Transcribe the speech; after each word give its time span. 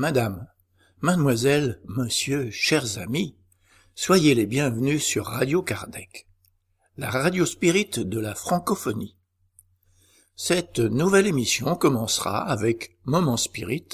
madame, 0.00 0.46
mademoiselle, 1.02 1.78
monsieur, 1.84 2.50
chers 2.50 2.96
amis, 2.96 3.36
soyez 3.94 4.34
les 4.34 4.46
bienvenus 4.46 5.04
sur 5.04 5.26
Radio 5.26 5.62
Kardec, 5.62 6.26
la 6.96 7.10
radio 7.10 7.44
spirit 7.44 7.90
de 7.96 8.18
la 8.18 8.34
francophonie. 8.34 9.18
Cette 10.36 10.78
nouvelle 10.78 11.26
émission 11.26 11.76
commencera 11.76 12.38
avec 12.38 12.96
Moment 13.04 13.36
Spirit 13.36 13.88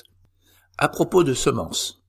à 0.78 0.88
propos 0.88 1.24
de 1.24 1.34
semences. 1.34 2.04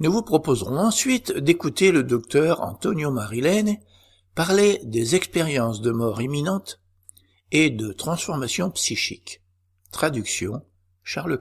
Nous 0.00 0.10
vous 0.10 0.22
proposerons 0.22 0.78
ensuite 0.78 1.32
d'écouter 1.36 1.92
le 1.92 2.04
docteur 2.04 2.62
Antonio 2.62 3.10
Marilene 3.10 3.76
parler 4.34 4.80
des 4.82 5.14
expériences 5.14 5.82
de 5.82 5.90
mort 5.90 6.22
imminente 6.22 6.80
et 7.50 7.68
de 7.68 7.92
transformation 7.92 8.70
psychique. 8.70 9.42
Traduction 9.90 10.64
Charles. 11.02 11.38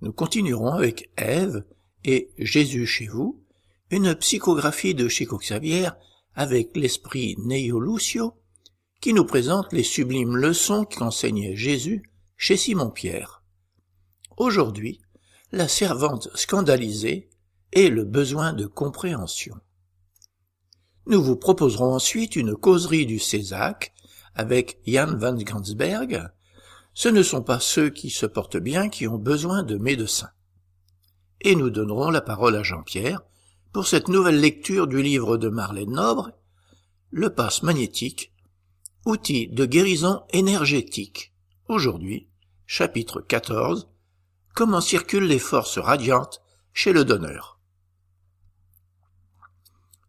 Nous 0.00 0.12
continuerons 0.12 0.72
avec 0.72 1.10
Ève 1.16 1.64
et 2.04 2.30
Jésus 2.38 2.86
chez 2.86 3.06
vous, 3.06 3.42
une 3.90 4.14
psychographie 4.14 4.94
de 4.94 5.08
Chico 5.08 5.38
Xavier 5.38 5.88
avec 6.34 6.76
l'esprit 6.76 7.36
Neo 7.38 7.80
Lucio 7.80 8.34
qui 9.00 9.12
nous 9.12 9.24
présente 9.24 9.72
les 9.72 9.82
sublimes 9.82 10.36
leçons 10.36 10.84
qu'enseignait 10.84 11.56
Jésus 11.56 12.02
chez 12.36 12.56
Simon-Pierre. 12.56 13.42
Aujourd'hui, 14.36 15.00
la 15.52 15.68
servante 15.68 16.28
scandalisée 16.34 17.30
et 17.72 17.88
le 17.88 18.04
besoin 18.04 18.52
de 18.52 18.66
compréhension. 18.66 19.54
Nous 21.06 21.22
vous 21.22 21.36
proposerons 21.36 21.94
ensuite 21.94 22.36
une 22.36 22.56
causerie 22.56 23.06
du 23.06 23.18
Césac 23.18 23.94
avec 24.34 24.80
Jan 24.86 25.16
van 25.16 25.34
Gansberg. 25.34 26.30
Ce 26.96 27.10
ne 27.10 27.22
sont 27.22 27.42
pas 27.42 27.60
ceux 27.60 27.90
qui 27.90 28.08
se 28.08 28.24
portent 28.24 28.56
bien 28.56 28.88
qui 28.88 29.06
ont 29.06 29.18
besoin 29.18 29.62
de 29.62 29.76
médecins. 29.76 30.30
Et 31.42 31.54
nous 31.54 31.68
donnerons 31.68 32.08
la 32.08 32.22
parole 32.22 32.56
à 32.56 32.62
Jean-Pierre 32.62 33.20
pour 33.74 33.86
cette 33.86 34.08
nouvelle 34.08 34.40
lecture 34.40 34.86
du 34.86 35.02
livre 35.02 35.36
de 35.36 35.50
Marlène 35.50 35.90
Nobre, 35.90 36.30
Le 37.10 37.28
passe 37.28 37.62
magnétique 37.62 38.32
Outils 39.04 39.48
de 39.48 39.66
guérison 39.66 40.22
énergétique. 40.30 41.34
Aujourd'hui, 41.68 42.28
chapitre 42.64 43.20
14. 43.20 43.90
Comment 44.54 44.80
circulent 44.80 45.28
les 45.28 45.38
forces 45.38 45.76
radiantes 45.76 46.40
chez 46.72 46.94
le 46.94 47.04
donneur. 47.04 47.60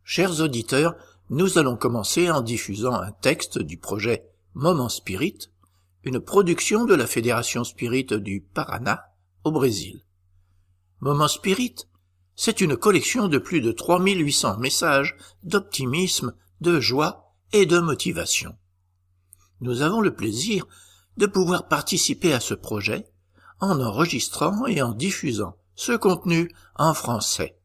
Chers 0.05 0.39
auditeurs, 0.39 0.95
nous 1.30 1.58
allons 1.58 1.75
commencer 1.75 2.31
en 2.31 2.39
diffusant 2.39 2.93
un 2.93 3.11
texte 3.11 3.59
du 3.59 3.77
projet 3.77 4.30
Moment 4.53 4.88
Spirit, 4.88 5.49
une 6.08 6.19
production 6.19 6.86
de 6.86 6.95
la 6.95 7.05
Fédération 7.05 7.63
Spirit 7.63 8.05
du 8.05 8.41
Paraná, 8.41 9.03
au 9.44 9.52
Brésil. 9.52 10.02
Moment 10.99 11.27
Spirit, 11.27 11.75
c'est 12.36 12.61
une 12.61 12.75
collection 12.75 13.27
de 13.27 13.38
plus 13.38 13.61
de 13.61 13.72
3800 13.72 14.58
messages 14.58 15.16
d'optimisme, 15.44 16.33
de 16.61 16.80
joie 16.80 17.36
et 17.53 17.67
de 17.67 17.80
motivation 17.80 18.58
nous 19.61 19.81
avons 19.81 20.02
le 20.02 20.14
plaisir 20.14 20.66
de 21.17 21.25
pouvoir 21.25 21.67
participer 21.67 22.33
à 22.33 22.39
ce 22.39 22.53
projet 22.53 23.08
en 23.59 23.80
enregistrant 23.81 24.67
et 24.67 24.81
en 24.81 24.94
diffusant 24.94 25.58
ce 25.75 25.94
contenu 25.94 26.52
en 26.75 26.94
français. 26.94 27.58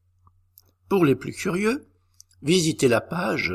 Pour 0.88 1.04
les 1.04 1.14
plus 1.14 1.32
curieux, 1.32 1.86
visitez 2.42 2.88
la 2.88 3.00
page 3.00 3.54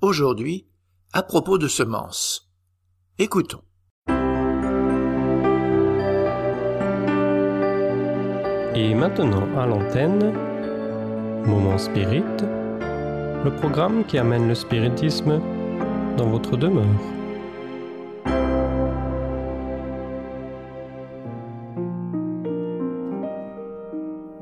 Aujourd'hui, 0.00 0.66
à 1.12 1.22
propos 1.22 1.58
de 1.58 1.68
semences. 1.68 2.50
Écoutons. 3.18 3.62
Et 8.74 8.94
maintenant 8.94 9.46
à 9.58 9.66
l'antenne, 9.66 10.32
Moment 11.46 11.78
Spirit, 11.78 12.22
le 13.44 13.50
programme 13.56 14.04
qui 14.06 14.18
amène 14.18 14.48
le 14.48 14.54
spiritisme 14.54 15.40
dans 16.16 16.28
votre 16.28 16.56
demeure. 16.56 16.86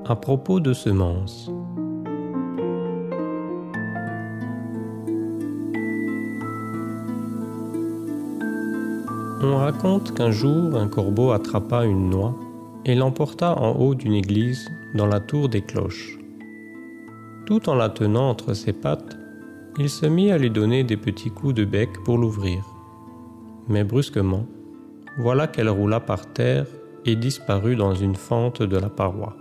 À 0.06 0.16
propos 0.16 0.60
de 0.60 0.72
semences. 0.72 1.50
On 9.46 9.58
raconte 9.58 10.14
qu'un 10.14 10.30
jour 10.30 10.74
un 10.74 10.88
corbeau 10.88 11.32
attrapa 11.32 11.84
une 11.84 12.08
noix 12.08 12.34
et 12.86 12.94
l'emporta 12.94 13.54
en 13.58 13.72
haut 13.72 13.94
d'une 13.94 14.14
église 14.14 14.70
dans 14.94 15.04
la 15.04 15.20
tour 15.20 15.50
des 15.50 15.60
cloches. 15.60 16.18
Tout 17.44 17.68
en 17.68 17.74
la 17.74 17.90
tenant 17.90 18.30
entre 18.30 18.54
ses 18.54 18.72
pattes, 18.72 19.18
il 19.78 19.90
se 19.90 20.06
mit 20.06 20.32
à 20.32 20.38
lui 20.38 20.48
donner 20.48 20.82
des 20.82 20.96
petits 20.96 21.30
coups 21.30 21.52
de 21.52 21.66
bec 21.66 21.90
pour 22.06 22.16
l'ouvrir. 22.16 22.64
Mais 23.68 23.84
brusquement, 23.84 24.46
voilà 25.18 25.46
qu'elle 25.46 25.68
roula 25.68 26.00
par 26.00 26.24
terre 26.32 26.66
et 27.04 27.14
disparut 27.14 27.76
dans 27.76 27.94
une 27.94 28.16
fente 28.16 28.62
de 28.62 28.78
la 28.78 28.88
paroi. 28.88 29.36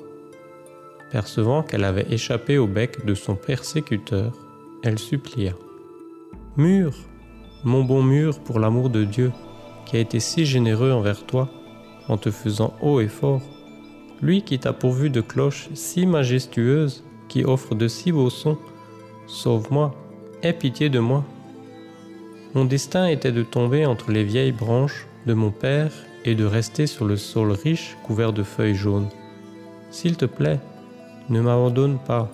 Percevant 1.11 1.63
qu'elle 1.63 1.85
avait 1.85 2.11
échappé 2.11 2.57
au 2.57 2.67
bec 2.67 3.05
de 3.05 3.13
son 3.13 3.35
persécuteur, 3.35 4.33
elle 4.83 4.99
supplia. 4.99 5.53
Mur, 6.57 6.91
mon 7.63 7.85
bon 7.85 8.03
mur, 8.03 8.39
pour 8.39 8.59
l'amour 8.59 8.89
de 8.89 9.05
Dieu, 9.05 9.31
qui 9.85 9.97
a 9.97 9.99
été 9.99 10.19
si 10.19 10.45
généreux 10.45 10.91
envers 10.91 11.25
toi, 11.25 11.49
en 12.07 12.17
te 12.17 12.31
faisant 12.31 12.73
haut 12.81 12.99
et 12.99 13.07
fort, 13.07 13.41
lui 14.21 14.41
qui 14.41 14.59
t'a 14.59 14.73
pourvu 14.73 15.09
de 15.09 15.21
cloches 15.21 15.69
si 15.73 16.05
majestueuses 16.05 17.03
qui 17.27 17.43
offre 17.43 17.75
de 17.75 17.87
si 17.87 18.11
beaux 18.11 18.29
sons, 18.29 18.57
sauve-moi, 19.27 19.95
aie 20.43 20.53
pitié 20.53 20.89
de 20.89 20.99
moi. 20.99 21.23
Mon 22.53 22.65
destin 22.65 23.07
était 23.07 23.31
de 23.31 23.43
tomber 23.43 23.85
entre 23.85 24.11
les 24.11 24.23
vieilles 24.23 24.51
branches 24.51 25.07
de 25.25 25.33
mon 25.33 25.51
père 25.51 25.91
et 26.25 26.35
de 26.35 26.45
rester 26.45 26.87
sur 26.87 27.05
le 27.05 27.17
sol 27.17 27.51
riche 27.51 27.97
couvert 28.03 28.33
de 28.33 28.43
feuilles 28.43 28.75
jaunes. 28.75 29.09
S'il 29.89 30.17
te 30.17 30.25
plaît, 30.25 30.59
ne 31.29 31.41
m'abandonne 31.41 31.97
pas. 31.99 32.29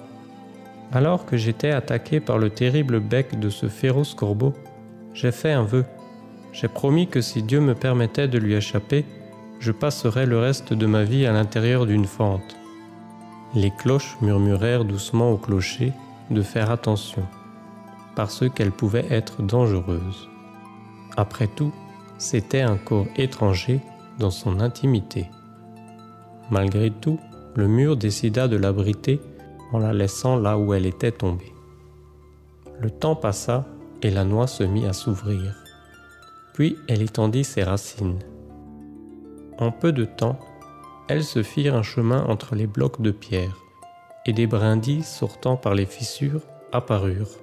Alors 0.91 1.25
que 1.25 1.37
j'étais 1.37 1.71
attaqué 1.71 2.19
par 2.19 2.37
le 2.37 2.49
terrible 2.49 2.99
bec 2.99 3.39
de 3.39 3.49
ce 3.49 3.67
féroce 3.67 4.13
corbeau, 4.13 4.53
j'ai 5.13 5.31
fait 5.31 5.51
un 5.51 5.63
vœu. 5.63 5.85
J'ai 6.51 6.67
promis 6.67 7.07
que 7.07 7.21
si 7.21 7.43
Dieu 7.43 7.59
me 7.59 7.75
permettait 7.75 8.27
de 8.27 8.37
lui 8.37 8.53
échapper, 8.53 9.05
je 9.59 9.71
passerais 9.71 10.25
le 10.25 10.39
reste 10.39 10.73
de 10.73 10.85
ma 10.85 11.03
vie 11.03 11.25
à 11.25 11.31
l'intérieur 11.31 11.85
d'une 11.85 12.05
fente. 12.05 12.55
Les 13.55 13.71
cloches 13.71 14.17
murmurèrent 14.21 14.85
doucement 14.85 15.31
au 15.31 15.37
clocher 15.37 15.93
de 16.29 16.41
faire 16.41 16.71
attention, 16.71 17.23
parce 18.15 18.49
qu'elle 18.49 18.71
pouvait 18.71 19.07
être 19.09 19.41
dangereuse. 19.41 20.29
Après 21.17 21.47
tout, 21.47 21.73
c'était 22.17 22.61
un 22.61 22.77
corps 22.77 23.07
étranger 23.15 23.79
dans 24.19 24.31
son 24.31 24.59
intimité. 24.59 25.29
Malgré 26.51 26.91
tout, 26.91 27.19
le 27.55 27.67
mur 27.67 27.97
décida 27.97 28.47
de 28.47 28.57
l'abriter 28.57 29.19
en 29.71 29.79
la 29.79 29.93
laissant 29.93 30.35
là 30.37 30.57
où 30.57 30.73
elle 30.73 30.85
était 30.85 31.11
tombée. 31.11 31.53
Le 32.79 32.89
temps 32.89 33.15
passa 33.15 33.65
et 34.01 34.09
la 34.09 34.23
noix 34.23 34.47
se 34.47 34.63
mit 34.63 34.85
à 34.85 34.93
s'ouvrir. 34.93 35.55
Puis 36.59 36.75
elle 36.89 37.01
étendit 37.01 37.45
ses 37.45 37.63
racines. 37.63 38.19
En 39.59 39.71
peu 39.71 39.93
de 39.93 40.03
temps, 40.03 40.37
elles 41.07 41.23
se 41.23 41.41
firent 41.41 41.77
un 41.77 41.83
chemin 41.83 42.25
entre 42.25 42.53
les 42.53 42.67
blocs 42.67 43.01
de 43.01 43.11
pierre, 43.11 43.55
et 44.25 44.33
des 44.33 44.45
brindilles 44.45 45.03
sortant 45.03 45.55
par 45.55 45.73
les 45.73 45.85
fissures 45.85 46.41
apparurent. 46.73 47.39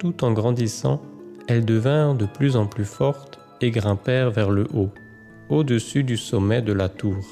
Tout 0.00 0.24
en 0.24 0.32
grandissant, 0.32 1.00
elles 1.46 1.64
devinrent 1.64 2.16
de 2.16 2.26
plus 2.26 2.56
en 2.56 2.66
plus 2.66 2.84
fortes 2.84 3.38
et 3.60 3.70
grimpèrent 3.70 4.32
vers 4.32 4.50
le 4.50 4.66
haut, 4.74 4.90
au-dessus 5.48 6.02
du 6.02 6.16
sommet 6.16 6.62
de 6.62 6.72
la 6.72 6.88
tour. 6.88 7.24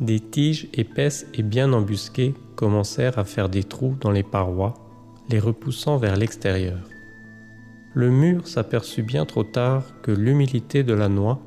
Des 0.00 0.18
tiges 0.18 0.68
épaisses 0.74 1.28
et 1.34 1.44
bien 1.44 1.72
embusquées 1.72 2.34
commencèrent 2.56 3.20
à 3.20 3.24
faire 3.24 3.48
des 3.48 3.62
trous 3.62 3.94
dans 4.00 4.10
les 4.10 4.24
parois, 4.24 4.74
les 5.30 5.38
repoussant 5.38 5.98
vers 5.98 6.16
l'extérieur. 6.16 6.80
Le 7.94 8.10
mur 8.10 8.48
s'aperçut 8.48 9.04
bien 9.04 9.24
trop 9.24 9.44
tard 9.44 9.84
que 10.02 10.10
l'humilité 10.10 10.82
de 10.82 10.94
la 10.94 11.08
noix 11.08 11.40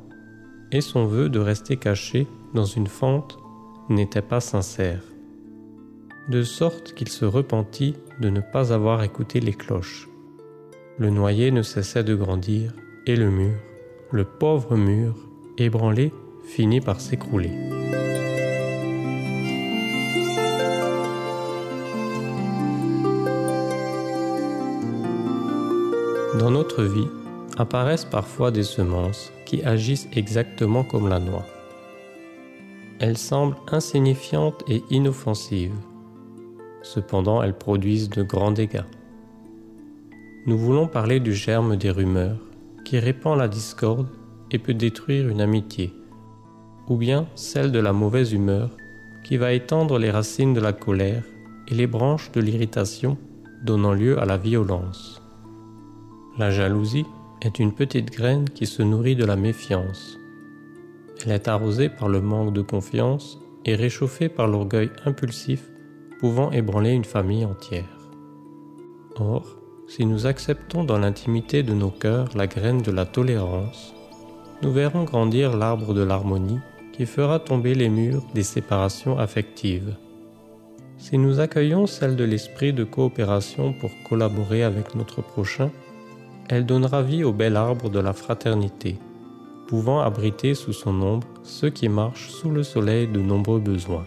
et 0.72 0.80
son 0.80 1.06
vœu 1.06 1.28
de 1.28 1.40
rester 1.40 1.76
caché 1.76 2.26
dans 2.54 2.64
une 2.66 2.88
fente 2.88 3.38
n'était 3.90 4.22
pas 4.22 4.40
sincère, 4.40 5.04
de 6.30 6.44
sorte 6.44 6.94
qu'il 6.94 7.10
se 7.10 7.26
repentit 7.26 7.96
de 8.22 8.30
ne 8.30 8.40
pas 8.40 8.72
avoir 8.72 9.04
écouté 9.04 9.42
les 9.42 9.54
cloches. 9.54 10.08
Le 10.98 11.10
noyer 11.10 11.52
ne 11.52 11.62
cessait 11.64 12.06
de 12.06 12.16
grandir, 12.16 12.74
et 13.06 13.16
le 13.16 13.30
mur, 13.30 13.58
le 14.12 14.24
pauvre 14.24 14.76
mur, 14.76 15.16
ébranlé, 15.58 16.14
finit 16.46 16.82
par 16.82 17.02
s'écrouler. 17.02 17.52
Dans 26.40 26.52
notre 26.52 26.84
vie, 26.84 27.08
apparaissent 27.58 28.06
parfois 28.06 28.52
des 28.52 28.64
semences 28.64 29.32
qui 29.46 29.64
agissent 29.64 30.08
exactement 30.14 30.84
comme 30.84 31.10
la 31.10 31.20
noix. 31.20 31.46
Elles 33.00 33.18
semblent 33.18 33.58
insignifiantes 33.72 34.64
et 34.68 34.84
inoffensives. 34.92 35.74
Cependant, 36.84 37.42
elles 37.42 37.58
produisent 37.58 38.12
de 38.12 38.22
grands 38.22 38.52
dégâts. 38.52 38.86
Nous 40.46 40.60
voulons 40.60 40.88
parler 40.88 41.20
du 41.20 41.34
germe 41.34 41.76
des 41.76 41.90
rumeurs, 41.90 42.38
qui 42.86 43.00
répand 43.00 43.38
la 43.38 43.48
discorde 43.48 44.08
et 44.52 44.60
peut 44.60 44.76
détruire 44.76 45.30
une 45.30 45.42
amitié, 45.42 45.92
ou 46.88 46.98
bien 46.98 47.26
celle 47.34 47.72
de 47.72 47.80
la 47.80 47.94
mauvaise 47.94 48.32
humeur, 48.32 48.70
qui 49.24 49.38
va 49.38 49.54
étendre 49.54 49.98
les 49.98 50.12
racines 50.12 50.54
de 50.54 50.62
la 50.62 50.74
colère 50.74 51.24
et 51.68 51.74
les 51.74 51.88
branches 51.88 52.32
de 52.32 52.42
l'irritation, 52.42 53.18
donnant 53.64 53.94
lieu 53.94 54.20
à 54.20 54.26
la 54.26 54.38
violence. 54.38 55.17
La 56.38 56.52
jalousie 56.52 57.08
est 57.42 57.58
une 57.58 57.74
petite 57.74 58.12
graine 58.12 58.48
qui 58.48 58.68
se 58.68 58.84
nourrit 58.84 59.16
de 59.16 59.26
la 59.26 59.36
méfiance. 59.36 60.20
Elle 61.26 61.32
est 61.32 61.48
arrosée 61.48 61.90
par 61.90 62.10
le 62.10 62.22
manque 62.22 62.54
de 62.54 62.62
confiance 62.62 63.40
et 63.66 63.74
réchauffée 63.74 64.30
par 64.30 64.48
l'orgueil 64.48 64.92
impulsif 65.06 65.64
pouvant 66.20 66.52
ébranler 66.52 66.92
une 66.92 67.06
famille 67.06 67.44
entière. 67.44 68.12
Or, 69.16 69.58
si 69.88 70.06
nous 70.06 70.28
acceptons 70.28 70.84
dans 70.84 71.00
l'intimité 71.00 71.64
de 71.64 71.74
nos 71.74 71.90
cœurs 71.90 72.30
la 72.36 72.46
graine 72.46 72.84
de 72.84 72.92
la 72.92 73.08
tolérance, 73.08 73.96
nous 74.62 74.72
verrons 74.72 75.06
grandir 75.06 75.58
l'arbre 75.58 75.96
de 75.96 76.04
l'harmonie 76.04 76.60
qui 76.94 77.08
fera 77.08 77.40
tomber 77.40 77.74
les 77.74 77.90
murs 77.90 78.24
des 78.36 78.44
séparations 78.44 79.18
affectives. 79.18 79.96
Si 81.00 81.18
nous 81.18 81.40
accueillons 81.40 81.88
celle 81.88 82.16
de 82.16 82.24
l'esprit 82.24 82.74
de 82.74 82.84
coopération 82.84 83.74
pour 83.74 83.90
collaborer 84.08 84.64
avec 84.64 84.94
notre 84.94 85.24
prochain, 85.24 85.72
elle 86.50 86.66
donnera 86.66 87.02
vie 87.02 87.24
au 87.24 87.34
bel 87.34 87.56
arbre 87.56 87.90
de 87.90 88.00
la 88.00 88.14
fraternité, 88.14 88.98
pouvant 89.68 90.00
abriter 90.00 90.54
sous 90.54 90.74
son 90.74 91.02
ombre 91.02 91.28
ceux 91.44 91.70
qui 91.70 91.90
marchent 91.90 92.30
sous 92.30 92.50
le 92.50 92.64
soleil 92.64 93.08
de 93.08 93.20
nombreux 93.20 93.60
besoins. 93.60 94.06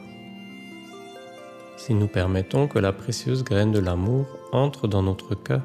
Si 1.77 1.95
nous 1.95 2.09
permettons 2.09 2.67
que 2.67 2.79
la 2.79 2.93
précieuse 2.93 3.45
graine 3.45 3.73
de 3.73 3.79
l'amour 3.79 4.27
entre 4.53 4.89
dans 4.89 5.03
notre 5.03 5.35
cœur, 5.35 5.63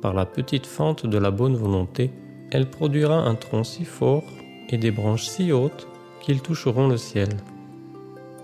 par 0.00 0.14
la 0.14 0.26
petite 0.26 0.66
fente 0.66 1.06
de 1.06 1.18
la 1.18 1.30
bonne 1.30 1.54
volonté, 1.54 2.10
elle 2.50 2.68
produira 2.68 3.18
un 3.18 3.34
tronc 3.34 3.64
si 3.64 3.84
fort 3.84 4.24
et 4.68 4.78
des 4.78 4.90
branches 4.90 5.26
si 5.26 5.52
hautes 5.52 5.86
qu'ils 6.20 6.42
toucheront 6.42 6.88
le 6.88 6.96
ciel, 6.96 7.28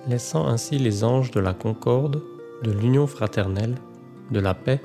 laissant 0.09 0.47
ainsi 0.47 0.79
les 0.79 1.05
anges 1.05 1.31
de 1.31 1.41
la 1.41 1.55
concorde, 1.55 2.23
de 2.63 2.71
l'union 2.71 3.07
fraternelle, 3.07 3.77
de 4.31 4.41
la 4.41 4.55
paix, 4.55 4.81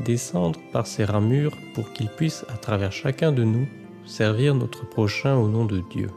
descendre 0.00 0.60
par 0.72 0.86
ces 0.86 1.04
ramures 1.04 1.56
pour 1.74 1.92
qu'ils 1.92 2.08
puissent 2.08 2.44
à 2.48 2.56
travers 2.56 2.92
chacun 2.92 3.32
de 3.32 3.44
nous 3.44 3.66
servir 4.04 4.54
notre 4.54 4.88
prochain 4.88 5.36
au 5.36 5.48
nom 5.48 5.64
de 5.64 5.82
Dieu. 5.90 6.10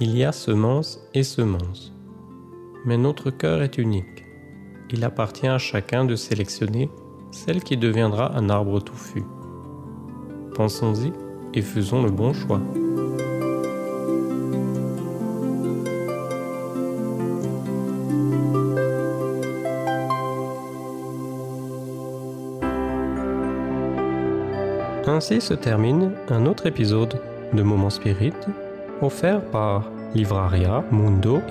Il 0.00 0.16
y 0.16 0.24
a 0.24 0.32
semence 0.32 1.00
et 1.14 1.22
semence 1.22 1.92
mais 2.84 2.96
notre 2.96 3.30
cœur 3.30 3.62
est 3.62 3.78
unique. 3.78 4.24
Il 4.90 5.04
appartient 5.04 5.46
à 5.46 5.58
chacun 5.58 6.04
de 6.04 6.16
sélectionner 6.16 6.90
celle 7.30 7.62
qui 7.62 7.76
deviendra 7.76 8.34
un 8.34 8.48
arbre 8.48 8.80
touffu. 8.80 9.22
Pensons-y 10.54 11.12
et 11.52 11.62
faisons 11.62 12.02
le 12.02 12.10
bon 12.10 12.32
choix. 12.32 12.60
Ainsi 25.18 25.40
se 25.40 25.52
termine 25.52 26.14
un 26.28 26.46
autre 26.46 26.66
épisode 26.66 27.20
de 27.52 27.62
Moment 27.64 27.90
Spirit 27.90 28.34
offert 29.02 29.44
par 29.50 29.90
livraria 30.14 30.84
mundo 30.92 31.42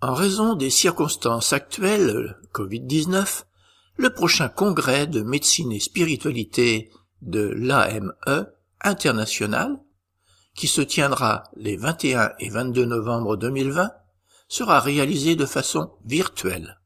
En 0.00 0.14
raison 0.14 0.56
des 0.56 0.70
circonstances 0.70 1.52
actuelles, 1.52 2.36
Covid-19, 2.52 3.44
le 3.98 4.10
prochain 4.10 4.48
congrès 4.48 5.06
de 5.06 5.22
médecine 5.22 5.70
et 5.70 5.78
spiritualité 5.78 6.90
de 7.20 7.54
l'AME 7.56 8.12
international, 8.80 9.78
qui 10.54 10.68
se 10.68 10.80
tiendra 10.80 11.44
les 11.56 11.76
21 11.76 12.32
et 12.38 12.50
22 12.50 12.84
novembre 12.84 13.36
2020, 13.36 13.90
sera 14.48 14.80
réalisé 14.80 15.34
de 15.34 15.46
façon 15.46 15.92
virtuelle. 16.04 16.78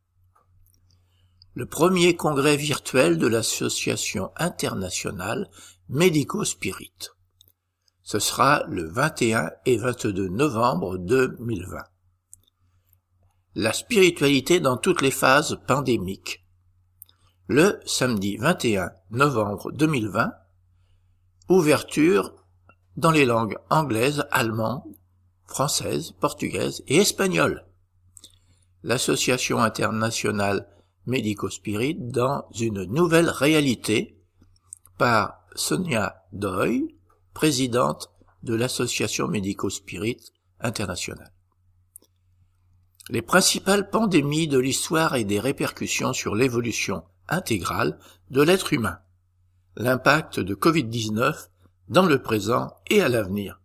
Le 1.54 1.66
premier 1.66 2.14
congrès 2.14 2.56
virtuel 2.56 3.18
de 3.18 3.26
l'Association 3.26 4.30
internationale 4.36 5.50
Médico-Spirit. 5.88 7.10
Ce 8.02 8.18
sera 8.20 8.62
le 8.68 8.88
21 8.88 9.50
et 9.64 9.78
22 9.78 10.28
novembre 10.28 10.96
2020. 10.98 11.82
La 13.56 13.72
spiritualité 13.72 14.60
dans 14.60 14.76
toutes 14.76 15.02
les 15.02 15.10
phases 15.10 15.58
pandémiques. 15.66 16.46
Le 17.48 17.80
samedi 17.84 18.36
21 18.36 18.92
novembre 19.10 19.72
2020, 19.72 20.30
ouverture 21.48 22.45
dans 22.96 23.10
les 23.10 23.24
langues 23.24 23.58
anglaises, 23.70 24.24
allemandes, 24.30 24.82
française, 25.46 26.12
portugaise 26.12 26.82
et 26.88 26.96
espagnole. 26.96 27.64
L'Association 28.82 29.58
internationale 29.58 30.68
Médico-Spirit 31.06 31.96
dans 31.98 32.46
une 32.58 32.84
nouvelle 32.84 33.30
réalité 33.30 34.18
par 34.98 35.40
Sonia 35.54 36.24
Doy, 36.32 36.94
présidente 37.32 38.10
de 38.42 38.54
l'Association 38.54 39.28
Médico-Spirit 39.28 40.18
internationale. 40.60 41.32
Les 43.08 43.22
principales 43.22 43.88
pandémies 43.88 44.48
de 44.48 44.58
l'histoire 44.58 45.14
et 45.14 45.24
des 45.24 45.38
répercussions 45.38 46.12
sur 46.12 46.34
l'évolution 46.34 47.04
intégrale 47.28 47.98
de 48.30 48.42
l'être 48.42 48.72
humain. 48.72 48.98
L'impact 49.76 50.40
de 50.40 50.54
Covid-19 50.54 51.48
dans 51.88 52.06
le 52.06 52.20
présent 52.20 52.74
et 52.90 53.00
à 53.00 53.08
l'avenir. 53.08 53.60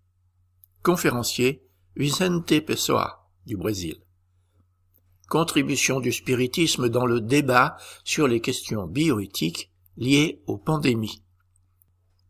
Conférencier 0.83 1.67
Vicente 1.95 2.59
Pessoa 2.61 3.29
du 3.45 3.57
Brésil. 3.57 4.01
Contribution 5.27 5.99
du 5.99 6.11
spiritisme 6.11 6.89
dans 6.89 7.05
le 7.05 7.21
débat 7.21 7.77
sur 8.03 8.27
les 8.27 8.41
questions 8.41 8.85
bioéthiques 8.85 9.71
liées 9.97 10.43
aux 10.45 10.57
pandémies. 10.57 11.23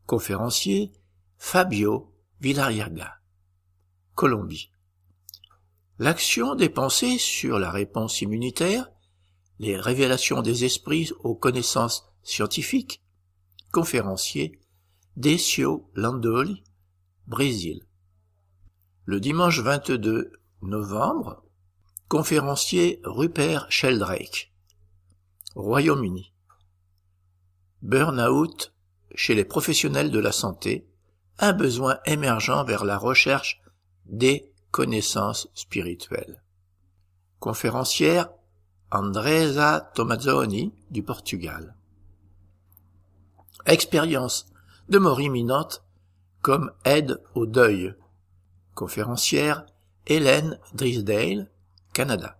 Conférencier 0.05 0.91
Fabio 1.37 2.13
Villarriaga. 2.39 3.19
Colombie. 4.15 4.71
L'action 5.99 6.55
des 6.55 6.69
pensées 6.69 7.17
sur 7.17 7.59
la 7.59 7.71
réponse 7.71 8.21
immunitaire, 8.21 8.91
les 9.59 9.77
révélations 9.77 10.41
des 10.41 10.65
esprits 10.65 11.11
aux 11.23 11.35
connaissances 11.35 12.11
scientifiques. 12.23 13.03
Conférencier 13.71 14.60
Decio 15.21 15.87
Landoli, 15.93 16.63
Brésil 17.27 17.85
le 19.05 19.19
dimanche 19.19 19.59
22 19.59 20.31
novembre, 20.63 21.43
conférencier 22.07 22.99
Rupert 23.03 23.67
Sheldrake, 23.69 24.51
Royaume-Uni. 25.53 26.33
Burnout 27.83 28.73
chez 29.13 29.35
les 29.35 29.45
professionnels 29.45 30.09
de 30.09 30.17
la 30.17 30.31
santé, 30.31 30.87
un 31.37 31.53
besoin 31.53 31.99
émergent 32.05 32.65
vers 32.65 32.83
la 32.83 32.97
recherche 32.97 33.61
des 34.07 34.51
connaissances 34.71 35.49
spirituelles. 35.53 36.41
Conférencière 37.39 38.31
Andresa 38.89 39.91
Tomazzoni 39.93 40.73
du 40.89 41.03
Portugal. 41.03 41.75
Expérience 43.67 44.50
de 44.89 44.97
mort 44.97 45.21
imminente 45.21 45.83
comme 46.41 46.71
aide 46.85 47.21
au 47.35 47.45
deuil 47.45 47.95
Conférencière 48.73 49.65
Hélène 50.07 50.59
Drisdale, 50.73 51.51
Canada. 51.93 52.39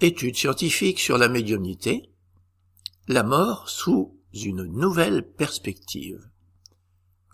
Études 0.00 0.36
scientifiques 0.36 1.00
sur 1.00 1.18
la 1.18 1.28
médiumnité. 1.28 2.10
La 3.08 3.22
mort 3.22 3.68
sous 3.68 4.16
une 4.32 4.64
nouvelle 4.64 5.26
perspective. 5.26 6.28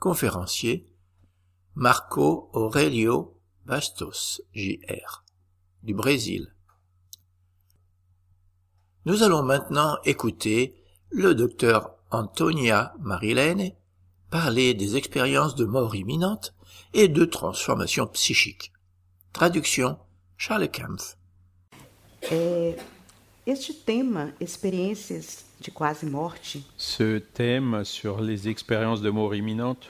Conférencier 0.00 0.88
Marco 1.75 2.49
Aurelio 2.55 3.37
Bastos, 3.66 4.40
JR, 4.55 5.25
du 5.83 5.93
Brésil. 5.93 6.55
Nous 9.05 9.23
allons 9.23 9.43
maintenant 9.43 9.99
écouter 10.05 10.83
le 11.11 11.35
docteur 11.35 11.96
Antonia 12.16 12.94
Marilene 12.99 13.73
parler 14.30 14.73
des 14.73 14.96
expériences 14.96 15.54
de 15.54 15.66
mort 15.66 15.94
imminente 15.94 16.54
et 16.94 17.08
de 17.08 17.25
transformation 17.26 18.06
psychique. 18.06 18.73
Traduction 19.35 19.99
Charles 20.38 20.70
Kempf. 20.70 21.16
É, 22.23 22.76
este 23.46 23.75
tema, 23.75 24.32
experiências 24.40 25.44
de 25.61 25.70
quase 25.70 26.04
morte, 26.04 26.58
Ce 26.78 27.18
thème 27.35 27.85
sur 27.85 28.23
les 28.23 28.49
expériences 28.49 29.02
de 29.02 29.11
mort 29.11 29.35
imminente 29.35 29.88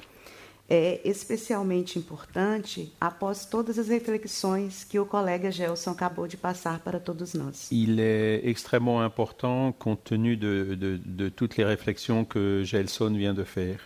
é 0.68 1.00
especialmente 1.04 1.98
importante 1.98 2.92
após 3.00 3.46
todas 3.46 3.78
as 3.78 3.88
reflexões 3.88 4.82
que 4.84 4.98
o 4.98 5.06
colega 5.06 5.50
Gelson 5.52 5.90
acabou 5.92 6.26
de 6.26 6.36
passar 6.36 6.80
para 6.80 6.98
todos 6.98 7.34
nós. 7.34 7.68
Il 7.70 8.00
est 8.00 8.40
extrêmement 8.44 9.00
important 9.02 9.72
compte 9.78 10.02
tenu 10.04 10.36
de, 10.36 10.74
de- 10.76 10.98
de 10.98 11.28
toutes 11.30 11.56
les 11.56 11.64
réflexions 11.64 12.24
que 12.24 12.62
Gelson 12.64 13.10
vient 13.14 13.34
de 13.34 13.44
faire. 13.44 13.78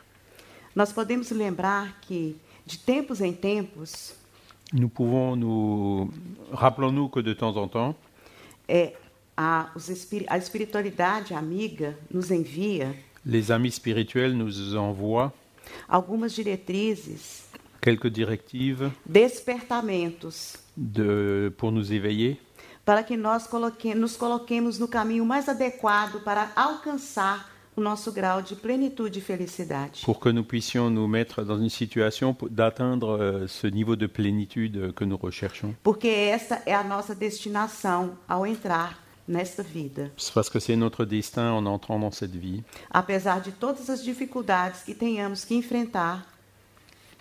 Nós 0.74 0.92
podemos 0.92 1.30
lembrar 1.30 2.00
que, 2.00 2.34
de 2.66 2.78
tempos 2.78 3.20
em 3.20 3.32
tempos, 3.32 4.14
Nous 4.72 4.88
pouvons 4.88 5.34
nous... 5.34 6.08
Rappelons-nous 6.52 7.08
que 7.08 7.20
de 7.20 7.34
temps 7.34 7.56
en 7.56 7.66
temps, 7.66 7.94
é, 8.68 8.94
a, 9.36 9.68
os 9.74 9.88
espiri- 9.88 10.26
a 10.28 10.38
espiritualidade 10.38 11.34
amiga 11.34 11.96
nos 12.08 12.30
envia 12.30 12.94
les 13.26 13.50
amis 13.50 13.74
spirituels 13.74 14.32
nous 14.32 14.76
envoient 14.76 15.32
algumas 15.88 16.32
diretrizes, 16.32 17.44
quelques 17.80 18.10
directives 18.10 18.90
despertamentos, 19.06 20.56
de, 20.76 21.52
pour 21.56 21.72
nous 21.72 21.92
éveiller, 21.92 22.38
para 22.84 23.02
que 23.02 23.16
nós 23.16 23.46
coloque, 23.46 23.94
nos 23.94 24.16
coloquemos 24.16 24.78
no 24.78 24.88
caminho 24.88 25.24
mais 25.24 25.48
adequado 25.48 26.20
para 26.24 26.50
alcançar 26.56 27.50
o 27.76 27.80
nosso 27.80 28.12
grau 28.12 28.42
de 28.42 28.56
plenitude 28.56 29.18
e 29.18 29.22
felicidade. 29.22 30.02
pour 30.04 30.18
que 30.18 30.30
nous 30.32 30.44
puissions 30.44 30.90
nous 30.90 31.06
mettre 31.08 31.44
dans 31.44 31.58
une 31.58 31.70
situation 31.70 32.36
d'atteindre 32.50 33.16
euh, 33.20 33.46
ce 33.46 33.66
niveau 33.66 33.96
de 33.96 34.06
plénitude 34.06 34.92
que 34.94 35.04
nous 35.04 35.16
recherchons. 35.16 35.74
Porque 35.82 36.08
esta 36.08 36.62
é 36.66 36.74
a 36.74 36.82
nossa 36.82 37.14
destinação 37.14 38.18
ao 38.28 38.46
entrar 38.46 38.98
nesta 39.30 39.62
vida. 39.62 40.10
C'est 40.16 40.34
parce 40.34 40.50
que 40.50 40.58
c'est 40.60 40.76
notre 40.76 41.04
destin 41.06 41.52
en 41.52 41.64
entrant 41.66 41.98
dans 41.98 42.10
cette 42.10 42.34
vie. 42.36 42.62
Apesar 42.90 43.40
de 43.40 43.50
todas 43.50 43.88
as 43.88 44.02
dificuldades 44.02 44.74
que 44.84 44.92
tenhamos 44.92 45.44
que 45.44 45.54
enfrentar, 45.54 46.26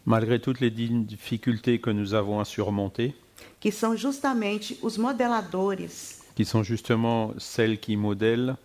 Malgré 0.06 0.40
toutes 0.40 0.60
les 0.60 0.72
di- 0.72 0.90
difficultés 1.06 1.80
que 1.80 1.92
nous 1.92 2.14
avons 2.14 2.40
à 2.40 2.46
surmonter, 2.46 3.14
que 3.62 3.70
são 3.72 3.96
justamente 3.96 4.78
os 4.82 4.98
modeladores 4.98 6.22
qui 6.36 6.46
sont 6.46 6.64
justement 6.64 7.34
celles 7.38 7.78
qui 7.80 7.96
modèlent 7.98 8.56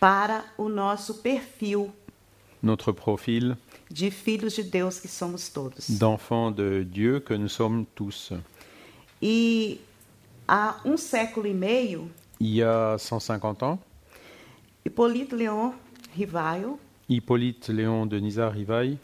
para 0.00 0.44
o 0.56 0.68
nosso 0.68 1.14
perfil 1.14 1.90
notre 2.62 2.92
profil 2.92 3.56
de 3.90 4.10
filhos 4.10 4.54
de 4.56 4.62
Deus 4.62 4.98
que 5.00 5.08
somos 5.08 5.48
todos. 5.48 5.90
d'enfants 5.90 6.50
de 6.52 6.84
Dieu 6.84 7.20
que 7.20 7.34
nous 7.34 7.48
sommes 7.50 7.84
tous. 7.94 8.32
E 9.20 9.80
há 10.46 10.76
um 10.84 10.96
século 10.96 11.46
e 11.48 11.54
meio, 11.54 12.08
Il 12.40 12.54
y 12.54 12.62
a 12.62 12.96
150 12.98 13.62
ans, 13.64 13.78
Hipólito 14.84 15.36
Leon 15.36 15.72
Rivail, 16.16 16.66
Hippolyte 17.08 17.68
Léon 17.68 18.06
de 18.06 18.18
Nizar-Rivail, 18.20 18.96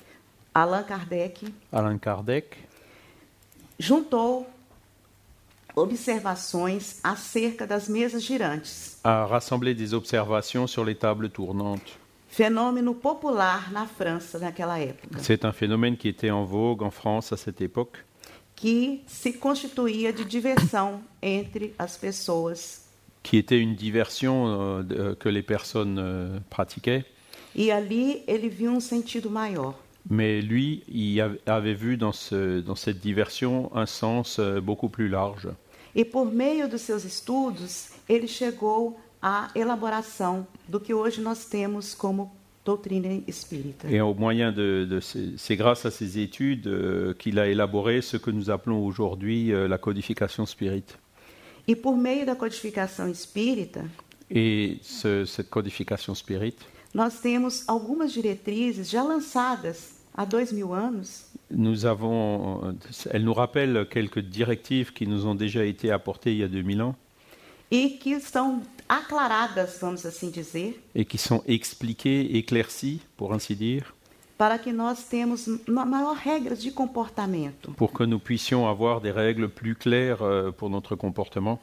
Allan 0.54 0.84
Kardec, 0.84 1.40
Alain 1.72 1.98
Kardec, 1.98 2.56
juntou 3.78 4.46
observações 5.74 7.00
acerca 7.02 7.66
das 7.66 7.88
mesas 7.88 8.22
girantes, 8.22 8.98
a 9.02 9.26
rassemblé 9.26 9.74
des 9.74 9.92
observations 9.94 10.68
sur 10.68 10.84
les 10.84 10.94
tables 10.94 11.28
tournantes. 11.28 11.98
fenômeno 12.28 12.94
popular 12.94 13.70
na 13.72 13.86
França 13.86 14.38
naquela 14.38 14.80
época, 14.80 15.18
C'est 15.20 15.44
un 15.44 15.52
phénomène 15.52 15.96
qui 15.96 16.08
était 16.08 16.30
en 16.30 16.44
vogue 16.44 16.82
en 16.82 16.90
France 16.90 17.32
à 17.32 17.36
cette 17.36 17.60
époque, 17.60 18.04
que 18.54 19.00
se 19.08 19.32
constituía 19.32 20.12
de 20.12 20.22
diversão 20.24 21.00
entre 21.22 21.72
as 21.78 21.96
pessoas. 21.96 22.83
Qui 23.25 23.37
était 23.38 23.59
une 23.59 23.75
diversion 23.75 24.47
euh, 24.47 24.83
de- 24.85 25.14
que 25.14 25.28
les 25.28 25.43
personnes 25.43 25.99
euh, 25.99 26.38
pratiquaient. 26.50 27.04
E 27.57 27.71
ali 27.73 28.23
ele 28.28 28.49
viu 28.49 28.71
um 28.71 28.81
sentido 28.81 29.28
maior. 29.31 29.75
Mais 30.09 30.40
lui, 30.43 30.83
il 30.88 31.19
av- 31.21 31.38
avait 31.47 31.75
vu 31.75 31.97
dans, 31.97 32.12
ce- 32.12 32.61
dans 32.61 32.76
cette 32.76 33.00
diversion 33.00 33.71
un 33.75 33.87
sens 33.87 34.38
euh, 34.38 34.61
beaucoup 34.61 34.88
plus 34.90 35.09
large. 35.09 35.49
E 35.97 36.04
por 36.04 36.26
meio 36.26 36.69
dos 36.69 36.83
seus 36.83 37.04
estudos, 37.04 37.90
ele 38.09 38.28
chegou 38.28 38.97
à 39.23 39.49
elaboração 39.54 40.47
do 40.69 40.78
que 40.78 40.93
hoje 40.93 41.21
nós 41.23 41.47
temos 41.47 41.95
como 41.95 42.31
doutrina 42.64 43.09
espírita. 43.26 43.88
Et 43.90 44.00
au 44.02 44.12
moyen 44.14 44.52
de, 44.52 44.85
de 44.85 45.00
ces- 45.00 45.35
c'est 45.38 45.57
grâce 45.57 45.87
à 45.87 45.90
ces 45.90 46.19
études 46.19 46.66
euh, 46.66 47.14
qu'il 47.14 47.38
a 47.38 47.47
élaboré 47.49 48.02
ce 48.02 48.16
que 48.19 48.31
nous 48.31 48.50
appelons 48.50 48.85
aujourd'hui 48.85 49.52
euh, 49.52 49.69
la 49.69 49.78
codification 49.78 50.45
spirit. 50.45 50.85
E 51.66 51.75
por 51.75 51.97
meio 51.97 52.26
da 52.26 52.35
codificação 52.37 53.09
espírita, 53.09 53.85
Et 54.30 54.78
ce- 54.83 55.26
cette 55.26 55.50
codification 55.50 56.14
spirit, 56.14 56.56
nós 56.94 57.21
temos 57.21 57.62
algumas 57.68 58.12
diretrizes 58.12 58.88
já 58.88 59.02
lançadas 59.02 59.97
há 60.14 60.25
dois 60.25 60.50
mil 60.52 60.73
anos. 60.73 61.26
Nous 61.50 61.85
avons, 61.85 62.75
elle 63.11 63.23
nous 63.25 63.35
rappelle 63.35 63.87
quelques 63.90 64.21
directives 64.23 64.92
qui 64.92 65.06
nous 65.06 65.26
ont 65.26 65.35
déjà 65.37 65.64
été 65.64 65.90
apportées 65.90 66.33
il 66.33 66.38
y 66.38 66.42
a 66.44 66.49
2000 66.49 66.80
ans. 66.83 66.94
E 67.71 67.90
que 67.99 68.11
estão 68.11 68.62
aclaradas, 68.88 69.78
vamos 69.80 70.04
assim 70.06 70.30
dizer, 70.30 70.80
et 70.94 71.04
qui 71.04 71.18
sont 71.18 71.42
expliquées, 71.47 72.37
éclaircies, 72.37 73.00
pour 73.16 73.33
ainsi 73.33 73.54
dire, 73.54 73.93
para 74.36 74.58
que 74.58 74.72
nós 74.72 75.04
temos 75.04 75.46
ma- 75.68 75.84
maior 75.84 76.16
regras 76.16 76.60
de 76.62 76.70
comportamento. 76.72 77.72
pour 77.76 77.92
que 77.92 78.04
nous 78.04 78.18
puissions 78.20 78.66
avoir 78.68 79.00
des 79.00 79.10
règles 79.12 79.48
plus 79.48 79.74
claires 79.74 80.22
euh, 80.22 80.50
pour 80.52 80.68
notre 80.70 80.96
comportement. 80.96 81.58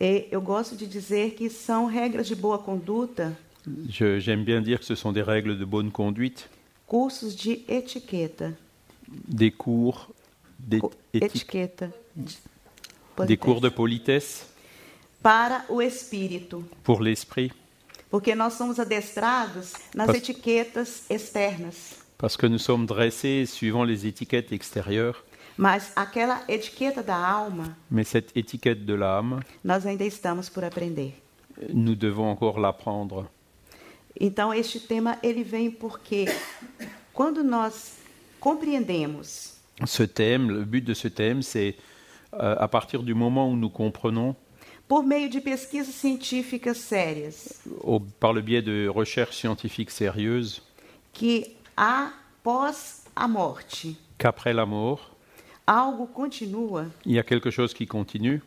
E 0.00 0.28
eu 0.32 0.40
gosto 0.40 0.74
de 0.76 0.86
dizer 0.86 1.34
que 1.34 1.48
são 1.50 1.86
regras 1.86 2.26
de 2.26 2.34
boa 2.34 2.58
conduta, 2.58 3.32
J'aime 3.88 4.42
bien 4.42 4.62
dire 4.62 4.78
que 4.78 4.86
ce 4.86 4.94
sont 4.94 5.12
des 5.12 5.20
règles 5.22 5.58
de 5.58 5.64
bonne 5.66 5.90
conduite, 5.90 6.48
cursos 6.86 7.34
de 7.36 7.60
etiqueta. 7.68 8.52
des 9.06 9.50
cours, 9.50 10.08
etiqueta. 11.12 11.90
de 12.16 13.26
des 13.26 13.36
cours 13.36 13.60
de 13.60 13.68
politesse. 13.70 14.46
Para 15.22 15.64
o 15.68 15.82
espírito. 15.82 16.64
pour 16.82 17.00
l'esprit, 17.02 17.52
Porque 18.10 18.34
nós 18.34 18.54
somos 18.54 18.80
adestrados 18.80 19.74
nas 19.94 20.06
Pas- 20.06 20.16
etiquetas 20.16 21.04
externas. 21.10 21.99
Parce 22.20 22.36
que 22.36 22.46
nous 22.46 22.58
sommes 22.58 22.86
dressés 22.86 23.46
suivant 23.46 23.84
les 23.84 24.06
étiquettes 24.06 24.52
extérieures, 24.52 25.24
Mas 25.58 25.92
aquela 25.96 26.42
etiqueta 26.48 27.02
da 27.02 27.16
alma, 27.16 27.76
mais 27.90 28.04
cette 28.04 28.30
étiquette 28.36 28.84
de 28.86 28.94
l'âme, 28.94 29.40
nós 29.64 29.84
ainda 29.86 30.04
estamos 30.04 30.48
por 30.48 30.64
aprender. 30.64 31.12
nous 31.74 31.94
devons 31.96 32.30
encore 32.30 32.58
l'apprendre. 32.60 33.26
Então 34.18 34.52
este 34.54 34.80
tema 34.80 35.18
ele 35.22 35.42
vem 35.42 35.70
porque 35.70 36.26
quando 37.12 37.42
nós 37.42 37.96
compreendemos 38.40 39.54
Ce 39.86 40.02
thème, 40.06 40.50
le 40.50 40.64
but 40.64 40.84
de 40.84 40.94
ce 40.94 41.08
thème, 41.08 41.42
c'est 41.42 41.74
euh, 42.34 42.54
à 42.58 42.68
partir 42.68 43.02
du 43.02 43.14
moment 43.14 43.50
où 43.50 43.56
nous 43.56 43.70
comprenons, 43.70 44.36
por 44.88 45.02
meio 45.04 45.28
de 45.30 45.40
pesquisas 45.40 45.94
científicas 45.94 46.76
sérias 46.78 47.60
au- 47.82 48.00
par 48.00 48.32
le 48.32 48.40
biais 48.42 48.62
de 48.62 48.88
recherches 48.88 49.36
scientifiques 49.36 49.90
sérieuses, 49.90 50.62
que 51.14 51.44
após 51.76 53.04
a 53.14 53.28
morte. 53.28 53.96
Qu'après 54.18 54.52
la 54.52 54.66
mort, 54.66 55.10
algo 55.66 56.06
continua, 56.06 56.86
il 57.06 57.12
y 57.12 57.18
a 57.18 57.22
quelque 57.22 57.50
chose 57.50 57.72
qui 57.72 57.86
continue, 57.86 58.42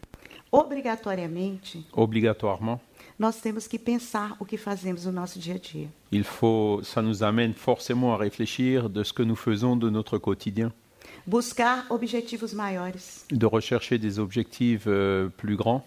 obrigatoriamente 0.51 1.79
obligatoirement. 1.93 2.79
nós 3.17 3.39
temos 3.39 3.67
que 3.67 3.77
pensar 3.77 4.35
o 4.39 4.45
que 4.45 4.57
fazemos 4.57 5.05
no 5.05 5.11
nosso 5.11 5.39
dia 5.39 5.55
a 5.55 5.57
dia. 5.57 5.87
Il 6.11 6.23
faut, 6.23 6.81
ça 6.83 7.01
nous 7.01 7.23
amène 7.23 7.53
forcément 7.53 8.13
à 8.13 8.17
réfléchir 8.17 8.89
de 8.89 9.03
ce 9.03 9.13
que 9.13 9.23
nous 9.23 9.35
faisons 9.35 9.75
de 9.75 9.89
notre 9.89 10.17
quotidien, 10.17 10.71
Buscar 11.25 11.85
objetivos 11.89 12.53
maiores, 12.53 13.25
de 13.31 13.45
rechercher 13.45 13.97
des 13.97 14.19
objectifs 14.19 14.83
euh, 14.87 15.29
plus 15.29 15.55
grands, 15.55 15.85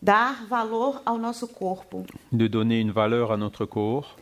dar 0.00 0.46
valor 0.48 1.02
ao 1.04 1.18
nosso 1.18 1.46
corpo, 1.46 2.06
de 2.32 2.46
donner 2.46 2.80
une 2.80 2.90
valeur 2.90 3.32
à 3.32 3.36
notre 3.36 3.66
corps, 3.66 4.16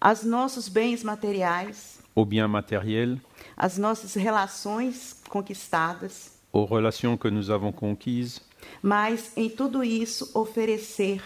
aos 0.00 0.24
nossos 0.24 0.68
bens 0.68 1.02
materiais, 1.02 1.95
aux 2.16 2.24
biens 2.24 2.48
matériels, 2.48 3.18
às 3.56 3.78
nossas 3.78 4.14
relações 4.14 5.14
conquistadas, 5.28 6.32
aux 6.52 6.64
relations 6.64 7.16
que 7.16 7.28
nous 7.28 7.50
avons 7.50 7.70
conquises, 7.70 8.40
mas 8.82 9.32
em 9.36 9.48
tudo 9.48 9.84
isso 9.84 10.30
oferecer 10.34 11.20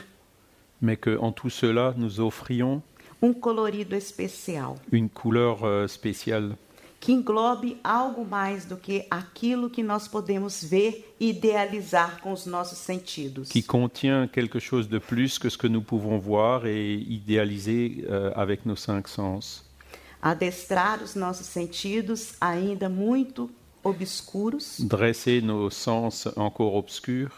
mais 0.83 0.97
qu'en 0.97 1.31
tout 1.31 1.51
cela, 1.51 1.95
nous 1.97 2.21
offrions 2.21 2.83
um 3.23 3.35
colorido 3.35 3.95
especial, 3.95 4.77
une 4.91 5.09
couleur 5.09 5.65
euh, 5.65 5.87
spéciale 5.87 6.57
que 6.99 7.13
englobe 7.13 7.79
algo 7.83 8.27
mais 8.27 8.67
do 8.67 8.77
que 8.77 9.07
aquilo 9.11 9.71
que 9.71 9.83
nós 9.83 10.07
podemos 10.07 10.63
ver 10.63 11.15
e 11.19 11.31
idealizar 11.31 12.21
com 12.21 12.31
os 12.31 12.45
nossos 12.45 12.79
sentidos. 12.79 13.49
qui 13.49 13.63
contient 13.63 14.29
quelque 14.29 14.59
chose 14.61 14.87
de 14.89 14.99
plus 14.99 15.39
que 15.39 15.49
ce 15.49 15.57
que 15.57 15.67
nous 15.67 15.83
pouvons 15.83 16.19
voir 16.19 16.67
et 16.67 16.95
idéaliser 16.95 18.05
euh, 18.09 18.33
avec 18.35 18.67
nos 18.67 18.77
cinq 18.77 19.09
sens. 19.09 19.65
Adestrar 20.23 21.03
os 21.03 21.15
nossos 21.15 21.47
sentidos 21.47 22.35
ainda 22.41 22.89
muito 22.89 23.51
obscuros 23.83 24.77
dresser 24.81 25.43
nos 25.43 25.75
sens 25.75 26.27
encore 26.37 26.77
obscurs 26.77 27.33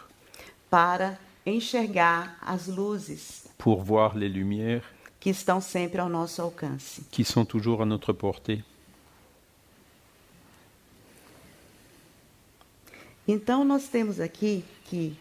para 0.69 1.17
enxergar 1.45 2.37
as 2.41 2.67
luzes 2.67 3.45
pour 3.57 3.81
voir 3.81 4.17
les 4.17 4.29
lumières 4.29 4.83
que 5.19 5.29
estão 5.29 5.61
sempre 5.61 6.01
ao 6.01 6.09
nosso 6.09 6.41
alcance. 6.41 7.01
qui 7.09 7.23
sont 7.23 7.45
toujours 7.45 7.81
à 7.81 7.85
notre 7.85 8.11
portée. 8.11 8.61
Então, 13.25 13.63
nós 13.63 13.87
temos 13.87 14.19
aqui 14.19 14.65
que 14.83 15.15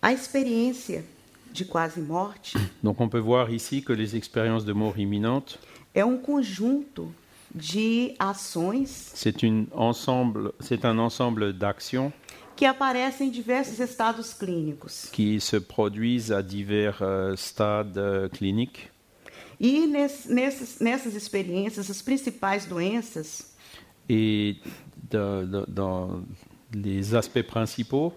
a 0.00 0.12
experiência 0.12 1.04
de 1.50 1.64
quase 1.64 2.00
morte 2.00 2.56
Donc 2.82 3.00
on 3.00 3.08
peut 3.08 3.18
voir 3.18 3.50
ici 3.50 3.82
que 3.82 3.92
les 3.92 4.14
expériences 4.14 4.64
de 4.64 4.72
mort 4.72 4.96
imminente, 4.96 5.58
é 5.94 6.04
um 6.04 6.18
conjunto 6.18 7.12
de 7.54 8.14
ações 8.18 9.10
c'est 9.14 9.42
ensemble, 9.72 10.52
c'est 10.60 10.84
un 10.84 10.98
ensemble 10.98 11.52
d'actions 11.52 12.12
que 12.56 12.64
aparecem 12.66 13.28
em 13.28 13.30
diversos 13.30 13.78
estados 13.78 14.34
clínicos. 14.34 15.08
qui 15.12 15.40
se 15.40 15.56
produisent 15.60 16.32
à 16.32 16.42
divers 16.42 17.00
stades 17.36 17.96
euh, 17.96 18.28
cliniques. 18.28 18.88
E 19.60 19.86
ness- 19.86 20.26
nesses- 20.28 20.78
nessas 20.80 21.14
experiências, 21.14 21.88
as 21.90 22.02
principais 22.02 22.66
doenças 22.66 23.54
Et 24.08 24.56
dans, 25.10 26.22
les 26.72 27.14
aspects 27.14 27.46
principaux 27.46 28.12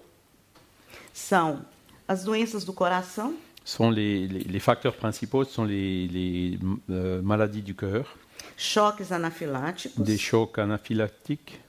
são 1.14 1.62
as 2.08 2.24
doenças 2.24 2.64
do 2.64 2.74
coração, 2.74 3.36
sont 3.64 3.90
les, 3.92 4.28
les- 4.28 4.44
les 4.44 4.60
facteurs 4.60 4.96
principaux 4.96 5.44
sont 5.44 5.64
les, 5.66 6.08
les, 6.08 6.60
euh, 6.90 7.22
maladies 7.22 7.62
du 7.62 7.76
cœur, 7.76 8.16
choques 8.58 9.12
anafiláticos, 9.12 10.02
des 10.04 10.18
chocs 10.18 10.58
anaphylactiques, 10.60 11.60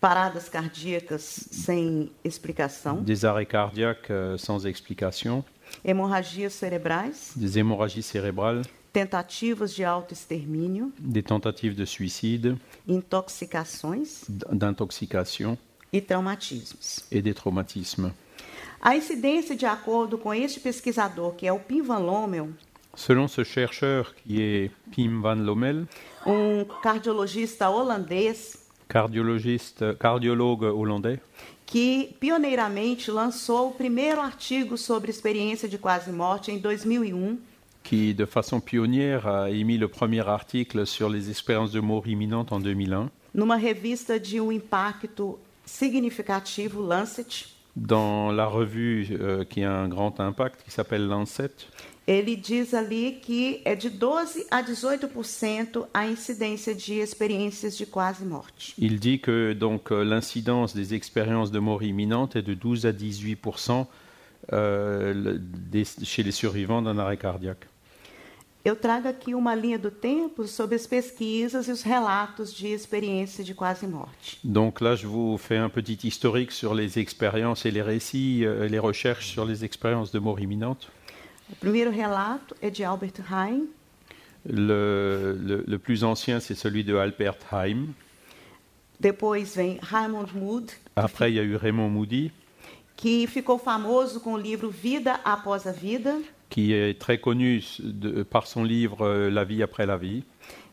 paradas 0.00 0.48
cardíacas 0.50 1.46
sem 1.50 2.08
explicação, 2.24 2.96
des 3.02 3.24
arrêts 3.24 3.46
cardiaques 3.46 4.10
euh, 4.10 4.36
sans 4.36 4.66
explication, 4.66 5.44
hemorragias 5.84 6.50
cerebrais, 6.50 7.12
des 7.36 7.58
hémorragies 7.58 8.02
cérébrales, 8.02 8.62
tentativas 8.92 9.74
de 9.78 9.84
autoextermínio, 9.84 10.90
des 11.00 11.22
tentatives 11.22 11.74
de 11.74 11.84
suicide, 11.86 12.56
intoxicações. 12.88 14.26
D'intoxication. 14.52 15.56
E 15.94 16.00
traumatismos. 16.00 17.06
et 17.12 17.22
des 17.22 17.34
traumatismes. 17.34 18.12
A 18.84 18.94
incidência, 18.94 19.56
de 19.56 19.64
acordo 19.64 20.18
com 20.18 20.34
este 20.34 20.60
pesquisador, 20.60 21.32
que 21.32 21.46
é 21.46 21.52
o 21.52 21.58
Pim 21.58 21.80
Van 21.80 22.00
Lommel, 22.00 22.50
Selon 22.94 23.26
ce 23.26 23.42
chercheur 23.42 24.14
qui 24.14 24.40
est 24.40 24.70
Pim 24.92 25.22
van 25.22 25.36
Lommel, 25.36 25.88
um 26.26 26.64
cardiologista 26.82 27.70
holandês 27.70 28.58
cardiologiste, 28.86 29.96
cardiologue 29.98 30.66
hollandais, 30.66 31.18
que 31.66 32.14
pioneiramente 32.20 33.10
lançou 33.10 33.70
o 33.70 33.72
primeiro 33.72 34.20
artigo 34.20 34.76
sobre 34.76 35.10
experiência 35.10 35.66
de 35.66 35.78
quase 35.78 36.12
morte 36.12 36.52
em 36.52 36.58
2001, 36.58 37.38
qui 37.82 38.12
de 38.12 38.26
façon 38.26 38.60
pionnière 38.60 39.26
a 39.26 39.50
émis 39.50 39.78
le 39.78 39.88
premier 39.88 40.28
article 40.28 40.86
sur 40.86 41.08
les 41.08 41.30
expériences 41.30 41.72
de 41.72 41.80
mort 41.80 42.06
imminente 42.06 42.52
en 42.52 42.60
2001 42.60 43.10
numa 43.32 43.56
revista 43.56 44.20
de 44.20 44.40
um 44.40 44.52
impacto 44.52 45.40
significativo, 45.66 46.80
Lancet. 46.80 47.53
Dans 47.76 48.30
la 48.32 48.46
revue 48.46 49.08
euh, 49.20 49.44
qui 49.44 49.64
a 49.64 49.72
un 49.72 49.88
grand 49.88 50.20
impact 50.20 50.62
qui 50.64 50.70
s'appelle 50.70 51.06
Lancet. 51.06 51.50
Ele 52.06 52.36
diz 52.36 52.74
ali 52.74 53.18
que 53.26 53.62
é 53.64 53.74
de 53.74 53.88
12 53.88 54.44
a 54.50 54.62
18% 54.62 55.86
a 55.94 56.06
incidência 56.06 56.74
de 56.74 57.00
experiências 57.00 57.78
de 57.78 57.86
quase 57.86 58.22
morte. 58.24 58.74
Il 58.78 59.00
dit 59.00 59.20
que 59.20 59.54
donc 59.54 59.90
euh, 59.90 60.04
l'incidence 60.04 60.74
des 60.74 60.92
expériences 60.94 61.50
de 61.50 61.58
mort 61.60 61.82
imminente 61.82 62.36
est 62.36 62.42
de 62.42 62.52
12 62.52 62.84
à 62.84 62.92
18 62.92 63.38
euh, 64.52 65.14
le- 65.14 65.38
des- 65.38 65.84
chez 66.04 66.22
les 66.22 66.30
survivants 66.32 66.82
d'un 66.82 66.98
arrêt 66.98 67.16
cardiaque. 67.16 67.66
Eu 68.64 68.74
trago 68.74 69.06
aqui 69.08 69.34
uma 69.34 69.54
linha 69.54 69.78
do 69.78 69.90
tempo 69.90 70.46
sobre 70.46 70.76
as 70.76 70.86
pesquisas 70.86 71.68
e 71.68 71.70
os 71.70 71.82
relatos 71.82 72.52
de 72.54 72.68
experiência 72.68 73.44
de 73.44 73.52
quase 73.54 73.86
morte. 73.86 74.38
Donc 74.42 74.80
là, 74.80 74.96
je 74.96 75.06
vous 75.06 75.36
fais 75.36 75.58
un 75.58 75.68
petit 75.68 75.98
historique 76.08 76.50
sur 76.50 76.72
les 76.74 76.98
expériences 76.98 77.66
et 77.66 77.70
les 77.70 77.82
récits, 77.82 78.42
euh, 78.46 78.66
les 78.66 78.78
recherches 78.78 79.26
sur 79.28 79.44
les 79.44 79.64
expériences 79.66 80.10
de 80.10 80.18
mort 80.18 80.40
imminente. 80.40 80.88
O 81.52 81.56
primeiro 81.56 81.90
relato 81.90 82.56
é 82.62 82.70
de 82.70 82.82
Albert 82.84 83.20
Heim, 83.30 83.66
Le, 84.46 85.32
le- 85.40 85.64
le 85.66 85.78
plus 85.78 86.02
ancien, 86.04 86.38
c'est 86.40 86.54
celui 86.54 86.84
de 86.84 86.94
Albert 86.96 87.38
Heim. 87.52 87.94
depois 89.00 89.42
vem 89.44 89.78
Raymond 89.82 90.26
Mood, 90.34 90.70
Après, 90.96 91.30
il 91.30 91.36
y 91.36 91.38
a 91.38 91.42
eu 91.42 91.56
Raymond 91.56 91.90
Moody, 91.90 92.30
que 92.96 93.26
ficou 93.26 93.58
famoso 93.58 94.20
com 94.20 94.32
o 94.34 94.38
livro 94.38 94.70
Vida 94.70 95.18
Após 95.24 95.66
a 95.66 95.72
Vida. 95.72 96.18
Qui 96.48 96.72
est 96.72 96.98
très 97.00 97.18
connu 97.18 97.62
de- 97.80 98.22
par 98.22 98.46
son 98.46 98.64
livre 98.64 99.02
euh, 99.06 99.30
La 99.30 99.44
vie 99.44 99.62
après 99.62 99.86
la 99.86 99.96
vie. 99.96 100.22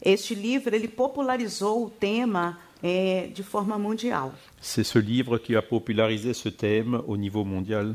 Este 0.03 0.31
livro 0.35 0.71
ele 0.73 0.87
popularizou 0.87 1.85
o 1.85 1.89
tema 1.99 2.57
de 2.83 3.43
forma 3.43 3.77
mundial. 3.77 4.31
C'est 4.59 4.83
ce 4.83 4.97
livre 4.97 5.37
qui 5.37 5.55
a 5.55 5.61
popularisé 5.61 6.33
ce 6.33 6.49
thème 6.49 6.99
au 7.07 7.15
niveau 7.15 7.43
mondial. 7.45 7.93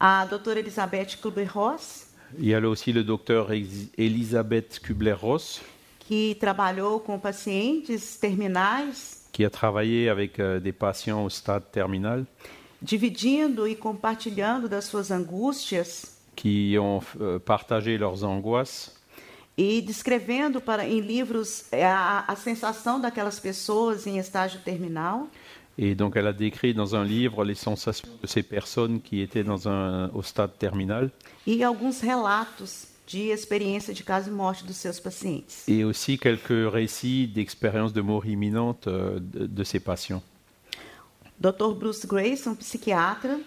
A 0.00 0.26
doutora 0.26 0.58
Elizabeth 0.60 1.18
Kubler-Ross, 1.20 2.06
Il 2.38 2.46
y 2.46 2.54
a 2.54 2.60
là 2.60 2.68
aussi 2.68 2.92
le 2.92 3.04
docteur 3.04 3.50
Elisabeth 3.52 4.80
Kubler-Ross, 4.82 5.60
que 6.08 6.32
trabalhou 6.34 6.98
com 7.00 7.20
pacientes 7.20 7.90
terminais, 8.20 8.90
qui 9.32 9.44
a 9.44 9.50
travaillé 9.50 10.08
avec 10.08 10.40
euh, 10.40 10.58
des 10.58 10.72
patients 10.72 11.22
au 11.24 11.28
stade 11.30 11.70
terminal, 11.70 12.24
dividindo 12.82 13.66
e 13.66 13.74
compartilhando 13.76 14.68
das 14.68 14.86
suas 14.88 15.10
angústias 15.12 16.15
qui 16.36 16.76
ont 16.78 17.00
euh, 17.20 17.38
partagé 17.40 17.98
leurs 17.98 18.22
angoisses 18.22 18.94
e 19.58 19.80
descrevendo 19.80 20.60
para 20.60 20.86
em 20.86 21.00
livros 21.00 21.64
eh, 21.72 21.82
a, 21.82 22.24
a 22.28 22.36
sensação 22.36 23.00
daquelas 23.00 23.40
pessoas 23.40 24.06
em 24.06 24.18
estágio 24.18 24.60
terminal. 24.60 25.28
Et 25.78 25.94
donc, 25.94 26.16
elle 26.16 26.26
a 26.26 26.32
décrit 26.32 26.72
dans 26.72 26.94
un 26.94 27.04
livre 27.04 27.44
les 27.44 27.54
sensations 27.54 28.08
de 28.22 28.26
ces 28.26 28.42
personnes 28.42 29.00
qui 29.00 29.20
étaient 29.20 29.44
dans 29.44 29.68
un, 29.68 30.10
au 30.14 30.22
stade 30.22 30.52
terminal 30.58 31.10
e 31.46 31.62
alguns 31.62 32.00
relatos 32.00 32.88
de 33.06 33.30
experiência 33.30 33.94
de 33.94 34.02
caso 34.02 34.30
e 34.30 34.32
morte 34.32 34.64
dos 34.64 34.76
seus 34.76 34.98
pacientes. 34.98 35.64
et 35.68 35.84
aussi 35.84 36.18
quelques 36.18 36.70
récits 36.72 37.26
d'expériences 37.26 37.92
de 37.92 38.00
mort 38.00 38.26
imminente 38.26 38.86
euh, 38.88 39.18
de, 39.20 39.46
de 39.46 39.64
ces 39.64 39.80
patients. 39.80 40.22
Dr. 41.38 41.74
Bruce 41.74 42.06
Grayson, 42.06 42.54
psiquiatra, 42.54 43.38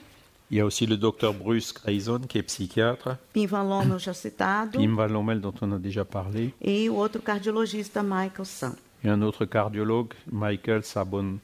Il 0.52 0.58
y 0.58 0.62
a 0.62 0.66
aussi 0.66 0.88
le 0.88 0.98
docteur 0.98 1.34
Bruce 1.34 1.72
Grayson, 1.74 2.22
qui 2.28 2.40
est 2.40 2.44
psychiatre, 2.44 3.18
Pim 3.34 3.46
Van 3.46 3.64
Lommel 3.64 4.00
já 4.00 4.14
citado, 4.14 4.80
Pim 4.80 4.96
Van 4.96 5.08
Lommel, 5.08 5.40
dont 5.40 5.54
on 5.62 5.74
a 5.74 5.78
déjà 5.78 6.04
parlé, 6.04 6.54
e 6.60 6.90
o 6.90 6.96
outro 6.96 7.22
cardiologista 7.22 8.02
Michael 8.02 8.46
Sam. 8.46 8.76
et 9.04 9.10
un 9.10 9.22
autre 9.22 9.46
cardiologue, 9.46 10.14
Michael 10.32 10.84
Sabon. 10.84 11.38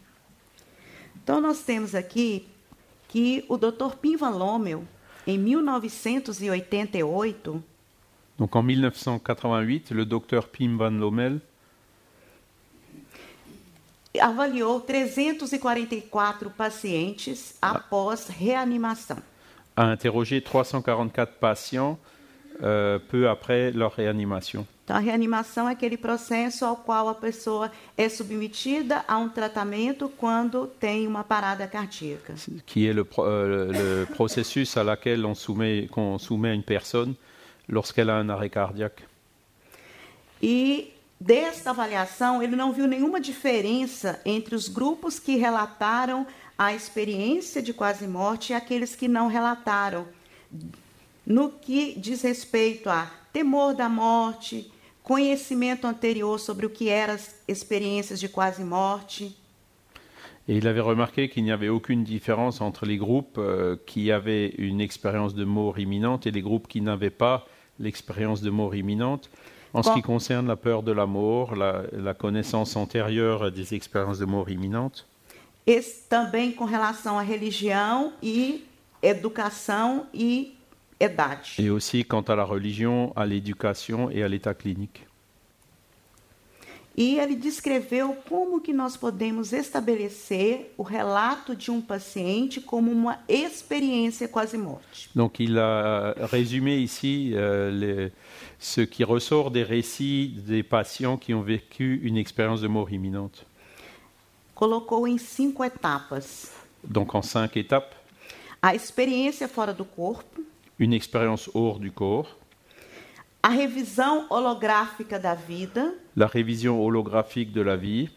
Então 1.23 1.39
nós 1.39 1.61
temos 1.63 1.93
aqui 1.93 2.47
que 3.07 3.45
o 3.47 3.57
Dr. 3.57 3.95
Pim 4.01 4.17
Van 4.17 4.35
Lommel, 4.37 4.83
em 5.27 5.37
1988, 5.37 7.61
Donc 8.37 8.55
en 8.55 8.63
1988, 8.63 9.91
le 9.91 10.05
docteur 10.05 10.47
Pim 10.49 10.77
Van 10.77 10.89
Lommel 10.91 11.39
avaliou 14.19 14.79
344 14.81 16.49
pacientes 16.51 17.55
após 17.61 18.27
reanimação. 18.27 19.17
a 19.75 19.91
interrogé 19.91 20.39
344 20.41 21.33
patients 21.39 21.97
euh, 22.61 22.97
peu 23.09 23.27
après 23.29 23.71
leur 23.71 23.91
réanimation. 23.93 24.65
Então, 24.85 24.95
a 24.95 24.99
reanimação 24.99 25.67
é 25.67 25.71
aquele 25.73 25.97
processo 25.97 26.63
ao 26.63 26.77
qual 26.77 27.09
a 27.09 27.15
pessoa 27.15 27.71
é 27.97 28.07
submetida 28.07 29.03
a 29.07 29.17
um 29.17 29.27
tratamento 29.27 30.07
quando 30.17 30.67
tem 30.79 31.07
uma 31.07 31.23
parada 31.23 31.67
cardíaca. 31.67 32.35
qui 32.67 32.85
est 32.85 32.93
le, 32.93 33.03
pro- 33.03 33.25
euh, 33.25 33.71
le 33.71 34.05
processus 34.15 34.77
à 34.77 34.83
laquelle 34.83 35.25
on 35.25 35.33
soumet, 35.35 35.87
qu'on 35.91 36.17
soumet 36.19 36.53
une 36.55 36.63
personne 36.63 37.15
lorsqu'elle 37.67 38.09
a 38.11 38.15
un 38.15 38.29
arrêt 38.29 38.49
cardiaque. 38.49 39.03
E 40.41 40.93
desta 41.19 41.69
avaliação, 41.69 42.41
ele 42.41 42.55
não 42.55 42.71
viu 42.71 42.87
nenhuma 42.87 43.19
diferença 43.19 44.19
entre 44.25 44.55
os 44.55 44.67
grupos 44.67 45.19
que 45.19 45.37
relataram 45.37 46.25
a 46.57 46.73
experiência 46.73 47.61
de 47.61 47.73
quase 47.73 48.07
morte 48.07 48.51
e 48.51 48.55
aqueles 48.55 48.95
que 48.95 49.07
não 49.07 49.27
relataram, 49.27 50.07
no 51.25 51.49
que 51.49 51.95
diz 51.97 52.21
respeito 52.21 52.89
a 52.89 53.11
temor 53.33 53.73
da 53.73 53.89
morte, 53.89 54.71
conhecimento 55.03 55.85
anterior 55.85 56.39
sobre 56.39 56.65
o 56.65 56.69
que 56.69 56.89
eram 56.89 57.13
as 57.15 57.35
experiências 57.47 58.19
de 58.19 58.29
quase 58.29 58.63
morte. 58.63 59.35
Et 60.47 60.57
il 60.57 60.67
avait 60.67 60.81
remarqué 60.81 61.27
qu'il 61.27 61.43
n'y 61.43 61.51
avait 61.51 61.69
aucune 61.69 62.03
différence 62.03 62.61
entre 62.61 62.85
les 62.85 62.97
groupes 62.97 63.39
euh, 63.39 63.77
qui 63.87 64.11
avaient 64.11 64.49
une 64.59 64.79
expérience 64.79 65.33
de 65.33 65.43
mort 65.43 65.79
imminente 65.79 66.27
et 66.27 66.31
les 66.31 66.41
groupes 66.41 66.67
qui 66.67 66.81
n'avaient 66.81 67.09
pas 67.09 67.47
l'expérience 67.79 68.41
de 68.41 68.51
mort 68.51 68.75
imminente. 68.75 69.29
En 69.75 69.83
ce 69.83 69.91
qui 69.93 70.01
concerne 70.01 70.47
la 70.47 70.55
peur 70.55 70.83
de 70.83 70.93
la 70.93 71.05
mort, 71.05 71.55
la, 71.55 71.83
la 71.91 72.13
connaissance 72.13 72.77
antérieure 72.77 73.51
des 73.51 73.73
expériences 73.73 74.19
de 74.19 74.25
mort 74.25 74.49
imminente, 74.49 75.05
Esse, 75.67 76.03
também 76.07 76.51
com 76.51 76.63
relação 76.63 77.17
à 77.17 77.23
religião 77.23 78.13
e 78.21 78.63
educação 79.01 80.05
e 80.13 80.55
idade. 80.99 81.55
Et 81.59 81.71
aussi 81.71 82.03
quant 82.03 82.21
à 82.21 82.35
la 82.35 82.43
religion, 82.43 83.11
à 83.15 83.25
l'éducation 83.25 84.09
et 84.11 84.23
à 84.23 84.27
l'état 84.27 84.53
clinique. 84.53 85.07
E 86.97 87.19
ele 87.19 87.35
descreveu 87.35 88.15
como 88.29 88.61
que 88.61 88.71
nós 88.71 88.95
podemos 88.95 89.51
estabelecer 89.51 90.73
o 90.77 90.83
relato 90.83 91.53
de 91.53 91.69
um 91.69 91.81
paciente 91.81 92.61
como 92.61 92.89
uma 92.89 93.19
experiência 93.27 94.29
quase 94.29 94.57
morte. 94.57 95.09
Donc 95.13 95.41
il 95.41 95.59
a 95.59 96.15
résumé 96.31 96.77
ici 96.77 97.33
euh, 97.33 97.69
les- 97.71 98.11
ce 98.57 98.85
qui 98.85 99.03
ressort 99.03 99.51
des 99.51 99.63
récits 99.63 100.29
des 100.47 100.63
patients 100.63 101.17
qui 101.17 101.33
ont 101.33 101.41
vécu 101.41 101.99
une 102.01 102.15
expérience 102.17 102.61
de 102.61 102.67
mort 102.69 102.89
imminente. 102.89 103.45
Colocou 104.53 105.05
em 105.05 105.17
cinco 105.17 105.65
etapas: 105.65 106.51
Donc 106.81 107.13
en 107.13 107.21
cinq 107.21 107.57
étapes, 107.57 107.93
a 108.61 108.73
experiência 108.73 109.49
fora 109.49 109.73
do 109.73 109.83
corpo, 109.83 110.41
une 110.79 110.93
expérience 110.93 111.49
hors 111.53 111.77
du 111.77 111.91
corps, 111.91 112.37
a 113.45 113.49
revisão 113.49 114.25
holográfica 114.29 115.19
da 115.19 115.35
vida. 115.35 115.93
la 116.15 116.25
révision 116.27 116.79
holographique 116.79 117.51
de 117.51 117.61
la 117.63 117.75
vie, 117.75 118.09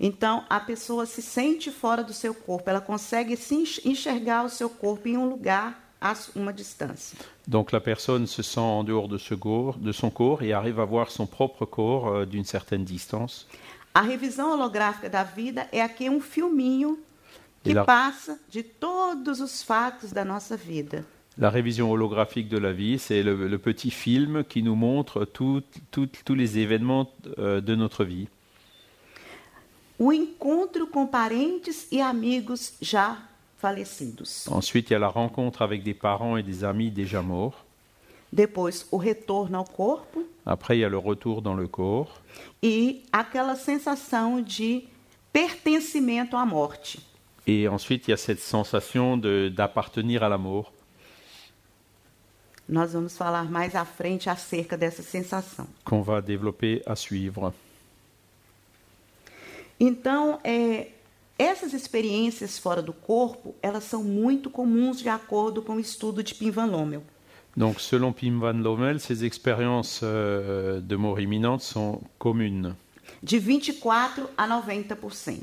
Então, 0.00 0.42
a 0.50 0.58
pessoa 0.58 1.06
se 1.06 1.22
sente 1.22 1.70
fora 1.70 2.02
do 2.02 2.12
seu 2.12 2.34
corpo, 2.34 2.68
ela 2.68 2.80
consegue 2.80 3.36
se 3.36 3.54
enx- 3.54 3.80
enxergar 3.84 4.44
o 4.44 4.48
seu 4.48 4.68
corpo 4.68 5.06
em 5.06 5.16
um 5.16 5.28
lugar 5.28 5.78
a 6.00 6.12
uma 6.34 6.52
distância. 6.52 7.16
donc 7.46 7.70
la 7.72 7.80
personne 7.80 8.26
se 8.26 8.42
sent 8.42 8.58
en 8.60 8.82
dehors 8.82 9.06
de, 9.08 9.18
ce 9.18 9.34
corps, 9.36 9.78
de 9.78 9.92
son 9.92 10.10
corps 10.10 10.42
et 10.42 10.52
arrive 10.52 10.80
à 10.80 10.84
voir 10.84 11.10
son 11.12 11.26
propre 11.26 11.64
corps 11.64 12.08
euh, 12.08 12.26
d'une 12.26 12.44
certaine 12.44 12.82
distance. 12.84 13.46
A 13.94 14.00
revisão 14.00 14.50
holográfica 14.52 15.08
da 15.08 15.22
vida 15.22 15.68
é 15.70 15.80
aqui 15.80 16.10
um 16.10 16.20
filminho 16.20 16.98
que 17.62 17.72
lá- 17.72 17.84
passa 17.84 18.40
de 18.48 18.64
todos 18.64 19.40
os 19.40 19.62
fatos 19.62 20.10
da 20.10 20.24
nossa 20.24 20.56
vida. 20.56 21.04
La 21.38 21.48
révision 21.50 21.90
holographique 21.90 22.48
de 22.48 22.58
la 22.58 22.72
vie, 22.72 22.98
c'est 22.98 23.22
le, 23.22 23.48
le 23.48 23.58
petit 23.58 23.90
film 23.90 24.44
qui 24.44 24.62
nous 24.62 24.74
montre 24.74 25.24
tout- 25.24 25.62
tout- 25.90 26.08
tous 26.24 26.34
les 26.34 26.58
événements 26.58 27.10
euh, 27.38 27.60
de 27.60 27.74
notre 27.74 28.04
vie. 28.04 28.28
O 29.98 30.12
encontro 30.12 30.86
com 30.86 31.06
parentes 31.06 31.86
e 31.92 32.00
amigos 32.00 32.74
já 32.82 33.16
falecidos. 33.58 34.46
Ensuite, 34.48 34.90
il 34.90 34.92
y 34.94 34.96
a 34.96 34.98
la 34.98 35.08
rencontre 35.08 35.62
avec 35.62 35.82
des 35.84 35.94
parents 35.94 36.36
et 36.36 36.42
des 36.42 36.64
amis 36.64 36.90
déjà 36.90 37.22
morts. 37.22 37.64
Depois, 38.32 38.86
o 38.90 38.96
retorno 38.96 39.58
ao 39.58 39.64
corpo 39.64 40.24
Après, 40.44 40.76
il 40.76 40.80
y 40.80 40.84
a 40.84 40.88
le 40.88 40.98
retour 40.98 41.40
dans 41.42 41.54
le 41.54 41.68
corps. 41.68 42.20
e 42.62 43.02
aquela 43.12 43.54
sensação 43.54 44.40
de 44.42 44.82
pertencimento 45.32 46.36
à 46.36 46.44
morte. 46.44 46.98
Et 47.46 47.68
ensuite, 47.68 48.08
il 48.08 48.10
y 48.10 48.14
a 48.14 48.16
cette 48.16 48.40
sensation 48.40 49.16
d'appartenir 49.16 50.22
à 50.24 50.28
la 50.28 50.38
mort. 50.38 50.72
Nós 52.72 52.94
vamos 52.94 53.18
falar 53.18 53.50
mais 53.50 53.74
à 53.74 53.84
frente 53.84 54.30
acerca 54.30 54.78
dessa 54.78 55.02
sensação. 55.02 55.66
qu'on 55.84 56.00
va 56.00 56.22
développer 56.22 56.82
à 56.86 56.96
suivre. 56.96 57.52
Então, 59.78 60.38
é, 60.42 60.88
essas 61.38 61.74
experiências 61.74 62.58
fora 62.58 62.80
do 62.80 62.94
corpo, 62.94 63.54
elas 63.60 63.84
são 63.84 64.02
muito 64.02 64.48
comuns 64.48 65.00
de 65.00 65.10
acordo 65.10 65.60
com 65.60 65.74
o 65.74 65.80
estudo 65.80 66.22
de 66.22 66.34
Pim 66.34 66.50
Van 66.50 66.64
Lommel. 66.64 67.02
Donc, 67.54 67.78
selon 67.78 68.10
Pim 68.10 68.38
van 68.38 68.54
Lommel, 68.62 68.98
ces 69.00 69.22
expériences 69.22 70.00
euh, 70.02 70.80
de 70.80 70.96
mort 70.96 71.20
imminente 71.20 71.60
sont 71.60 72.00
communes. 72.18 72.74
De 73.22 73.38
24 73.38 74.30
a 74.38 74.48
90%. 74.48 75.42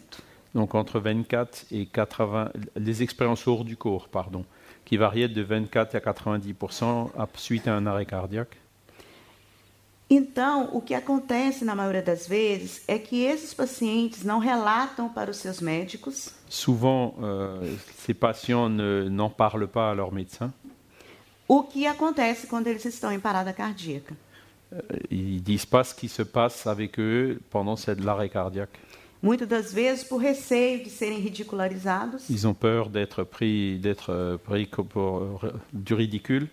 Donc, 0.56 0.74
entre 0.74 1.00
24 1.00 1.68
et 1.70 1.86
80, 1.86 2.52
les 2.76 3.04
expériences 3.04 3.46
hors 3.48 3.64
du 3.64 3.78
corps, 3.78 4.08
pardon, 4.08 4.44
qui 4.90 4.98
variaient 4.98 5.28
de 5.30 5.44
24 5.44 5.94
à 5.96 6.00
90 6.00 6.56
à- 7.16 7.28
suite 7.36 7.68
à 7.68 7.76
un 7.76 7.86
arrêt 7.86 8.08
cardiaque? 8.08 8.58
Então, 10.10 10.68
o 10.74 10.82
que 10.82 10.96
acontece 10.96 11.64
na 11.64 11.76
maioria 11.76 12.02
das 12.02 12.28
vezes 12.28 12.82
é 12.88 12.98
que 12.98 13.24
esses 13.24 13.54
pacientes 13.54 14.24
não 14.24 14.40
relatam 14.40 15.08
para 15.08 15.30
os 15.30 15.38
seus 15.38 15.62
médicos 15.62 16.34
Souvent, 16.50 17.14
euh, 17.22 17.76
ces 18.04 18.16
patients 18.16 18.68
ne- 18.70 19.08
n'en 19.10 19.30
parlent 19.30 19.68
pas 19.68 19.92
à 19.92 19.94
leur 19.94 20.12
médecin. 20.12 20.52
o 21.48 21.62
que 21.62 21.86
acontece 21.86 22.48
quando 22.48 22.66
eles 22.68 22.84
estão 22.86 23.12
em 23.12 23.20
parada 23.20 23.54
cardíaca? 23.54 24.16
Ils 25.12 25.42
disent 25.44 25.66
pas 25.66 25.84
ce 25.84 25.94
qui 25.94 26.08
se 26.10 26.24
passe 26.24 26.66
avec 26.66 27.00
eux 27.00 27.40
pendant 27.52 27.76
cette- 27.76 28.04
l'arrêt 28.04 28.30
cardiaque. 28.30 28.80
Muitas 29.22 29.48
das 29.48 29.74
vezes 29.74 30.04
por 30.04 30.18
receio 30.22 30.82
de 30.84 30.90
serem 30.90 31.20
ridicularizados, 31.20 32.30
Ils 32.30 32.46
ont 32.46 32.54
peur 32.54 32.90
d'être 32.90 33.24
pris, 33.26 33.78
d'être 33.78 34.12
euh, 34.12 34.38
pris 34.38 34.66
pour 34.66 35.44
euh, 35.44 35.54
du 35.74 35.94
ridicule. 35.94 36.48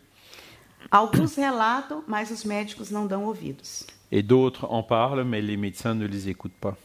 alguns 0.90 1.36
relatam, 1.36 2.02
mas 2.08 2.30
os 2.30 2.44
médicos 2.44 2.90
não 2.90 3.06
dão 3.06 3.24
ouvidos. 3.26 3.84
Et 4.10 4.22
d'autres 4.22 4.64
en 4.70 4.82
parlent, 4.82 5.24
mais 5.24 5.40
les 5.40 5.56
médecins 5.56 5.94
ne 5.94 6.06
les 6.06 6.28
écoutent 6.28 6.58
pas. 6.60 6.76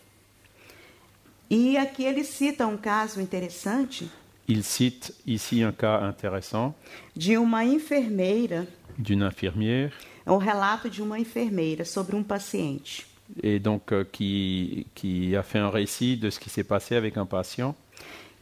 E 1.49 1.77
aqui 1.77 2.03
ele 2.05 2.23
cita 2.23 2.65
um 2.67 2.77
caso 2.77 3.19
interessante 3.19 4.07
Il 4.47 4.63
cite 4.63 5.13
ici 5.25 5.63
un 5.63 5.71
cas 5.71 6.01
intéressant 6.03 6.73
de 7.15 7.37
uma 7.37 7.63
enfermeira, 7.63 8.65
d'une 8.97 9.23
infirmière 9.23 9.91
é 10.25 10.31
um 10.31 10.37
relato 10.37 10.89
de 10.89 11.01
uma 11.01 11.17
enfermeira 11.19 11.83
sobre 11.85 12.15
um 12.15 12.23
paciente. 12.23 13.05
Et 13.41 13.59
donc 13.59 13.91
euh, 13.91 14.03
qui, 14.11 14.87
qui 14.95 15.35
a 15.35 15.43
fait 15.43 15.59
un 15.59 15.69
récit 15.69 16.17
de 16.17 16.29
ce 16.29 16.39
qui 16.39 16.49
s'est 16.49 16.63
passé 16.63 16.95
avec 16.95 17.17
un 17.17 17.25
patient. 17.25 17.75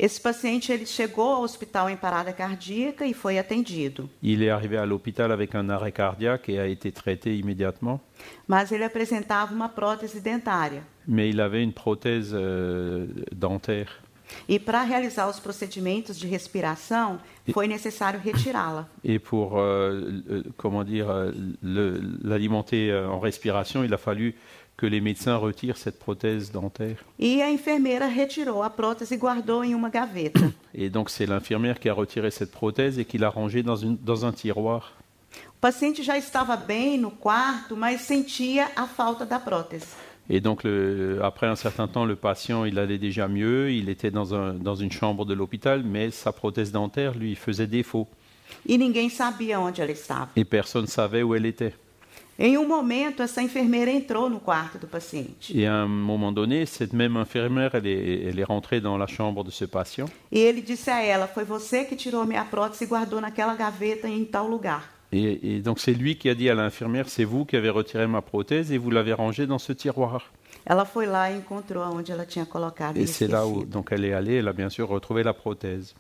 Esse 0.02 0.18
paciente 0.18 0.70
ele 0.70 0.86
chegou 0.86 1.28
ao 1.28 1.42
hospital 1.44 1.90
em 1.90 1.98
parada 1.98 2.32
cardíaca 2.32 3.06
e 3.06 3.14
foi 3.14 3.38
atendido, 3.38 4.10
Il 4.24 4.42
est 4.42 4.50
arrivé 4.50 4.78
à 4.78 4.86
l'hôpital 4.86 5.30
avec 5.30 5.56
un 5.56 5.70
arrêt 5.70 5.92
cardiaque 5.92 6.48
et 6.48 6.58
a 6.58 6.68
été 6.68 6.90
traité 6.94 7.38
immédiatement, 7.38 8.00
mas 8.48 8.72
ele 8.72 8.86
apresentava 8.86 9.54
uma 9.54 9.68
prótese 9.68 10.22
dentária. 10.22 10.84
mais 11.06 11.30
il 11.30 11.42
avait 11.42 11.62
une 11.62 11.74
prothèse 11.74 12.32
euh, 12.34 13.08
dentaire. 13.36 14.02
E 14.48 14.60
para 14.60 14.84
realizar 14.84 15.28
os 15.28 15.40
procedimentos 15.40 16.18
de 16.18 16.28
respiração, 16.28 17.20
foi 17.52 17.68
necessário 17.68 18.22
retirá-la. 18.24 18.88
Et 19.04 19.20
pour 19.20 19.58
euh, 19.58 20.44
comment 20.56 20.84
dire 20.84 21.10
euh, 21.10 21.32
l'alimenter 21.62 22.94
en 22.94 23.20
respiration, 23.20 23.84
il 23.84 23.94
a 23.94 23.98
fallu 23.98 24.36
que 24.80 24.86
les 24.88 25.02
médecins 25.02 25.36
retirent 25.36 25.76
cette 25.78 26.00
prothèse 26.00 26.52
dentaire. 26.52 26.96
E 27.20 27.42
a 27.42 27.50
enfermeira 27.52 28.08
retirou 28.08 28.64
a 28.64 28.70
prótese 28.70 29.14
e 29.16 29.18
guardou 29.18 29.62
em 29.64 29.76
uma 29.76 29.90
gaveta. 29.90 30.40
Et 30.74 30.90
donc 30.90 31.10
c'est 31.10 31.26
l'infirmière 31.26 31.80
qui 31.80 31.90
a 31.90 31.94
retiré 31.94 32.32
cette 32.32 32.52
prothèse 32.52 32.98
et 32.98 33.04
qui 33.04 33.18
l'a 33.18 33.30
rangée 33.30 33.62
dans, 33.62 33.76
une, 33.76 33.98
dans 33.98 34.26
un 34.26 34.32
tiroir. 34.32 34.94
O 35.50 35.60
paciente 35.60 36.02
já 36.02 36.18
estava 36.18 36.56
bem 36.56 36.98
no 36.98 37.12
quarto, 37.12 37.76
mas 37.76 38.02
sentia 38.02 38.70
a 38.76 38.88
falta 38.88 39.26
da 39.26 39.38
prótese. 39.40 39.88
Et 40.30 40.40
donc 40.40 40.64
le- 40.64 41.20
après 41.24 41.48
un 41.48 41.56
certain 41.58 41.88
temps, 41.88 42.06
le 42.06 42.16
patient, 42.16 42.64
il 42.64 42.80
allait 42.80 43.00
déjà 43.00 43.28
mieux, 43.28 43.72
il 43.72 43.90
était 43.90 44.12
dans, 44.12 44.34
un- 44.34 44.54
dans 44.54 44.76
une 44.76 44.92
chambre 44.92 45.26
de 45.26 45.34
l'hôpital, 45.34 45.84
mais 45.84 46.12
sa 46.12 46.32
prothèse 46.32 46.72
dentaire 46.72 47.14
lui 47.18 47.36
faisait 47.36 47.68
défaut. 47.68 48.08
E 48.68 48.78
ninguém 48.78 49.10
sabia 49.10 49.60
onde 49.60 49.82
ela 49.82 49.92
estava. 49.92 50.30
Et 50.38 50.46
personne 50.46 50.84
ne 50.84 50.88
savait 50.88 51.22
où 51.24 51.36
elle 51.36 51.46
était. 51.46 51.74
Em 52.42 52.58
um 52.58 52.66
momento, 52.66 53.22
essa 53.22 53.42
enfermeira 53.42 53.92
entrou 53.92 54.30
no 54.30 54.40
quarto 54.40 54.78
do 54.80 54.88
paciente. 54.88 55.52
Et 55.54 55.66
à 55.68 55.74
un 55.74 55.90
moment 55.90 56.32
donné, 56.32 56.66
cette 56.66 56.94
même 56.94 57.18
infirmière, 57.18 57.76
elle 57.76 57.86
est, 57.86 58.24
elle 58.30 58.40
est 58.40 58.46
rentrée 58.46 58.80
dans 58.80 58.98
la 58.98 59.08
chambre 59.08 59.44
de 59.44 59.52
ce 59.52 59.66
patient. 59.66 60.06
E 60.32 60.40
ele 60.40 60.62
disse 60.62 60.90
a 60.90 61.02
ela: 61.04 61.28
Foi 61.28 61.44
você 61.44 61.84
que 61.84 61.98
tirou 61.98 62.26
minha 62.26 62.46
prótese 62.46 62.86
e 62.86 62.88
guardou 62.88 63.20
naquela 63.20 63.56
gaveta 63.56 64.08
em 64.08 64.24
tal 64.24 64.48
lugar. 64.48 64.90
Et, 65.12 65.58
et 65.58 65.60
donc 65.60 65.80
c'est 65.82 65.94
lui 65.94 66.16
qui 66.16 66.30
a 66.30 66.34
dit 66.36 66.50
à 66.50 66.56
l'infirmière, 66.56 67.10
c'est 67.10 67.26
vous 67.26 67.44
qui 67.44 67.58
avez 67.58 67.70
retiré 67.70 68.08
ma 68.08 68.22
prothèse 68.22 68.72
et 68.72 68.78
vous 68.78 68.90
l'avez 68.92 69.12
rangée 69.12 69.46
dans 69.46 69.60
ce 69.60 69.74
tiroir. 69.74 70.32
Ela 70.66 70.86
foi 70.86 71.08
lá 71.08 71.30
e 71.32 71.40
encontrou 71.40 71.82
onde 71.82 72.10
ela 72.10 72.26
tinha 72.26 72.46
colocado 72.46 72.98
e 72.98 73.02
Et 73.02 73.08
c'est 73.08 73.28
là 73.28 73.46
où 73.46 73.64
esquecido. 73.64 73.72
donc 73.72 73.90
elle 73.92 74.06
est 74.06 74.14
allée, 74.14 74.36
elle 74.36 74.48
a 74.48 74.54
bien 74.54 74.70
sûr 74.70 74.88
retrouvé 74.88 75.24
la 75.24 75.34
prothèse. 75.34 75.94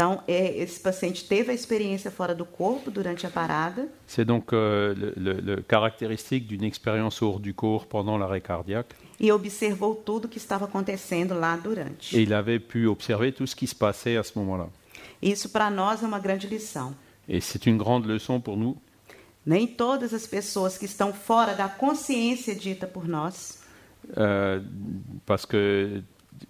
Então, 0.00 0.22
é, 0.26 0.56
esse 0.62 0.80
paciente 0.80 1.26
teve 1.28 1.50
a 1.50 1.54
experiência 1.54 2.10
fora 2.10 2.34
do 2.34 2.46
corpo 2.46 2.90
durante 2.90 3.26
a 3.26 3.30
parada 3.30 3.86
C'est 4.06 4.24
donc 4.24 4.50
euh, 4.54 4.94
le, 4.94 5.12
le- 5.16 5.40
le 5.40 5.62
caractéristique 5.62 6.46
d'une 6.46 6.64
expérience 6.64 7.20
hors 7.20 7.38
du 7.38 7.52
corps 7.52 7.84
pendant 7.86 8.16
l'arrêt 8.16 8.40
cardiaque. 8.40 8.94
e 9.20 9.30
observou 9.30 9.94
tudo 9.94 10.26
que 10.26 10.38
estava 10.38 10.64
acontecendo 10.64 11.34
lá 11.38 11.54
durante. 11.56 12.16
Et 12.16 12.22
il 12.22 12.32
avait 12.32 12.58
pu 12.58 12.86
observer 12.86 13.30
tout 13.32 13.46
ce 13.46 13.54
qui 13.54 13.66
se 13.66 13.74
passait 13.74 14.16
à 14.16 14.22
ce 14.22 14.38
moment-là. 14.38 14.68
Isso 15.20 15.50
para 15.50 15.68
nós 15.70 16.02
é 16.02 16.06
uma 16.06 16.18
grande 16.18 16.46
lição. 16.46 16.94
Et 17.28 17.42
c'est 17.42 17.66
une 17.66 17.76
grande 17.76 18.06
leçon 18.06 18.40
pour 18.40 18.56
nous. 18.56 18.78
Nem 19.44 19.66
todas 19.66 20.14
as 20.14 20.26
pessoas 20.26 20.78
que 20.78 20.86
estão 20.86 21.12
fora 21.12 21.52
da 21.54 21.68
consciência 21.68 22.54
dita 22.54 22.86
por 22.86 23.06
nós 23.06 23.58
euh, 24.16 24.62
parce 25.26 25.44
que 25.46 26.02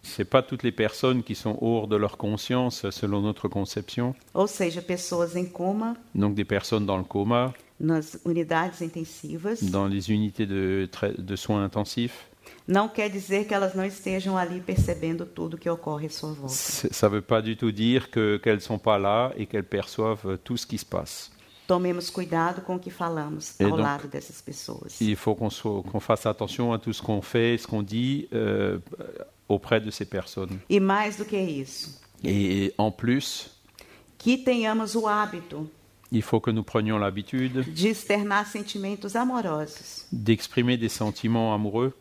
c'est 0.02 0.24
pas 0.24 0.42
toutes 0.42 0.62
les 0.62 0.72
personnes 0.72 1.22
qui 1.22 1.34
sont 1.34 1.58
hors 1.60 1.86
de 1.88 1.96
leur 1.96 2.16
conscience 2.16 2.88
selon 2.90 3.20
notre 3.20 3.48
conception. 3.48 4.14
ou 4.34 4.46
seja, 4.46 4.80
pessoas 4.82 5.34
em 5.36 5.46
coma, 5.46 5.94
Donc 6.14 6.34
des 6.34 6.44
personnes 6.44 6.86
dans 6.86 6.96
le 6.98 7.04
coma, 7.04 7.52
nas 7.78 8.16
unidades 8.26 8.82
intensivas, 8.82 9.62
dans 9.70 9.86
les 9.86 10.10
unités 10.10 10.46
de, 10.46 10.88
de 11.18 11.36
soins 11.36 11.64
intensifs, 11.64 12.26
não 12.68 12.88
quer 12.88 13.08
dizer 13.10 13.46
que 13.46 13.54
elas 13.54 13.74
não 13.74 13.84
estejam 13.84 14.36
ali 14.36 14.60
percebendo 14.60 15.24
tudo 15.26 15.56
que 15.56 15.68
ocorre 15.68 16.06
à 16.06 16.10
sua 16.10 16.32
volta. 16.32 16.54
Ça 16.54 17.08
ne 17.08 17.12
veut 17.14 17.22
pas 17.22 17.40
du 17.42 17.56
tout 17.56 17.72
dire 17.72 18.10
que- 18.10 18.38
qu'elles 18.42 18.56
ne 18.56 18.60
sont 18.60 18.78
pas 18.78 18.98
là 18.98 19.32
et 19.36 19.46
qu'elles 19.46 19.64
perçoivent 19.68 20.26
euh, 20.26 20.36
tout 20.36 20.56
ce 20.56 20.66
qui 20.66 20.78
se 20.78 20.84
passe. 20.86 21.30
Tomemos 21.66 22.10
cuidado 22.10 22.62
com 22.62 22.74
o 22.76 22.78
que 22.80 22.90
falamos 22.90 23.54
ao 23.60 23.70
donc- 23.70 23.78
lado 23.80 24.08
dessas 24.08 24.42
pessoas. 24.42 25.00
Il 25.00 25.14
faut 25.16 25.34
qu'on 25.36 25.48
qu'on 25.82 26.00
fasse 26.00 26.26
attention 26.26 26.72
à 26.72 26.78
tout 26.78 26.92
ce 26.92 27.00
qu'on 27.00 27.22
fait, 27.22 27.56
ce 27.58 27.66
qu'on 27.66 27.82
dit 27.82 28.28
euh, 28.34 28.78
auprès 29.50 29.80
de 29.80 29.90
ces 29.90 30.04
personnes. 30.06 30.58
E 30.70 30.78
mais 30.80 31.16
do 31.16 31.24
que 31.24 31.36
isso, 31.36 31.98
Et 32.24 32.72
en 32.78 32.90
plus, 32.90 33.50
que 34.18 34.36
tenhamos 34.36 34.94
o 34.94 35.06
hábito 35.08 35.68
il 36.12 36.22
faut 36.22 36.40
que 36.40 36.50
nous 36.50 36.64
prenions 36.64 36.98
l'habitude 36.98 37.62
de 37.72 37.86
externar 37.88 38.44
sentimentos 38.46 39.14
amorosos 39.14 40.06
d'exprimer 40.12 40.76
des 40.76 40.88
sentiments 40.88 41.54
amoureux 41.54 41.92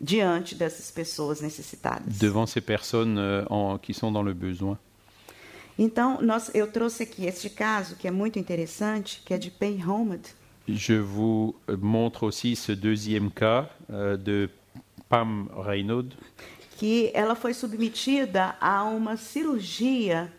diante 0.00 0.54
dessas 0.54 0.90
pessoas 0.90 1.40
necessitadas. 1.42 2.18
devant 2.20 2.46
ces 2.46 2.60
personnes 2.60 3.18
euh, 3.18 3.44
en- 3.50 3.78
qui 3.78 3.92
sont 3.94 4.12
dans 4.12 4.22
le 4.22 4.34
besoin. 4.34 4.78
Então, 5.78 6.20
nós, 6.20 6.50
eu 6.54 6.66
trouxe 6.70 7.02
aqui 7.02 7.24
este 7.26 7.48
caso 7.48 7.96
que 7.96 8.06
é 8.06 8.10
muito 8.10 8.38
interessante, 8.38 9.22
que 9.24 9.32
é 9.34 9.38
de 9.38 9.50
Payne 9.50 9.82
Homad, 9.84 10.20
Je 10.68 10.92
vous 10.94 11.56
montre 11.80 12.22
aussi 12.24 12.54
ce 12.54 12.70
deuxième 12.72 13.30
cas 13.30 13.68
euh, 13.90 14.16
de 14.18 14.48
Pam 15.08 15.48
Reynaud, 15.56 16.04
que 16.80 17.10
ela 17.12 17.34
foi 17.34 17.52
submetida 17.52 18.56
a 18.58 18.82
uma 18.84 19.14
cirurgia 19.18 20.32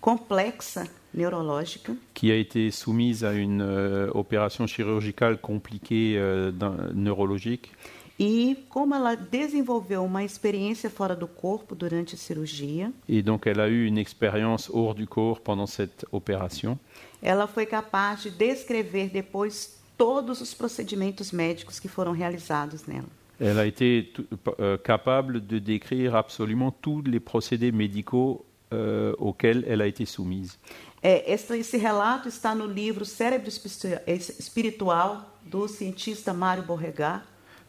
complexa 0.00 0.88
neurológica 1.12 1.94
qui 2.14 2.30
a 2.32 2.36
été 2.36 2.70
soumise 2.70 3.22
à 3.22 3.34
une 3.34 3.60
euh, 3.62 4.10
opération 4.14 4.66
chirurgicale 4.66 5.36
compliquée 5.36 6.16
euh, 6.16 6.50
neurologique. 6.94 7.70
e 8.18 8.56
como 8.70 8.94
ela 8.94 9.14
desenvolveu 9.14 10.02
uma 10.02 10.24
experiência 10.24 10.88
fora 10.88 11.14
do 11.14 11.26
corpo 11.28 11.74
durante 11.74 12.14
a 12.14 12.18
cirurgia, 12.18 12.90
Et 13.06 13.20
donc 13.22 13.46
elle 13.46 13.60
a 13.60 13.68
eu 13.68 13.86
une 13.86 13.98
expérience 13.98 14.70
hors 14.72 14.94
du 14.94 15.06
corps 15.06 15.40
pendant 15.40 15.66
cette 15.66 16.06
opération. 16.10 16.78
ela 17.22 17.46
foi 17.46 17.66
capaz 17.66 18.22
de 18.22 18.30
descrever 18.30 19.10
depois 19.12 19.76
todos 19.98 20.40
os 20.40 20.54
procedimentos 20.54 21.30
médicos 21.32 21.78
que 21.78 21.88
foram 21.88 22.12
realizados 22.12 22.86
nela. 22.86 23.08
Elle 23.40 23.58
a 23.58 23.66
été 23.66 24.12
euh, 24.60 24.78
capable 24.78 25.46
de 25.46 25.58
décrire 25.58 26.14
absolument 26.14 26.70
tous 26.70 27.02
les 27.02 27.20
procédés 27.20 27.72
médicaux 27.72 28.44
euh, 28.72 29.14
auxquels 29.18 29.64
elle 29.68 29.82
a 29.82 29.86
été 29.86 30.06
soumise. 30.06 30.58
É, 31.02 31.32
esse, 31.32 31.50
esse 31.50 31.76
relato 31.76 32.28
está 32.28 32.54
no 32.54 32.66
livro 32.66 33.04
Cérebro 33.04 33.48
Espi- 33.48 34.00
Espiritual 34.06 35.18
do 35.44 35.68
cientista 35.68 36.32
Mário. 36.32 36.64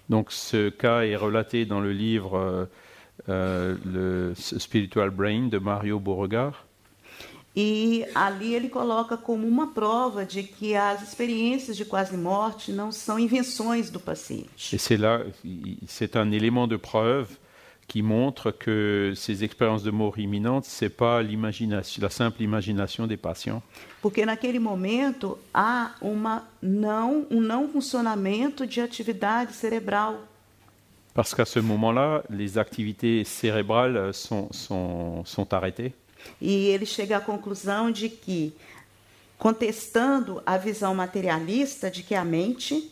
Donc 0.09 0.31
ce 0.31 0.69
cas 0.69 1.01
est 1.01 1.17
relaté 1.17 1.65
dans 1.65 1.81
le 1.81 1.91
livre 1.91 2.37
euh, 2.37 2.65
euh, 3.27 3.75
le 3.85 4.33
Spiritual 4.35 5.09
Brain 5.09 5.49
de 5.49 5.57
Mario 5.59 5.99
Beauregard. 5.99 6.65
E 7.59 8.05
ali 8.13 8.53
ele 8.53 8.69
coloca 8.69 9.17
como 9.17 9.47
uma 9.47 9.65
prova 9.73 10.23
de 10.23 10.43
que 10.43 10.75
as 10.75 11.01
experiências 11.01 11.75
de 11.75 11.83
quase 11.85 12.15
morte 12.15 12.71
não 12.71 12.91
são 12.91 13.17
invenções 13.17 13.89
do 13.89 13.99
paciente. 13.99 14.75
Et 14.75 14.77
c'est 14.77 14.95
là, 14.95 15.21
c'est 15.87 16.15
un 16.15 16.31
élément 16.31 16.67
de 16.67 16.77
preuve 16.77 17.29
qui 17.87 18.03
montre 18.03 18.51
que 18.51 19.13
ces 19.15 19.43
expériences 19.43 19.81
de 19.81 19.89
mort 19.89 20.19
imminente, 20.19 20.65
c'est 20.65 20.89
pas 20.95 21.23
l'imagination, 21.23 21.99
la 22.03 22.09
simple 22.11 22.43
imagination 22.43 23.07
des 23.07 23.17
patients, 23.17 23.63
Porque 24.03 24.23
naquele 24.23 24.59
momento 24.59 25.39
há 25.51 25.95
uma 25.99 26.43
não, 26.61 27.25
um 27.31 27.41
não 27.41 27.67
funcionamento 27.69 28.67
de 28.67 28.81
atividade 28.81 29.51
cerebral. 29.53 30.15
parce 31.15 31.33
qu'à 31.33 31.45
ce 31.45 31.57
moment-là, 31.59 32.21
les 32.29 32.59
activités 32.59 33.23
cérébrales 33.23 34.13
sont, 34.13 34.49
sont, 34.51 35.23
sont 35.25 35.51
arrêtées. 35.51 35.93
E 36.41 36.67
ele 36.67 36.85
chega 36.85 37.17
à 37.17 37.21
conclusão 37.21 37.91
de 37.91 38.09
que, 38.09 38.53
contestando 39.37 40.41
a 40.45 40.57
visão 40.57 40.93
materialista 40.95 41.89
de 41.91 42.03
que 42.03 42.15
a 42.15 42.25
mente 42.25 42.91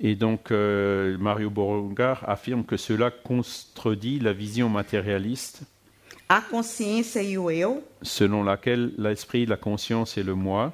Et 0.00 0.16
donc, 0.16 0.50
euh, 0.50 1.16
Mario 1.20 1.48
Beauregard 1.50 2.24
affirme 2.26 2.64
que 2.64 2.76
cela 2.76 3.12
contredit 3.12 4.18
la 4.18 4.32
vision 4.32 4.68
matérialiste 4.68 5.62
a 6.28 6.40
consciência 6.40 7.22
e 7.22 7.38
o 7.38 7.48
eu 7.50 7.80
selon 8.02 8.42
laquelle 8.42 8.92
l'esprit, 8.98 9.46
la 9.46 9.56
conscience 9.56 10.16
et 10.18 10.24
le 10.24 10.34
moi 10.34 10.72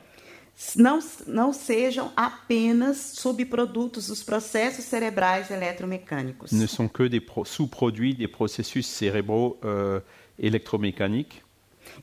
não, 0.77 1.01
não 1.27 1.53
sejam 1.53 2.11
apenas 2.17 2.97
subprodutos 3.17 4.07
dos 4.09 4.23
processos 4.23 4.85
cerebrais 4.85 5.51
eletromecânicos. 5.51 6.51
ne 6.53 6.67
sont 6.67 6.89
que 6.89 7.03
des 7.09 7.21
pro- 7.21 7.45
sous-produits 7.45 8.15
des 8.15 8.29
processus 8.29 8.87
cérébraux 8.87 9.59
euh, 9.65 10.01
électromécaniques 10.39 11.43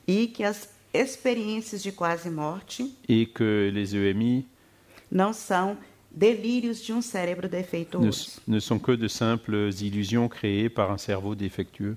E 0.06 0.26
que 0.28 0.42
as 0.44 0.68
experiências 0.92 1.82
de 1.82 1.92
quase 1.92 2.30
morte 2.30 2.94
et 3.08 3.26
que 3.26 3.70
les 3.72 3.92
EMI 3.92 4.46
não 5.10 5.32
são 5.32 5.76
delírios 6.10 6.80
de 6.82 6.92
um 6.92 7.02
cérebro 7.02 7.46
ne, 7.46 7.50
defeituoso. 7.50 8.40
ne 8.46 8.58
sont 8.60 8.78
que 8.78 8.96
de 8.96 9.08
simples 9.08 9.82
illusions 9.82 10.28
créées 10.28 10.70
par 10.70 10.90
un 10.90 10.98
cerveau 10.98 11.34
défectueux. 11.34 11.96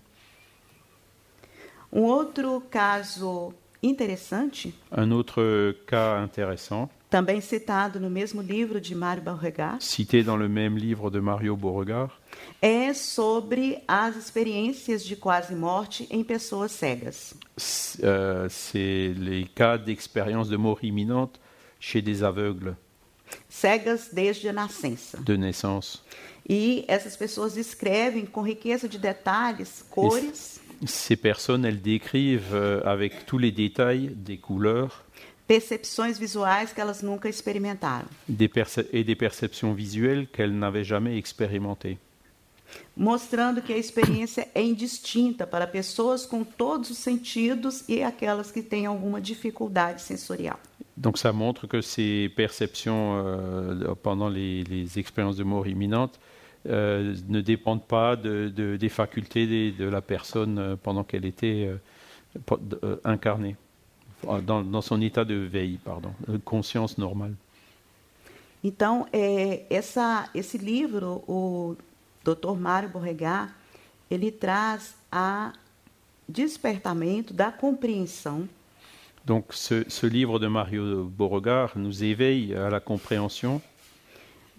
Um 1.92 2.04
outro 2.04 2.62
caso 2.70 3.54
interessante, 3.84 4.74
Un 4.92 5.12
autre 5.12 5.76
cas 5.86 6.22
intéressant, 6.24 6.90
também 7.10 7.42
citado 7.42 8.00
no 8.00 8.10
mesmo 8.10 8.42
livro 8.42 8.80
de 8.80 8.96
Mário 8.96 9.24
Beauregard, 9.24 9.82
cité 9.82 10.24
dans 10.24 10.38
le 10.38 10.48
même 10.48 10.78
livre 10.78 11.10
de 11.10 11.20
Mario 11.20 11.58
Beauregard, 11.58 12.21
é 12.62 12.94
sobre 12.94 13.80
as 13.88 14.16
experiências 14.16 15.04
de 15.04 15.16
quase 15.16 15.56
morte 15.56 16.08
em 16.10 16.24
pessoas 16.24 16.72
cegas. 16.72 17.34
euh, 18.04 18.48
c'est 18.50 19.14
les 19.18 19.46
cas 19.56 19.78
d'expérience 19.78 20.50
de 20.50 20.58
mort 20.58 20.84
imminente 20.84 21.40
chez 21.80 22.02
des 22.02 22.24
aveugles 22.24 22.76
Cegas 23.50 24.10
desde 24.12 24.50
a 24.50 24.54
nascença. 24.54 25.18
de 25.24 25.38
naissance. 25.38 26.02
E 26.50 26.84
essas 26.88 27.16
pessoas 27.16 27.56
escrevem 27.56 28.26
com 28.26 28.42
riqueza 28.42 28.90
de 28.90 28.98
detalhes, 28.98 29.86
cores, 29.90 30.60
Ces 30.86 31.16
personnes, 31.16 31.64
elles 31.64 31.80
décrivent 31.82 32.56
euh, 32.56 32.82
avec 32.86 33.26
tous 33.28 33.38
les 33.38 33.52
détails 33.52 34.08
des 34.16 34.38
couleurs 34.38 35.06
percepções 35.48 36.14
visuais 36.14 36.66
que 36.74 36.82
elas 36.82 37.04
nunca 37.04 37.28
experimentaram, 37.28 38.08
des 38.28 38.50
et 38.94 39.04
des 39.04 39.16
perceptions 39.16 39.74
visuelles 39.74 40.28
qu'elles 40.28 40.58
n'avaient 40.58 40.86
jamais 40.86 41.18
expérimentées. 41.18 41.98
Mostrando 42.96 43.62
que 43.62 43.74
a 43.74 43.78
experiência 43.78 44.48
é 44.54 44.64
indistinta 44.64 45.46
para 45.48 45.66
pessoas 45.68 46.26
com 46.26 46.44
todos 46.44 46.90
os 46.90 46.98
sentidos 46.98 47.84
e 47.88 48.04
aquelas 48.04 48.52
que 48.52 48.62
têm 48.62 48.86
alguma 48.86 49.20
dificuldade 49.22 50.02
sensorial. 50.02 50.60
Donc 50.98 51.18
ça 51.18 51.32
montre 51.32 51.68
que 51.68 51.82
ces 51.82 52.30
perceptions 52.36 53.16
euh, 53.26 53.96
pendant 54.04 54.30
les, 54.30 54.64
les 54.66 55.00
expériences 55.00 55.38
de 55.38 55.44
mort 55.44 55.68
imminente 55.68 56.20
euh, 56.68 57.16
ne 57.28 57.42
dépendent 57.42 57.84
pas 57.88 58.16
de, 58.16 58.50
de- 58.50 58.78
des 58.78 58.90
facultés 58.90 59.48
des- 59.48 59.72
de 59.72 59.86
la 59.90 60.02
personne 60.02 60.60
euh, 60.60 60.76
pendant 60.76 61.04
qu'elle 61.04 61.26
était 61.26 61.68
euh, 61.68 61.78
euh, 62.84 62.98
incarnée, 63.04 63.56
dans, 64.46 64.62
dans 64.62 64.82
son 64.82 65.02
état 65.02 65.26
de 65.26 65.34
veille, 65.36 65.80
pardon, 65.84 66.12
de 66.28 66.38
conscience 66.38 66.98
normale. 67.00 67.34
Então, 68.64 69.08
é, 69.12 69.66
essa, 69.72 70.30
esse 70.36 70.58
livro, 70.58 71.24
o 71.28 71.76
Dr. 72.24 72.56
Mário 72.58 72.90
Borregar, 72.90 73.56
ele 74.10 74.32
traz 74.32 74.96
a 75.12 75.54
despertamento 76.28 77.34
da 77.34 77.52
compreensão 77.52 78.48
Donc 79.26 79.54
ce, 79.54 79.86
ce 79.88 80.08
livre 80.08 80.40
de 80.40 80.48
Mario 80.48 81.06
Beauregard 81.06 81.74
nous 81.78 82.04
éveille 82.04 82.56
à 82.56 82.70
la 82.70 82.80
compréhension 82.80 83.62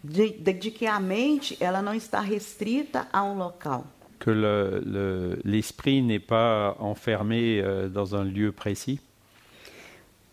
de, 0.04 0.28
de, 0.38 0.52
de 0.52 0.70
que 0.70 0.86
a 0.86 1.00
mente 1.00 1.56
ela 1.60 1.82
não 1.82 1.94
está 1.94 2.20
restrita 2.20 3.08
a 3.12 3.22
um 3.24 3.36
local. 3.36 3.84
que 4.20 4.30
le- 4.30 4.80
le- 4.84 5.40
l'esprit 5.44 6.00
n'est 6.00 6.20
pas 6.24 6.76
enfermé 6.78 7.60
euh, 7.60 7.88
dans 7.88 8.14
un 8.14 8.22
lieu 8.24 8.52
précis. 8.52 9.00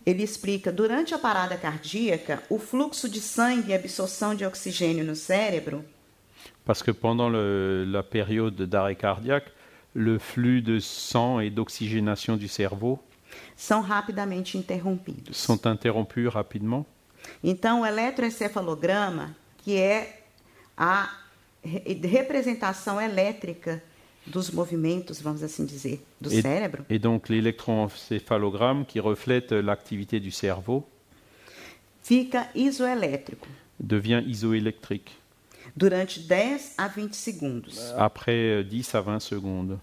Ele 0.06 0.22
explica, 0.24 0.72
durante 0.72 1.14
a 1.14 1.18
parada 1.20 1.58
cardíaca, 1.58 2.42
o 2.50 2.60
fluxo 2.60 3.10
de 3.10 3.20
sangue 3.20 3.70
e 3.72 3.74
absorção 3.74 4.36
de 4.36 4.46
oxigênio 4.46 5.04
no 5.04 5.16
cérebro 5.16 5.84
Parce 6.70 6.84
que 6.84 6.92
pendant 6.92 7.30
le- 7.30 7.84
la 7.84 8.04
période 8.04 8.54
d'arrêt 8.62 8.96
cardiaque, 8.96 9.52
le 9.96 10.20
flux 10.20 10.62
de 10.62 10.78
sang 10.78 11.40
et 11.40 11.50
d'oxygénation 11.50 12.38
du 12.38 12.48
cerveau 12.48 13.00
são 13.58 13.82
rapidamente 13.82 14.56
interrompidos. 14.56 15.36
sont 15.36 15.66
interrompus 15.66 16.28
rapidement. 16.28 16.86
Então, 17.44 17.82
o 17.82 17.86
eletroencefalograma, 17.88 19.36
que 19.66 19.78
é 19.78 20.22
a 20.78 21.10
re- 21.66 22.00
representação 22.04 23.02
elétrica 23.02 23.82
dos 24.28 24.52
movimentos, 24.52 25.20
vamos 25.20 25.42
assim 25.42 25.66
dizer, 25.66 26.00
do 26.22 26.32
Et, 26.32 26.44
cérebro, 26.44 26.84
et 26.88 27.00
donc 27.00 27.30
l'électroencéphalogramme 27.30 28.86
qui 28.86 29.00
reflète 29.00 29.52
l'activité 29.54 30.20
du 30.20 30.30
cerveau 30.30 30.88
fica 32.04 32.48
isoelétrico. 32.54 33.48
devient 33.80 34.22
isoélectrique. 34.28 35.19
Durante 35.76 36.20
10 36.20 36.74
a 36.78 36.88
20 36.88 37.16
segundos. 37.16 37.94
après 37.98 38.60
euh, 38.60 38.64
10 38.64 38.96
à 38.96 39.02
20 39.02 39.20
secondes. 39.22 39.78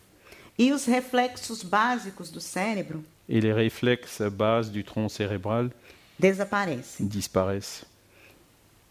E 0.59 0.73
os 0.73 0.87
reflexos 0.87 1.63
básicos 1.63 2.31
do 2.31 2.41
cérebro 2.41 3.03
Et 3.29 3.41
les 3.41 3.53
réflexes 3.53 4.23
bases 4.31 4.71
du 4.71 4.83
tronc 4.85 5.09
cérébral 5.11 5.71
desaparecem. 6.19 7.07
disparaissent. 7.07 7.85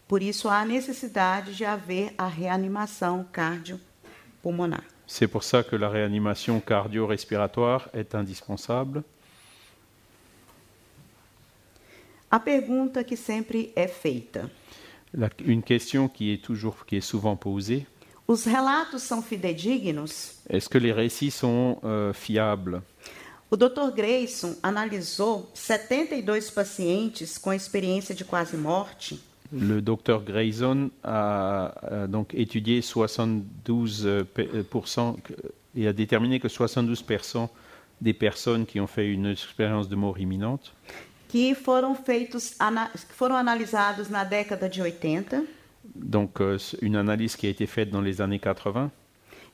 Por 0.06 0.22
isso, 0.22 0.48
há 0.48 0.64
necessidade 0.64 1.52
de 1.54 1.64
haver 1.64 2.12
a 2.16 2.28
reanimação 2.28 3.24
cardiopulmonar. 3.32 4.84
C'est 5.08 5.26
pour 5.26 5.42
ça 5.42 5.64
que 5.64 5.74
la 5.76 5.88
réanimation 5.88 6.60
cardio-respiratoire 6.60 7.88
est 7.92 8.14
indispensable. 8.14 9.02
A 12.30 12.38
pergunta 12.40 13.04
que 13.04 13.16
sempre 13.16 13.72
é 13.74 13.86
feita: 13.88 14.50
La- 15.14 15.30
une 15.44 15.62
question 15.62 16.08
qui 16.08 16.32
est 16.32 16.42
toujours, 16.42 16.84
qui 16.86 16.96
est 16.96 17.00
souvent 17.00 17.36
posée 17.36 17.86
os 18.28 18.44
relatos 18.44 19.02
são 19.02 19.22
fidedignos? 19.22 20.34
est-ce 20.50 20.68
que 20.68 20.78
les 20.78 20.92
récits 20.92 21.30
sont 21.30 21.78
euh, 21.84 22.12
fiables? 22.12 22.82
O 23.50 23.56
Dr. 23.56 23.92
Grayson 23.96 24.56
analisou 24.64 25.46
72 25.54 26.50
pacientes 26.50 27.38
com 27.38 27.52
experiência 27.52 28.14
de 28.14 28.24
quase 28.24 28.54
morte 28.56 29.14
Le 29.52 29.80
docteur 29.80 30.24
Grayson 30.24 30.90
a, 31.04 31.72
a 32.02 32.06
donc 32.08 32.34
étudié 32.34 32.82
72 32.82 34.04
euh, 34.04 34.24
pe- 34.24 34.48
euh, 34.52 35.12
et 35.76 35.86
a 35.86 35.92
déterminé 35.92 36.40
que 36.40 36.48
72% 36.48 37.48
des 38.00 38.12
personnes 38.12 38.66
qui 38.66 38.80
ont 38.80 38.88
fait 38.88 39.06
une 39.06 39.26
expérience 39.26 39.88
de 39.88 39.94
mort 39.94 40.18
imminente, 40.18 40.74
que 41.36 41.54
foram 41.54 41.94
feitos, 41.94 42.54
que 43.06 43.14
foram 43.14 43.36
analisados 43.36 44.08
na 44.08 44.24
década 44.24 44.70
de 44.70 44.80
80 44.80 45.44
donc 45.94 46.40
euh, 46.40 46.56
une 46.80 46.96
analyse 46.96 47.36
qui 47.36 47.46
a 47.46 47.50
été 47.50 47.66
faite 47.66 47.90
dans 47.90 48.00
les 48.00 48.20
années 48.22 48.40
80, 48.40 48.90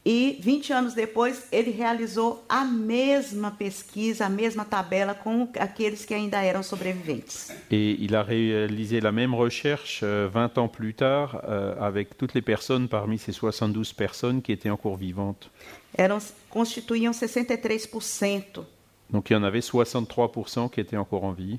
e 0.06 0.38
20 0.40 0.70
anos 0.70 0.94
depois 0.94 1.48
ele 1.50 1.70
realizou 1.72 2.42
a 2.48 2.64
mesma 2.64 3.50
pesquisa, 3.50 4.26
a 4.26 4.28
mesma 4.28 4.64
tabela 4.64 5.12
com 5.12 5.48
aqueles 5.58 6.04
que 6.04 6.14
ainda 6.14 6.42
eram 6.42 6.62
sobreviventes. 6.62 7.50
et 7.70 7.96
il 7.98 8.14
a 8.14 8.22
réalisé 8.22 9.00
la 9.00 9.10
même 9.10 9.34
recherche 9.34 10.02
euh, 10.04 10.28
20 10.32 10.58
ans 10.58 10.68
plus 10.68 10.94
tard 10.94 11.42
euh, 11.48 11.74
avec 11.80 12.16
toutes 12.16 12.34
les 12.34 12.42
personnes 12.42 12.88
parmi 12.88 13.18
ces 13.18 13.32
72 13.32 13.92
personnes 13.92 14.40
qui 14.40 14.52
étaient 14.52 14.70
encore 14.70 14.96
vivantes. 14.96 15.50
Eram, 15.98 16.20
constituíam 16.48 17.12
63%. 17.12 18.64
Donc 19.10 19.30
il 19.30 19.34
y 19.34 19.36
en 19.36 19.42
avait 19.42 19.60
63% 19.60 20.70
qui 20.70 20.80
étaient 20.80 20.96
encore 20.96 21.24
en 21.24 21.32
vie. 21.32 21.58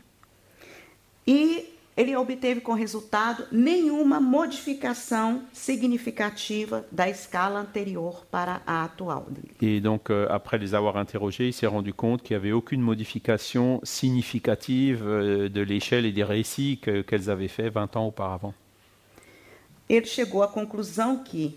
E 1.27 1.65
ele 1.95 2.15
obteve 2.15 2.59
com 2.59 2.73
resultado 2.73 3.45
nenhuma 3.51 4.19
modificação 4.19 5.43
significativa 5.53 6.83
da 6.91 7.07
escala 7.07 7.59
anterior 7.59 8.25
para 8.31 8.61
a 8.65 8.83
atual. 8.83 9.27
Et 9.61 9.79
donc, 9.79 10.09
euh, 10.09 10.27
après 10.29 10.57
les 10.57 10.73
avoir 10.73 10.97
interrogés, 10.97 11.47
il 11.49 11.53
s'est 11.53 11.67
rendu 11.67 11.93
compte 11.93 12.23
qu'il 12.23 12.35
n'y 12.35 12.41
avait 12.41 12.51
aucune 12.51 12.81
modification 12.81 13.79
significative 13.83 15.03
euh, 15.07 15.49
de 15.49 15.61
l'échelle 15.61 16.05
et 16.05 16.11
des 16.11 16.23
récits 16.23 16.79
que- 16.81 17.01
qu'elles 17.03 17.29
avaient 17.29 17.47
fait 17.47 17.69
20 17.69 17.95
ans 17.95 18.07
auparavant. 18.07 18.53
Ele 19.89 20.05
chegou 20.05 20.41
à 20.41 20.47
conclusão 20.47 21.23
que 21.23 21.51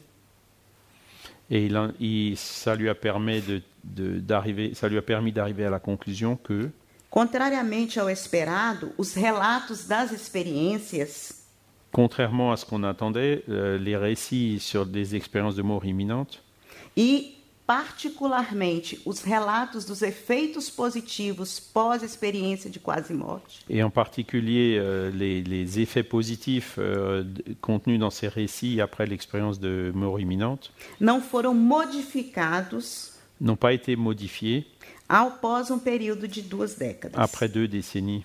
Et 1.49 1.67
il 1.67 1.93
il- 2.01 2.37
ça, 2.37 2.75
lui 2.75 2.89
a 2.91 2.95
permis 2.95 3.41
d'arriver, 3.85 4.75
ça 4.75 4.89
lui 4.89 4.99
a 4.99 5.03
permis 5.03 5.33
d'arriver 5.33 5.65
à 5.65 5.71
la 5.71 5.79
conclusion 5.79 6.37
que, 6.37 6.71
Contrariamente 7.11 7.99
ao 7.99 8.11
esperado, 8.11 8.92
os 8.99 9.14
relatos 9.14 9.87
das 9.87 10.12
experiências 10.12 11.47
contrairement 11.97 12.53
à 12.53 12.59
ce 12.59 12.66
qu'on 12.66 12.83
attendait, 12.83 13.42
euh, 13.49 13.79
les 13.79 13.97
récits 13.97 14.61
sur 14.61 14.85
des 14.85 15.16
expériences 15.16 15.57
de 15.57 15.62
mort 15.62 15.87
imminente, 15.87 16.42
e, 16.95 17.33
particularmente, 17.66 19.01
os 19.07 19.23
relatos 19.23 19.87
dos 19.87 20.03
efeitos 20.03 20.69
positivos 20.69 21.59
pós-experiência 21.59 22.71
de 22.71 22.79
quase 22.79 23.14
morte, 23.14 23.64
et 23.71 23.83
en 23.83 23.88
particulier 23.88 24.77
euh, 24.79 25.11
les, 25.11 25.42
les 25.42 25.81
effets 25.81 26.03
positifs 26.03 26.75
euh, 26.79 27.25
contenus 27.62 27.99
dans 27.99 28.11
ces 28.11 28.29
récits 28.29 28.83
après 28.83 29.07
l'expérience 29.07 29.59
de 29.59 29.90
mort 29.95 30.21
imminente, 30.21 30.71
não 31.01 31.23
foram 31.23 31.55
modificados 31.55 33.16
n'ont 33.40 33.57
pas 33.57 33.73
été 33.73 33.97
modifiés 33.97 34.66
após 35.09 35.71
um 35.71 35.79
período 35.79 36.27
de 36.29 36.42
duas 36.42 36.75
décadas. 36.75 37.19
après 37.19 37.49
deux 37.49 37.69
décennies. 37.69 38.25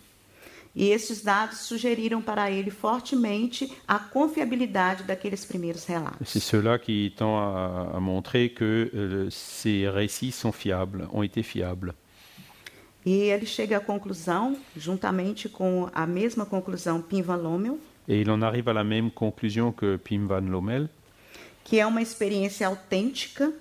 E 0.73 0.89
esses 0.89 1.21
dados 1.21 1.59
sugeriram 1.59 2.21
para 2.21 2.49
ele 2.49 2.71
fortemente 2.71 3.69
a 3.85 3.99
confiabilidade 3.99 5.03
daqueles 5.03 5.43
primeiros 5.43 5.83
relatos. 5.85 6.29
C'est 6.29 6.39
cela 6.39 6.79
qui 6.79 7.11
tend 7.17 7.37
à, 7.37 7.91
à 7.97 7.99
montrer 7.99 8.47
que 8.49 8.89
euh, 8.93 9.29
ces 9.29 9.89
récits 9.89 10.31
sont 10.31 10.53
fiables, 10.53 11.09
ont 11.11 11.23
été 11.23 11.43
fiables. 11.43 11.93
E 13.05 13.11
ele 13.31 13.45
chega 13.45 13.77
à 13.77 13.79
conclusão, 13.81 14.55
juntamente 14.77 15.49
com 15.49 15.89
a 15.93 16.07
mesma 16.07 16.45
conclusão 16.45 17.01
Pim 17.01 17.21
Van 17.21 17.35
Lommel, 17.35 17.77
Et 18.07 18.21
il 18.21 18.29
en 18.31 18.41
arrive 18.41 18.69
à 18.69 18.73
la 18.73 18.83
même 18.83 19.11
conclusion 19.11 19.71
que 19.71 19.97
Pim 19.97 20.25
van 20.27 20.39
Lommel, 20.41 20.89
que 21.63 21.79
é 21.79 21.85
uma 21.85 22.01
experiência 22.01 22.67
autêntica 22.69 23.51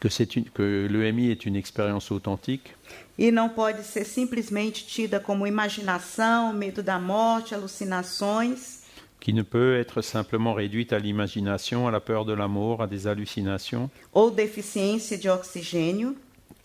que, 0.00 0.08
une- 0.36 0.44
que 0.50 0.86
l'EMI 0.90 1.30
est 1.30 1.46
une 1.46 1.56
expérience 1.56 2.10
authentique. 2.10 2.70
E 3.18 3.30
não 3.30 3.48
pode 3.48 3.82
ser 3.84 4.04
simplesmente 4.04 4.84
tida 4.86 5.20
como 5.20 5.46
imaginação, 5.46 6.52
medo 6.52 6.82
da 6.82 6.98
morte, 6.98 7.54
alucinações, 7.54 8.82
qui 9.20 9.32
ne 9.32 9.42
peut 9.42 9.78
être 9.80 10.02
simplement 10.02 10.52
réduite 10.54 10.92
à 10.92 10.98
l'imagination, 10.98 11.86
à 11.88 11.90
la 11.90 12.00
peur 12.00 12.24
de 12.24 12.34
la 12.34 12.46
mort, 12.48 12.82
à 12.82 12.86
des 12.86 13.06
hallucinations. 13.06 13.88
Ou 14.12 14.30
deficiência 14.30 15.16
de 15.16 15.28
oxigênio, 15.30 16.14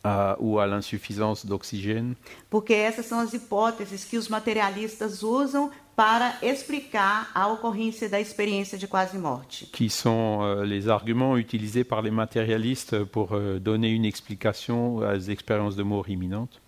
à- 0.04 0.36
ou 0.40 0.60
à 0.60 0.66
l'insuffisance 0.66 1.46
d'oxygène, 1.46 2.16
porque 2.50 2.74
essas 2.74 3.06
são 3.06 3.20
as 3.20 3.34
hipóteses 3.34 4.04
que 4.06 4.18
os 4.18 4.28
materialistas 4.28 5.24
usam 5.24 5.70
para 6.00 6.38
explicar 6.42 7.30
a 7.36 7.50
ocorrência 7.50 8.08
da 8.08 8.22
experiência 8.22 8.78
de 8.78 8.88
quase 8.88 9.18
morte. 9.18 9.68
qui 9.74 9.90
sont 9.90 10.40
euh, 10.44 10.64
les 10.64 10.88
arguments 10.88 11.38
utilisés 11.38 11.84
par 11.84 12.02
les 12.02 12.10
matérialistes 12.10 13.04
pour 13.04 13.34
euh, 13.34 13.60
donner 13.60 13.90
une 13.90 14.06
explication 14.06 15.02
à 15.02 15.18
des 15.18 15.30
expériences 15.30 15.76
de 15.76 15.84
mort 15.84 16.08
imminente. 16.08 16.62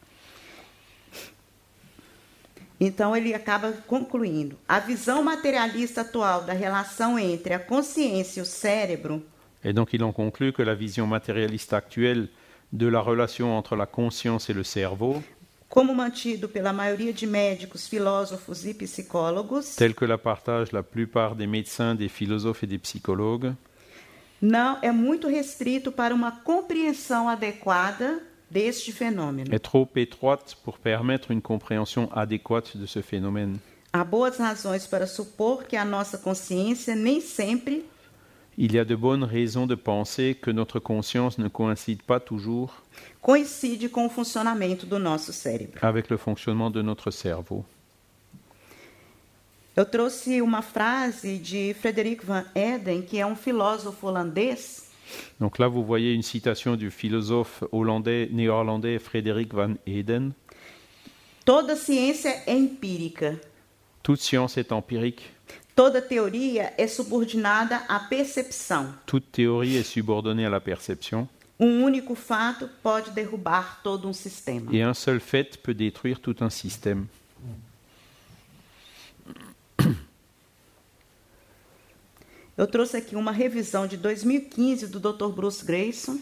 Então 2.78 3.16
ele 3.16 3.34
acaba 3.34 3.72
concluindo: 3.88 4.58
a 4.68 4.80
visão 4.80 5.24
materialista 5.24 6.02
atual 6.02 6.44
da 6.44 6.52
relação 6.52 7.18
entre 7.18 7.54
a 7.54 7.60
consciência 7.60 8.42
e 8.42 8.44
o 8.44 8.46
cérebro 8.46 9.24
Et 9.64 9.72
donc 9.72 9.94
il 9.94 10.04
en 10.04 10.12
conclut 10.12 10.52
que 10.52 10.62
la 10.62 10.76
vision 10.76 11.08
matérialiste 11.08 11.72
actuelle 11.72 12.28
de 12.74 12.88
la 12.88 13.00
relation 13.00 13.58
entre 13.58 13.78
la 13.78 13.86
conscience 13.86 14.50
et 14.50 14.54
le 14.54 14.66
cerveau, 14.66 15.24
como 15.72 15.96
mantido 15.96 16.50
pela 16.50 16.74
maioria 16.74 17.14
de 17.14 17.26
médicos, 17.26 17.88
filósofos 17.88 18.66
e 18.66 18.74
psicólogos, 18.74 19.78
telle 19.78 19.94
que 19.94 20.06
la 20.06 20.18
partagent 20.18 20.74
la 20.74 20.84
plupart 20.84 21.34
des 21.34 21.48
médecins, 21.48 21.96
des 21.96 22.10
philosophes 22.10 22.64
et 22.64 22.68
des 22.68 22.78
psychologues, 22.78 23.54
não 24.42 24.78
é 24.82 24.92
muito 24.92 25.30
restrito 25.30 25.90
para 25.90 26.14
uma 26.14 26.32
compreensão 26.32 27.30
adequada 27.30 28.22
deste 28.50 28.92
fenômeno. 28.92 29.56
est 29.56 29.64
trop 29.64 29.88
étroite 29.96 30.58
pour 30.62 30.78
permettre 30.78 31.32
une 31.32 31.42
compréhension 31.42 32.10
adéquate 32.12 32.76
de 32.78 32.86
ce 32.86 33.02
phénomène. 33.02 33.58
Há 33.94 34.04
boas 34.04 34.38
razões 34.38 34.86
para 34.86 35.08
supor 35.08 35.64
que 35.64 35.78
a 35.78 35.86
nossa 35.86 36.18
consciência 36.18 36.96
nem 36.96 37.22
sempre 37.22 37.86
Il 38.64 38.76
y 38.76 38.78
a 38.78 38.86
de 38.86 38.96
bonnes 38.96 39.24
raisons 39.24 39.66
de 39.66 39.74
penser 39.74 40.36
que 40.40 40.52
notre 40.52 40.78
conscience 40.80 41.40
ne 41.40 41.48
coïncide 41.48 42.04
pas 42.04 42.20
toujours 42.20 42.84
coincide 43.20 43.90
com 43.90 44.06
o 44.06 44.10
funcionamento 44.10 44.86
do 44.86 45.00
nosso 45.00 45.34
cérebro. 45.34 45.80
avec 45.82 46.12
le 46.12 46.18
fonctionnement 46.18 46.70
de 46.70 46.84
notre 46.84 47.10
cerveau. 47.10 47.66
Eu 49.76 49.84
trouxe 49.84 50.40
uma 50.42 50.62
frase 50.62 51.40
de 51.40 51.74
Frederick 51.74 52.24
Van 52.24 52.44
Eden, 52.54 53.02
que 53.02 53.18
é 53.18 53.26
um 53.26 53.36
filósofo 53.36 54.06
holandês, 54.06 54.92
Donc 55.40 55.58
là, 55.58 55.68
vous 55.68 55.84
voyez 55.84 56.14
une 56.14 56.22
citation 56.22 56.76
du 56.76 56.92
philosophe 56.92 57.64
hollandais, 57.72 58.30
néerlandais 58.32 59.00
Frédéric 59.00 59.56
van 59.56 59.74
Eden. 59.88 60.34
Toda 61.44 61.76
ciência 61.76 62.30
é 62.46 62.54
empírica. 62.54 63.40
Toute 64.04 64.22
science 64.22 64.56
est 64.58 64.72
empirique, 64.72 65.24
Toda 65.82 66.00
teoria 66.00 66.72
é 66.78 66.86
subordinada 66.88 67.78
à 67.88 68.00
percepção. 68.00 68.94
toute 69.08 69.26
théorie 69.32 69.78
est 69.78 69.84
subordonnée 69.84 70.46
à 70.46 70.50
la 70.50 70.62
perception, 70.62 71.28
Um 71.60 71.82
único 71.84 72.14
fato 72.14 72.70
pode 72.84 73.10
derrubar 73.10 73.82
todo 73.82 74.08
um 74.08 74.14
sistema. 74.14 74.70
et 74.72 74.84
un 74.84 74.94
seul 74.94 75.20
fait 75.20 75.58
peut 75.58 75.74
détruire 75.74 76.20
tout 76.20 76.36
un 76.42 76.52
système. 76.52 77.08
Eu 82.58 82.68
trouxe 82.68 82.96
aqui 82.96 83.16
uma 83.16 83.32
revisão 83.32 83.88
de 83.88 83.98
2015 83.98 84.88
do 84.92 85.00
Dr. 85.00 85.30
Bruce 85.30 85.64
Grayson, 85.66 86.20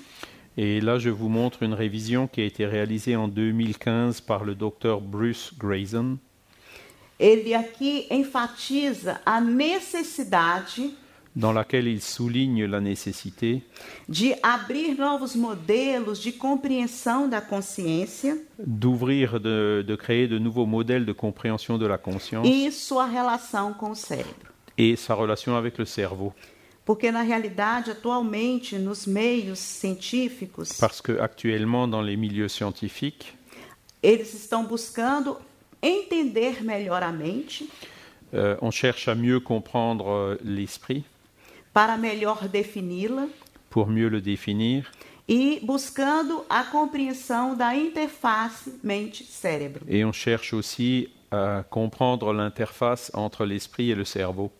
Et 0.57 0.81
là, 0.81 0.99
je 0.99 1.09
vous 1.09 1.29
montre 1.29 1.63
une 1.63 1.73
révision 1.73 2.27
qui 2.27 2.41
a 2.41 2.45
été 2.45 2.65
réalisée 2.65 3.15
en 3.15 3.27
2015 3.27 4.21
par 4.21 4.43
le 4.43 4.55
docteur 4.55 4.99
Bruce 5.01 5.53
Grayson. 5.57 6.17
Ele 7.19 7.53
aqui 7.53 8.07
enfatiza 8.09 9.19
a 9.25 9.41
necessidade 9.41 10.89
dans 11.35 11.53
laquelle 11.53 11.87
il 11.87 12.01
souligne 12.01 12.65
la 12.65 12.79
nécessité 12.81 13.61
de 14.07 14.33
abrir 14.41 14.97
novos 14.97 15.35
modelos 15.35 16.19
de 16.19 16.31
compreensão 16.31 17.29
da 17.29 17.39
consciência 17.39 18.37
d'ouvrir, 18.57 19.39
de, 19.39 19.83
de 19.85 19.95
créer 19.95 20.27
de 20.27 20.39
nouveaux 20.39 20.65
modèles 20.65 21.05
de 21.05 21.13
compréhension 21.13 21.77
de 21.77 21.85
la 21.85 21.97
conscience 21.97 22.47
e 22.47 22.71
sua 22.71 23.05
relação 23.05 23.73
com 23.73 23.91
o 23.91 23.95
cérebro. 23.95 24.49
et 24.77 24.95
sa 24.95 25.13
relation 25.13 25.55
avec 25.55 25.77
le 25.77 25.85
cerveau. 25.85 26.33
Porque, 26.85 27.11
na 27.11 27.21
realidade, 27.21 27.91
atualmente, 27.91 28.75
nos 28.79 29.05
meios 29.05 29.59
científicos, 29.59 30.73
Parce 30.79 31.01
que 31.01 31.19
actuellement, 31.19 31.87
dans 31.87 32.01
les 32.01 32.15
milieux 32.17 32.47
scientifiques, 32.49 33.33
eles 34.01 34.33
estão 34.33 34.63
buscando 34.65 35.37
entender 35.81 36.63
melhor 36.63 37.03
a 37.03 37.11
mente 37.11 37.67
euh, 38.33 38.55
on 38.61 38.71
cherche 38.71 39.07
à 39.07 39.15
mieux 39.15 39.39
comprendre 39.39 40.09
euh, 40.09 40.37
l'esprit. 40.43 41.03
para 41.73 41.97
melhor 41.97 42.47
defini-la. 42.47 43.27
Pour 43.69 43.87
mieux 43.87 44.09
le 44.09 44.21
définir. 44.21 44.91
E 45.27 45.59
buscando 45.61 46.43
a 46.49 46.63
compreensão 46.63 47.55
da 47.55 47.75
interface 47.75 48.71
mente-cérebro. 48.83 49.85
et 49.87 50.03
on 50.03 50.11
cherche 50.11 50.53
aussi 50.53 51.09
à 51.31 51.63
comprendre 51.69 52.33
l'interface 52.33 53.11
entre 53.13 53.45
l'esprit 53.45 53.91
et 53.91 53.95
le 53.95 54.05
cerveau. 54.05 54.51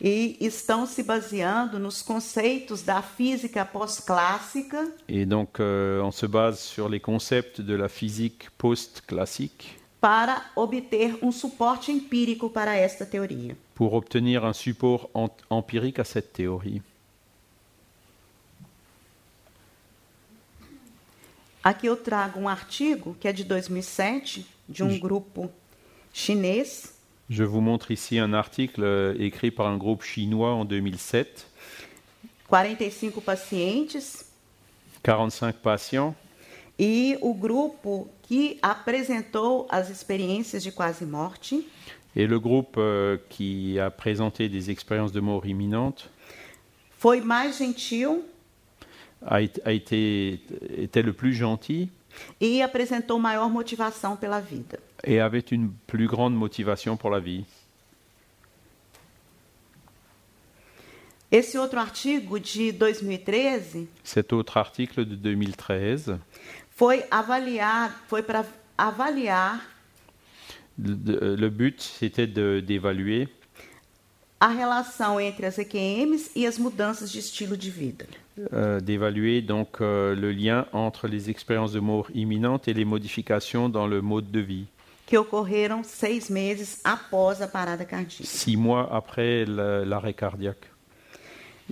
E 0.00 0.36
estão 0.40 0.86
se 0.86 1.02
baseando 1.02 1.78
nos 1.78 2.00
conceitos 2.00 2.82
da 2.82 3.02
física 3.02 3.64
pós-clássica. 3.64 4.88
Et 5.08 5.26
donc, 5.26 5.60
euh, 5.60 6.00
on 6.02 6.10
se 6.10 6.26
base 6.26 6.60
sur 6.60 6.88
les 6.88 7.00
concepts 7.00 7.60
de 7.60 7.74
la 7.74 7.88
physique 7.88 8.48
post-classique 8.56 9.76
para 10.04 10.50
obter 10.54 11.16
um 11.22 11.32
suporte 11.32 11.90
empírico 11.90 12.50
para 12.50 12.76
esta 12.76 13.06
teoria. 13.06 13.56
pour 13.74 13.94
obtenir 13.94 14.44
un 14.44 14.52
support 14.52 15.08
em- 15.14 15.30
empirique 15.50 15.98
à 15.98 16.04
cette 16.04 16.30
théorie. 16.34 16.82
Aqui 21.62 21.86
eu 21.86 21.96
trago 21.96 22.38
um 22.38 22.46
artigo 22.48 23.16
que 23.18 23.26
é 23.26 23.32
de 23.32 23.44
2007, 23.44 24.46
de 24.68 24.82
um 24.84 24.98
grupo 24.98 25.50
chinês, 26.12 26.92
Je 27.30 27.42
vous 27.42 27.62
montre 27.62 27.90
ici 27.90 28.18
un 28.18 28.34
article 28.34 28.82
euh, 28.84 29.16
écrit 29.18 29.50
par 29.50 29.66
un 29.66 29.78
groupe 29.78 30.02
chinois 30.02 30.52
en 30.52 30.66
2007. 30.66 31.46
45 32.50 33.18
pacientes, 33.22 34.26
45 35.02 35.56
patients 35.62 36.14
e 36.78 37.16
o 37.22 37.32
grupo 37.32 38.10
que 38.28 38.56
apresentou 38.62 39.66
as 39.70 39.90
experiências 39.90 40.62
de 40.62 40.70
quase 40.70 41.04
morte 41.04 41.54
et 42.16 42.26
le 42.26 42.38
groupe 42.38 42.76
euh, 42.78 43.18
qui 43.28 43.78
a 43.78 43.90
présenté 43.90 44.48
des 44.48 44.70
expériences 44.70 45.12
de 45.12 45.20
mort 45.20 45.46
imminente 45.46 46.08
foi 46.98 47.20
mais 47.20 47.52
gentil 47.52 48.22
a, 49.26 49.40
été- 49.40 49.60
a 49.64 49.72
été 49.72 50.40
était 50.78 51.02
le 51.02 51.12
plus 51.12 51.34
gentil 51.34 51.88
e 52.40 52.62
apresentou 52.62 53.18
maior 53.18 53.50
motivação 53.50 54.16
pela 54.16 54.40
vida. 54.40 54.78
et 55.02 55.20
avait 55.20 55.44
une 55.50 55.70
plus 55.86 56.06
grande 56.06 56.34
motivation 56.34 56.96
pour 56.96 57.10
la 57.10 57.20
vie. 57.20 57.44
Esse 61.30 61.58
outro 61.58 61.80
artigo 61.80 62.38
de 62.38 62.70
2013 62.70 63.86
Cet 64.04 64.32
autre 64.32 64.56
article 64.56 65.04
de 65.04 65.16
2013, 65.16 66.16
foi 66.76 67.04
avaliar, 67.10 67.90
foi 68.08 68.22
para 68.22 68.44
avaliar 68.76 69.60
le, 70.78 70.94
de- 70.96 71.36
le 71.36 71.48
but 71.50 71.80
c'était 71.80 72.26
de- 72.26 72.60
d'évaluer 72.60 73.28
a 74.40 74.48
relação 74.48 75.18
entre 75.20 75.46
as 75.46 75.56
EQMs 75.58 76.30
e 76.36 76.46
as 76.46 76.58
mudanças 76.58 77.10
de 77.10 77.18
estilo 77.18 77.56
de 77.56 77.70
vida. 77.70 78.06
euh, 78.52 78.80
d'évaluer 78.80 79.40
donc 79.40 79.80
euh, 79.80 80.14
le 80.16 80.32
lien 80.32 80.66
entre 80.72 81.06
les 81.06 81.30
expériences 81.30 81.72
de 81.72 81.78
mort 81.80 82.08
imminente 82.12 82.66
et 82.68 82.74
les 82.74 82.84
modifications 82.84 83.68
dans 83.68 83.86
le 83.86 84.02
mode 84.02 84.30
de 84.32 84.40
vie, 84.40 84.66
que 85.06 85.16
ocorreram 85.16 85.84
seis 85.84 86.28
meses 86.28 86.80
após 86.82 87.40
a 87.40 87.46
parada 87.46 87.84
cardíaca. 87.84 88.24
six 88.24 88.56
mois 88.56 88.88
après 88.92 89.44
la- 89.46 89.84
l'arrêt 89.84 90.14
cardiaque. 90.14 90.66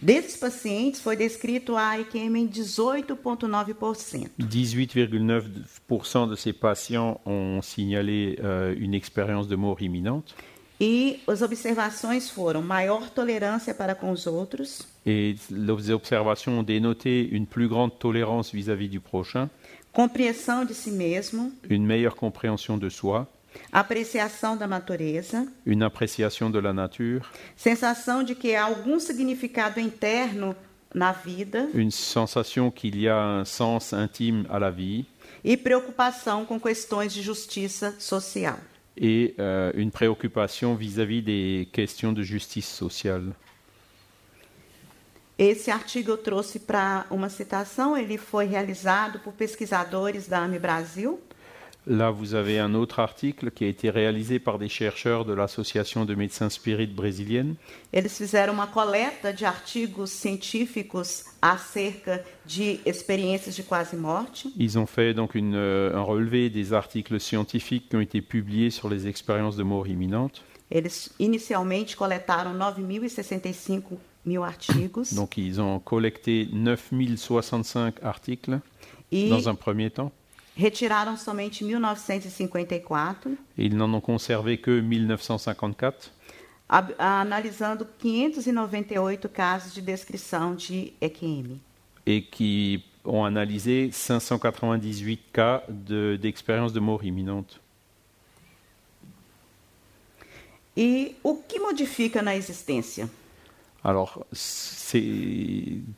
Desses 0.01 0.37
pacientes, 0.37 1.01
foi 1.01 1.17
descrito 1.17 1.77
a 1.77 1.99
IQM 2.01 2.37
em 2.37 2.49
18,9%. 2.49 4.31
18,9% 4.41 6.31
de 6.31 6.37
ces 6.37 6.53
patients 6.53 7.21
ont 7.27 7.61
signalé 7.63 8.39
euh, 8.43 8.75
une 8.79 8.95
expérience 8.95 9.47
de 9.47 9.57
mort 9.57 9.83
imminente. 9.83 10.35
E 10.81 11.21
as 11.29 11.43
observações 11.43 12.29
foram 12.29 12.61
maior 12.61 13.09
tolerância 13.11 13.73
para 13.73 13.95
com 13.95 14.11
os 14.11 14.27
outros, 14.27 14.81
et 15.07 15.37
les 15.49 15.91
observations 15.91 16.59
ont 16.59 16.65
dénoté 16.65 17.29
une 17.31 17.47
plus 17.47 17.69
grande 17.69 17.93
tolérance 17.93 18.53
vis-à-vis 18.53 18.89
du 18.89 18.99
prochain, 18.99 19.49
compreensão 19.93 20.65
de 20.65 20.75
si 20.75 20.91
mesmo, 20.91 21.53
une 21.71 21.87
meilleure 21.87 22.17
compréhension 22.17 22.77
de 22.77 22.91
soi, 22.91 23.29
apreciação 23.71 24.57
da 24.57 24.67
natureza, 24.67 25.47
une 25.67 25.85
appréciation 25.85 26.51
de 26.51 26.61
la 26.61 26.73
nature, 26.73 27.21
sensação 27.57 28.23
de 28.23 28.35
que 28.35 28.55
há 28.55 28.65
algum 28.65 28.99
significado 28.99 29.81
interno 29.81 30.55
na 30.95 31.13
vida. 31.13 31.69
Une 31.75 31.91
sensation 31.91 32.71
qu'il 32.71 33.01
y 33.01 33.09
a 33.09 33.17
un 33.17 33.45
sens 33.45 33.93
intime 33.93 34.47
à 34.49 34.59
la 34.59 34.71
vie. 34.71 35.07
E 35.45 35.57
preocupação 35.57 36.45
com 36.45 36.61
questões 36.61 37.13
de 37.13 37.23
justiça 37.23 37.95
social. 37.99 38.59
et 38.97 39.35
euh, 39.39 39.73
une 39.75 39.91
préoccupation 39.91 40.75
vis-à-vis 40.75 41.23
des 41.23 41.69
questions 41.73 42.13
de 42.13 42.23
justice 42.23 42.69
sociale. 42.69 43.33
Esse 45.39 45.71
artigo 45.71 46.11
eu 46.11 46.19
trouxe 46.19 46.61
para 46.61 47.07
uma 47.11 47.29
citação, 47.29 47.97
ele 47.97 48.19
foi 48.19 48.45
realizado 48.45 49.19
por 49.21 49.33
pesquisadores 49.33 50.29
da 50.29 50.41
AME 50.41 50.59
Brasil, 50.59 51.21
Là, 51.87 52.13
vous 52.13 52.35
avez 52.35 52.61
un 52.61 52.75
autre 52.75 53.01
article 53.01 53.51
qui 53.51 53.65
a 53.65 53.67
été 53.67 53.91
réalisé 53.91 54.39
par 54.39 54.59
des 54.59 54.69
chercheurs 54.69 55.25
de 55.25 55.33
l'Association 55.33 56.05
de 56.05 56.15
médecins 56.15 56.49
spirites 56.49 56.95
brésilienne. 56.95 57.57
Eles 57.93 58.17
fizeram 58.17 58.55
uma 58.55 58.69
coleta 58.69 59.33
de 59.33 59.45
artigos 59.45 60.07
científicos 60.07 61.25
acerca 61.41 62.21
de 62.47 62.79
experiências 62.87 63.57
de 63.57 63.63
quase 63.63 63.95
morte. 63.95 64.47
Ils 64.57 64.79
ont 64.79 64.87
fait 64.87 65.13
donc 65.13 65.35
une, 65.35 65.57
euh, 65.57 65.97
un 65.97 66.03
relevé 66.03 66.51
des 66.51 66.73
articles 66.73 67.19
scientifiques 67.19 67.89
qui 67.89 67.97
ont 67.97 68.01
été 68.01 68.23
publiés 68.23 68.71
sur 68.71 68.89
les 68.89 69.09
expériences 69.09 69.57
de 69.57 69.65
mort 69.65 69.89
imminente. 69.89 70.45
Eles 70.71 71.11
inicialmente 71.19 71.97
coletaram 71.97 72.57
9.065 72.57 73.83
mil 74.25 74.39
artigos 74.39 75.15
Donc, 75.15 75.37
ils 75.37 75.61
ont 75.61 75.81
collecté 75.81 76.49
9065 76.53 77.97
articles 78.05 78.61
e 79.13 79.29
dans 79.29 79.49
un 79.49 79.57
premier 79.57 79.91
temps. 79.91 80.13
Retiraram 80.57 81.17
somente 81.17 81.65
1954, 81.65 83.29
Et 83.59 83.65
ils 83.67 83.75
n'en 83.77 83.93
ont 83.95 84.01
conservé 84.01 84.59
que 84.59 84.81
1954, 84.81 86.11
ab- 86.69 86.95
analisando 86.99 87.87
598 87.99 89.29
casos 89.29 89.75
de 89.75 89.81
descrição 89.81 90.55
de 90.55 90.93
EQM. 91.01 91.59
et 92.07 92.23
qui 92.23 92.85
ont 93.05 93.25
analysé 93.25 93.91
598 93.93 95.21
cas 95.33 95.63
de- 95.69 96.17
d'expériences 96.21 96.73
de, 96.73 96.81
mort 96.81 97.05
imminente. 97.05 97.61
E 100.77 101.15
o 101.23 101.35
que 101.37 101.59
modifica 101.61 102.23
na 102.23 102.35
existência? 102.35 103.09
Alors, 103.85 104.25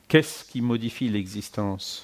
qu'est-ce 0.07 0.43
qui 0.43 0.59
modifie 0.61 1.07
l'existence 1.07 2.03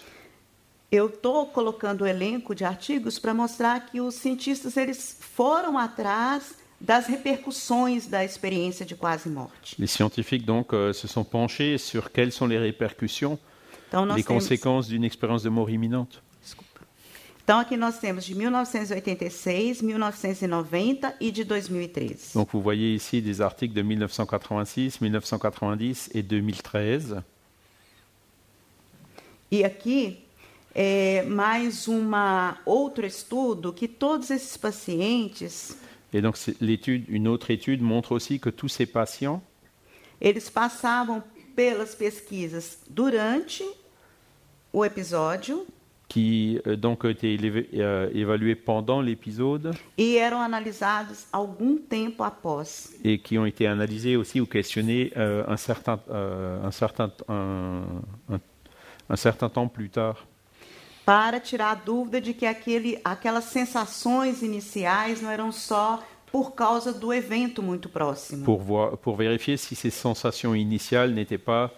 Eu 0.92 1.08
estou 1.08 1.46
colocando 1.46 2.02
o 2.02 2.06
elenco 2.08 2.54
de 2.54 2.66
artigos 2.66 3.18
para 3.18 3.34
mostrar 3.34 3.86
que 3.86 4.02
os 4.02 4.16
cientistas 4.16 4.76
eles 4.76 5.18
foram 5.22 5.78
atrás 5.78 6.56
das 6.82 7.08
repercussões 7.08 8.08
da 8.08 8.26
experiência 8.26 8.86
de 8.86 8.94
quase 8.96 9.30
morte. 9.30 9.76
Les 9.80 9.90
scientifiques 9.90 10.46
donc 10.46 10.74
euh, 10.74 10.92
se 10.92 11.08
sont 11.08 11.24
penchés 11.24 11.78
sur 11.78 12.12
quelles 12.12 12.34
sont 12.34 12.48
les 12.48 12.58
répercussions, 12.58 13.40
Então 13.88 14.06
les 14.06 14.24
conséquences 14.24 14.90
d'une 14.90 15.06
expérience 15.06 15.44
de 15.44 15.50
mort 15.50 15.70
imminente. 15.70 16.22
desculpa. 16.42 16.82
Então 17.44 17.60
aqui 17.60 17.78
nós 17.78 17.98
temos 18.00 18.26
de 18.26 18.36
1986, 18.36 19.82
1990 19.82 21.16
e 21.22 21.32
de 21.32 21.46
2013. 21.46 22.34
Donc 22.34 22.50
vous 22.52 22.62
voyez 22.62 22.96
ici 22.96 23.22
des 23.22 23.40
articles 23.40 23.74
de 23.76 23.82
1986, 23.82 25.00
1990 25.00 26.10
et 26.14 26.22
2013. 26.22 27.22
E 29.52 29.64
aqui 29.64 30.18
é 30.74 31.24
mais 31.24 31.88
uma 31.88 32.58
outro 32.66 33.06
estudo 33.06 33.74
que 33.74 33.88
todos 33.88 34.30
esses 34.32 34.58
pacientes 34.58 35.76
Et 36.14 36.22
donc 36.22 36.36
l'étude, 36.60 37.06
une 37.08 37.28
autre 37.28 37.52
étude 37.52 37.82
montre 37.82 38.12
aussi 38.12 38.40
que 38.40 38.50
tous 38.50 38.68
ces 38.68 38.86
patients, 38.86 39.42
eles 40.20 40.50
passavam 40.50 41.24
pelas 41.56 41.96
pesquisas 41.96 42.80
durante 42.90 43.64
o 44.74 44.84
episódio 44.86 45.66
qui 46.10 46.60
euh, 46.68 46.76
donc 46.76 47.06
été 47.06 47.34
élevé- 47.38 47.70
euh, 47.76 48.10
évalués 48.14 48.56
pendant 48.56 49.00
l'épisode 49.02 49.74
e 49.98 50.18
eram 50.18 50.42
analisados 50.42 51.26
algum 51.32 51.78
tempo 51.78 52.24
após. 52.24 52.90
et 53.06 53.20
qui 53.20 53.38
ont 53.38 53.46
été 53.46 53.66
analysés 53.66 54.18
aussi 54.18 54.42
ou 54.42 54.46
questionnés 54.46 55.14
euh, 55.16 55.46
un, 55.48 55.56
certain, 55.56 55.98
euh, 56.10 56.62
un, 56.62 56.72
certain, 56.72 57.10
un, 57.30 57.84
un- 58.30 58.40
un 59.10 59.16
certain 59.16 59.48
temps 59.50 59.70
plus 59.70 59.90
tard 59.90 60.28
para 61.06 61.40
tirar 61.40 61.72
a 61.72 61.76
dúvida 61.76 62.22
de 62.22 62.34
que 62.34 62.46
aquele, 62.46 63.00
aquelas 63.04 63.46
sensações 63.46 64.42
iniciais 64.42 65.22
não 65.22 65.30
eram 65.32 65.52
só 65.52 66.02
por 66.32 66.52
causa 66.54 66.94
do 66.94 67.12
evento 67.14 67.62
muito 67.62 67.90
próximo. 67.90 68.46
pour, 68.46 68.60
voir, 68.62 68.98
pour 68.98 69.16
vérifier 69.18 69.58
si 69.58 69.76
ces 69.76 69.92
sensations 69.94 70.56
initiales 70.56 71.14
n'étaient 71.14 71.38
pas 71.44 71.72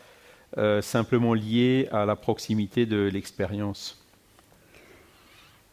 euh, 0.57 0.81
simplement 0.81 1.33
liées 1.33 1.87
à 1.91 2.05
la 2.05 2.15
proximité 2.15 2.85
de 2.85 3.09
l'expérience. 3.11 3.97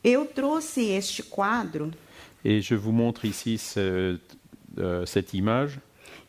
Eu 0.02 0.24
trouxe 0.24 0.78
este 0.78 1.22
quadro 1.24 1.90
Et 2.42 2.62
je 2.62 2.74
vous 2.74 2.92
montre 2.92 3.26
ici 3.26 3.58
ce- 3.58 4.18
euh, 4.78 5.04
cette 5.04 5.34
image 5.34 5.78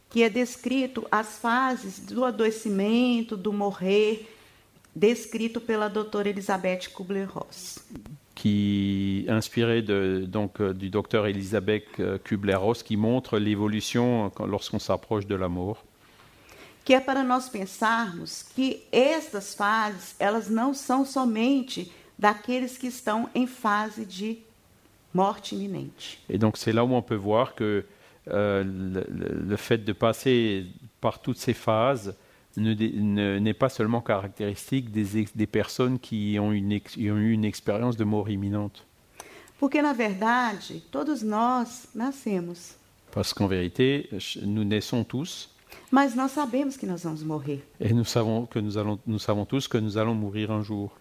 que 0.09 0.23
é 0.23 0.29
descrito 0.29 1.07
as 1.09 1.37
fases 1.39 2.01
do 2.01 2.25
adoecimento, 2.25 3.37
do 3.37 3.53
morrer, 3.53 4.27
descrito 4.95 5.59
pela 5.61 5.87
doutora 5.89 6.29
Elizabeth 6.29 6.89
Kubler-Ross. 6.93 7.79
qui 8.35 9.25
inspirée 9.27 9.81
de, 9.83 10.25
donc, 10.27 10.61
euh, 10.61 10.73
du 10.73 10.89
docteur 10.89 11.27
Elisabeth 11.27 11.85
euh, 11.99 12.17
Kubler-Ross 12.17 12.81
qui 12.81 12.97
montre 12.97 13.37
l'évolution 13.37 14.31
lorsqu'on 14.47 14.79
s'approche 14.79 15.27
de 15.27 15.35
la 15.35 15.47
mort. 15.47 15.83
Que 16.83 16.93
é 16.95 16.99
para 16.99 17.23
nós 17.23 17.47
pensarmos 17.49 18.41
que 18.55 18.79
estas 18.91 19.53
fases, 19.53 20.15
elas 20.19 20.49
não 20.49 20.73
são 20.73 21.05
somente 21.05 21.91
daqueles 22.17 22.75
que 22.77 22.87
estão 22.87 23.29
em 23.35 23.45
fase 23.45 24.03
de 24.05 24.39
morte 25.13 25.53
iminente. 25.53 26.17
Et 26.27 26.39
donc 26.39 26.57
c'est 26.57 26.73
là 26.73 26.83
où 26.83 26.93
on 26.95 27.03
peut 27.03 27.13
voir 27.19 27.53
que 27.53 27.85
euh, 28.29 28.63
le- 28.63 29.45
le 29.47 29.55
fait 29.57 29.77
de 29.77 29.93
passer 29.93 30.65
par 30.99 31.19
toutes 31.21 31.37
ces 31.37 31.53
phases 31.53 32.15
ne 32.57 32.73
dé- 32.73 32.91
ne- 32.95 33.39
n'est 33.39 33.53
pas 33.53 33.69
seulement 33.69 34.01
caractéristique 34.01 34.91
des, 34.91 35.47
personnes 35.47 35.99
qui 35.99 36.37
ont, 36.39 36.51
une 36.51 36.71
ex- 36.71 36.93
qui 36.93 37.09
ont 37.11 37.17
eu 37.17 37.31
une 37.31 37.45
expérience 37.45 37.95
de 37.97 38.03
mort 38.03 38.29
imminente. 38.29 38.85
Porque, 39.59 39.81
na 39.81 39.93
verdade, 39.93 40.81
todos 40.91 41.21
nós 41.23 41.87
nascemos, 41.95 42.75
Parce 43.11 43.33
qu'en 43.33 43.47
vérité, 43.47 44.09
nous 44.43 44.63
naissons 44.63 45.03
tous 45.03 45.49
mas 45.91 46.15
nós 46.15 46.31
sabemos 46.31 46.75
que 46.77 46.85
nós 46.85 47.03
vamos 47.03 47.23
morrer. 47.23 47.61
et 47.79 47.93
nous 47.93 48.03
savons, 48.05 48.45
que 48.45 48.59
nous, 48.59 48.77
allons, 48.77 48.99
nous 49.07 49.19
savons 49.19 49.45
tous 49.45 49.67
que 49.67 49.77
nous 49.77 49.97
allons 49.97 50.13
mourir 50.15 50.51
un 50.51 50.63
jour. 50.63 50.91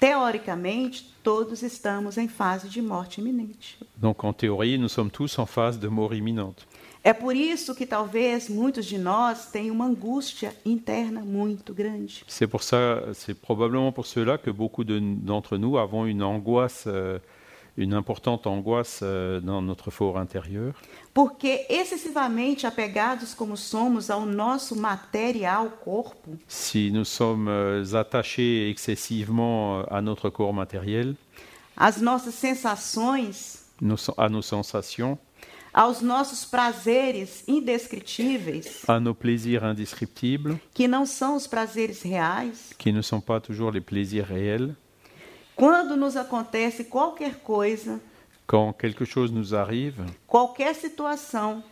Teoricamente, 0.00 1.04
todos 1.22 1.62
estamos 1.62 2.18
em 2.18 2.26
fase 2.28 2.68
de 2.68 2.80
morte 2.82 3.18
iminente. 3.18 3.78
Donc 3.96 4.24
en 4.24 4.32
théorie, 4.32 4.76
nous 4.78 4.88
sommes 4.88 5.10
tous 5.10 5.38
en 5.38 5.46
phase 5.46 5.78
de 5.78 5.86
mort 5.88 6.12
imminente. 6.14 6.66
É 7.04 7.12
por 7.12 7.34
isso 7.34 7.74
que 7.74 7.84
talvez 7.84 8.48
muitos 8.48 8.86
de 8.86 8.96
nós 8.96 9.46
tenham 9.50 9.74
uma 9.74 9.86
angústia 9.86 10.54
interna 10.64 11.20
muito 11.20 11.74
grande. 11.74 12.24
C'est 12.28 12.46
pour 12.46 12.62
ça, 12.62 13.12
c'est 13.14 13.34
probablement 13.34 13.90
pour 13.92 14.06
cela 14.06 14.38
que 14.38 14.50
beaucoup 14.52 14.84
de- 14.84 15.00
d'entre 15.00 15.56
nous 15.58 15.76
avons 15.78 16.06
une 16.06 16.22
angoisse, 16.22 16.84
euh, 16.86 17.18
une 17.76 17.94
importante 17.94 18.46
angoisse 18.46 19.00
euh, 19.02 19.40
dans 19.40 19.60
notre 19.62 19.90
fort 19.90 20.16
intérieur, 20.18 20.74
Porque 21.12 21.66
excessivamente 21.68 22.66
apegados 22.66 23.34
como 23.34 23.56
somos 23.56 24.08
ao 24.08 24.24
nosso 24.24 24.76
material 24.76 25.70
corpo, 25.84 26.38
si 26.46 26.90
nous 26.92 27.04
sommes 27.08 27.48
euh, 27.48 27.94
attachés 27.94 28.70
excessivement 28.70 29.84
à 29.90 30.00
notre 30.00 30.30
corps 30.30 30.54
matériel, 30.54 31.16
às 31.76 32.00
nossas 32.00 32.34
sensações, 32.34 33.58
nos- 33.80 34.10
à 34.16 34.28
nos 34.28 34.42
sensations, 34.46 35.18
aos 35.72 36.00
nossos 36.02 36.44
prazeres 36.44 37.42
indescritíveis, 37.48 38.82
à 38.86 39.00
nos 39.00 39.16
plaisirs 39.16 39.62
indescriptibles, 39.62 40.58
que 40.74 40.86
não 40.86 41.06
são 41.06 41.34
os 41.36 41.46
prazeres 41.46 42.02
reais, 42.02 42.72
qui 42.78 42.92
ne 42.92 43.02
sont 43.02 43.20
pas 43.20 43.40
toujours 43.40 43.72
les 43.72 43.80
plaisirs 43.80 44.26
réels, 44.26 44.74
quando 45.56 45.96
nos 45.96 46.16
acontece 46.16 46.84
qualquer 46.84 47.36
coisa, 47.42 48.00
quand 48.46 48.72
quelque 48.74 49.04
chose 49.06 49.32
nous 49.32 49.54
arrive, 49.54 50.02
qualquer 50.26 50.74
situação 50.74 51.62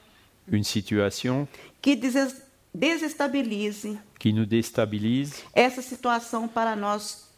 une 0.50 0.64
situation 0.64 1.46
que 1.82 1.94
deses- 1.94 2.42
desestabilize 2.74 3.98
qui 4.18 4.32
nous 4.32 4.46
déstabilise, 4.46 5.44
essa 5.54 5.82
situação 5.82 6.46
para 6.48 6.74
nós 6.76 7.28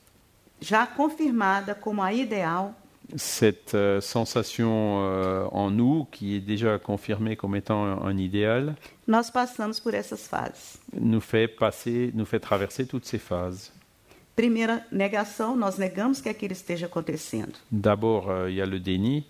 já 0.60 0.86
confirmada 0.86 1.74
como 1.74 2.02
a 2.02 2.12
ideal, 2.12 2.74
cette 3.16 3.74
euh, 3.74 4.00
sensation 4.00 5.00
euh, 5.03 5.44
en 5.53 5.70
nous 5.70 6.07
qui 6.11 6.36
est 6.36 6.40
déjà 6.40 6.78
confirmée 6.78 7.36
comme 7.36 7.55
étant 7.57 7.84
un, 7.84 8.03
un 8.07 8.16
idéal 8.16 8.74
nós 9.09 9.30
passamos 9.30 9.80
por 9.80 9.94
essas 9.94 10.16
fases. 10.28 10.78
nous 10.98 11.20
fait 11.20 11.48
passer, 11.48 12.11
nous 12.14 12.24
fait 12.24 12.40
traverser 12.40 12.86
toutes 12.86 13.05
ces 13.05 13.18
phases. 13.18 13.72
Primeira 14.34 14.80
negação, 14.90 15.55
nós 15.57 15.76
negamos 15.76 16.20
que 16.22 16.28
aquilo 16.30 16.53
esteja 16.53 16.86
acontecendo. 16.86 17.53
D'abord, 17.70 18.30
euh, 18.30 18.48
il 18.50 18.57
y 18.57 18.62
a 18.62 18.66
le 18.66 18.80
déni, 18.80 19.26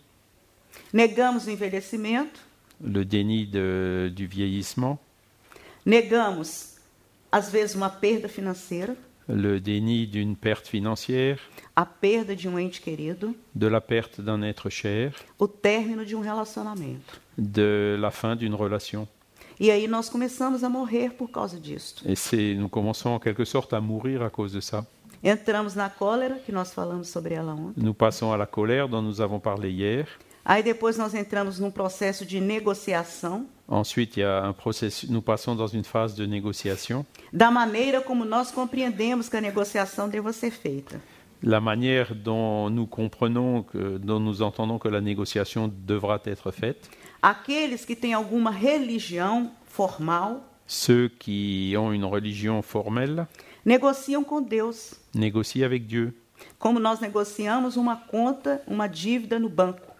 Negamos 0.92 1.46
o 1.46 1.50
envelhecimento, 1.50 2.40
le 2.80 3.04
déni 3.04 3.46
de- 3.46 4.10
du 4.14 4.26
vieillissement, 4.26 4.98
negamos, 5.84 6.76
às 7.30 7.50
vezes, 7.50 7.74
uma 7.74 7.90
perda 7.90 8.28
financeira, 8.28 8.94
le 9.32 9.60
déni 9.60 10.06
d'une 10.06 10.36
perte 10.36 10.68
financière, 10.68 11.38
a 11.74 11.86
perda 11.86 12.34
de 12.34 12.48
um 12.48 12.58
ente 12.58 12.80
querido, 12.80 13.34
de 13.54 13.66
la 13.66 13.80
perte 13.80 14.20
d'un 14.20 14.42
être 14.42 14.68
cher, 14.70 15.14
o 15.38 15.48
término 15.48 16.04
de 16.04 16.14
um 16.14 16.20
relacionamento. 16.20 17.20
de 17.38 17.96
la 17.98 18.10
fin 18.10 18.36
d'une 18.36 18.54
relation. 18.54 19.08
E 19.58 19.70
aí 19.70 19.86
nós 19.86 20.08
começamos 20.08 20.64
a 20.64 20.68
morrer 20.68 21.10
por 21.10 21.30
causa 21.30 21.58
disto. 21.58 22.02
Et 22.08 22.16
c'est, 22.16 22.54
nous 22.54 22.68
commençons 22.68 23.10
en 23.10 23.18
quelque 23.18 23.44
sorte 23.44 23.72
à 23.72 23.80
mourir 23.80 24.22
à 24.22 24.30
cause 24.30 24.52
de 24.52 24.60
ça. 24.60 24.84
Entramos 25.24 25.76
na 25.76 25.88
cólera, 25.88 26.34
que 26.44 26.50
nós 26.50 26.72
falamos 26.72 27.08
sobre 27.08 27.34
ela 27.34 27.54
ontem. 27.54 27.80
Nous 27.80 27.94
passons 27.94 28.32
à 28.32 28.36
la 28.36 28.46
colère 28.46 28.88
dont 28.88 29.02
nous 29.02 29.20
avons 29.20 29.38
parlé 29.38 29.70
hier. 29.70 30.06
Aí 30.44 30.62
depois 30.62 30.96
nós 30.98 31.14
entramos 31.14 31.58
num 31.60 31.70
processo 31.70 32.24
de 32.26 32.40
negociação 32.40 33.46
Ensuite, 33.70 34.18
il 34.18 34.22
y 34.22 34.24
a 34.24 34.46
un 34.48 34.52
processus, 34.52 35.08
nous 35.08 35.22
passons 35.22 35.54
dans 35.56 35.68
une 35.68 35.84
phase 35.84 36.14
de 36.14 36.26
négociation. 36.26 37.06
da 37.32 37.50
maneira 37.50 38.00
como 38.02 38.24
nós 38.24 38.50
compreendemos 38.50 39.28
que 39.30 39.36
a 39.36 39.40
negociação 39.40 40.08
deva 40.08 40.32
ser 40.32 40.50
feita. 40.50 41.00
La 41.42 41.60
manière 41.60 42.14
dont 42.14 42.68
nous 42.70 42.86
comprenons, 42.86 43.62
que, 43.64 43.98
dont 43.98 44.20
nous 44.20 44.42
entendons 44.42 44.78
que 44.78 44.88
la 44.88 45.00
négociation 45.00 45.68
devra 45.72 46.20
être 46.26 46.50
faite. 46.52 46.90
Aqueles 47.22 47.84
que 47.84 47.96
têm 47.96 48.12
alguma 48.14 48.50
religião 48.50 49.50
formal 49.64 50.40
Ceux 50.66 51.08
qui 51.18 51.74
ont 51.76 51.92
une 51.92 52.04
religion 52.04 52.62
formelle 52.62 53.26
negociam 53.64 54.22
com 54.24 54.40
Deus, 54.42 54.94
négocient 55.14 55.64
avec 55.64 55.86
Dieu. 55.86 56.12
como 56.58 56.78
nós 56.78 57.00
negociamos 57.00 57.76
uma 57.76 57.96
conta, 57.96 58.60
uma 58.66 58.86
dívida 58.88 59.38
no 59.38 59.48
banco. 59.48 59.91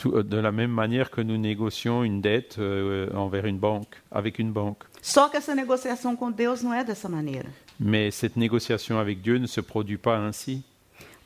Tout- 0.00 0.22
de 0.22 0.36
la 0.38 0.50
même 0.50 0.70
manière 0.70 1.10
que 1.10 1.20
nous 1.20 1.36
négocions 1.36 2.02
une 2.04 2.22
dette 2.22 2.56
euh, 2.58 3.08
envers 3.14 3.44
une 3.44 3.58
banque, 3.58 4.00
avec 4.10 4.38
une 4.38 4.50
banque. 4.50 4.84
Só 5.02 5.28
que 5.28 5.36
essa 5.36 5.54
negociação 5.54 6.16
com 6.16 6.30
Deus 6.32 6.62
não 6.62 6.72
é 6.72 6.82
dessa 6.82 7.06
maneira, 7.08 7.48
Mais 7.78 8.14
cette 8.14 8.38
négociation 8.38 8.98
avec 8.98 9.20
Dieu 9.20 9.38
ne 9.38 9.46
se 9.46 9.60
produit 9.60 9.98
pas 9.98 10.18
ainsi, 10.18 10.62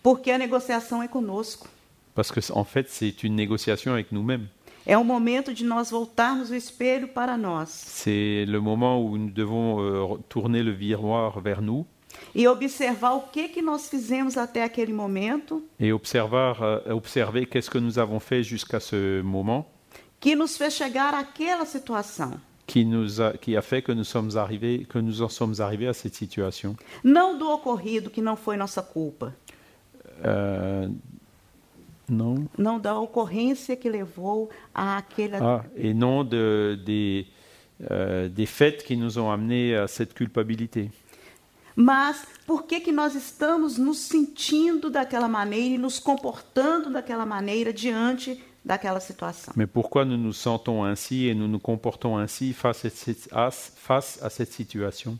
porque 0.03 0.31
a 0.33 0.39
negociação 0.39 1.03
é 1.03 1.09
conosco. 1.09 1.68
parce 2.16 2.31
que 2.33 2.41
en 2.53 2.64
fait 2.64 2.89
c'est 2.91 3.22
une 3.22 3.35
négociation 3.37 3.93
avec 3.93 4.11
nous-mêmes. 4.12 4.47
É 4.87 4.99
o 4.99 5.05
momento 5.05 5.55
de 5.55 5.64
nós 5.64 5.91
voltarmos 5.91 6.51
o 6.51 6.55
espelho 6.55 7.09
para 7.09 7.37
nós 7.39 7.68
C'est 7.70 8.45
le 8.47 8.61
moment 8.61 9.01
où 9.03 9.16
nous 9.16 9.31
devons 9.31 9.81
euh, 9.81 10.18
tourner 10.29 10.62
le 10.62 10.77
miroir 10.77 11.41
vers 11.41 11.62
nous 11.62 11.87
e 12.34 12.46
observar 12.48 13.14
o 13.14 13.20
que 13.32 13.48
que 13.48 13.62
nós 13.62 13.88
fizemos 13.88 14.36
até 14.36 14.62
aquele 14.64 14.92
momento 14.92 15.62
et 15.78 15.92
observer, 15.92 16.54
euh, 16.60 16.94
observer 16.94 17.46
qu'est-ce 17.46 17.70
que 17.70 17.78
nous 17.78 17.98
avons 17.98 18.20
fait 18.20 18.42
jusqu'à 18.42 18.80
ce 18.80 19.22
moment 19.22 19.66
que 20.20 20.34
nos 20.34 20.56
fez 20.56 20.70
chegar 20.70 21.14
àquela 21.14 21.64
situação. 21.66 22.32
qui, 22.66 22.84
nous 22.84 23.20
a, 23.20 23.34
qui 23.36 23.56
a 23.56 23.62
fait 23.62 23.82
que 23.82 23.92
nous, 23.92 24.04
sommes 24.04 24.38
arrivés, 24.38 24.86
que 24.88 24.98
nous 24.98 25.20
en 25.20 25.28
sommes 25.28 25.60
arrivés 25.60 25.86
à 25.86 25.92
cette 25.92 26.14
situation. 26.14 26.74
Não 27.04 27.36
do 27.38 27.46
ocorrido 27.50 28.08
que 28.08 28.22
não 28.22 28.36
foi 28.36 28.56
nossa 28.56 28.82
culpa, 28.82 29.34
Euh, 30.24 30.88
non 32.08 32.46
não 32.56 32.78
da 32.78 32.98
ocorrência 32.98 33.76
que 33.76 33.88
levou 33.88 34.48
àquela 34.74 35.38
Ah, 35.40 35.64
et 35.76 35.94
non 35.94 36.22
de, 36.22 36.78
des, 36.84 37.26
euh, 37.90 38.28
des 38.28 38.46
faits 38.46 38.84
qui 38.84 38.96
nous 38.96 39.18
ont 39.18 39.30
amenés 39.30 39.74
à 39.74 39.88
cette 39.88 40.14
culpabilité. 40.14 40.90
Mas 41.77 42.25
por 42.47 42.64
que, 42.64 42.81
que 42.81 42.93
nós 42.93 43.14
estamos 43.14 43.79
nos 43.79 43.99
sentindo 43.99 44.89
daquela 44.91 45.29
maneira 45.29 45.75
e 45.75 45.79
nos 45.79 45.99
comportando 45.99 46.91
daquela 46.91 47.27
maneira 47.27 47.72
diante 47.72 48.43
daquela 48.64 49.01
situação? 49.01 49.53
Mais 49.57 49.68
pourquoi 49.68 50.05
nous 50.05 50.16
nous 50.16 50.33
sentons 50.33 50.85
ainsi 50.85 51.27
et 51.27 51.35
nous 51.35 51.49
nous 51.49 51.61
comportons 51.61 52.16
ainsi 52.16 52.53
face 52.53 52.87
à 52.87 52.91
cette, 52.91 53.29
face 53.77 54.18
à 54.22 54.31
cette 54.31 54.53
situation? 54.53 55.18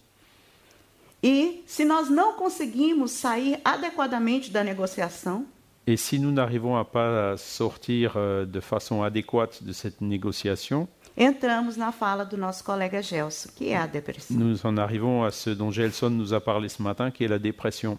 E 1.23 1.63
se 1.67 1.85
nós 1.85 2.11
não 2.11 2.35
conseguimos 2.35 3.11
sair 3.13 3.59
adequadamente 3.65 4.51
da 4.51 4.63
negociação, 4.63 5.47
Et 5.87 5.99
si 5.99 6.19
nous 6.19 6.33
n'arrivons 6.33 6.77
à 6.77 6.85
pas 6.85 7.37
sortir 7.37 8.15
euh, 8.17 8.47
de 8.47 8.61
façon 8.61 9.03
adéquate 9.03 9.63
de 9.63 9.73
cette 9.75 10.01
négociation, 10.01 10.89
entramos 11.17 11.77
na 11.77 11.93
fala 11.93 12.25
do 12.25 12.37
nosso 12.37 12.65
colega 12.65 13.01
Gelson, 13.03 13.51
que 13.55 13.69
é 13.69 13.77
a 13.77 13.87
depressão. 13.87 14.37
nous 14.37 14.65
en 14.65 14.77
arrivons 14.79 15.23
à 15.25 15.31
ce 15.31 15.51
dont 15.51 15.71
Gelson 15.71 16.11
nous 16.11 16.33
a 16.35 16.41
parlé 16.41 16.69
ce 16.69 16.83
matin, 16.83 17.11
qui 17.11 17.25
est 17.25 17.29
la 17.29 17.39
dépression. 17.39 17.99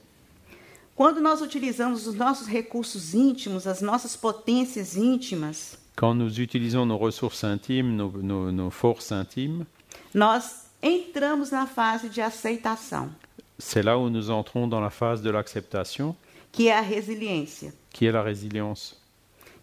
Quando 0.96 1.20
nós 1.20 1.42
utilizamos 1.42 2.08
os 2.08 2.16
nossos 2.16 2.48
recursos 2.48 3.14
íntimos, 3.14 3.68
as 3.68 3.82
nossas 3.82 4.16
potências 4.16 4.96
íntimas, 4.96 5.78
Quand 5.98 6.14
nous 6.14 6.40
utilisons 6.40 6.86
nos 6.86 6.98
ressources 7.00 7.44
intimes, 7.46 7.96
nos, 7.96 8.12
nos- 8.22 8.52
nos 8.52 8.70
forces 8.74 9.12
intimes, 9.14 9.66
nós 10.14 10.66
entramos 10.84 11.52
na 11.52 11.66
fase 11.68 12.10
de 12.10 12.22
aceitação, 12.22 13.10
c'est 13.58 13.82
là 13.84 13.98
où 13.98 14.10
nous 14.10 14.30
entrons 14.30 14.68
dans 14.68 14.82
la 14.82 14.90
phase 14.90 15.22
de 15.22 15.30
l'acceptation, 15.30 16.16
que 16.52 16.68
é 16.68 16.74
a 16.78 16.82
resiliência. 16.82 17.74
qui 17.92 18.06
est 18.06 18.12
la 18.12 18.22
résilience. 18.22 18.96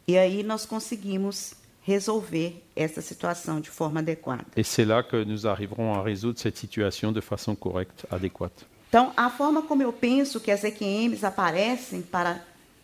E 0.09 0.17
aí 0.19 0.43
nós 0.43 0.65
conseguimos 0.67 1.55
resolver 1.87 2.63
essa 2.77 3.01
situação 3.01 3.61
de 3.61 3.69
forma 3.71 4.01
adequada. 4.01 4.45
Et 4.57 4.63
c'est 4.63 4.85
là 4.85 5.03
que 5.03 5.25
nous 5.25 5.47
arriverons 5.47 5.95
à 5.95 6.03
résoudre 6.03 6.39
cette 6.39 6.57
situation 6.57 7.13
de 7.13 7.21
façon 7.21 7.55
correcte, 7.57 8.07
adéquate. 8.11 8.67
Então, 8.89 9.13
a 9.17 9.31
forma 9.31 9.63
como 9.63 9.83
eu 9.83 9.93
penso 9.93 10.39
que 10.41 10.51
as 10.51 10.63
EQMs 10.65 11.25
aparecem 11.25 12.03
para, 12.03 12.41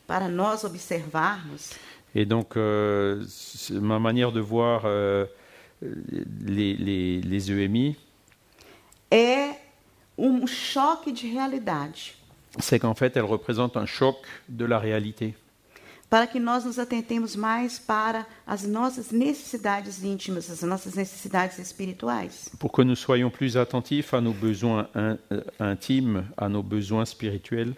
para 0.06 0.26
nós 0.28 0.64
observarmos 0.64 1.70
Et 2.14 2.24
donc, 2.24 2.56
euh, 2.56 3.22
ma 3.70 3.98
manière 4.00 4.32
de 4.32 4.40
voir 4.40 4.82
euh, 4.86 5.26
les, 5.82 6.74
les- 6.74 7.20
les 7.20 7.50
EMI, 7.50 7.94
é 9.10 9.54
um 10.16 10.46
choque 10.46 11.12
de 11.12 11.26
realidade, 11.30 11.98
c'est 12.58 12.78
qu'en 12.80 12.94
fait, 12.94 13.14
elles 13.16 13.24
représentent 13.24 13.76
un 13.76 13.86
choc 13.86 14.16
de 14.48 14.64
la 14.64 14.78
réalité. 14.78 15.34
Para 16.10 16.26
que 16.26 16.38
nós 16.40 16.64
nos 16.64 16.78
atentemos 16.78 17.36
mais 17.36 17.78
para 17.78 18.26
as 18.46 18.62
nossas 18.64 19.10
necessidades 19.10 20.02
íntimas, 20.02 20.50
as 20.50 20.62
nossas 20.62 20.94
necessidades 20.94 21.58
espirituais. 21.58 22.50
Pour 22.58 22.72
que 22.72 22.82
nous 22.82 22.96
soyons 22.96 23.30
plus 23.30 23.56
attentifs 23.56 24.14
à 24.14 24.20
nos 24.20 24.32
besoins 24.34 24.88
in- 24.94 25.18
euh, 25.30 25.42
intimes, 25.60 26.24
à 26.36 26.48
nos 26.48 26.62
besoins 26.62 27.04
spirituels. 27.04 27.74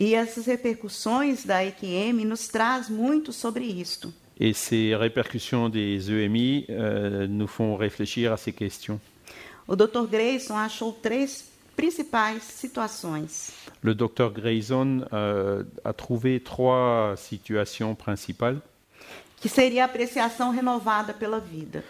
E 0.00 0.14
essas 0.14 0.46
repercussões 0.46 1.44
da 1.44 1.64
EQM 1.64 2.24
nos 2.24 2.46
traz 2.48 2.88
muito 2.88 3.32
sobre 3.32 3.64
isto. 3.64 4.12
Et 4.40 4.54
ces 4.54 4.94
répercussions 4.94 5.68
des 5.68 6.08
EMI 6.08 6.64
euh, 6.70 7.26
nous 7.26 7.48
font 7.48 7.74
réfléchir 7.76 8.32
à 8.32 8.36
ces 8.36 8.52
questions. 8.52 9.00
O 9.66 9.74
Dr. 9.74 10.06
Grayson 10.08 10.56
achou 10.56 10.92
três 11.02 11.44
principais 11.78 12.40
situações. 12.42 13.52
Le 13.82 13.94
docteur 13.94 14.32
Grayson 14.32 15.04
euh, 15.12 15.62
a 15.84 15.92
trouvé 15.92 16.40
trois 16.40 17.14
situations 17.16 17.94
principales. 17.94 18.60
que 19.40 19.48
seria 19.48 19.82
a 19.82 19.86
apreciação 19.86 20.50
renovada 20.52 21.12
pela 21.14 21.38
vida. 21.38 21.84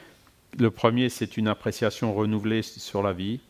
Le 0.58 0.70
premier, 0.70 1.08
c'est 1.08 1.38
une 1.38 1.48
appréciation 1.48 2.12
renouvelée 2.14 2.62
sur 2.62 3.02
la 3.02 3.12
vie, 3.14 3.40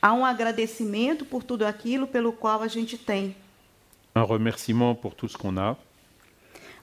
Há 0.00 0.12
um 0.12 0.24
agradecimento 0.24 1.24
por 1.24 1.42
tudo 1.42 1.64
aquilo 1.64 2.06
pelo 2.06 2.32
qual 2.32 2.62
a 2.62 2.68
gente 2.68 2.96
tem. 2.96 3.34
un 4.14 4.22
remerciement 4.22 4.94
pour 4.94 5.14
tout 5.16 5.28
ce 5.28 5.36
qu'on 5.36 5.56
a. 5.58 5.76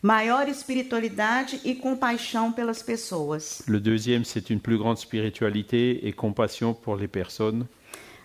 Maior 0.02 0.50
espiritualidade 0.50 1.62
e 1.64 1.76
compaixão 1.76 2.52
pelas 2.52 2.82
pessoas. 2.82 3.62
Le 3.68 3.80
deuxième, 3.80 4.26
c'est 4.26 4.50
une 4.50 4.60
plus 4.60 4.78
grande 4.78 4.98
spiritualité 4.98 6.06
et 6.06 6.12
compassion 6.12 6.74
pour 6.74 6.98
les 6.98 7.08
personnes. 7.08 7.68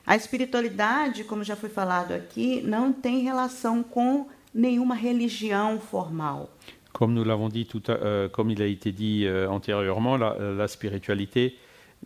A 0.07 0.15
espiritualidade, 0.15 1.25
como 1.25 1.43
já 1.43 1.57
foi 1.57 1.69
falado 1.69 2.13
aqui, 2.13 2.63
não 2.63 2.93
tem 2.93 3.25
relação 3.25 3.83
com 3.83 4.29
nenhuma 4.55 4.95
religião 4.95 5.81
formal. 5.81 6.49
Comme 6.93 7.13
nous 7.13 7.25
l'avons 7.25 7.49
dit, 7.51 7.67
tout 7.67 7.91
euh, 7.91 8.29
comme 8.31 8.51
il 8.53 8.63
a 8.63 8.67
été 8.67 8.93
dit 8.93 9.27
euh, 9.27 9.51
antérieurement, 9.51 10.17
la, 10.17 10.35
la 10.39 10.69
spiritualité 10.69 11.57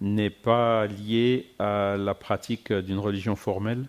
n'est 0.01 0.30
pas 0.30 0.86
liée 0.86 1.51
à 1.59 1.96
la 1.96 2.14
pratique 2.14 2.72
d'une 2.72 2.98
religion 2.98 3.36
formelle. 3.36 3.86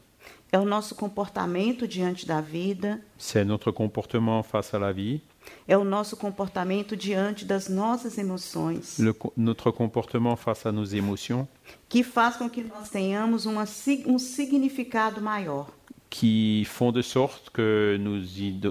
É 0.53 0.59
o 0.59 0.65
nosso 0.65 0.93
comportamento 0.95 1.87
diante 1.87 2.27
da 2.27 2.41
vida, 2.41 2.99
C'est 3.17 3.45
notre 3.45 3.71
comportement 3.71 4.43
face 4.43 4.73
à 4.73 4.79
la 4.79 4.91
vie, 4.91 5.21
é 5.67 5.77
o 5.77 5.83
nosso 5.83 6.15
comportamento 6.17 6.95
diante 6.95 7.45
das 7.45 7.67
nossas 7.69 8.17
emoções, 8.17 8.97
le 8.99 9.13
notre 9.37 9.71
comportement 9.71 10.35
face 10.35 10.67
à 10.67 10.71
nos 10.71 10.93
émotions, 10.93 11.47
que 11.89 12.03
faz 12.03 12.35
com 12.37 12.49
que 12.49 12.61
nós 12.63 12.89
tenhamos 12.89 13.45
uma 13.45 13.65
um 14.05 14.19
significado 14.19 15.21
maior. 15.21 15.67
qui 16.09 16.65
font 16.65 16.91
de 16.91 17.01
sorte 17.01 17.49
que 17.51 17.97
nous, 17.97 18.21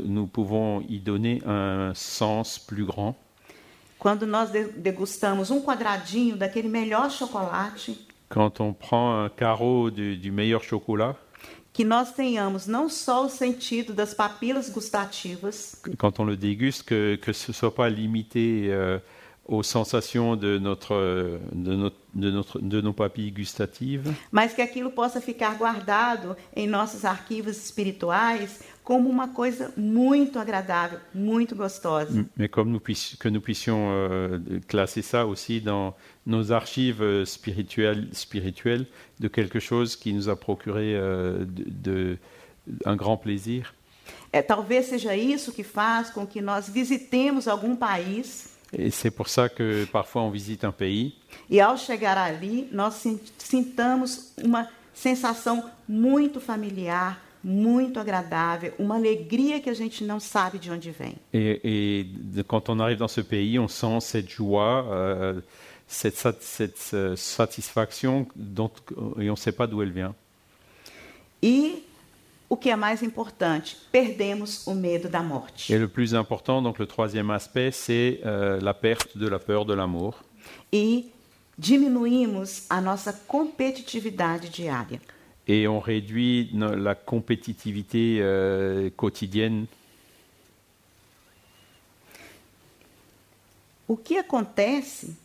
nous 0.04 0.26
pouvons 0.26 0.82
y 0.88 0.98
donner 0.98 1.40
un 1.46 1.92
sens 1.94 2.58
plus 2.58 2.84
grand. 2.84 3.14
Quando 3.98 4.26
nós 4.26 4.50
de- 4.50 4.72
degustamos 4.76 5.50
um 5.50 5.60
quadradinho 5.62 6.36
daquele 6.36 6.68
melhor 6.68 7.10
chocolate, 7.10 7.96
Quand 8.28 8.60
on 8.60 8.72
prend 8.72 9.24
un 9.24 9.28
carreau 9.28 9.90
du, 9.90 10.16
du 10.16 10.30
meilleur 10.30 10.62
chocolat, 10.62 11.16
que 11.80 11.84
nós 11.86 12.12
tenhamos 12.12 12.66
não 12.66 12.90
só 12.90 13.24
o 13.24 13.30
sentido 13.30 13.94
das 13.94 14.12
papilas 14.12 14.68
gustativas, 14.68 15.74
quand 15.96 16.20
on 16.20 16.26
le 16.26 16.36
déguste, 16.36 16.84
que, 16.84 17.16
que 17.16 17.32
ce 17.32 17.54
soit 17.54 17.74
pas 17.74 17.88
limité 17.88 18.66
euh, 18.68 18.98
aux 19.50 19.64
sensations 19.64 20.36
de, 20.36 20.58
notre, 20.58 20.94
de, 21.52 21.74
notre, 21.74 21.96
de, 22.14 22.30
notre, 22.30 22.58
de 22.60 22.80
nos 22.80 22.92
papilles 22.94 23.32
gustatives, 23.32 24.06
mas 24.30 24.54
que 24.54 24.62
aquilo 24.62 24.90
possa 24.92 25.20
ficar 25.20 25.56
guardado 25.58 26.36
em 26.54 26.68
nossos 26.68 27.04
arquivos 27.04 27.56
espirituais 27.56 28.60
como 28.84 29.08
uma 29.10 29.28
coisa 29.28 29.72
muito 29.76 30.38
agradável, 30.38 31.00
muito 31.12 31.56
gostosa. 31.56 32.24
mais 32.36 32.48
comme 32.48 32.70
nous 32.70 32.80
puissions, 32.80 33.16
que 33.18 33.28
nous 33.28 33.40
puissions 33.40 33.88
euh, 33.90 34.38
classer 34.68 35.02
ça 35.02 35.26
aussi 35.26 35.60
dans 35.60 35.94
nos 36.24 36.52
archives 36.52 37.24
spirituelles, 37.24 38.08
spirituelles 38.12 38.86
de 39.18 39.28
quelque 39.28 39.58
chose 39.58 39.96
qui 39.96 40.12
nous 40.12 40.28
a 40.28 40.36
procuré 40.36 40.94
euh, 40.94 41.44
de, 41.44 41.64
de- 41.68 42.18
un 42.84 42.94
grand 42.94 43.16
plaisir. 43.16 43.74
É, 44.32 44.42
talvez 44.42 44.86
seja 44.86 45.16
isso 45.16 45.50
que 45.52 45.64
faz 45.64 46.08
com 46.10 46.24
que 46.24 46.40
nós 46.40 46.68
visitemos 46.68 47.48
algum 47.48 47.74
país 47.74 48.49
Et 48.72 48.90
c'est 48.90 49.10
pour 49.10 49.28
ça 49.28 49.48
que 49.48 49.84
parfois 49.86 50.22
on 50.22 50.30
visite 50.30 50.64
un 50.64 50.70
pays 50.72 51.14
e, 51.50 51.60
ao 51.60 51.76
chegar 51.76 52.16
ali, 52.16 52.68
nós 52.72 52.94
sin- 52.94 53.18
sintamos 53.36 54.32
uma 54.42 54.68
sensação 54.94 55.64
muito 55.88 56.40
familiar, 56.40 57.20
muito 57.42 57.98
agradável, 57.98 58.72
uma 58.78 58.94
alegria 58.96 59.60
que 59.60 59.68
a 59.70 59.74
gente 59.74 60.04
não 60.04 60.20
sabe 60.20 60.58
de 60.58 60.70
onde 60.70 60.90
vem. 60.92 61.16
et, 61.32 61.60
et 61.64 62.44
quand 62.46 62.68
on 62.68 62.78
arrive 62.80 62.98
dans 62.98 63.08
ce 63.10 63.22
pays, 63.22 63.58
on 63.58 63.66
sent 63.68 64.00
cette 64.02 64.30
joie, 64.30 64.84
euh, 64.92 65.40
cette, 65.88 66.16
cette, 66.40 66.90
euh, 66.94 67.16
satisfaction 67.16 68.26
dont, 68.36 68.70
et 69.18 69.28
on 69.30 69.32
ne 69.32 69.36
sait 69.36 69.52
pas 69.52 69.66
d'où 69.66 69.82
elle 69.82 69.90
vient. 69.92 70.14
E 71.42 71.82
o 72.50 72.56
que 72.56 72.68
é 72.68 72.74
mais 72.76 73.00
importante, 73.02 73.76
perdemos 73.92 74.66
o 74.66 74.74
medo 74.74 75.08
da 75.08 75.22
morte. 75.22 75.72
Et 75.72 75.78
le 75.78 75.86
plus 75.88 76.14
important, 76.14 76.60
donc 76.60 76.78
le 76.80 76.86
troisième 76.86 77.30
aspect, 77.30 77.70
c'est 77.70 78.20
euh, 78.26 78.60
la 78.60 78.74
perte 78.74 79.16
de 79.16 79.28
la 79.28 79.38
peur 79.38 79.64
de 79.64 79.72
l'amour. 79.72 80.20
E 80.72 81.04
diminuímos 81.56 82.66
a 82.68 82.80
nossa 82.80 83.12
competitividade 83.12 84.48
diária. 84.50 84.98
Et 85.46 85.68
on 85.68 85.78
réduit 85.80 86.50
no- 86.52 86.74
la 86.74 86.94
compétitivité 86.96 88.18
euh, 88.20 88.90
quotidienne. 88.96 89.66
O 93.88 93.96
que 93.96 94.16
acontece 94.18 95.16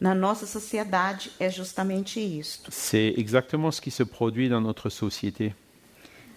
na 0.00 0.14
nossa 0.14 0.46
sociedade 0.46 1.30
é 1.38 1.48
justamente 1.48 2.18
isto. 2.20 2.70
C'est 2.72 3.14
exactement 3.16 3.70
ce 3.70 3.80
qui 3.80 3.90
se 3.92 4.02
produit 4.02 4.48
dans 4.48 4.60
notre 4.60 4.88
société. 4.90 5.54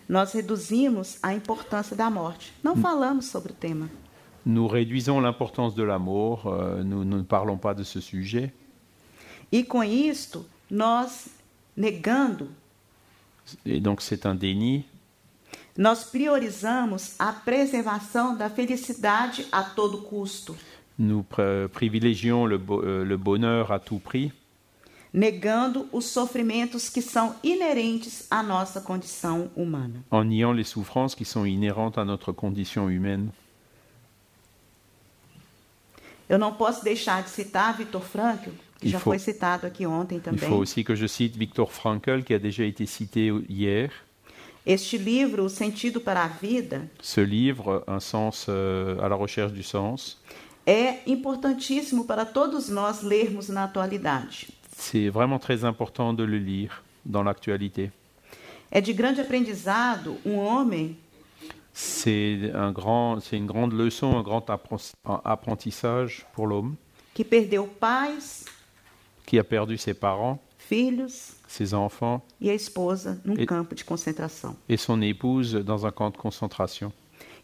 Nós 0.08 0.34
reduzimos 0.34 1.18
a 1.24 1.34
importância 1.34 1.96
da 1.96 2.10
morte. 2.10 2.54
Não 2.64 2.76
falamos 2.76 3.26
sobre 3.26 3.52
o 3.52 3.56
tema. 3.56 3.90
Nous 4.46 4.68
réduisons 4.68 5.20
l'importance 5.20 5.74
de 5.76 5.82
l'amour, 5.84 6.46
euh, 6.46 6.84
nous, 6.84 7.04
nous 7.04 7.18
ne 7.18 7.24
parlons 7.24 7.58
pas 7.58 7.74
de 7.74 7.84
ce 7.84 8.00
sujet. 8.00 8.54
E 9.52 9.64
com 9.64 9.84
isto, 9.84 10.46
nós 10.70 11.30
negando, 11.76 12.48
Et 13.66 13.80
donc 13.80 14.02
c'est 14.02 14.26
un 14.26 14.36
déni. 14.36 14.86
nós 15.78 16.04
priorizamos 16.04 17.16
a 17.20 17.32
preservação 17.34 18.36
da 18.38 18.50
felicidade 18.50 19.46
a 19.52 19.64
todo 19.64 20.00
custo, 20.04 20.56
Nous 20.98 21.24
pr- 21.24 21.68
privilégions 21.70 22.46
le, 22.46 22.58
euh, 22.70 23.04
le 23.04 23.18
bonheur 23.18 23.72
à 23.72 23.80
tout 23.80 24.00
prix, 24.00 24.32
negando 25.16 25.88
os 25.94 26.06
sofrimentos 26.08 26.90
que 26.90 27.02
são 27.02 27.36
inerentes 27.42 28.28
à 28.30 28.44
nossa 28.44 28.82
condição 28.82 29.50
humana. 29.56 30.04
en 30.12 30.26
niant 30.26 30.52
les 30.54 30.68
souffrances 30.68 31.16
qui 31.16 31.24
sont 31.24 31.46
inhérentes 31.46 31.98
à 31.98 32.04
notre 32.04 32.34
condition 32.34 32.90
humaine. 32.90 33.30
Eu 36.28 36.38
não 36.38 36.54
posso 36.54 36.84
deixar 36.84 37.24
de 37.24 37.30
citar 37.30 37.78
Viktor 37.78 38.02
Frankl, 38.02 38.50
que 38.80 38.88
Il 38.88 38.92
já 38.92 39.00
faut- 39.00 39.12
foi 39.12 39.20
citado 39.20 39.66
aqui 39.66 39.86
ontem 39.86 40.16
Il 40.18 40.22
também. 40.22 40.50
faut 40.50 40.60
aussi 40.62 40.84
que 40.84 40.96
je 40.96 41.08
cite 41.08 41.38
Viktor 41.38 41.72
Frankl, 41.72 42.22
qui 42.24 42.34
a 42.34 42.40
déjà 42.40 42.66
été 42.66 42.86
cité 42.86 43.28
hier. 43.48 43.92
Este 44.66 44.98
livro, 44.98 45.44
O 45.46 45.50
Sentido 45.50 46.02
para 46.02 46.24
a 46.24 46.28
Vida, 46.28 46.82
Ce 47.00 47.22
livre, 47.24 47.84
Un 47.88 48.00
sens 48.00 48.48
euh, 48.50 48.98
à 49.00 49.08
la 49.08 49.16
recherche 49.16 49.54
du 49.54 49.62
sens, 49.64 50.18
é 50.66 50.98
importantíssimo 51.08 52.04
para 52.06 52.26
todos 52.26 52.68
nós 52.70 53.04
lermos 53.04 53.48
na 53.48 53.64
atualidade. 53.66 54.48
C'est 54.78 55.10
vraiment 55.10 55.40
très 55.40 55.64
important 55.64 56.14
de 56.14 56.24
le 56.24 56.38
lire 56.38 56.84
dans 57.06 57.24
l'actualité. 57.24 57.92
É 58.72 58.82
de 58.82 58.92
grande 58.94 59.20
aprendizado 59.22 60.18
um 60.26 60.38
homem? 60.38 60.96
C'est 61.74 62.52
un 62.54 62.72
grand, 62.72 63.20
c'est 63.22 63.38
une 63.38 63.46
grande 63.46 63.74
leçon, 63.74 64.18
un 64.18 64.24
grand 64.24 64.46
apprentissage 65.24 66.26
pour 66.34 66.48
l'homme 66.48 66.76
que 67.14 67.24
perdeu 67.24 67.64
pais, 67.80 68.46
qui 69.26 69.38
a 69.40 69.44
perdu 69.44 69.78
ses 69.78 69.94
parents, 69.94 70.40
filhos 70.58 71.34
ses 71.48 71.74
enfants 71.74 72.22
e 72.42 72.50
a 72.50 72.54
esposa 72.54 73.18
num 73.24 73.36
E- 73.38 73.46
campo 73.46 73.76
de 73.76 73.84
concentração. 73.84 74.56
et 74.68 74.78
son 74.78 75.02
épouse 75.02 75.54
dans 75.54 75.86
un 75.86 75.92
camp 75.92 76.10
de 76.12 76.18
concentration. 76.18 76.92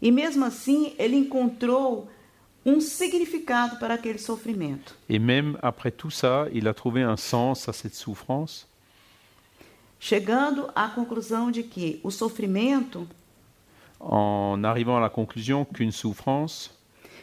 E 0.02 0.10
mesmo 0.10 0.44
assim, 0.44 0.92
ele 0.98 1.16
encontrou 1.16 2.08
um 2.64 2.80
significado 2.80 3.76
para 3.78 3.94
aquele 3.94 4.18
sofrimento. 4.18 4.94
Et 5.08 5.18
même 5.18 5.58
après 5.62 5.90
tout 5.90 6.10
ça, 6.10 6.46
il 6.52 6.68
a 6.68 6.74
trouvé 6.74 7.02
un 7.02 7.16
sens 7.16 7.68
à 7.68 7.72
cette 7.72 7.94
souffrance, 7.94 8.66
Chegando 10.00 10.68
à 10.74 10.88
conclusão 10.88 11.52
de 11.52 11.62
que 11.62 12.00
o 12.02 12.10
sofrimento 12.10 13.06
en 14.00 14.64
arrivant 14.64 14.96
à 14.96 15.00
la 15.00 15.08
conclusion 15.08 15.64
qu'une 15.64 15.92
souffrance 15.92 16.70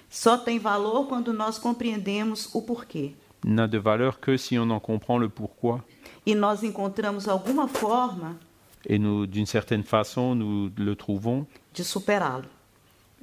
só 0.10 0.38
tem 0.38 0.58
valor 0.58 1.06
quando 1.08 1.34
nós 1.34 1.60
compreendemos 1.60 2.50
o 2.54 2.62
porquê. 2.62 3.14
n'a 3.44 3.68
de 3.68 3.78
valeur 3.78 4.20
que 4.20 4.38
si 4.38 4.58
on 4.58 4.70
en 4.70 4.80
comprend 4.80 5.18
le 5.18 5.30
pourquoi. 5.30 5.84
E 6.26 6.34
nós 6.36 6.64
encontramos 6.64 7.28
alguma 7.28 7.68
forma 7.68 8.38
Et 8.86 8.98
nous, 8.98 9.28
d'une 9.28 9.46
certaine 9.46 9.84
façon, 9.84 10.36
nous 10.36 10.72
le 10.78 10.96
trouvons, 10.96 11.46
de 11.74 11.84
superá-lo. 11.84 12.48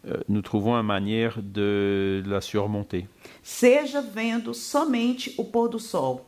Euh, 0.07 0.21
nous 0.29 0.43
trouvons 0.43 0.75
une 0.75 0.87
manière 0.87 1.39
de 1.43 2.23
la 2.27 2.41
surmonter. 2.41 3.07
Seja 3.43 4.01
vendo 4.01 4.53
somente 4.55 5.33
o 5.39 5.45
pôr 5.45 5.69
do 5.69 5.79
sol, 5.79 6.21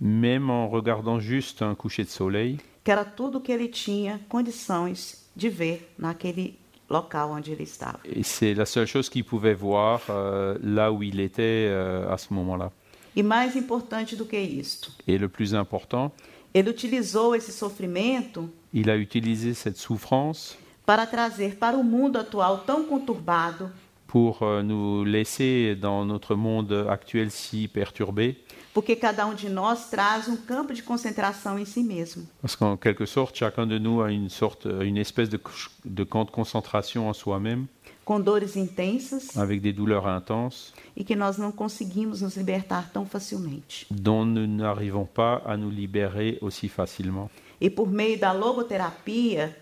Même 0.00 0.50
en 0.50 0.68
regardant 0.68 1.20
juste 1.20 1.62
un 1.62 1.74
coucher 1.74 2.04
de 2.04 2.08
soleil, 2.10 2.58
que 2.84 2.90
era 2.90 3.04
tudo 3.04 3.40
que 3.40 3.52
ele 3.52 3.68
tinha 3.68 4.18
condições 4.28 5.28
de 5.36 5.48
ver 5.48 5.88
naquele 5.98 6.54
local 6.90 7.30
onde 7.30 7.52
ele 7.52 7.62
estava. 7.62 8.00
et 8.04 8.22
c'est 8.22 8.54
la 8.54 8.66
seule 8.66 8.86
chose 8.86 9.08
qu'il 9.08 9.24
pouvait 9.24 9.54
voir 9.54 10.00
euh, 10.10 10.58
là 10.62 10.90
où 10.92 11.02
il 11.02 11.20
était 11.20 11.68
euh, 11.70 12.12
à 12.12 12.18
ce 12.18 12.34
moment-là. 12.34 12.70
E 13.16 13.22
mais 13.22 13.56
importante 13.56 14.14
do 14.16 14.24
que 14.24 14.36
isto, 14.36 14.90
Et 15.06 15.18
le 15.18 15.28
plus 15.28 15.54
important, 15.54 16.10
ele 16.52 16.68
utilizou 16.68 17.34
esse 17.34 17.52
sofrimento 17.52 18.48
il 18.74 18.90
a 18.90 18.96
utilisé 18.96 19.54
cette 19.54 19.76
souffrance 19.76 20.56
para 20.84 21.06
trazer 21.06 21.56
para 21.56 21.76
o 21.76 21.84
mundo 21.84 22.18
atual 22.18 22.58
tão 22.58 22.84
conturbado 22.84 23.70
pour 24.06 24.42
euh, 24.42 24.62
nous 24.62 25.04
laisser 25.04 25.74
dans 25.74 26.04
notre 26.04 26.34
monde 26.34 26.74
actuel 26.88 27.30
si 27.30 27.66
perturbé, 27.66 28.36
porque 28.74 28.94
cada 28.94 29.24
um 29.26 29.34
de 29.34 29.48
nós 29.48 29.88
traz 29.88 30.28
um 30.28 30.36
campo 30.36 30.74
de 30.74 30.82
concentração 30.82 31.58
em 31.58 31.64
si 31.64 31.82
mesmo. 31.82 32.26
parce 32.42 32.54
qu'en 32.54 32.76
quelque 32.76 33.06
sorte, 33.06 33.38
chacun 33.38 33.66
de 33.66 33.78
nous 33.78 34.02
a 34.02 34.10
une 34.12 34.28
sorte, 34.28 34.66
une 34.82 34.98
espèce 34.98 35.30
de, 35.30 35.40
de 35.84 36.04
camp 36.04 36.24
de 36.26 36.30
concentration 36.30 37.08
en 37.08 37.14
soi-même, 37.14 37.66
com 38.04 38.20
dores 38.20 38.54
intensas 38.56 39.34
avec 39.36 39.62
des 39.62 39.72
douleurs 39.72 40.06
intenses, 40.06 40.74
e 40.94 41.04
que 41.04 41.16
nós 41.16 41.38
não 41.38 41.50
conseguimos 41.50 42.20
nos 42.20 42.36
libertar 42.36 42.90
tão 42.92 43.06
facilmente. 43.06 43.86
dont 43.90 44.26
nous 44.26 44.46
n'arrivons 44.46 45.06
pas 45.06 45.40
à 45.46 45.56
nous 45.56 45.70
libérer 45.70 46.36
aussi 46.42 46.68
facilement. 46.68 47.30
E 47.58 47.70
por 47.70 47.90
meio 47.90 48.18
da 48.18 48.32
logoterapia, 48.32 49.56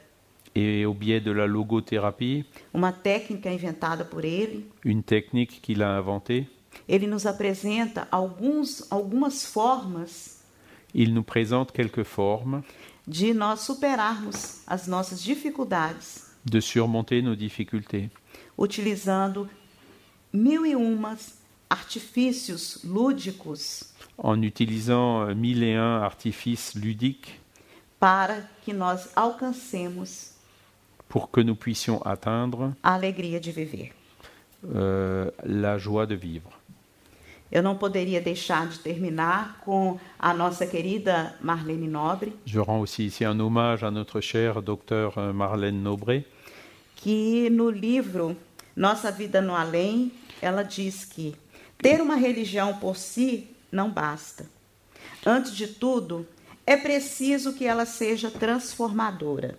Et 0.54 0.84
au 0.84 0.94
biais 0.94 1.20
de 1.20 1.30
la 1.30 1.46
logothérapie, 1.46 2.44
uma 2.74 2.92
técnica 2.92 3.52
inventada 3.52 4.04
por 4.04 4.24
ele, 4.24 4.66
une 4.84 5.02
technique 5.02 5.60
qu'il 5.62 5.82
a 5.82 5.96
inventée, 5.96 6.48
ele 6.88 7.06
nos 7.06 7.24
apresenta 7.26 8.08
alguns, 8.10 8.84
algumas 8.90 9.44
formas 9.44 10.40
il 10.94 11.14
nous 11.14 11.22
présente 11.22 11.72
quelques 11.72 12.04
formes 12.04 12.62
de 13.06 13.32
nós 13.32 13.60
superarmos 13.60 14.62
as 14.66 14.86
nossas 14.86 15.22
dificuldades, 15.22 16.26
de 16.44 16.60
surmonter 16.60 17.22
nos 17.22 17.36
difficultés, 17.36 18.10
utilizando 18.58 19.48
mil 20.32 20.64
e 20.64 20.74
umas 20.74 21.38
artifícios 21.68 22.80
lúdicos 22.84 23.92
en 24.18 24.42
utilisant 24.42 25.22
euh, 25.22 25.34
mille 25.34 25.62
et 25.62 25.74
un 25.74 26.02
artifices 26.02 26.74
ludiques 26.74 27.40
para 27.98 28.42
que 28.64 28.72
nós 28.72 29.08
alcancemos 29.14 30.32
pour 31.10 31.30
que 31.30 31.42
nous 31.42 31.56
puissions 31.56 32.00
atteindre 32.06 32.72
a 32.82 32.94
alegria 32.94 33.38
de 33.38 33.50
viver. 33.50 33.92
euh, 34.74 35.30
la 35.44 35.76
joie 35.76 36.06
de 36.06 36.14
vivre. 36.14 36.50
Eu 37.52 37.62
não 37.64 37.76
poderia 37.76 38.20
deixar 38.20 38.68
de 38.68 38.78
terminar 38.78 39.58
com 39.64 39.98
a 40.18 40.32
nossa 40.32 40.64
querida 40.66 41.34
Marlene 41.40 41.88
Nobre, 41.88 42.32
Je 42.46 42.60
rends 42.60 42.80
aussi 42.80 43.06
ici 43.06 43.24
un 43.24 43.40
hommage 43.40 43.82
à 43.82 43.90
notre 43.90 44.20
chère 44.20 44.62
docteur 44.62 45.18
euh, 45.18 45.32
Marlène 45.32 45.82
Nobré, 45.82 46.24
que 46.94 47.50
no 47.50 47.68
livro 47.70 48.36
Nossa 48.76 49.10
Vida 49.10 49.40
no 49.40 49.54
Além, 49.54 50.12
ela 50.40 50.62
diz 50.62 51.04
que 51.04 51.34
ter 51.78 52.00
uma 52.00 52.14
religião 52.14 52.74
por 52.78 52.96
si 52.96 53.48
não 53.72 53.90
basta. 53.90 54.44
Antes 55.26 55.52
de 55.56 55.66
tudo, 55.66 56.24
é 56.64 56.76
preciso 56.76 57.52
que 57.54 57.64
ela 57.66 57.84
seja 57.84 58.30
transformadora. 58.30 59.58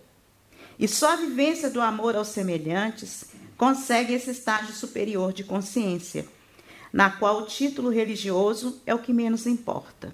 E 0.81 0.87
só 0.87 1.13
a 1.13 1.15
vivência 1.15 1.69
do 1.69 1.79
amor 1.79 2.15
aos 2.15 2.29
semelhantes 2.29 3.31
consegue 3.55 4.13
esse 4.15 4.31
estágio 4.31 4.73
superior 4.73 5.31
de 5.31 5.43
consciência, 5.43 6.25
na 6.91 7.11
qual 7.11 7.43
o 7.43 7.45
título 7.45 7.91
religioso 7.91 8.81
é 8.87 8.95
o 8.95 8.97
que 8.97 9.13
menos 9.13 9.45
importa. 9.45 10.11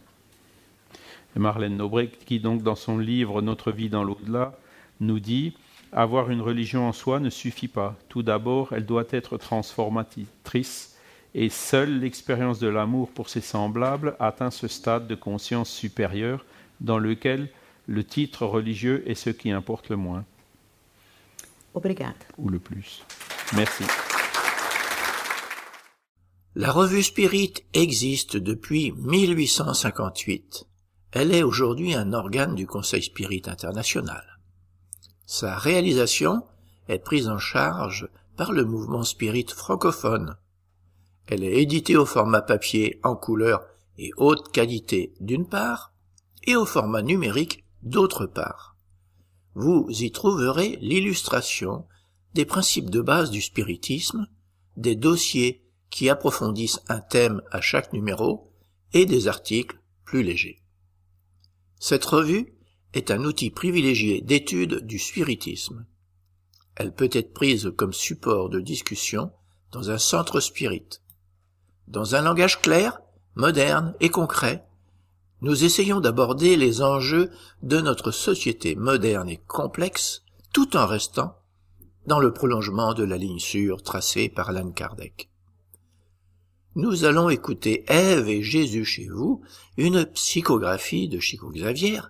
Marlène 1.34 1.78
Nobré, 1.78 2.10
qui 2.10 2.38
donc 2.38 2.64
dans 2.64 2.76
son 2.76 2.98
livre 2.98 3.42
Notre 3.42 3.72
vie 3.72 3.88
dans 3.88 4.04
l'au-delà 4.04 4.60
nous 5.00 5.22
dit 5.22 5.56
avoir 5.94 6.30
une 6.32 6.42
religion 6.42 6.86
en 6.86 6.92
soi 6.92 7.22
ne 7.22 7.30
suffit 7.30 7.70
pas. 7.70 7.96
Tout 8.10 8.22
d'abord, 8.22 8.74
elle 8.74 8.86
doit 8.86 9.08
être 9.12 9.38
transformatrice 9.38 10.98
et 11.34 11.48
seule 11.48 12.02
l'expérience 12.02 12.60
de 12.60 12.68
l'amour 12.68 13.10
pour 13.12 13.30
ses 13.30 13.40
semblables 13.40 14.18
atteint 14.20 14.52
ce 14.52 14.68
stade 14.68 15.08
de 15.08 15.16
conscience 15.16 15.70
supérieure 15.70 16.44
dans 16.82 17.00
lequel 17.00 17.48
le 17.86 18.04
titre 18.04 18.46
religieux 18.46 19.02
est 19.08 19.16
ce 19.16 19.30
qui 19.30 19.52
importe 19.52 19.88
le 19.88 19.96
moins 19.96 20.26
Obrigada. 21.78 22.16
ou 22.38 22.50
le 22.50 22.60
plus. 22.60 23.04
Merci. 23.56 23.84
La 26.56 26.72
revue 26.72 27.04
Spirit 27.04 27.54
existe 27.74 28.36
depuis 28.36 28.92
1858. 28.94 30.66
Elle 31.12 31.34
est 31.34 31.44
aujourd'hui 31.44 31.94
un 31.94 32.14
organe 32.14 32.56
du 32.56 32.66
Conseil 32.66 33.04
Spirit 33.04 33.44
International. 33.46 34.40
Sa 35.28 35.56
réalisation 35.56 36.44
est 36.88 36.98
prise 36.98 37.28
en 37.28 37.38
charge 37.38 38.10
par 38.38 38.52
le 38.54 38.66
mouvement 38.66 39.04
Spirit 39.04 39.46
francophone. 39.56 40.36
Elle 41.28 41.44
est 41.44 41.62
éditée 41.62 41.96
au 41.96 42.06
format 42.06 42.42
papier 42.42 43.00
en 43.04 43.16
couleur 43.16 43.62
et 44.00 44.12
haute 44.18 44.52
qualité 44.52 45.14
d'une 45.20 45.48
part, 45.48 45.94
et 46.46 46.56
au 46.56 46.66
format 46.66 47.02
numérique 47.02 47.66
d'autre 47.84 48.26
part. 48.26 48.67
Vous 49.60 49.88
y 49.90 50.12
trouverez 50.12 50.78
l'illustration 50.82 51.88
des 52.36 52.46
principes 52.46 52.92
de 52.92 53.02
base 53.02 53.32
du 53.32 53.42
spiritisme, 53.42 54.28
des 54.76 54.96
dossiers 54.96 55.66
qui 55.90 56.10
approfondissent 56.10 56.80
un 56.90 57.00
thème 57.00 57.42
à 57.50 57.60
chaque 57.60 57.92
numéro 57.92 58.54
et 58.94 59.08
des 59.08 59.28
articles 59.28 59.80
plus 60.06 60.22
légers. 60.22 60.62
Cette 61.80 62.06
revue 62.06 62.54
est 62.94 63.10
un 63.10 63.24
outil 63.24 63.50
privilégié 63.50 64.22
d'étude 64.22 64.86
du 64.86 65.00
spiritisme. 65.00 65.88
Elle 66.76 66.94
peut 66.94 67.10
être 67.12 67.34
prise 67.34 67.74
comme 67.76 67.94
support 67.94 68.50
de 68.50 68.60
discussion 68.60 69.32
dans 69.72 69.90
un 69.90 69.98
centre 69.98 70.40
spirit. 70.40 71.02
Dans 71.88 72.14
un 72.14 72.22
langage 72.22 72.62
clair, 72.62 73.02
moderne 73.34 73.96
et 74.02 74.10
concret, 74.10 74.67
nous 75.42 75.64
essayons 75.64 76.00
d'aborder 76.00 76.56
les 76.56 76.82
enjeux 76.82 77.30
de 77.62 77.80
notre 77.80 78.12
société 78.12 78.76
moderne 78.76 79.30
et 79.30 79.42
complexe 79.48 80.24
tout 80.54 80.76
en 80.76 80.88
restant 80.88 81.36
dans 82.08 82.20
le 82.20 82.34
prolongement 82.34 82.94
de 82.94 83.04
la 83.04 83.18
ligne 83.18 83.40
sûre 83.40 83.84
tracée 83.84 84.30
par 84.30 84.50
Alan 84.50 84.72
Kardec. 84.72 85.30
Nous 86.76 87.06
allons 87.06 87.30
écouter 87.30 87.84
Ève 87.88 88.30
et 88.30 88.44
Jésus 88.44 88.86
chez 88.86 89.08
vous, 89.08 89.42
une 89.78 90.06
psychographie 90.06 91.10
de 91.10 91.20
Chico 91.20 91.50
Xavier, 91.50 92.02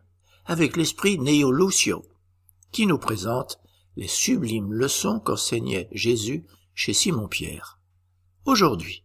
avec 0.46 0.78
l'esprit 0.78 1.18
Neo 1.20 1.52
Lucio, 1.52 2.06
qui 2.72 2.86
nous 2.86 2.98
présente 2.98 3.60
les 3.96 4.08
sublimes 4.08 4.74
leçons 4.74 5.20
qu'enseignait 5.20 5.90
Jésus 5.92 6.46
chez 6.76 6.94
Simon-Pierre. 6.94 7.80
Aujourd'hui, 8.46 9.04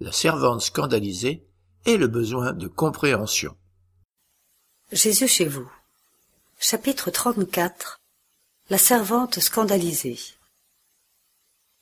la 0.00 0.12
servante 0.12 0.60
scandalisée 0.60 1.46
et 1.86 1.96
le 1.96 2.06
besoin 2.06 2.52
de 2.52 2.68
compréhension. 2.68 3.56
Jésus 4.92 5.28
chez 5.28 5.46
vous. 5.46 5.70
Chapitre 6.58 7.10
34 7.10 8.00
La 8.68 8.78
servante 8.78 9.40
scandalisée. 9.40 10.18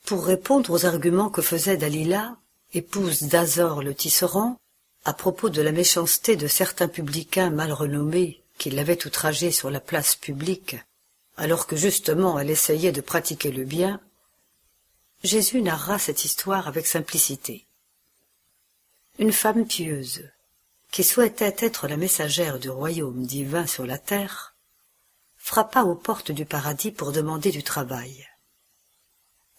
Pour 0.04 0.24
répondre 0.24 0.70
aux 0.70 0.86
arguments 0.86 1.30
que 1.30 1.42
faisait 1.42 1.76
Dalila, 1.76 2.36
épouse 2.74 3.22
d'Azor 3.22 3.82
le 3.82 3.94
tisserand, 3.94 4.56
à 5.04 5.14
propos 5.14 5.48
de 5.48 5.62
la 5.62 5.72
méchanceté 5.72 6.36
de 6.36 6.46
certains 6.46 6.88
publicains 6.88 7.50
mal 7.50 7.72
renommés 7.72 8.42
qui 8.58 8.70
l'avaient 8.70 9.06
outragée 9.06 9.52
sur 9.52 9.70
la 9.70 9.80
place 9.80 10.16
publique, 10.16 10.76
alors 11.36 11.66
que 11.66 11.76
justement 11.76 12.38
elle 12.38 12.50
essayait 12.50 12.92
de 12.92 13.00
pratiquer 13.00 13.50
le 13.50 13.64
bien, 13.64 14.00
Jésus 15.24 15.62
narra 15.62 15.98
cette 15.98 16.24
histoire 16.24 16.68
avec 16.68 16.86
simplicité. 16.86 17.67
Une 19.18 19.32
femme 19.32 19.66
pieuse, 19.66 20.22
qui 20.92 21.02
souhaitait 21.02 21.56
être 21.58 21.88
la 21.88 21.96
messagère 21.96 22.60
du 22.60 22.70
royaume 22.70 23.26
divin 23.26 23.66
sur 23.66 23.84
la 23.84 23.98
terre, 23.98 24.54
frappa 25.36 25.82
aux 25.82 25.96
portes 25.96 26.30
du 26.30 26.44
paradis 26.44 26.92
pour 26.92 27.10
demander 27.10 27.50
du 27.50 27.64
travail. 27.64 28.28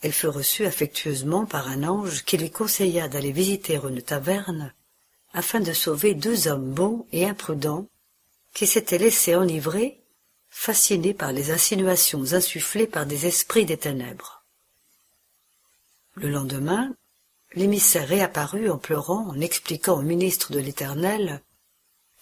Elle 0.02 0.14
fut 0.14 0.28
reçue 0.28 0.66
affectueusement 0.66 1.46
par 1.46 1.68
un 1.68 1.84
ange 1.84 2.24
qui 2.24 2.38
lui 2.38 2.52
conseilla 2.52 3.10
d'aller 3.10 3.34
visiter 3.34 3.76
une 3.76 4.02
taverne 4.02 4.74
afin 5.34 5.60
de 5.60 5.74
sauver 5.74 6.14
deux 6.14 6.48
hommes 6.48 6.72
bons 6.72 7.06
et 7.12 7.28
imprudents 7.28 7.86
qui 8.54 8.66
s'étaient 8.66 8.98
laissés 8.98 9.36
enivrer, 9.36 10.00
fascinés 10.50 11.14
par 11.14 11.34
les 11.34 11.52
insinuations 11.52 12.32
insufflées 12.32 12.88
par 12.88 13.06
des 13.06 13.26
esprits 13.26 13.66
des 13.66 13.78
ténèbres. 13.78 14.42
Le 16.16 16.30
lendemain, 16.30 16.96
l'émissaire 17.54 18.08
réapparut 18.08 18.70
en 18.70 18.78
pleurant, 18.78 19.28
en 19.30 19.40
expliquant 19.40 19.98
au 19.98 20.02
ministre 20.02 20.52
de 20.52 20.60
l'Éternel 20.60 21.42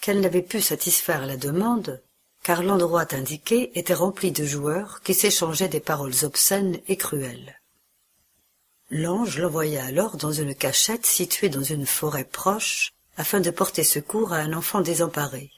qu'elle 0.02 0.22
n'avait 0.22 0.42
pu 0.42 0.62
satisfaire 0.62 1.26
la 1.26 1.38
demande, 1.38 2.02
car 2.44 2.64
l'endroit 2.64 3.14
indiqué 3.14 3.78
était 3.78 3.94
rempli 3.94 4.32
de 4.32 4.46
joueurs 4.46 5.02
qui 5.02 5.14
s'échangeaient 5.14 5.68
des 5.68 5.80
paroles 5.80 6.24
obscènes 6.24 6.80
et 6.88 6.98
cruelles. 6.98 7.60
L'ange 8.90 9.40
l'envoya 9.40 9.84
alors 9.86 10.16
dans 10.16 10.32
une 10.32 10.56
cachette 10.56 11.06
située 11.06 11.50
dans 11.50 11.64
une 11.64 11.86
forêt 11.86 12.24
proche, 12.24 12.94
afin 13.18 13.40
de 13.40 13.52
porter 13.52 13.84
secours 13.84 14.32
à 14.32 14.38
un 14.38 14.54
enfant 14.54 14.82
désemparé. 14.82 15.52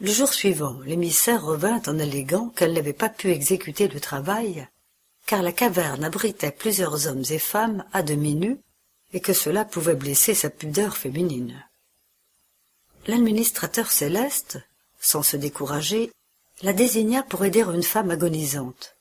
Le 0.00 0.10
jour 0.10 0.32
suivant, 0.32 0.80
l'émissaire 0.84 1.44
revint 1.44 1.80
en 1.86 1.98
alléguant 2.00 2.48
qu'elle 2.48 2.72
n'avait 2.72 2.92
pas 2.92 3.08
pu 3.08 3.30
exécuter 3.30 3.86
le 3.86 4.00
travail, 4.00 4.68
car 5.26 5.42
la 5.42 5.52
caverne 5.52 6.04
abritait 6.04 6.50
plusieurs 6.50 7.06
hommes 7.06 7.24
et 7.30 7.38
femmes 7.38 7.84
à 7.92 8.02
demi 8.02 8.34
nus, 8.34 8.58
et 9.12 9.20
que 9.20 9.32
cela 9.32 9.64
pouvait 9.64 9.94
blesser 9.94 10.34
sa 10.34 10.50
pudeur 10.50 10.96
féminine. 10.96 11.64
L'administrateur 13.06 13.90
céleste, 13.90 14.58
sans 15.00 15.22
se 15.22 15.36
décourager, 15.36 16.10
la 16.62 16.72
désigna 16.72 17.22
pour 17.22 17.44
aider 17.44 17.62
une 17.62 17.82
femme 17.82 18.10
agonisante. 18.10 18.96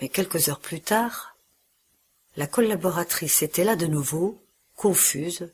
Mais 0.00 0.08
quelques 0.08 0.48
heures 0.48 0.60
plus 0.60 0.80
tard, 0.80 1.36
la 2.36 2.46
collaboratrice 2.46 3.42
était 3.42 3.64
là 3.64 3.76
de 3.76 3.86
nouveau, 3.86 4.42
confuse, 4.76 5.50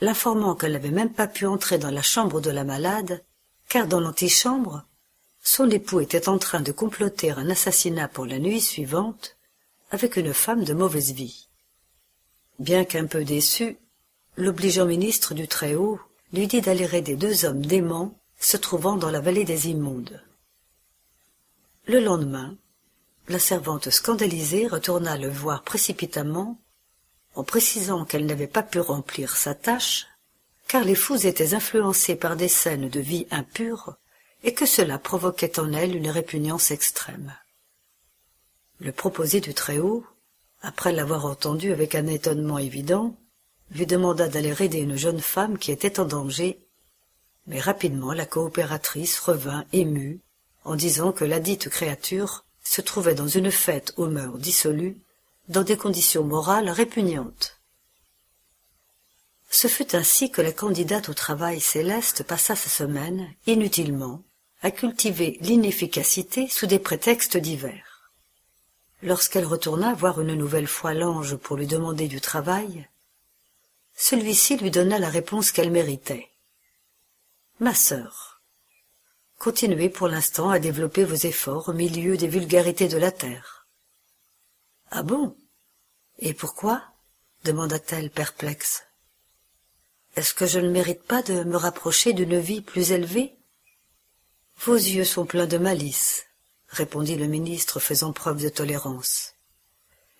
l'informant 0.00 0.54
qu'elle 0.54 0.72
n'avait 0.72 0.90
même 0.90 1.12
pas 1.12 1.26
pu 1.26 1.46
entrer 1.46 1.78
dans 1.78 1.90
la 1.90 2.02
chambre 2.02 2.40
de 2.40 2.50
la 2.50 2.64
malade, 2.64 3.22
car 3.68 3.86
dans 3.86 4.00
l'antichambre, 4.00 4.84
son 5.46 5.70
époux 5.70 6.00
était 6.00 6.28
en 6.28 6.38
train 6.38 6.60
de 6.60 6.72
comploter 6.72 7.30
un 7.30 7.48
assassinat 7.48 8.08
pour 8.08 8.26
la 8.26 8.40
nuit 8.40 8.60
suivante 8.60 9.36
avec 9.92 10.16
une 10.16 10.34
femme 10.34 10.64
de 10.64 10.74
mauvaise 10.74 11.12
vie. 11.12 11.46
Bien 12.58 12.84
qu'un 12.84 13.06
peu 13.06 13.24
déçu, 13.24 13.76
l'obligeant 14.36 14.86
ministre 14.86 15.34
du 15.34 15.46
Très-Haut 15.46 16.00
lui 16.32 16.48
dit 16.48 16.62
d'aller 16.62 16.92
aider 16.96 17.14
deux 17.14 17.44
hommes 17.44 17.64
déments 17.64 18.18
se 18.40 18.56
trouvant 18.56 18.96
dans 18.96 19.12
la 19.12 19.20
vallée 19.20 19.44
des 19.44 19.68
immondes. 19.68 20.20
Le 21.86 22.00
lendemain, 22.00 22.56
la 23.28 23.38
servante 23.38 23.90
scandalisée 23.90 24.66
retourna 24.66 25.16
le 25.16 25.28
voir 25.28 25.62
précipitamment 25.62 26.58
en 27.36 27.44
précisant 27.44 28.04
qu'elle 28.04 28.26
n'avait 28.26 28.48
pas 28.48 28.64
pu 28.64 28.80
remplir 28.80 29.36
sa 29.36 29.54
tâche 29.54 30.08
car 30.66 30.82
les 30.82 30.96
fous 30.96 31.24
étaient 31.24 31.54
influencés 31.54 32.16
par 32.16 32.34
des 32.34 32.48
scènes 32.48 32.88
de 32.88 33.00
vie 33.00 33.28
impure 33.30 33.96
et 34.46 34.54
que 34.54 34.64
cela 34.64 34.98
provoquait 34.98 35.58
en 35.58 35.72
elle 35.72 35.96
une 35.96 36.08
répugnance 36.08 36.70
extrême. 36.70 37.34
Le 38.78 38.92
proposé 38.92 39.40
du 39.40 39.54
Très-Haut, 39.54 40.06
après 40.62 40.92
l'avoir 40.92 41.26
entendu 41.26 41.72
avec 41.72 41.96
un 41.96 42.06
étonnement 42.06 42.58
évident, 42.58 43.16
lui 43.72 43.86
demanda 43.86 44.28
d'aller 44.28 44.54
aider 44.62 44.78
une 44.78 44.96
jeune 44.96 45.20
femme 45.20 45.58
qui 45.58 45.72
était 45.72 45.98
en 45.98 46.04
danger, 46.04 46.60
mais 47.48 47.58
rapidement 47.58 48.12
la 48.12 48.24
coopératrice 48.24 49.18
revint 49.18 49.64
émue 49.72 50.20
en 50.62 50.76
disant 50.76 51.10
que 51.10 51.24
ladite 51.24 51.68
créature 51.68 52.44
se 52.62 52.80
trouvait 52.80 53.16
dans 53.16 53.28
une 53.28 53.50
fête 53.50 53.94
aux 53.96 54.06
mœurs 54.06 54.38
dissolues, 54.38 54.96
dans 55.48 55.62
des 55.62 55.76
conditions 55.76 56.24
morales 56.24 56.70
répugnantes. 56.70 57.60
Ce 59.50 59.66
fut 59.66 59.96
ainsi 59.96 60.30
que 60.30 60.42
la 60.42 60.52
candidate 60.52 61.08
au 61.08 61.14
travail 61.14 61.60
céleste 61.60 62.22
passa 62.22 62.54
sa 62.54 62.68
semaine, 62.68 63.28
inutilement, 63.46 64.22
à 64.66 64.72
cultiver 64.72 65.38
l'inefficacité 65.42 66.48
sous 66.48 66.66
des 66.66 66.80
prétextes 66.80 67.36
divers. 67.36 68.10
Lorsqu'elle 69.00 69.44
retourna 69.44 69.94
voir 69.94 70.20
une 70.20 70.34
nouvelle 70.34 70.66
fois 70.66 70.92
l'ange 70.92 71.36
pour 71.36 71.56
lui 71.56 71.68
demander 71.68 72.08
du 72.08 72.20
travail, 72.20 72.88
celui-ci 73.94 74.56
lui 74.56 74.72
donna 74.72 74.98
la 74.98 75.08
réponse 75.08 75.52
qu'elle 75.52 75.70
méritait. 75.70 76.32
Ma 77.60 77.76
sœur, 77.76 78.42
continuez 79.38 79.88
pour 79.88 80.08
l'instant 80.08 80.50
à 80.50 80.58
développer 80.58 81.04
vos 81.04 81.14
efforts 81.14 81.68
au 81.68 81.72
milieu 81.72 82.16
des 82.16 82.26
vulgarités 82.26 82.88
de 82.88 82.98
la 82.98 83.12
terre. 83.12 83.68
Ah 84.90 85.04
bon? 85.04 85.36
Et 86.18 86.34
pourquoi? 86.34 86.82
demanda-t-elle 87.44 88.10
perplexe. 88.10 88.82
Est-ce 90.16 90.34
que 90.34 90.46
je 90.46 90.58
ne 90.58 90.70
mérite 90.70 91.04
pas 91.04 91.22
de 91.22 91.44
me 91.44 91.56
rapprocher 91.56 92.14
d'une 92.14 92.40
vie 92.40 92.62
plus 92.62 92.90
élevée? 92.90 93.36
Vos 94.58 94.74
yeux 94.74 95.04
sont 95.04 95.26
pleins 95.26 95.46
de 95.46 95.58
malice, 95.58 96.26
répondit 96.68 97.16
le 97.16 97.26
ministre 97.26 97.80
faisant 97.80 98.12
preuve 98.12 98.42
de 98.42 98.48
tolérance. 98.48 99.34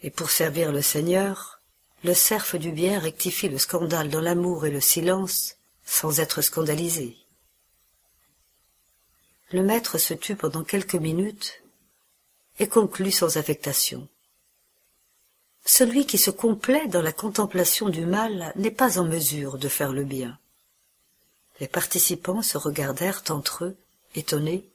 Et 0.03 0.11
pour 0.11 0.31
servir 0.31 0.73
le 0.73 0.83
Seigneur, 0.83 1.61
le 2.05 2.15
cerf 2.15 2.57
du 2.59 2.71
bien 2.71 2.99
rectifie 2.99 3.49
le 3.49 3.59
scandale 3.59 4.11
dans 4.11 4.21
l'amour 4.21 4.67
et 4.67 4.71
le 4.71 4.81
silence, 4.81 5.57
sans 5.85 6.21
être 6.21 6.43
scandalisé. 6.43 7.17
Le 9.53 9.63
maître 9.63 9.99
se 9.99 10.15
tut 10.15 10.37
pendant 10.37 10.65
quelques 10.65 10.95
minutes 10.95 11.63
et 12.59 12.69
conclut 12.69 13.13
sans 13.13 13.37
affectation. 13.37 14.09
Celui 15.65 16.07
qui 16.07 16.19
se 16.19 16.31
complaît 16.31 16.87
dans 16.87 17.03
la 17.03 17.13
contemplation 17.13 17.89
du 17.89 18.07
mal 18.07 18.53
n'est 18.57 18.71
pas 18.71 18.99
en 18.99 19.05
mesure 19.05 19.59
de 19.59 19.69
faire 19.69 19.93
le 19.93 20.05
bien. 20.05 20.39
Les 21.59 21.69
participants 21.69 22.43
se 22.43 22.59
regardèrent 22.59 23.23
entre 23.31 23.65
eux, 23.65 23.77
étonnés, 24.17 24.69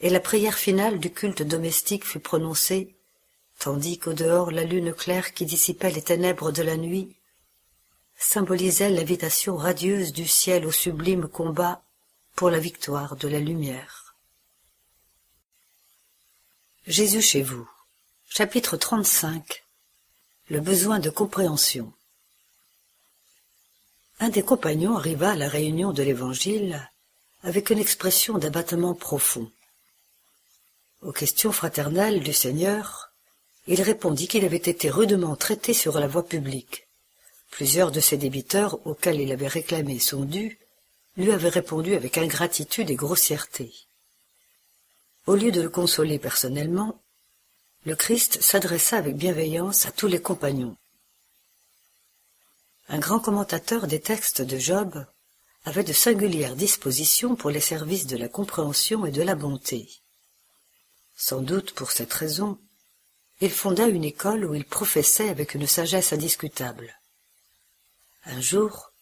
et 0.00 0.10
la 0.10 0.20
prière 0.20 0.56
finale 0.56 0.98
du 0.98 1.12
culte 1.12 1.42
domestique 1.42 2.04
fut 2.04 2.20
prononcée, 2.20 2.94
tandis 3.58 3.98
qu'au 3.98 4.12
dehors 4.12 4.50
la 4.50 4.64
lune 4.64 4.94
claire 4.94 5.34
qui 5.34 5.44
dissipait 5.44 5.90
les 5.90 6.02
ténèbres 6.02 6.52
de 6.52 6.62
la 6.62 6.76
nuit 6.76 7.16
symbolisait 8.16 8.90
l'invitation 8.90 9.56
radieuse 9.56 10.12
du 10.12 10.26
ciel 10.26 10.66
au 10.66 10.72
sublime 10.72 11.28
combat 11.28 11.82
pour 12.34 12.50
la 12.50 12.58
victoire 12.58 13.16
de 13.16 13.28
la 13.28 13.38
lumière. 13.38 14.14
Jésus 16.86 17.22
chez 17.22 17.42
vous. 17.42 17.68
Chapitre 18.28 18.76
35 18.76 19.64
le 20.50 20.60
besoin 20.60 20.98
de 20.98 21.10
compréhension. 21.10 21.92
Un 24.18 24.30
des 24.30 24.42
compagnons 24.42 24.96
arriva 24.96 25.32
à 25.32 25.36
la 25.36 25.48
réunion 25.48 25.92
de 25.92 26.02
l'Évangile 26.02 26.90
avec 27.42 27.70
une 27.70 27.78
expression 27.78 28.38
d'abattement 28.38 28.94
profond. 28.94 29.50
Aux 31.02 31.12
questions 31.12 31.52
fraternelles 31.52 32.20
du 32.20 32.32
Seigneur, 32.32 33.12
il 33.66 33.82
répondit 33.82 34.26
qu'il 34.26 34.44
avait 34.44 34.56
été 34.56 34.90
rudement 34.90 35.36
traité 35.36 35.74
sur 35.74 36.00
la 36.00 36.08
voie 36.08 36.26
publique. 36.26 36.88
Plusieurs 37.50 37.92
de 37.92 38.00
ses 38.00 38.16
débiteurs 38.16 38.84
auxquels 38.86 39.20
il 39.20 39.30
avait 39.32 39.48
réclamé 39.48 39.98
son 39.98 40.24
dû 40.24 40.58
lui 41.16 41.32
avaient 41.32 41.48
répondu 41.48 41.94
avec 41.94 42.16
ingratitude 42.16 42.90
et 42.90 42.94
grossièreté. 42.94 43.72
Au 45.26 45.34
lieu 45.34 45.50
de 45.50 45.60
le 45.60 45.68
consoler 45.68 46.18
personnellement, 46.18 47.02
le 47.84 47.94
Christ 47.94 48.40
s'adressa 48.40 48.96
avec 48.96 49.16
bienveillance 49.16 49.86
à 49.86 49.92
tous 49.92 50.06
les 50.06 50.22
compagnons. 50.22 50.76
Un 52.88 52.98
grand 52.98 53.20
commentateur 53.20 53.86
des 53.86 54.00
textes 54.00 54.42
de 54.42 54.58
Job 54.58 55.04
avait 55.64 55.84
de 55.84 55.92
singulières 55.92 56.56
dispositions 56.56 57.36
pour 57.36 57.50
les 57.50 57.60
services 57.60 58.06
de 58.06 58.16
la 58.16 58.28
compréhension 58.28 59.04
et 59.06 59.10
de 59.10 59.22
la 59.22 59.34
bonté. 59.34 59.88
Sans 61.16 61.40
doute 61.40 61.72
pour 61.72 61.90
cette 61.90 62.12
raison, 62.12 62.58
il 63.40 63.50
fonda 63.50 63.86
une 63.86 64.04
école 64.04 64.44
où 64.44 64.54
il 64.54 64.64
professait 64.64 65.28
avec 65.28 65.54
une 65.54 65.66
sagesse 65.66 66.12
indiscutable. 66.12 66.98
Un 68.24 68.40
jour, 68.40 68.92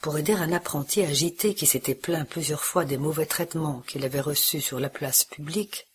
pour 0.00 0.18
aider 0.18 0.32
un 0.32 0.52
apprenti 0.52 1.02
agité 1.02 1.54
qui 1.54 1.66
s'était 1.66 1.94
plaint 1.94 2.28
plusieurs 2.28 2.64
fois 2.64 2.84
des 2.84 2.98
mauvais 2.98 3.26
traitements 3.26 3.82
qu'il 3.86 4.04
avait 4.04 4.20
reçus 4.20 4.60
sur 4.60 4.80
la 4.80 4.90
place 4.90 5.24
publique, 5.24 5.86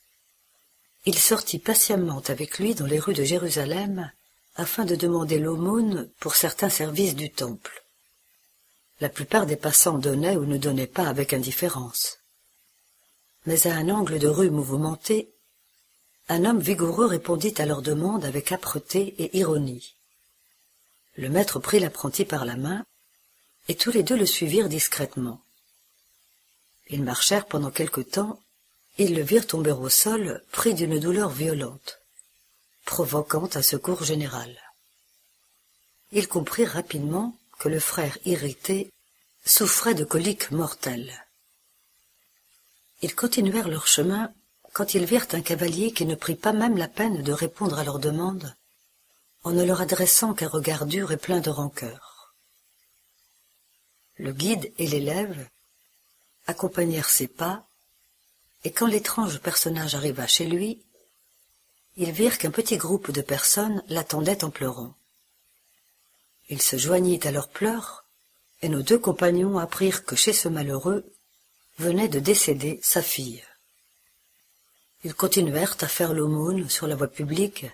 il 1.06 1.18
sortit 1.18 1.60
patiemment 1.60 2.22
avec 2.28 2.60
lui 2.60 2.76
dans 2.76 2.86
les 2.86 3.00
rues 3.00 3.14
de 3.14 3.24
Jérusalem 3.24 4.12
afin 4.56 4.84
de 4.84 4.96
demander 4.96 5.40
l'aumône 5.40 6.10
pour 6.20 6.36
certains 6.36 6.70
services 6.70 7.16
du 7.16 7.32
temple. 7.32 7.84
La 9.02 9.10
plupart 9.10 9.46
des 9.46 9.56
passants 9.56 9.98
donnaient 9.98 10.36
ou 10.36 10.46
ne 10.46 10.58
donnaient 10.58 10.88
pas 10.88 11.08
avec 11.08 11.34
indifférence. 11.34 12.18
Mais 13.46 13.68
à 13.68 13.74
un 13.76 13.90
angle 13.90 14.20
de 14.20 14.28
rue 14.28 14.50
mouvementé, 14.50 15.30
un 16.28 16.46
homme 16.46 16.60
vigoureux 16.60 17.06
répondit 17.06 17.54
à 17.58 17.66
leur 17.66 17.82
demande 17.82 18.26
avec 18.26 18.52
âpreté 18.52 19.16
et 19.18 19.38
ironie. 19.38 19.96
Le 21.16 21.30
maître 21.30 21.60
prit 21.60 21.80
l'apprenti 21.80 22.26
par 22.26 22.46
la 22.46 22.58
main, 22.58 22.86
et 23.68 23.76
tous 23.76 23.92
les 23.92 24.04
deux 24.04 24.18
le 24.18 24.26
suivirent 24.26 24.70
discrètement. 24.70 25.42
Ils 26.90 27.04
marchèrent 27.04 27.46
pendant 27.46 27.72
quelque 27.72 28.02
temps, 28.02 28.40
ils 28.98 29.16
le 29.16 29.22
virent 29.22 29.48
tomber 29.48 29.72
au 29.72 29.90
sol, 29.90 30.44
pris 30.52 30.74
d'une 30.74 31.00
douleur 31.00 31.30
violente, 31.30 32.00
provoquant 32.86 33.48
un 33.54 33.62
secours 33.62 34.04
général. 34.04 34.56
Ils 36.12 36.28
comprirent 36.28 36.72
rapidement 36.72 37.39
que 37.60 37.70
le 37.70 37.80
frère 37.80 38.18
irrité 38.26 38.92
souffrait 39.46 39.94
de 39.94 40.04
coliques 40.04 40.50
mortelles. 40.52 41.14
Ils 43.02 43.16
continuèrent 43.16 43.70
leur 43.70 43.86
chemin 43.86 44.34
quand 44.74 44.94
ils 44.94 45.06
virent 45.06 45.28
un 45.34 45.42
cavalier 45.42 45.92
qui 45.92 46.06
ne 46.06 46.16
prit 46.16 46.36
pas 46.36 46.54
même 46.54 46.78
la 46.78 46.88
peine 46.88 47.22
de 47.22 47.32
répondre 47.32 47.78
à 47.78 47.84
leur 47.84 48.00
demande, 48.00 48.56
en 49.44 49.52
ne 49.52 49.64
leur 49.64 49.82
adressant 49.82 50.34
qu'un 50.34 50.48
regard 50.48 50.86
dur 50.86 51.12
et 51.12 51.18
plein 51.18 51.40
de 51.40 51.50
rancœur. 51.50 52.34
Le 54.16 54.32
guide 54.34 54.72
et 54.78 54.88
l'élève 54.88 55.48
accompagnèrent 56.48 57.10
ses 57.10 57.28
pas, 57.28 57.66
et 58.64 58.72
quand 58.72 58.88
l'étrange 58.88 59.40
personnage 59.40 59.96
arriva 59.96 60.28
chez 60.28 60.46
lui, 60.46 60.82
ils 61.96 62.12
virent 62.12 62.38
qu'un 62.38 62.52
petit 62.52 62.78
groupe 62.78 63.12
de 63.12 63.22
personnes 63.22 63.82
l'attendait 63.88 64.44
en 64.44 64.50
pleurant. 64.50 64.94
Il 66.50 66.62
se 66.62 66.78
joignit 66.78 67.26
à 67.26 67.32
leurs 67.32 67.50
pleurs, 67.50 68.06
et 68.62 68.70
nos 68.70 68.82
deux 68.82 68.98
compagnons 69.00 69.60
apprirent 69.60 70.04
que 70.04 70.16
chez 70.16 70.34
ce 70.34 70.50
malheureux 70.50 71.06
venait 71.78 72.08
de 72.10 72.20
décéder 72.20 72.80
sa 72.84 73.02
fille. 73.02 73.44
Ils 75.04 75.14
continuèrent 75.14 75.78
à 75.80 75.88
faire 75.88 76.14
l'aumône 76.14 76.70
sur 76.70 76.88
la 76.88 76.96
voie 76.96 77.08
publique, 77.08 77.66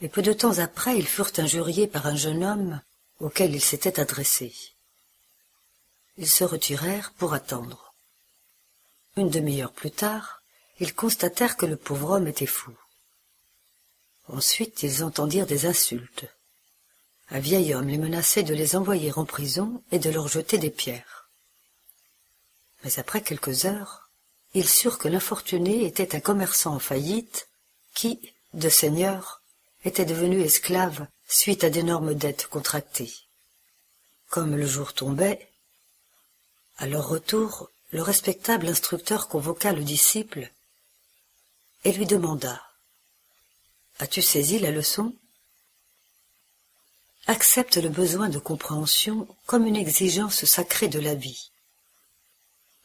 et 0.00 0.08
peu 0.08 0.22
de 0.22 0.32
temps 0.32 0.58
après 0.58 0.98
ils 0.98 1.06
furent 1.06 1.32
injuriés 1.36 1.86
par 1.86 2.06
un 2.06 2.16
jeune 2.16 2.42
homme 2.42 2.80
auquel 3.20 3.54
ils 3.54 3.62
s'étaient 3.62 4.00
adressés. 4.00 4.54
Ils 6.18 6.28
se 6.28 6.44
retirèrent 6.44 7.12
pour 7.12 7.34
attendre. 7.34 7.94
Une 9.16 9.30
demi-heure 9.30 9.72
plus 9.72 9.90
tard, 9.90 10.42
ils 10.80 10.94
constatèrent 10.94 11.56
que 11.56 11.66
le 11.66 11.76
pauvre 11.76 12.12
homme 12.12 12.26
était 12.26 12.46
fou. 12.46 12.72
Ensuite 14.28 14.82
ils 14.82 15.04
entendirent 15.04 15.46
des 15.46 15.66
insultes. 15.66 16.26
Un 17.30 17.40
vieil 17.40 17.74
homme 17.74 17.88
les 17.88 17.98
menaçait 17.98 18.44
de 18.44 18.54
les 18.54 18.76
envoyer 18.76 19.12
en 19.16 19.24
prison 19.24 19.82
et 19.90 19.98
de 19.98 20.10
leur 20.10 20.28
jeter 20.28 20.58
des 20.58 20.70
pierres. 20.70 21.28
Mais 22.84 22.98
après 22.98 23.20
quelques 23.20 23.64
heures, 23.64 24.08
ils 24.54 24.68
surent 24.68 24.98
que 24.98 25.08
l'infortuné 25.08 25.84
était 25.86 26.14
un 26.14 26.20
commerçant 26.20 26.74
en 26.74 26.78
faillite 26.78 27.48
qui, 27.94 28.32
de 28.54 28.68
seigneur, 28.68 29.42
était 29.84 30.04
devenu 30.04 30.40
esclave 30.40 31.06
suite 31.26 31.64
à 31.64 31.70
d'énormes 31.70 32.14
dettes 32.14 32.46
contractées. 32.46 33.12
Comme 34.28 34.56
le 34.56 34.66
jour 34.66 34.92
tombait, 34.92 35.48
à 36.78 36.86
leur 36.86 37.08
retour, 37.08 37.70
le 37.90 38.02
respectable 38.02 38.68
instructeur 38.68 39.28
convoqua 39.28 39.72
le 39.72 39.82
disciple 39.82 40.50
et 41.84 41.92
lui 41.92 42.06
demanda 42.06 42.62
As-tu 43.98 44.22
saisi 44.22 44.58
la 44.58 44.70
leçon? 44.70 45.14
Accepte 47.26 47.76
le 47.76 47.88
besoin 47.88 48.28
de 48.28 48.38
compréhension 48.38 49.26
comme 49.46 49.66
une 49.66 49.76
exigence 49.76 50.44
sacrée 50.44 50.88
de 50.88 51.00
la 51.00 51.14
vie. 51.14 51.50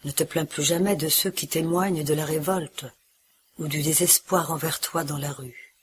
Ne 0.04 0.12
te 0.12 0.24
plains 0.24 0.46
plus 0.46 0.64
jamais 0.64 0.96
de 0.96 1.10
ceux 1.10 1.30
qui 1.30 1.48
témoignent 1.48 2.04
de 2.04 2.14
la 2.14 2.26
révolte 2.26 2.86
ou 3.60 3.68
du 3.68 3.84
désespoir 3.84 4.52
envers 4.52 4.80
toi 4.80 5.04
dans 5.04 5.20
la 5.20 5.32
rue. 5.32 5.76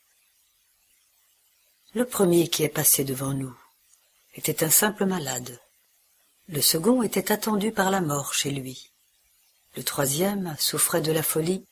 Le 1.95 2.05
premier 2.05 2.49
qui 2.49 2.65
est 2.65 2.69
passé 2.69 3.05
devant 3.05 3.33
nous 3.33 3.57
était 4.35 4.65
un 4.65 4.71
simple 4.71 5.07
malade. 5.07 5.61
Le 6.49 6.61
second 6.61 7.03
était 7.03 7.31
attendu 7.31 7.71
par 7.73 7.91
la 7.91 8.01
mort 8.01 8.35
chez 8.35 8.51
lui. 8.51 8.91
Le 9.77 9.85
troisième 9.85 10.57
souffrait 10.59 11.01
de 11.01 11.13
la 11.13 11.23
folie 11.23 11.65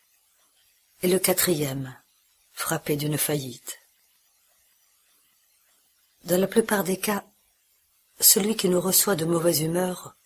et 1.02 1.08
le 1.08 1.18
quatrième 1.18 1.96
frappé 2.52 2.96
d'une 2.96 3.18
faillite. 3.18 3.78
Dans 6.26 6.40
la 6.40 6.48
plupart 6.48 6.82
des 6.82 6.96
cas, 6.96 7.24
celui 8.18 8.56
qui 8.56 8.68
nous 8.68 8.80
reçoit 8.80 9.14
de 9.14 9.24
mauvaise 9.24 9.60
humeur 9.60 10.16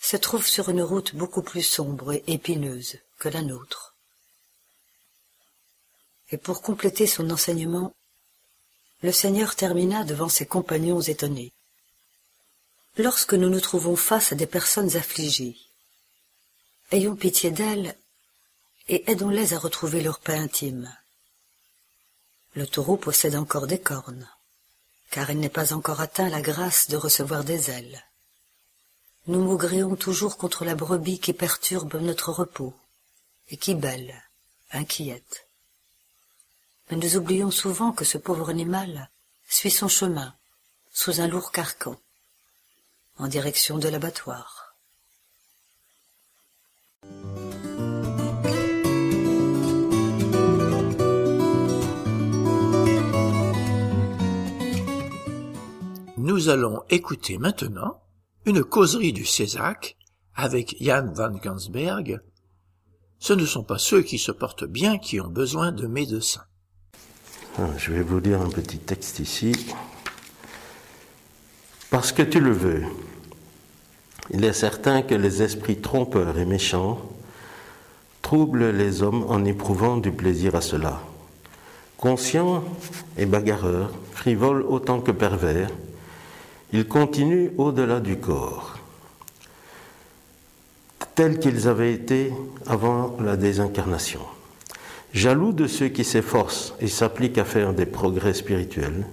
se 0.00 0.16
trouve 0.16 0.46
sur 0.46 0.68
une 0.68 0.80
route 0.80 1.16
beaucoup 1.16 1.42
plus 1.42 1.64
sombre 1.64 2.12
et 2.12 2.22
épineuse 2.28 2.98
que 3.18 3.28
la 3.28 3.42
nôtre. 3.42 3.96
Et 6.30 6.36
pour 6.36 6.62
compléter 6.62 7.08
son 7.08 7.28
enseignement, 7.30 7.92
le 9.02 9.10
Seigneur 9.10 9.56
termina 9.56 10.04
devant 10.04 10.28
ses 10.28 10.46
compagnons 10.46 11.00
étonnés. 11.00 11.52
Lorsque 12.96 13.34
nous 13.34 13.48
nous 13.48 13.60
trouvons 13.60 13.96
face 13.96 14.30
à 14.30 14.36
des 14.36 14.46
personnes 14.46 14.96
affligées, 14.96 15.56
ayons 16.92 17.16
pitié 17.16 17.50
d'elles 17.50 17.96
et 18.86 19.10
aidons-les 19.10 19.52
à 19.52 19.58
retrouver 19.58 20.00
leur 20.00 20.20
paix 20.20 20.36
intime. 20.36 20.96
Le 22.54 22.68
taureau 22.68 22.96
possède 22.96 23.34
encore 23.34 23.66
des 23.66 23.80
cornes 23.80 24.28
car 25.10 25.30
il 25.30 25.38
n'est 25.40 25.48
pas 25.48 25.72
encore 25.72 26.00
atteint 26.00 26.28
la 26.28 26.40
grâce 26.40 26.88
de 26.88 26.96
recevoir 26.96 27.44
des 27.44 27.70
ailes. 27.70 28.04
Nous 29.26 29.42
maugréons 29.42 29.96
toujours 29.96 30.36
contre 30.36 30.64
la 30.64 30.74
brebis 30.74 31.18
qui 31.18 31.32
perturbe 31.32 31.96
notre 31.96 32.30
repos, 32.30 32.74
et 33.48 33.56
qui 33.56 33.74
belle, 33.74 34.22
inquiète. 34.70 35.46
Mais 36.90 36.96
nous 36.96 37.16
oublions 37.16 37.50
souvent 37.50 37.92
que 37.92 38.04
ce 38.04 38.18
pauvre 38.18 38.50
animal 38.50 39.10
suit 39.48 39.70
son 39.70 39.88
chemin, 39.88 40.34
sous 40.92 41.20
un 41.20 41.26
lourd 41.26 41.52
carcan, 41.52 41.96
en 43.18 43.28
direction 43.28 43.78
de 43.78 43.88
l'abattoir. 43.88 44.69
Nous 56.22 56.50
allons 56.50 56.82
écouter 56.90 57.38
maintenant 57.38 58.02
une 58.44 58.62
causerie 58.62 59.14
du 59.14 59.24
Césac 59.24 59.96
avec 60.34 60.76
Jan 60.78 61.14
van 61.14 61.30
Gansberg. 61.30 62.20
Ce 63.18 63.32
ne 63.32 63.46
sont 63.46 63.64
pas 63.64 63.78
ceux 63.78 64.02
qui 64.02 64.18
se 64.18 64.30
portent 64.30 64.66
bien 64.66 64.98
qui 64.98 65.18
ont 65.18 65.28
besoin 65.28 65.72
de 65.72 65.86
médecins. 65.86 66.44
Ah, 67.58 67.70
je 67.78 67.92
vais 67.92 68.02
vous 68.02 68.20
lire 68.20 68.42
un 68.42 68.50
petit 68.50 68.76
texte 68.76 69.18
ici. 69.20 69.72
Parce 71.88 72.12
que 72.12 72.20
tu 72.20 72.38
le 72.38 72.52
veux, 72.52 72.82
il 74.28 74.44
est 74.44 74.52
certain 74.52 75.00
que 75.00 75.14
les 75.14 75.40
esprits 75.40 75.80
trompeurs 75.80 76.36
et 76.36 76.44
méchants 76.44 77.00
troublent 78.20 78.72
les 78.72 79.02
hommes 79.02 79.24
en 79.26 79.42
éprouvant 79.46 79.96
du 79.96 80.12
plaisir 80.12 80.54
à 80.54 80.60
cela. 80.60 81.00
Conscients 81.96 82.62
et 83.16 83.24
bagarreurs, 83.24 83.90
frivoles 84.12 84.66
autant 84.68 85.00
que 85.00 85.12
pervers, 85.12 85.70
ils 86.72 86.86
continuent 86.86 87.50
au-delà 87.58 88.00
du 88.00 88.16
corps, 88.16 88.78
tels 91.14 91.38
qu'ils 91.38 91.68
avaient 91.68 91.92
été 91.92 92.32
avant 92.66 93.16
la 93.20 93.36
désincarnation. 93.36 94.20
Jaloux 95.12 95.52
de 95.52 95.66
ceux 95.66 95.88
qui 95.88 96.04
s'efforcent 96.04 96.74
et 96.80 96.86
s'appliquent 96.86 97.38
à 97.38 97.44
faire 97.44 97.72
des 97.72 97.86
progrès 97.86 98.34
spirituels, 98.34 99.06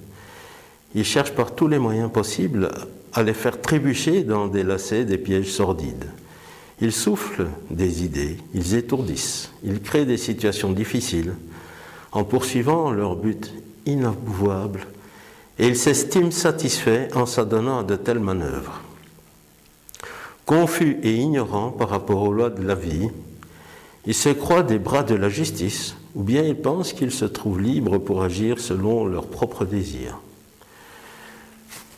ils 0.93 1.03
cherchent 1.03 1.33
par 1.33 1.55
tous 1.55 1.67
les 1.67 1.79
moyens 1.79 2.11
possibles 2.11 2.69
à 3.13 3.23
les 3.23 3.33
faire 3.33 3.59
trébucher 3.59 4.23
dans 4.23 4.47
des 4.47 4.63
lacets, 4.63 5.05
des 5.05 5.17
pièges 5.17 5.51
sordides. 5.51 6.05
Ils 6.79 6.91
soufflent 6.91 7.47
des 7.71 8.03
idées, 8.03 8.37
ils 8.53 8.75
étourdissent, 8.75 9.51
ils 9.63 9.81
créent 9.81 10.05
des 10.05 10.17
situations 10.17 10.71
difficiles 10.71 11.33
en 12.11 12.23
poursuivant 12.23 12.91
leur 12.91 13.15
but 13.15 13.51
inavouable 13.87 14.85
et 15.59 15.67
il 15.67 15.75
s'estime 15.75 16.31
satisfait 16.31 17.09
en 17.15 17.25
s'adonnant 17.25 17.79
à 17.79 17.83
de 17.83 17.95
telles 17.95 18.19
manœuvres. 18.19 18.81
Confus 20.45 20.97
et 21.03 21.13
ignorant 21.13 21.71
par 21.71 21.89
rapport 21.89 22.23
aux 22.23 22.31
lois 22.31 22.49
de 22.49 22.65
la 22.65 22.75
vie, 22.75 23.09
il 24.05 24.13
se 24.13 24.29
croit 24.29 24.63
des 24.63 24.79
bras 24.79 25.03
de 25.03 25.15
la 25.15 25.27
justice, 25.27 25.95
ou 26.15 26.23
bien 26.23 26.43
il 26.43 26.55
pense 26.55 26.93
qu'ils 26.93 27.11
se 27.11 27.25
trouvent 27.25 27.59
libres 27.59 27.97
pour 27.97 28.23
agir 28.23 28.59
selon 28.59 29.05
leurs 29.05 29.27
propres 29.27 29.65
désirs. 29.65 30.19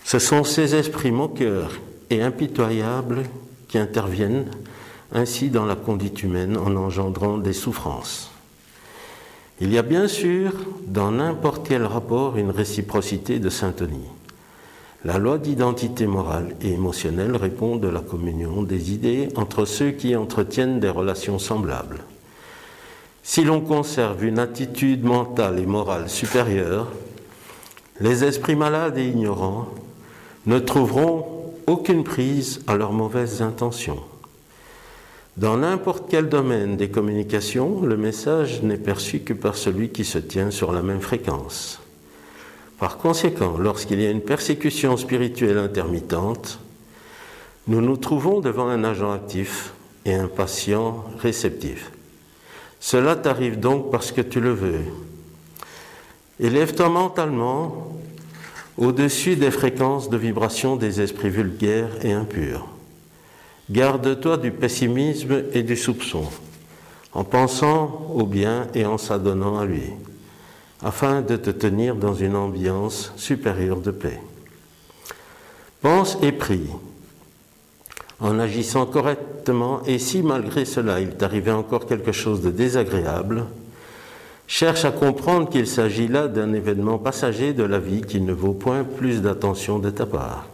Ce 0.04 0.18
sont 0.18 0.44
ces 0.44 0.74
esprits 0.74 1.12
moqueurs 1.12 1.74
et 2.10 2.24
impitoyables 2.24 3.26
qui 3.68 3.78
interviennent 3.78 4.50
ainsi 5.12 5.50
dans 5.50 5.66
la 5.66 5.76
conduite 5.76 6.24
humaine 6.24 6.58
en 6.58 6.76
engendrant 6.76 7.38
des 7.38 7.54
souffrances. 7.54 8.32
Il 9.62 9.74
y 9.74 9.78
a 9.78 9.82
bien 9.82 10.08
sûr 10.08 10.54
dans 10.88 11.12
n'importe 11.12 11.68
quel 11.68 11.84
rapport 11.84 12.38
une 12.38 12.50
réciprocité 12.50 13.40
de 13.40 13.50
syntonie. 13.50 14.08
La 15.04 15.18
loi 15.18 15.38
d'identité 15.38 16.08
morale 16.08 16.56
et 16.62 16.72
émotionnelle 16.72 17.36
répond 17.36 17.76
de 17.76 17.88
la 17.88 18.00
communion 18.00 18.64
des 18.64 18.94
idées 18.94 19.30
entre 19.36 19.66
ceux 19.66 19.92
qui 19.92 20.16
entretiennent 20.16 20.80
des 20.80 20.90
relations 20.90 21.40
semblables. 21.40 22.00
Si 23.24 23.44
l'on 23.44 23.62
conserve 23.62 24.24
une 24.24 24.40
attitude 24.40 25.04
mentale 25.04 25.60
et 25.60 25.66
morale 25.66 26.10
supérieure, 26.10 26.88
les 28.00 28.24
esprits 28.24 28.56
malades 28.56 28.98
et 28.98 29.08
ignorants 29.08 29.70
ne 30.46 30.60
trouveront 30.60 31.54
aucune 31.68 32.04
prise 32.04 32.62
à 32.66 32.76
leurs 32.76 32.94
mauvaises 32.94 33.42
intentions. 33.42 34.00
Dans 35.40 35.56
n'importe 35.56 36.08
quel 36.10 36.28
domaine 36.28 36.76
des 36.76 36.90
communications, 36.90 37.80
le 37.80 37.96
message 37.96 38.62
n'est 38.62 38.76
perçu 38.76 39.22
que 39.22 39.32
par 39.32 39.56
celui 39.56 39.88
qui 39.88 40.04
se 40.04 40.18
tient 40.18 40.52
sur 40.52 40.74
la 40.74 40.82
même 40.82 41.00
fréquence. 41.00 41.80
Par 42.78 42.98
conséquent, 42.98 43.56
lorsqu'il 43.58 44.02
y 44.02 44.06
a 44.06 44.12
une 44.12 44.20
persécution 44.20 44.98
spirituelle 44.98 45.58
intermittente, 45.58 46.60
nous 47.70 47.80
nous 47.80 47.96
trouvons 47.96 48.42
devant 48.42 48.68
un 48.68 48.84
agent 48.84 49.14
actif 49.14 49.72
et 50.04 50.14
un 50.14 50.28
patient 50.28 51.06
réceptif. 51.20 51.90
Cela 52.82 53.16
t'arrive 53.16 53.62
donc 53.62 53.92
parce 53.92 54.12
que 54.12 54.20
tu 54.20 54.42
le 54.42 54.52
veux. 54.52 54.82
Élève-toi 56.42 56.90
mentalement 56.90 57.98
au-dessus 58.78 59.38
des 59.38 59.52
fréquences 59.52 60.10
de 60.10 60.18
vibration 60.18 60.76
des 60.76 61.00
esprits 61.00 61.30
vulgaires 61.30 61.92
et 62.04 62.12
impurs. 62.12 62.68
Garde-toi 63.72 64.38
du 64.38 64.50
pessimisme 64.50 65.44
et 65.54 65.62
du 65.62 65.76
soupçon, 65.76 66.24
en 67.14 67.24
pensant 67.24 68.08
au 68.16 68.26
bien 68.26 68.68
et 68.74 68.86
en 68.88 68.98
s'adonnant 68.98 69.60
à 69.60 69.66
lui, 69.66 69.84
afin 70.82 71.22
de 71.22 71.36
te 71.36 71.52
tenir 71.52 71.94
dans 71.96 72.16
une 72.16 72.36
ambiance 72.36 73.14
supérieure 73.16 73.82
de 73.82 73.92
paix. 73.92 74.20
Pense 75.82 76.18
et 76.24 76.32
prie, 76.32 76.68
en 78.20 78.40
agissant 78.40 78.88
correctement, 78.88 79.82
et 79.86 80.00
si 80.00 80.24
malgré 80.24 80.66
cela 80.66 81.00
il 81.00 81.12
t'arrivait 81.12 81.52
encore 81.52 81.86
quelque 81.86 82.12
chose 82.12 82.42
de 82.42 82.50
désagréable, 82.50 83.46
cherche 84.48 84.84
à 84.84 84.92
comprendre 84.92 85.48
qu'il 85.48 85.68
s'agit 85.68 86.08
là 86.08 86.28
d'un 86.28 86.54
événement 86.54 86.98
passager 86.98 87.54
de 87.54 87.64
la 87.64 87.78
vie 87.78 88.02
qui 88.02 88.20
ne 88.20 88.34
vaut 88.34 88.54
point 88.54 88.84
plus 88.84 89.22
d'attention 89.22 89.78
de 89.78 89.92
ta 89.92 90.08
part. 90.08 90.48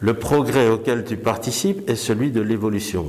Le 0.00 0.14
progrès 0.14 0.68
auquel 0.68 1.04
tu 1.04 1.16
participes 1.16 1.88
est 1.88 1.96
celui 1.96 2.30
de 2.30 2.40
l'évolution. 2.40 3.06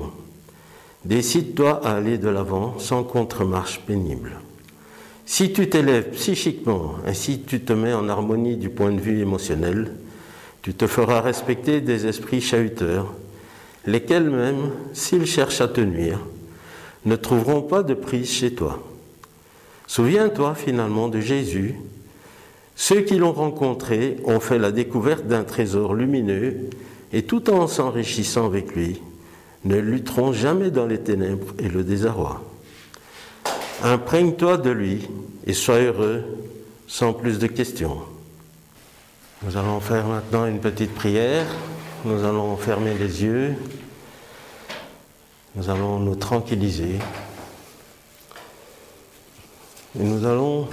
Décide-toi 1.06 1.80
à 1.86 1.94
aller 1.94 2.18
de 2.18 2.28
l'avant 2.28 2.78
sans 2.80 3.04
contre-marche 3.04 3.80
pénible. 3.88 4.34
Si 5.26 5.54
tu 5.54 5.70
t'élèves 5.70 6.10
psychiquement 6.12 6.96
et 7.08 7.14
si 7.14 7.42
tu 7.42 7.62
te 7.62 7.72
mets 7.72 7.94
en 7.94 8.10
harmonie 8.10 8.58
du 8.58 8.70
point 8.70 8.92
de 8.92 9.00
vue 9.00 9.22
émotionnel, 9.22 9.94
tu 10.62 10.74
te 10.74 10.86
feras 10.86 11.22
respecter 11.22 11.80
des 11.80 12.06
esprits 12.06 12.42
chahuteurs, 12.42 13.14
lesquels 13.86 14.30
même, 14.30 14.72
s'ils 14.94 15.26
cherchent 15.26 15.62
à 15.62 15.70
te 15.70 15.82
nuire, 15.82 16.20
ne 17.06 17.16
trouveront 17.16 17.62
pas 17.62 17.84
de 17.84 17.94
prise 17.94 18.30
chez 18.30 18.54
toi. 18.54 18.84
Souviens-toi 19.88 20.54
finalement 20.56 21.08
de 21.08 21.20
Jésus 21.20 21.76
ceux 22.82 23.02
qui 23.02 23.20
l'ont 23.20 23.32
rencontré 23.32 24.18
ont 24.26 24.40
fait 24.40 24.58
la 24.58 24.72
découverte 24.72 25.28
d'un 25.28 25.44
trésor 25.44 25.94
lumineux 25.94 26.72
et 27.14 27.22
tout 27.22 27.52
en 27.52 27.68
s'enrichissant 27.68 28.48
avec 28.48 28.76
lui, 28.76 29.00
ne 29.66 29.78
lutteront 29.78 30.34
jamais 30.34 30.72
dans 30.72 30.88
les 30.88 30.98
ténèbres 30.98 31.54
et 31.60 31.70
le 31.70 31.84
désarroi. 31.84 32.42
Imprègne-toi 33.84 34.58
de 34.58 34.72
lui 34.72 35.08
et 35.46 35.54
sois 35.54 35.78
heureux 35.78 36.24
sans 36.88 37.14
plus 37.14 37.38
de 37.38 37.46
questions. 37.46 38.00
Nous 39.44 39.58
allons 39.58 39.80
faire 39.80 40.08
maintenant 40.08 40.48
une 40.48 40.60
petite 40.60 40.96
prière. 40.96 41.46
Nous 42.04 42.24
allons 42.24 42.58
fermer 42.58 42.96
les 42.96 43.22
yeux. 43.22 43.54
Nous 45.56 45.70
allons 45.70 46.00
nous 46.00 46.16
tranquilliser. 46.16 46.96
Et 50.00 50.04
nous 50.04 50.26
allons 50.26 50.68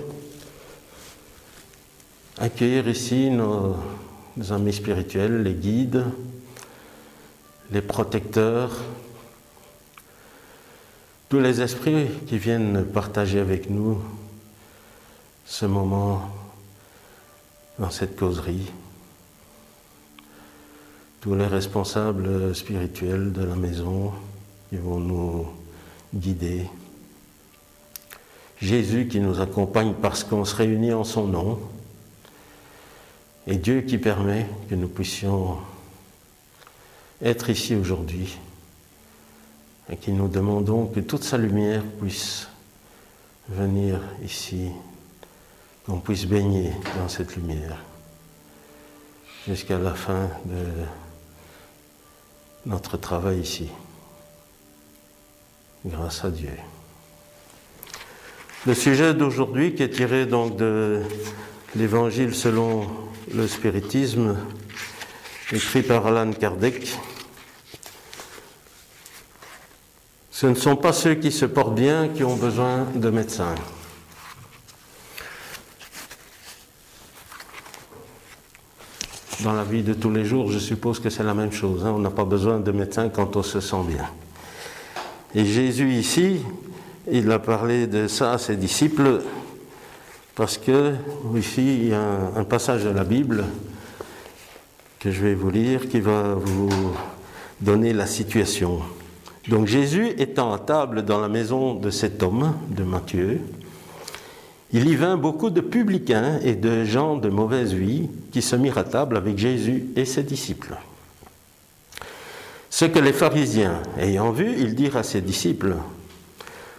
accueillir 2.41 2.89
ici 2.89 3.31
nos, 3.31 3.77
amis 4.51 4.73
spirituels, 4.73 5.43
les 5.43 5.55
guides, 5.55 6.05
les 7.71 7.83
protecteurs, 7.83 8.71
tous 11.29 11.41
les 11.41 11.61
esprits 11.61 12.07
qui 12.27 12.39
viennent 12.39 12.85
partager 12.85 13.41
avec 13.41 13.69
nous 13.69 13.99
ce 15.45 15.67
moment 15.67 16.31
dans 17.79 17.91
cette 17.91 18.17
causerie, 18.17 18.71
tous 21.21 21.35
les 21.35 21.47
responsables 21.47 22.55
spirituels 22.55 23.33
de 23.33 23.45
la 23.45 23.57
maison 23.57 24.13
qui 24.71 24.77
vont 24.77 25.01
nous 25.01 25.47
guider. 26.15 26.67
Jésus 28.61 29.09
qui 29.09 29.21
nous 29.21 29.41
accompagne 29.41 29.95
parce 30.01 30.25
qu'on 30.25 30.45
se 30.45 30.55
réunit 30.55 30.93
en 30.93 31.05
son 31.05 31.27
nom 31.27 31.59
et 33.49 33.57
Dieu 33.57 33.81
qui 33.81 33.97
permet 33.97 34.47
que 34.69 34.75
nous 34.75 34.89
puissions 34.89 35.57
être 37.23 37.49
ici 37.49 37.75
aujourd'hui 37.75 38.37
et 39.91 39.97
qui 39.97 40.13
nous 40.13 40.29
demandons 40.29 40.87
que 40.87 41.01
toute 41.01 41.25
sa 41.25 41.39
lumière 41.39 41.83
puisse 41.99 42.47
venir 43.49 44.01
ici, 44.23 44.69
qu'on 45.87 45.99
puisse 45.99 46.27
baigner 46.27 46.73
dans 46.99 47.09
cette 47.09 47.37
lumière 47.37 47.79
jusqu'à 49.47 49.79
la 49.79 49.95
fin 49.95 50.29
de 50.45 50.67
notre 52.67 52.99
travail 52.99 53.41
ici. 53.41 53.69
Grâce 55.87 56.23
à 56.23 56.31
Dieu. 56.31 56.53
Le 58.67 58.75
sujet 58.75 59.15
d'aujourd'hui 59.15 59.75
qui 59.75 59.85
est 59.85 59.89
tiré 59.89 60.27
donc 60.27 60.57
de 60.59 61.01
l'évangile 61.75 62.35
selon 62.35 63.08
le 63.35 63.47
spiritisme, 63.47 64.37
écrit 65.53 65.83
par 65.83 66.07
Alan 66.07 66.33
Kardec. 66.33 66.97
Ce 70.31 70.47
ne 70.47 70.55
sont 70.55 70.77
pas 70.77 70.93
ceux 70.93 71.15
qui 71.15 71.33
se 71.33 71.45
portent 71.45 71.75
bien 71.75 72.09
qui 72.09 72.25
ont 72.25 72.37
besoin 72.37 72.87
de 72.95 73.11
médecins. 73.11 73.55
Dans 79.43 79.53
la 79.53 79.65
vie 79.65 79.83
de 79.83 79.95
tous 79.95 80.11
les 80.11 80.25
jours, 80.25 80.51
je 80.51 80.59
suppose 80.59 81.01
que 81.01 81.11
c'est 81.11 81.23
la 81.23 81.35
même 81.35 81.53
chose. 81.53 81.85
Hein. 81.85 81.93
On 81.95 81.99
n'a 81.99 82.11
pas 82.11 82.25
besoin 82.25 82.59
de 82.59 82.73
médecins 82.73 83.09
quand 83.09 83.37
on 83.37 83.43
se 83.43 83.61
sent 83.61 83.85
bien. 83.87 84.09
Et 85.35 85.45
Jésus 85.45 85.93
ici, 85.93 86.41
il 87.11 87.31
a 87.31 87.39
parlé 87.39 87.87
de 87.87 88.09
ça 88.09 88.33
à 88.33 88.39
ses 88.39 88.57
disciples 88.57 89.23
parce 90.39 90.57
que 90.57 90.95
ici, 91.37 91.79
il 91.81 91.89
y 91.89 91.93
a 91.93 92.01
un, 92.37 92.45
passage 92.45 92.85
de 92.85 92.91
la 92.91 93.03
Bible 93.03 93.45
que 95.01 95.11
je 95.11 95.21
vais 95.21 95.35
vous 95.35 95.51
lire 95.51 95.89
qui 95.89 95.99
va 95.99 96.35
vous 96.37 96.71
donner 97.61 97.93
la 97.93 98.07
situation. 98.07 98.79
Donc 99.49 99.67
Jésus 99.67 100.11
étant 100.17 100.53
à 100.53 100.61
table 100.61 101.05
dans 101.05 101.19
la 101.19 101.29
maison 101.29 101.75
de 101.75 101.91
cet 101.91 102.23
homme, 102.23 102.55
de 102.71 102.85
Matthieu, 102.85 103.41
il 104.73 104.89
y 104.89 104.95
vint 104.95 105.17
beaucoup 105.17 105.51
de 105.51 105.61
publicains 105.61 106.39
et 106.45 106.55
de 106.55 106.85
gens 106.85 107.17
de 107.17 107.31
mauvaise 107.31 107.75
vie 107.75 108.09
qui 108.31 108.41
se 108.41 108.55
mirent 108.55 108.79
à 108.79 108.85
table 108.85 109.17
avec 109.17 109.39
Jésus 109.39 109.87
et 109.97 110.05
ses 110.05 110.23
disciples. 110.23 110.77
Ce 112.71 112.85
que 112.85 113.01
les 113.01 113.13
pharisiens, 113.13 113.83
ayant 113.99 114.31
vu, 114.31 114.55
ils 114.57 114.77
dirent 114.77 114.99
à 114.99 115.03
ses 115.03 115.21
disciples, 115.21 115.75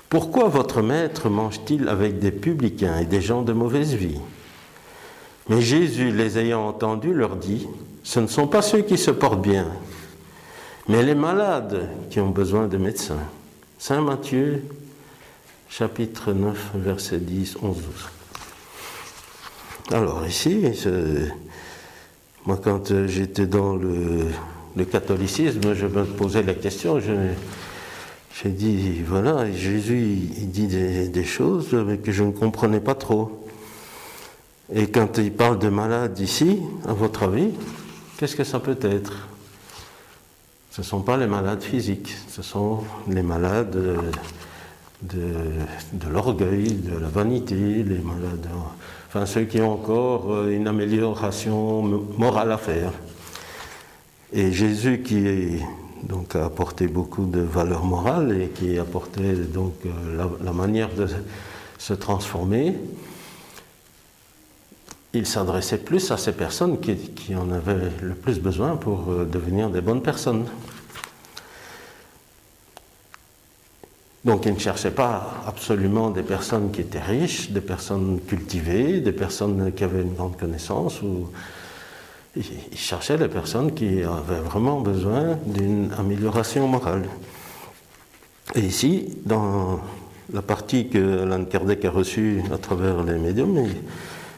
pourquoi 0.09 0.47
votre 0.47 0.81
maître 0.81 1.29
mange-t-il 1.29 1.87
avec 1.87 2.19
des 2.19 2.31
publicains 2.31 2.97
et 2.99 3.05
des 3.05 3.21
gens 3.21 3.43
de 3.43 3.53
mauvaise 3.53 3.93
vie? 3.93 4.19
Mais 5.49 5.61
Jésus, 5.61 6.11
les 6.11 6.39
ayant 6.39 6.67
entendus, 6.67 7.13
leur 7.13 7.35
dit, 7.35 7.67
ce 8.03 8.19
ne 8.19 8.27
sont 8.27 8.47
pas 8.47 8.63
ceux 8.63 8.81
qui 8.81 8.97
se 8.97 9.11
portent 9.11 9.41
bien, 9.41 9.67
mais 10.87 11.03
les 11.03 11.15
malades 11.15 11.89
qui 12.09 12.19
ont 12.19 12.29
besoin 12.29 12.67
de 12.67 12.77
médecins. 12.77 13.21
Saint 13.77 14.01
Matthieu, 14.01 14.63
chapitre 15.69 16.33
9, 16.33 16.71
verset 16.75 17.19
10, 17.19 17.57
11, 17.61 17.77
12. 17.77 17.85
Alors 19.91 20.25
ici, 20.25 20.63
moi 22.45 22.59
quand 22.63 23.05
j'étais 23.05 23.45
dans 23.45 23.75
le, 23.75 24.25
catholicisme, 24.91 25.73
je 25.75 25.85
me 25.85 26.05
posais 26.05 26.41
la 26.41 26.53
question, 26.53 26.99
je, 26.99 27.11
j'ai 28.41 28.51
dit, 28.51 29.01
voilà, 29.05 29.51
Jésus, 29.51 29.99
il 30.37 30.49
dit 30.49 30.67
des, 30.67 31.23
choses 31.25 31.75
que 32.03 32.11
je 32.11 32.23
ne 32.23 32.31
comprenais 32.31 32.79
pas 32.79 32.95
trop. 32.95 33.45
Et 34.73 34.87
quand 34.87 35.17
il 35.17 35.33
parle 35.33 35.59
de 35.59 35.67
malade 35.67 36.17
ici, 36.19 36.59
à 36.87 36.93
votre 36.93 37.23
avis, 37.23 37.49
qu'est-ce 38.17 38.37
que 38.37 38.45
ça 38.45 38.59
peut 38.59 38.77
être? 38.81 39.27
Ce 40.71 40.79
ne 40.79 40.85
sont 40.85 41.01
pas 41.01 41.17
les 41.17 41.27
malades 41.27 41.61
physiques, 41.61 42.15
ce 42.29 42.41
sont 42.41 42.83
les 43.09 43.23
malades 43.23 43.77
de, 45.01 45.17
de 45.93 46.09
l'orgueil, 46.09 46.71
de 46.75 46.97
la 46.97 47.07
vanité, 47.09 47.55
les 47.55 47.99
malades, 47.99 48.47
enfin 49.07 49.25
ceux 49.25 49.43
qui 49.43 49.59
ont 49.59 49.73
encore 49.73 50.31
euh, 50.31 50.55
une 50.55 50.67
amélioration 50.67 51.81
morale 52.17 52.51
à 52.51 52.57
faire. 52.57 52.91
Et 54.31 54.51
Jésus 54.53 55.01
qui 55.01 55.27
est, 55.27 55.59
donc, 56.03 56.35
a 56.35 56.45
apporté 56.45 56.87
beaucoup 56.87 57.25
de 57.25 57.41
valeurs 57.41 57.85
morales 57.85 58.41
et 58.41 58.47
qui 58.49 58.77
a 58.77 58.81
apporté 58.81 59.33
donc, 59.33 59.73
euh, 59.85 60.25
la 60.43 60.53
manière 60.53 60.93
de 60.93 61.07
se 61.77 61.93
transformer, 61.93 62.75
il 65.13 65.25
s'adressait 65.25 65.79
plus 65.79 66.11
à 66.11 66.17
ces 66.17 66.33
personnes 66.33 66.79
qui, 66.79 67.35
en 67.35 67.51
avaient 67.51 67.91
le 68.01 68.13
plus 68.13 68.39
besoin 68.39 68.75
pour 68.75 69.11
euh, 69.11 69.25
devenir 69.25 69.69
des 69.69 69.81
bonnes 69.81 70.03
personnes. 70.03 70.45
Donc 74.25 74.45
il 74.45 74.53
ne 74.53 74.59
cherchait 74.59 74.91
pas 74.91 75.41
absolument 75.47 76.11
des 76.11 76.21
personnes 76.21 76.71
qui 76.71 76.81
étaient 76.81 77.01
riches, 77.01 77.51
des 77.51 77.61
personnes 77.61 78.19
cultivées, 78.27 78.99
des 78.99 79.13
personnes 79.13 79.71
qui 79.73 79.83
avaient 79.83 80.01
une 80.01 80.13
grande 80.13 80.37
connaissance. 80.37 81.01
Ou... 81.01 81.29
Il 82.35 82.77
cherchait 82.77 83.17
des 83.17 83.27
personnes 83.27 83.73
qui 83.73 84.03
avaient 84.03 84.41
vraiment 84.43 84.81
besoin 84.81 85.37
d'une 85.45 85.91
amélioration 85.97 86.67
morale. 86.67 87.05
Et 88.55 88.61
ici, 88.61 89.17
dans 89.25 89.79
la 90.31 90.41
partie 90.41 90.89
que 90.89 91.23
Alan 91.23 91.43
Kardec 91.45 91.83
a 91.85 91.89
reçue 91.89 92.41
à 92.53 92.57
travers 92.57 93.03
les 93.03 93.17
médiums, 93.17 93.67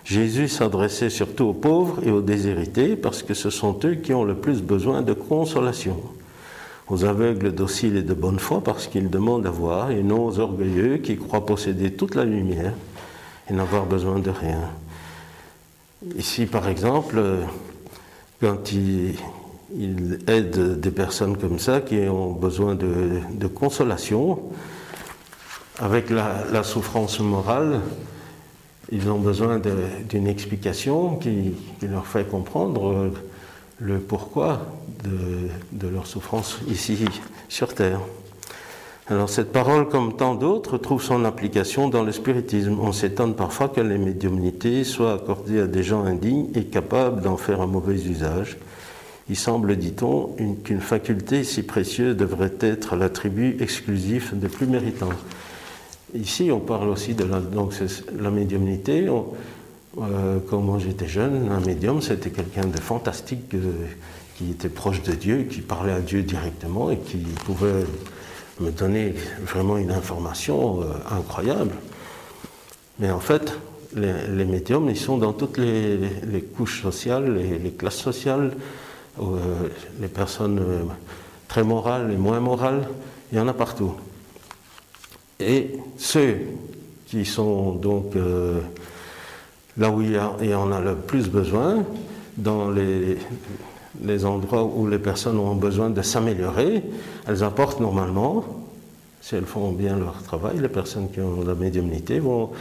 Jésus 0.05 0.47
s'adressait 0.47 1.09
surtout 1.09 1.45
aux 1.45 1.53
pauvres 1.53 1.99
et 2.03 2.11
aux 2.11 2.21
déshérités 2.21 2.95
parce 2.95 3.23
que 3.23 3.33
ce 3.33 3.49
sont 3.49 3.77
eux 3.83 3.95
qui 3.95 4.13
ont 4.13 4.23
le 4.23 4.35
plus 4.35 4.61
besoin 4.61 5.01
de 5.01 5.13
consolation. 5.13 5.97
Aux 6.87 7.05
aveugles 7.05 7.53
dociles 7.53 7.97
et 7.97 8.03
de 8.03 8.13
bonne 8.13 8.39
foi 8.39 8.61
parce 8.63 8.87
qu'ils 8.87 9.09
demandent 9.09 9.45
à 9.45 9.51
voir 9.51 9.91
et 9.91 10.01
non 10.01 10.25
aux 10.25 10.39
orgueilleux 10.39 10.97
qui 10.97 11.17
croient 11.17 11.45
posséder 11.45 11.91
toute 11.91 12.15
la 12.15 12.25
lumière 12.25 12.73
et 13.49 13.53
n'avoir 13.53 13.85
besoin 13.85 14.19
de 14.19 14.29
rien. 14.29 14.61
Ici, 16.17 16.47
par 16.47 16.67
exemple, 16.67 17.21
quand 18.41 18.73
il, 18.73 19.15
aide 20.27 20.81
des 20.81 20.91
personnes 20.91 21.37
comme 21.37 21.57
ça 21.59 21.79
qui 21.79 21.95
ont 22.09 22.33
besoin 22.33 22.75
de, 22.75 23.47
consolation, 23.47 24.39
avec 25.79 26.09
la 26.09 26.63
souffrance 26.63 27.21
morale, 27.21 27.79
ils 28.91 29.09
ont 29.09 29.19
besoin 29.19 29.59
d'une 30.09 30.27
explication 30.27 31.15
qui, 31.15 31.53
leur 31.81 32.05
fait 32.05 32.29
comprendre 32.29 33.11
le 33.79 33.99
pourquoi 33.99 34.65
de, 35.03 35.87
leur 35.87 36.05
souffrance 36.07 36.59
ici 36.67 37.05
sur 37.47 37.73
Terre. 37.73 38.01
Alors 39.07 39.29
cette 39.29 39.51
parole, 39.51 39.89
comme 39.89 40.15
tant 40.15 40.35
d'autres, 40.35 40.77
trouve 40.77 41.01
son 41.01 41.25
application 41.25 41.89
dans 41.89 42.03
le 42.03 42.11
spiritisme. 42.11 42.77
On 42.79 42.91
s'étonne 42.91 43.35
parfois 43.35 43.67
que 43.67 43.81
les 43.81 43.97
médiumnités 43.97 44.83
soient 44.83 45.15
accordées 45.15 45.59
à 45.59 45.67
des 45.67 45.83
gens 45.83 46.03
indignes 46.03 46.47
et 46.55 46.65
capables 46.65 47.21
d'en 47.21 47.35
faire 47.35 47.61
un 47.61 47.67
mauvais 47.67 47.95
usage. 47.95 48.57
Il 49.29 49.35
semble, 49.35 49.75
dit-on, 49.75 50.35
qu'une 50.63 50.81
faculté 50.81 51.43
si 51.43 51.63
précieuse 51.63 52.15
devrait 52.15 52.53
être 52.59 52.95
l'attribut 52.95 53.57
exclusif 53.59 54.33
des 54.33 54.49
plus 54.49 54.67
méritants. 54.67 55.09
Ici, 56.13 56.51
on 56.51 56.59
parle 56.59 56.89
aussi 56.89 57.15
de 57.15 57.23
la, 57.23 58.29
médiumnité. 58.29 59.07
Euh, 59.07 60.39
quand 60.49 60.59
moi 60.59 60.77
j'étais 60.79 61.07
jeune, 61.07 61.49
un 61.49 61.65
médium, 61.65 62.01
c'était 62.01 62.29
quelqu'un 62.29 62.65
de 62.65 62.79
fantastique 62.79 63.53
euh, 63.53 63.71
qui 64.37 64.51
était 64.51 64.69
proche 64.69 65.01
de 65.03 65.13
Dieu, 65.13 65.43
qui 65.49 65.61
parlait 65.61 65.93
à 65.93 66.01
Dieu 66.01 66.23
directement 66.23 66.91
et 66.91 66.97
qui 66.97 67.19
pouvait 67.45 67.85
me 68.61 68.71
donner 68.71 69.13
vraiment 69.41 69.77
une 69.77 69.91
information 69.91 70.81
euh, 70.81 70.85
incroyable. 71.11 71.73
Mais 72.99 73.11
en 73.11 73.19
fait, 73.19 73.53
les, 73.95 74.45
médiums, 74.45 74.89
ils 74.89 74.97
sont 74.97 75.17
dans 75.17 75.33
toutes 75.33 75.57
les, 75.57 75.99
couches 76.55 76.81
sociales, 76.81 77.35
les, 77.35 77.71
classes 77.71 77.97
sociales, 77.97 78.53
les 79.99 80.07
personnes 80.07 80.61
très 81.47 81.63
morales 81.63 82.11
et 82.13 82.15
moins 82.15 82.39
morales, 82.39 82.87
il 83.31 83.37
y 83.37 83.41
en 83.41 83.47
a 83.47 83.53
partout. 83.53 83.93
Et 85.41 85.71
ceux 85.97 86.37
qui 87.07 87.25
sont 87.25 87.73
donc 87.73 88.15
euh, 88.15 88.61
là 89.77 89.89
où 89.89 90.01
il 90.01 90.11
y, 90.13 90.53
en 90.53 90.71
a 90.71 90.79
le 90.79 90.95
plus 90.95 91.29
besoin, 91.29 91.83
dans 92.37 92.69
les, 92.69 93.17
les, 94.03 94.25
endroits 94.25 94.63
où 94.63 94.87
les 94.87 94.99
personnes 94.99 95.37
ont 95.37 95.55
besoin 95.55 95.89
de 95.89 96.01
s'améliorer, 96.01 96.83
elles 97.27 97.43
apportent 97.43 97.79
normalement, 97.79 98.43
si 99.21 99.35
elles 99.35 99.45
font 99.45 99.71
bien 99.71 99.97
leur 99.97 100.21
travail, 100.23 100.59
les 100.59 100.69
personnes 100.69 101.09
qui 101.11 101.19
ont 101.19 101.43
la 101.45 101.53
médiumnité 101.53 102.19
vont 102.19 102.51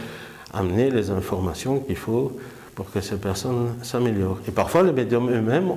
amener 0.53 0.91
les 0.91 1.09
informations 1.09 1.79
qu'il 1.79 1.95
faut 1.95 2.31
pour 2.75 2.91
que 2.91 3.01
ces 3.01 3.17
personnes 3.17 3.75
s'améliorent. 3.83 4.39
Et 4.47 4.51
parfois, 4.51 4.83
les 4.83 4.91
médiums 4.91 5.29
eux-mêmes 5.29 5.73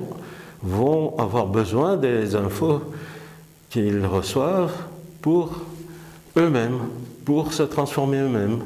vont 0.61 1.17
avoir 1.17 1.47
besoin 1.47 1.97
des 1.97 2.35
infos 2.35 2.81
qu'ils 3.69 4.05
reçoivent 4.05 4.73
pour 5.21 5.51
eux-mêmes, 6.37 6.79
pour 7.23 7.53
se 7.53 7.63
transformer 7.63 8.19
eux-mêmes, 8.19 8.59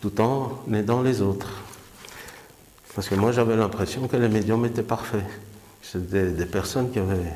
tout 0.00 0.20
en 0.20 0.60
aidant 0.72 1.02
les 1.02 1.22
autres. 1.22 1.50
Parce 2.94 3.08
que 3.08 3.14
moi 3.14 3.32
j'avais 3.32 3.56
l'impression 3.56 4.06
que 4.06 4.16
les 4.16 4.28
médiums 4.28 4.64
étaient 4.66 4.82
parfaits. 4.82 5.24
C'était 5.92 6.30
des 6.30 6.46
personnes 6.46 6.90
qui 6.90 6.98
avaient 6.98 7.32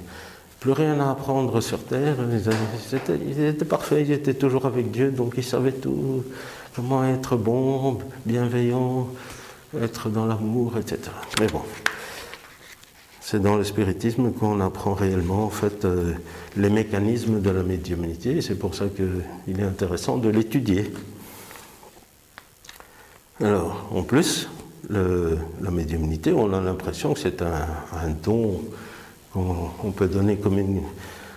plus 0.61 0.73
rien 0.73 0.99
à 1.01 1.11
apprendre 1.11 1.61
sur 1.61 1.85
Terre. 1.85 2.17
Ils 2.33 3.49
étaient, 3.51 3.65
parfaits, 3.65 4.07
ils 4.07 4.13
étaient 4.13 4.35
toujours 4.35 4.67
avec 4.67 4.91
Dieu, 4.91 5.11
donc 5.11 5.35
ils 5.37 5.45
savaient 5.45 5.73
tout, 5.73 6.25
comment 6.75 7.05
être 7.05 7.37
bon, 7.37 7.99
bienveillant, 8.27 9.09
être 9.81 10.09
dans 10.09 10.27
l'amour, 10.27 10.79
etc. 10.79 10.99
Mais 11.41 11.47
bon, 11.47 11.63
c'est 13.21 13.41
dans 13.41 13.57
le 13.57 13.65
spiritisme 13.65 14.33
qu'on 14.33 14.61
apprend 14.61 14.95
réellement 14.95 15.45
en 15.45 15.51
fait 15.51 15.85
euh, 15.85 16.15
les 16.57 16.71
mécanismes 16.71 17.41
de 17.41 17.51
la 17.51 17.63
médiumnité. 17.63 18.41
C'est 18.41 18.59
pour 18.59 18.75
ça 18.75 18.87
qu'il 18.87 19.61
est 19.61 19.63
intéressant 19.63 20.17
de 20.17 20.31
l'étudier. 20.31 20.91
Alors, 23.41 23.89
en 23.95 24.03
plus, 24.03 24.49
la 24.91 25.71
médiumnité, 25.71 26.33
on 26.33 26.53
a 26.53 26.61
l'impression 26.61 27.15
que 27.15 27.21
c'est 27.21 27.43
un, 27.43 28.11
don 28.23 28.61
qu'on 29.33 29.93
peut 29.95 30.09
donner 30.09 30.37
comme 30.37 30.59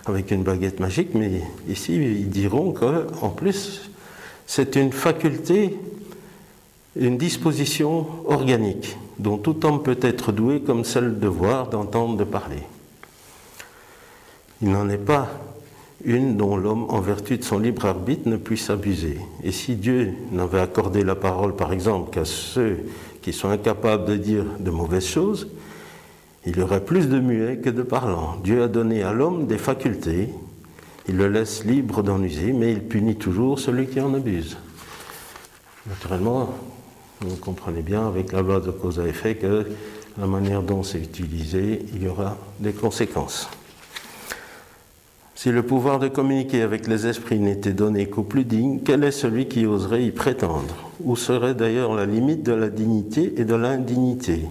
avec 0.06 0.30
une 0.30 0.42
baguette 0.42 0.80
magique, 0.80 1.10
mais 1.14 1.42
ici, 1.68 1.94
ils 1.94 2.30
diront 2.30 2.72
qu'en 2.72 3.28
plus, 3.28 3.90
c'est 4.46 4.76
une 4.76 4.92
faculté, 4.92 5.78
une 6.96 7.18
disposition 7.18 8.06
organique 8.26 8.96
dont 9.18 9.38
tout 9.38 9.64
homme 9.64 9.82
peut 9.82 9.98
être 10.00 10.32
doué 10.32 10.60
comme 10.60 10.84
celle 10.84 11.20
de 11.20 11.28
voir, 11.28 11.68
d'entendre, 11.68 12.16
de 12.16 12.24
parler. 12.24 12.62
Il 14.60 14.70
n'en 14.70 14.88
est 14.88 14.96
pas 14.98 15.28
une 16.04 16.36
dont 16.36 16.56
l'homme, 16.56 16.86
en 16.88 17.00
vertu 17.00 17.38
de 17.38 17.44
son 17.44 17.58
libre 17.58 17.86
arbitre, 17.86 18.28
ne 18.28 18.36
puisse 18.36 18.70
abuser. 18.70 19.18
Et 19.44 19.52
si 19.52 19.76
Dieu 19.76 20.14
n'avait 20.32 20.60
accordé 20.60 21.04
la 21.04 21.14
parole, 21.14 21.54
par 21.54 21.72
exemple, 21.72 22.10
qu'à 22.10 22.24
ceux 22.24 22.78
qui 23.22 23.32
sont 23.32 23.48
incapables 23.48 24.04
de 24.04 24.16
dire 24.16 24.44
de 24.58 24.70
mauvaises 24.70 25.06
choses, 25.06 25.48
il 26.44 26.56
y 26.56 26.62
aurait 26.62 26.84
plus 26.84 27.08
de 27.08 27.20
muets 27.20 27.58
que 27.58 27.70
de 27.70 27.82
parlants. 27.82 28.36
Dieu 28.42 28.62
a 28.62 28.68
donné 28.68 29.02
à 29.02 29.12
l'homme 29.12 29.46
des 29.46 29.58
facultés, 29.58 30.28
il 31.08 31.16
le 31.16 31.28
laisse 31.28 31.64
libre 31.64 32.02
d'en 32.02 32.22
user, 32.22 32.52
mais 32.52 32.72
il 32.72 32.82
punit 32.82 33.16
toujours 33.16 33.58
celui 33.58 33.86
qui 33.86 34.00
en 34.00 34.12
abuse. 34.14 34.56
Naturellement, 35.86 36.54
vous 37.20 37.36
comprenez 37.36 37.82
bien 37.82 38.06
avec 38.06 38.32
la 38.32 38.42
loi 38.42 38.60
de 38.60 38.70
cause 38.70 38.98
à 38.98 39.06
effet 39.06 39.36
que 39.36 39.66
la 40.18 40.26
manière 40.26 40.62
dont 40.62 40.82
c'est 40.82 40.98
utilisé, 40.98 41.84
il 41.94 42.02
y 42.02 42.08
aura 42.08 42.36
des 42.60 42.72
conséquences. 42.72 43.48
Si 45.42 45.50
le 45.50 45.64
pouvoir 45.64 45.98
de 45.98 46.06
communiquer 46.06 46.62
avec 46.62 46.86
les 46.86 47.08
esprits 47.08 47.40
n'était 47.40 47.72
donné 47.72 48.06
qu'aux 48.06 48.22
plus 48.22 48.44
dignes, 48.44 48.78
quel 48.84 49.02
est 49.02 49.10
celui 49.10 49.48
qui 49.48 49.66
oserait 49.66 50.04
y 50.04 50.12
prétendre? 50.12 50.92
Où 51.02 51.16
serait 51.16 51.56
d'ailleurs 51.56 51.96
la 51.96 52.06
limite 52.06 52.44
de 52.44 52.52
la 52.52 52.68
dignité 52.68 53.34
et 53.36 53.44
de 53.44 53.56
l'indignité? 53.56 54.46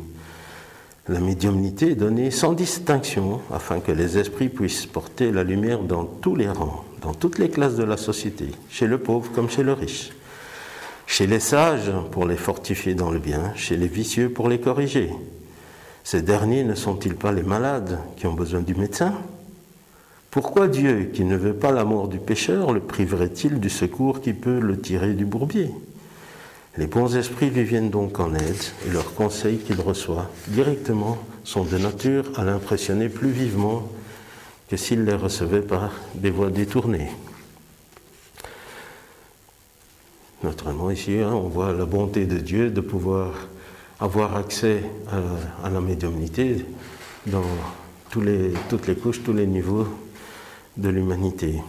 La 1.07 1.21
médiumnité 1.21 1.91
est 1.91 1.95
donnée 1.95 2.29
sans 2.29 2.51
distinction 2.51 3.39
afin 3.53 3.79
que 3.79 3.93
les 3.93 4.17
esprits 4.17 4.49
puissent 4.49 4.85
porter 4.85 5.31
la 5.31 5.45
lumière 5.45 5.79
dans 5.79 6.03
tous 6.03 6.35
les 6.35 6.49
rangs, 6.49 6.83
dans 7.01 7.13
toutes 7.13 7.39
les 7.39 7.49
classes 7.49 7.77
de 7.77 7.85
la 7.85 7.95
société, 7.95 8.47
chez 8.69 8.85
le 8.85 8.97
pauvre 8.97 9.31
comme 9.31 9.49
chez 9.49 9.63
le 9.63 9.71
riche. 9.71 10.11
Chez 11.07 11.25
les 11.25 11.39
sages 11.39 11.93
pour 12.11 12.25
les 12.25 12.35
fortifier 12.35 12.95
dans 12.95 13.11
le 13.11 13.19
bien, 13.19 13.53
chez 13.55 13.77
les 13.77 13.87
vicieux 13.87 14.29
pour 14.29 14.49
les 14.49 14.59
corriger. 14.59 15.09
Ces 16.03 16.21
derniers 16.21 16.65
ne 16.65 16.75
sont-ils 16.75 17.15
pas 17.15 17.31
les 17.31 17.43
malades 17.43 17.97
qui 18.17 18.27
ont 18.27 18.33
besoin 18.33 18.59
du 18.59 18.75
médecin? 18.75 19.13
Pourquoi 20.31 20.69
Dieu, 20.69 21.11
qui 21.13 21.25
ne 21.25 21.35
veut 21.35 21.53
pas 21.53 21.73
la 21.73 21.83
mort 21.83 22.07
du 22.07 22.17
pécheur, 22.17 22.71
le 22.71 22.79
priverait-il 22.79 23.59
du 23.59 23.69
secours 23.69 24.21
qui 24.21 24.31
peut 24.31 24.61
le 24.61 24.79
tirer 24.79 25.11
du 25.11 25.25
bourbier? 25.25 25.69
Les 26.77 26.87
bons 26.87 27.17
esprits 27.17 27.49
lui 27.49 27.65
viennent 27.65 27.89
donc 27.89 28.17
en 28.21 28.33
aide 28.33 28.63
et 28.87 28.91
leurs 28.91 29.13
conseils 29.13 29.57
qu'il 29.57 29.81
reçoit 29.81 30.29
directement 30.47 31.17
sont 31.43 31.65
de 31.65 31.77
nature 31.77 32.31
à 32.39 32.45
l'impressionner 32.45 33.09
plus 33.09 33.29
vivement 33.29 33.89
que 34.69 34.77
s'il 34.77 35.03
les 35.03 35.15
recevait 35.15 35.59
par 35.59 35.91
des 36.15 36.29
voies 36.29 36.49
détournées. 36.49 37.09
Naturellement, 40.43 40.91
ici, 40.91 41.17
hein, 41.17 41.33
on 41.33 41.49
voit 41.49 41.73
la 41.73 41.83
bonté 41.83 42.25
de 42.25 42.37
Dieu 42.37 42.69
de 42.69 42.79
pouvoir 42.79 43.33
avoir 43.99 44.37
accès 44.37 44.81
à, 45.61 45.69
la 45.69 45.81
médiumnité 45.81 46.65
dans 47.27 47.43
toutes 48.09 48.87
les 48.87 48.95
couches, 48.95 49.23
tous 49.23 49.33
les 49.33 49.45
niveaux 49.45 49.87
de 50.77 50.89
l'humanité. 50.89 51.61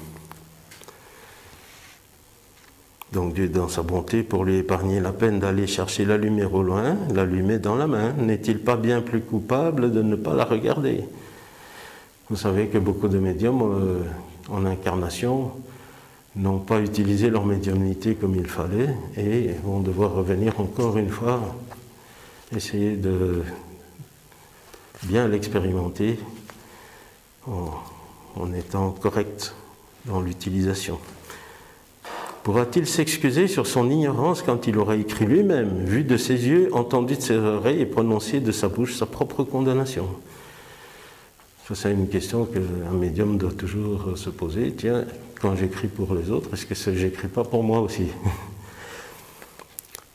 Donc 3.12 3.34
Dieu, 3.34 3.48
dans 3.48 3.68
sa 3.68 3.82
bonté, 3.82 4.22
pour 4.22 4.44
lui 4.44 4.56
épargner 4.56 4.98
la 5.00 5.12
peine 5.12 5.38
d'aller 5.38 5.66
chercher 5.66 6.06
la 6.06 6.16
lumière 6.16 6.54
au 6.54 6.62
loin, 6.62 6.96
la 7.14 7.26
lui 7.26 7.42
met 7.42 7.58
dans 7.58 7.74
la 7.74 7.86
main. 7.86 8.12
N'est-il 8.14 8.58
pas 8.58 8.76
bien 8.76 9.02
plus 9.02 9.20
coupable 9.20 9.92
de 9.92 10.00
ne 10.00 10.16
pas 10.16 10.34
la 10.34 10.44
regarder? 10.44 11.04
Vous 12.30 12.36
savez 12.36 12.68
que 12.68 12.78
beaucoup 12.78 13.08
de 13.08 13.18
médiums 13.18 13.62
euh, 13.62 13.98
en 14.48 14.64
incarnation 14.64 15.52
n'ont 16.36 16.60
pas 16.60 16.80
utilisé 16.80 17.28
leur 17.28 17.44
médiumnité 17.44 18.14
comme 18.14 18.34
il 18.34 18.46
fallait 18.46 18.94
et 19.18 19.50
vont 19.62 19.80
devoir 19.80 20.14
revenir 20.14 20.58
encore 20.58 20.96
une 20.96 21.10
fois, 21.10 21.54
essayer 22.56 22.96
de 22.96 23.42
bien 25.02 25.28
l'expérimenter 25.28 26.18
en 28.36 28.52
étant 28.52 28.90
correct 28.90 29.54
dans 30.04 30.20
l'utilisation. 30.20 30.98
Pourra-t-il 32.42 32.88
s'excuser 32.88 33.46
sur 33.46 33.68
son 33.68 33.88
ignorance 33.88 34.42
quand 34.42 34.66
il 34.66 34.76
aura 34.76 34.96
écrit 34.96 35.26
lui-même, 35.26 35.84
vu 35.84 36.02
de 36.02 36.16
ses 36.16 36.48
yeux, 36.48 36.70
entendu 36.72 37.16
de 37.16 37.20
ses 37.20 37.36
oreilles 37.36 37.80
et 37.80 37.86
prononcé 37.86 38.40
de 38.40 38.50
sa 38.50 38.68
bouche 38.68 38.96
sa 38.96 39.06
propre 39.06 39.44
condamnation? 39.44 40.08
Ça, 41.68 41.76
c'est 41.76 41.92
une 41.92 42.08
question 42.08 42.44
qu'un 42.44 42.92
médium 42.92 43.38
doit 43.38 43.52
toujours 43.52 44.18
se 44.18 44.30
poser. 44.30 44.72
Tiens, 44.72 45.04
quand 45.40 45.54
j'écris 45.54 45.86
pour 45.86 46.14
les 46.14 46.32
autres, 46.32 46.50
est-ce 46.52 46.66
que 46.66 46.94
j'écris 46.96 47.28
pas 47.28 47.44
pour 47.44 47.62
moi 47.62 47.80
aussi? 47.80 48.06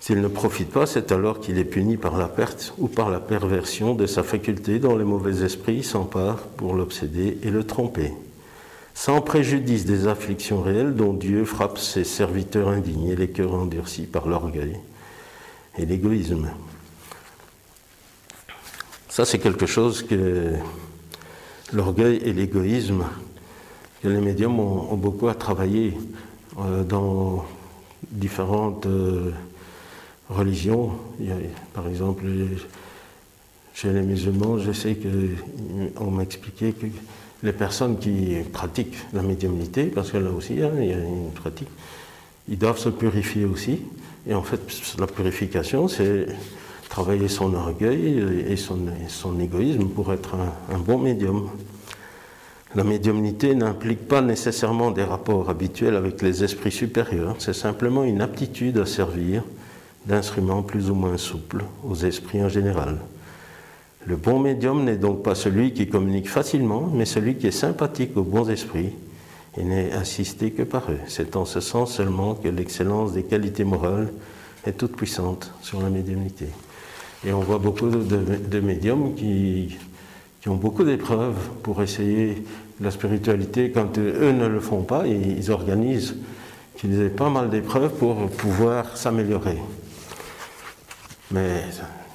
S'il 0.08 0.22
ne 0.22 0.30
profite 0.30 0.70
pas, 0.70 0.86
c'est 0.86 1.12
alors 1.12 1.42
qu'il 1.42 1.58
est 1.58 1.66
puni 1.66 1.98
par 1.98 2.16
la 2.16 2.30
perte 2.30 2.74
ou 2.78 2.88
par 2.88 3.10
la 3.10 3.20
perversion 3.20 3.94
de 3.94 4.06
sa 4.06 4.24
faculté 4.24 4.80
dont 4.80 4.96
les 4.96 5.04
mauvais 5.04 5.44
esprits 5.44 5.84
s'emparent 5.84 6.44
pour 6.56 6.76
l'obséder 6.76 7.38
et 7.44 7.50
le 7.50 7.66
tromper 7.66 8.14
sans 8.94 9.20
préjudice 9.20 9.84
des 9.84 10.08
afflictions 10.08 10.62
réelles 10.62 10.96
dont 10.96 11.12
Dieu 11.12 11.44
frappe 11.44 11.78
ses 11.78 12.06
serviteurs 12.06 12.70
indignés, 12.70 13.18
les 13.18 13.28
cœurs 13.28 13.54
endurcis 13.54 14.04
par 14.04 14.30
l'orgueil 14.30 14.78
et 15.78 15.86
l'égoïsme. 15.86 16.52
Ça, 19.10 19.26
c'est 19.26 19.40
quelque 19.40 19.66
chose 19.66 20.04
que 20.04 20.54
l'orgueil 21.74 22.22
et 22.24 22.32
l'égoïsme, 22.32 23.04
que 24.02 24.08
les 24.08 24.22
médiums 24.22 24.58
ont, 24.58 24.96
beaucoup 24.96 25.28
à 25.28 25.36
travailler 25.36 25.98
euh, 26.62 26.86
dans 26.86 27.44
différentes 28.10 28.86
euh, 28.86 29.32
religions. 30.30 30.92
par 31.74 31.88
exemple, 31.88 32.24
chez 33.74 33.94
les 33.94 34.02
musulmans, 34.02 34.58
je 34.58 34.72
sais 34.72 34.96
qu'on 34.96 36.12
m'expliquait 36.12 36.72
que 36.72 36.88
les 37.44 37.54
personnes 37.54 37.98
qui 38.00 38.38
pratiquent 38.52 38.98
la 39.14 39.22
médiumnité, 39.22 39.86
parce 39.86 40.12
que 40.12 40.18
là 40.18 40.32
aussi, 40.32 40.62
hein, 40.62 40.72
il 40.80 40.88
y 40.88 40.94
a 40.94 40.98
une 40.98 41.32
pratique, 41.32 41.70
ils 42.50 42.58
doivent 42.58 42.80
se 42.80 42.90
purifier 42.90 43.46
aussi. 43.46 43.80
Et 44.28 44.34
en 44.34 44.42
fait, 44.42 44.60
la 45.00 45.08
purification, 45.08 45.88
c'est 45.88 46.28
travailler 46.90 47.28
son 47.28 47.54
orgueil 47.54 48.24
et 48.48 48.56
son, 48.56 49.40
égoïsme 49.40 49.90
pour 49.90 50.12
être 50.12 50.36
un, 50.72 50.78
bon 50.80 50.98
médium. 50.98 51.50
La 52.76 52.84
médiumnité 52.84 53.56
n'implique 53.56 54.08
pas 54.08 54.22
nécessairement 54.22 54.92
des 54.92 55.04
rapports 55.04 55.50
habituels 55.50 55.96
avec 55.96 56.22
les 56.22 56.44
esprits 56.44 56.72
supérieurs, 56.72 57.36
c'est 57.40 57.54
simplement 57.54 58.04
une 58.04 58.22
aptitude 58.22 58.78
à 58.78 58.86
servir 58.86 59.44
d'instruments 60.08 60.64
plus 60.64 60.90
ou 60.90 60.96
moins 60.96 61.18
souples 61.18 61.64
aux 61.88 61.96
esprits 61.96 62.42
en 62.42 62.50
général. 62.50 62.98
Le 64.06 64.16
bon 64.16 64.40
médium 64.40 64.86
n'est 64.86 64.96
donc 64.96 65.22
pas 65.22 65.36
celui 65.36 65.74
qui 65.74 65.90
communique 65.90 66.30
facilement, 66.30 66.90
mais 66.94 67.04
celui 67.06 67.36
qui 67.36 67.48
est 67.48 67.52
sympathique 67.52 68.16
aux 68.16 68.24
bons 68.24 68.50
esprits 68.50 68.94
et 69.58 69.64
n'est 69.64 69.92
assisté 69.92 70.52
que 70.52 70.64
par 70.64 70.90
eux. 70.90 71.00
C'est 71.08 71.36
en 71.36 71.44
ce 71.44 71.60
sens 71.60 71.96
seulement 71.96 72.36
que 72.36 72.48
l'excellence 72.48 73.12
des 73.12 73.24
qualités 73.24 73.66
morales 73.66 74.14
est 74.66 74.74
toute 74.74 74.96
puissante 74.96 75.52
sur 75.62 75.82
la 75.82 75.90
médiumnité. 75.90 76.46
Et 77.26 77.34
on 77.34 77.42
voit 77.42 77.58
beaucoup 77.58 77.90
de, 77.90 78.60
médiums 78.62 79.14
qui, 79.16 79.78
qui, 80.42 80.50
ont 80.50 80.56
beaucoup 80.56 80.84
d'épreuves 80.84 81.50
pour 81.64 81.82
essayer 81.82 82.44
la 82.80 82.92
spiritualité. 82.92 83.72
Quand 83.72 83.98
eux 83.98 84.32
ne 84.32 84.48
le 84.48 84.60
font 84.62 84.84
pas, 84.84 85.06
ils 85.06 85.52
organisent 85.52 86.16
qu'ils 86.78 87.02
aient 87.02 87.10
pas 87.10 87.30
mal 87.30 87.50
d'épreuves 87.50 87.94
pour 87.96 88.30
pouvoir 88.30 88.96
s'améliorer. 88.96 89.58
Mais 91.32 91.64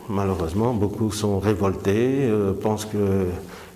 malheureusement, 0.08 0.74
beaucoup 0.74 1.10
sont 1.12 1.38
révoltés, 1.38 2.28
euh, 2.28 2.52
pensent 2.52 2.86
que 2.86 3.26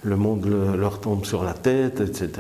le 0.02 0.16
monde 0.16 0.46
leur 0.78 1.00
tombe 1.00 1.24
sur 1.24 1.44
la 1.44 1.52
tête, 1.54 2.00
etc. 2.00 2.30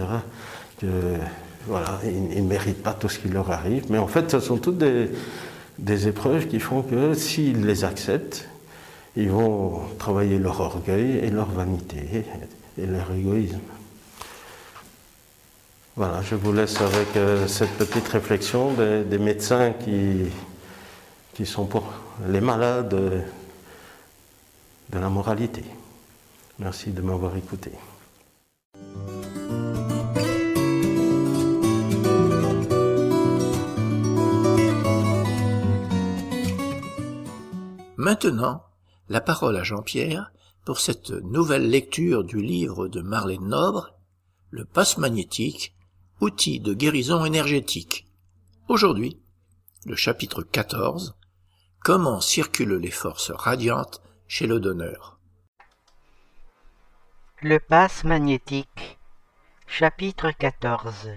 Voilà, 1.66 1.98
ils 2.04 2.42
ne 2.42 2.48
méritent 2.48 2.82
pas 2.82 2.92
tout 2.92 3.08
ce 3.08 3.18
qui 3.18 3.28
leur 3.28 3.50
arrive. 3.50 3.84
Mais 3.90 3.98
en 3.98 4.06
fait, 4.06 4.30
ce 4.30 4.40
sont 4.40 4.56
toutes 4.56 4.78
des, 4.78 6.08
épreuves 6.08 6.46
qui 6.46 6.60
font 6.60 6.82
que 6.82 7.14
s'ils 7.14 7.66
les 7.66 7.84
acceptent, 7.84 8.48
ils 9.16 9.30
vont 9.30 9.80
travailler 9.98 10.38
leur 10.38 10.60
orgueil 10.60 11.18
et 11.22 11.30
leur 11.30 11.50
vanité 11.50 12.24
et 12.78 12.86
leur 12.86 13.10
égoïsme. 13.12 13.58
Voilà, 15.96 16.20
je 16.22 16.34
vous 16.34 16.52
laisse 16.52 16.80
avec 16.80 17.16
euh, 17.16 17.48
cette 17.48 17.78
petite 17.78 18.06
réflexion 18.08 18.72
des, 18.74 19.02
des 19.02 19.18
médecins 19.18 19.72
qui, 19.72 20.26
qui 21.32 21.46
sont 21.46 21.64
pour 21.64 21.84
les 22.24 22.40
malades 22.40 22.88
de 24.90 24.98
la 24.98 25.08
moralité. 25.08 25.64
Merci 26.58 26.90
de 26.90 27.02
m'avoir 27.02 27.36
écouté. 27.36 27.72
Maintenant, 37.98 38.62
la 39.08 39.20
parole 39.20 39.56
à 39.56 39.62
Jean-Pierre 39.62 40.32
pour 40.64 40.80
cette 40.80 41.10
nouvelle 41.10 41.68
lecture 41.68 42.24
du 42.24 42.40
livre 42.40 42.88
de 42.88 43.00
Marlène 43.00 43.48
Nobre, 43.48 43.94
Le 44.50 44.64
passe 44.64 44.96
magnétique, 44.96 45.74
outil 46.20 46.60
de 46.60 46.72
guérison 46.72 47.24
énergétique. 47.24 48.06
Aujourd'hui, 48.68 49.20
le 49.84 49.96
chapitre 49.96 50.42
14, 50.42 51.16
Comment 51.84 52.20
circulent 52.20 52.78
les 52.78 52.90
forces 52.90 53.30
radiantes 53.30 54.02
chez 54.26 54.48
le 54.48 54.58
donneur? 54.58 55.18
Le 57.42 57.60
passe 57.60 58.02
magnétique 58.02 58.98
Chapitre 59.68 60.32
14 60.32 61.10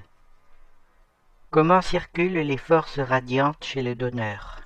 Comment 1.50 1.82
circulent 1.82 2.42
les 2.42 2.58
forces 2.58 3.00
radiantes 3.00 3.64
chez 3.64 3.82
le 3.82 3.96
donneur? 3.96 4.62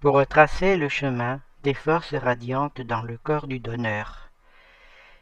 Pour 0.00 0.14
retracer 0.14 0.76
le 0.76 0.88
chemin 0.88 1.40
des 1.64 1.74
forces 1.74 2.14
radiantes 2.14 2.80
dans 2.82 3.02
le 3.02 3.18
corps 3.18 3.48
du 3.48 3.58
donneur, 3.58 4.30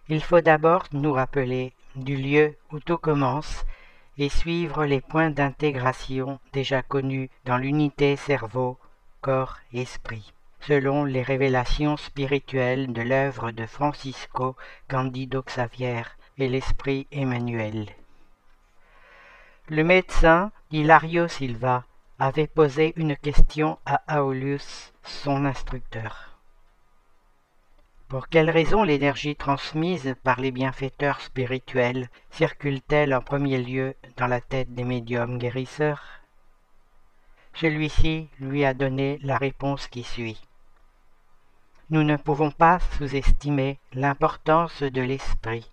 il 0.09 0.23
faut 0.23 0.43
d'abord 0.43 0.85
nous 0.93 1.15
rappeler 1.15 1.73
du 1.95 2.17
lieu 2.17 2.57
où 2.73 2.79
tout 2.79 2.99
commence 2.99 3.65
et 4.19 4.29
suivre 4.29 4.85
les 4.85 5.01
points 5.01 5.31
d'intégration 5.31 6.39
déjà 6.53 6.83
connus 6.83 7.31
dans 7.45 7.59
l'unité 7.59 8.17
cerveau 8.17 8.79
corps, 9.21 9.59
esprit, 9.73 10.33
selon 10.61 11.05
les 11.05 11.23
révélations 11.23 11.97
spirituelles 11.97 12.93
de 12.93 13.03
l'œuvre 13.03 13.51
de 13.51 13.67
Francisco 13.67 14.57
Candido 14.89 15.43
Xavier 15.43 16.03
et 16.39 16.49
l'esprit 16.49 17.07
Emmanuel. 17.13 17.87
Le 19.69 19.83
médecin 19.83 20.53
Hilario 20.71 21.29
Silva 21.29 21.85
avait 22.19 22.47
posé 22.47 22.93
une 22.97 23.17
question 23.17 23.79
à 23.85 24.23
Aulus, 24.23 24.93
son 25.03 25.45
instructeur. 25.45 26.36
Pour 28.09 28.29
quelle 28.29 28.51
raison 28.51 28.85
l'énergie 28.85 29.35
transmise 29.35 30.15
par 30.23 30.41
les 30.41 30.53
bienfaiteurs 30.53 31.21
spirituels 31.21 32.09
circule-t-elle 32.31 33.13
en 33.13 33.21
premier 33.21 33.59
lieu 33.59 33.97
dans 34.17 34.29
la 34.29 34.41
tête 34.41 34.73
des 34.73 34.85
médiums 34.85 35.39
guérisseurs? 35.39 36.05
Celui-ci 37.55 38.29
lui 38.39 38.65
a 38.65 38.75
donné 38.75 39.19
la 39.25 39.37
réponse 39.37 39.89
qui 39.89 40.05
suit. 40.05 40.41
Nous 41.91 42.05
ne 42.05 42.17
pouvons 42.17 42.53
pas 42.53 42.79
sous-estimer 42.97 43.81
l'importance 43.93 44.85
de 44.85 45.01
l'esprit. 45.01 45.69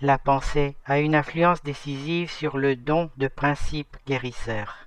La 0.00 0.18
pensée 0.18 0.76
a 0.86 1.00
une 1.00 1.16
influence 1.16 1.64
décisive 1.64 2.30
sur 2.30 2.56
le 2.58 2.76
don 2.76 3.10
de 3.16 3.26
principes 3.26 3.96
guérisseurs. 4.06 4.86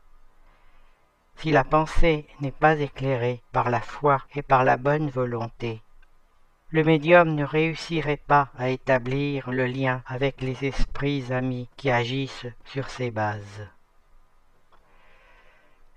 Si 1.36 1.52
la 1.52 1.66
pensée 1.66 2.26
n'est 2.40 2.52
pas 2.52 2.80
éclairée 2.80 3.41
par 3.52 3.70
la 3.70 3.82
foi 3.82 4.22
et 4.34 4.41
par 4.41 4.64
la 4.64 4.78
bonne 4.78 5.10
volonté, 5.10 5.82
le 6.72 6.85
médium 6.85 7.35
ne 7.35 7.43
réussirait 7.43 8.22
pas 8.27 8.49
à 8.57 8.69
établir 8.69 9.52
le 9.52 9.65
lien 9.65 10.02
avec 10.07 10.39
les 10.41 10.65
esprits 10.65 11.26
amis 11.31 11.68
qui 11.76 11.91
agissent 11.91 12.48
sur 12.65 12.89
ces 12.89 13.11
bases. 13.11 13.68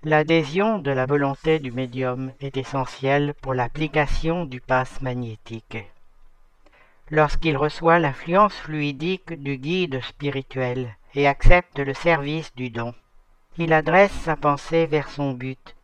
L'adhésion 0.03 0.77
de 0.79 0.91
la 0.91 1.05
volonté 1.05 1.59
du 1.59 1.71
médium 1.71 2.33
est 2.41 2.57
essentielle 2.57 3.33
pour 3.41 3.53
l'application 3.53 4.45
du 4.45 4.59
passe 4.59 5.01
magnétique. 5.01 5.77
Lorsqu'il 7.09 7.55
reçoit 7.55 7.99
l'influence 7.99 8.55
fluidique 8.55 9.33
du 9.41 9.57
guide 9.57 10.01
spirituel 10.03 10.95
et 11.13 11.27
accepte 11.27 11.79
le 11.79 11.93
service 11.93 12.53
du 12.55 12.69
don, 12.69 12.93
il 13.57 13.71
adresse 13.71 14.11
sa 14.11 14.35
pensée 14.35 14.85
vers 14.87 15.09
son 15.09 15.31
but 15.31 15.74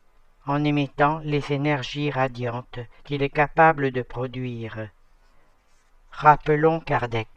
en 0.48 0.64
émettant 0.64 1.20
les 1.24 1.52
énergies 1.52 2.10
radiantes 2.10 2.80
qu'il 3.04 3.22
est 3.22 3.30
capable 3.30 3.92
de 3.92 4.02
produire. 4.02 4.88
Rappelons 6.12 6.80
Kardec. 6.80 7.30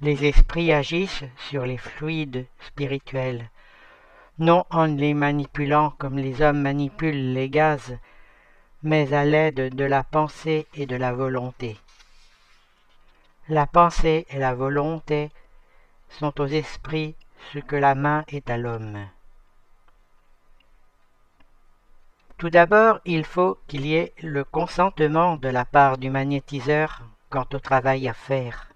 Les 0.00 0.24
esprits 0.24 0.72
agissent 0.72 1.24
sur 1.36 1.66
les 1.66 1.76
fluides 1.76 2.46
spirituels, 2.60 3.50
non 4.38 4.64
en 4.70 4.86
les 4.86 5.12
manipulant 5.12 5.90
comme 5.98 6.16
les 6.16 6.40
hommes 6.40 6.62
manipulent 6.62 7.34
les 7.34 7.50
gaz, 7.50 7.98
mais 8.82 9.12
à 9.12 9.26
l'aide 9.26 9.74
de 9.74 9.84
la 9.84 10.02
pensée 10.02 10.66
et 10.74 10.86
de 10.86 10.96
la 10.96 11.12
volonté. 11.12 11.76
La 13.48 13.66
pensée 13.66 14.26
et 14.30 14.38
la 14.38 14.54
volonté 14.54 15.30
sont 16.08 16.40
aux 16.40 16.46
esprits 16.46 17.14
ce 17.52 17.58
que 17.58 17.76
la 17.76 17.94
main 17.94 18.24
est 18.28 18.48
à 18.48 18.56
l'homme. 18.56 19.06
Tout 22.40 22.48
d'abord, 22.48 23.00
il 23.04 23.26
faut 23.26 23.58
qu'il 23.68 23.84
y 23.84 23.96
ait 23.96 24.14
le 24.22 24.44
consentement 24.44 25.36
de 25.36 25.50
la 25.50 25.66
part 25.66 25.98
du 25.98 26.08
magnétiseur 26.08 27.02
quant 27.28 27.44
au 27.52 27.58
travail 27.58 28.08
à 28.08 28.14
faire. 28.14 28.70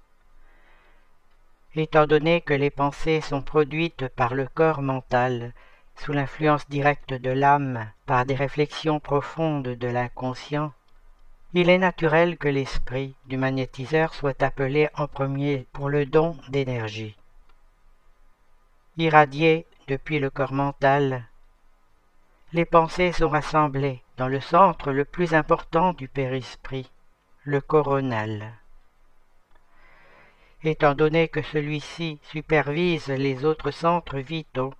Étant 1.75 2.07
donné 2.07 2.43
que 2.43 2.53
les 2.53 2.69
pensées 2.69 3.23
sont 3.23 3.41
produites 3.41 4.09
par 4.09 4.35
le 4.35 4.47
corps 4.47 4.83
mental, 4.83 5.55
sous 5.97 6.13
l'influence 6.13 6.69
directe 6.69 7.15
de 7.15 7.31
l'âme, 7.31 7.91
par 8.05 8.27
des 8.27 8.35
réflexions 8.35 9.01
profondes 9.01 9.69
de 9.69 9.89
l'inconscient, 9.89 10.75
il 11.55 11.71
est 11.71 11.79
naturel 11.79 12.37
que 12.37 12.49
l'esprit 12.49 13.15
du 13.25 13.39
magnétiseur 13.39 14.13
soit 14.13 14.43
appelé 14.43 14.91
en 14.95 15.09
premier 15.09 15.67
pour 15.73 15.89
le 15.89 16.05
don 16.05 16.37
d'énergie. 16.51 17.17
Irradié 18.99 19.65
depuis 19.89 20.19
le 20.19 20.29
corps 20.29 20.53
mental, 20.53 21.25
les 22.55 22.65
pensées 22.65 23.11
sont 23.11 23.31
rassemblées 23.31 24.01
dans 24.17 24.29
le 24.29 24.41
centre 24.41 24.93
le 24.93 25.05
plus 25.05 25.35
important 25.35 25.93
du 25.93 26.07
périsprit, 26.07 26.89
le 27.43 27.61
coronal. 27.61 28.53
Étant 30.63 30.95
donné 30.95 31.27
que 31.27 31.43
celui-ci 31.43 32.21
supervise 32.23 33.09
les 33.09 33.45
autres 33.45 33.73
centres 33.73 34.19
vitaux 34.19 34.73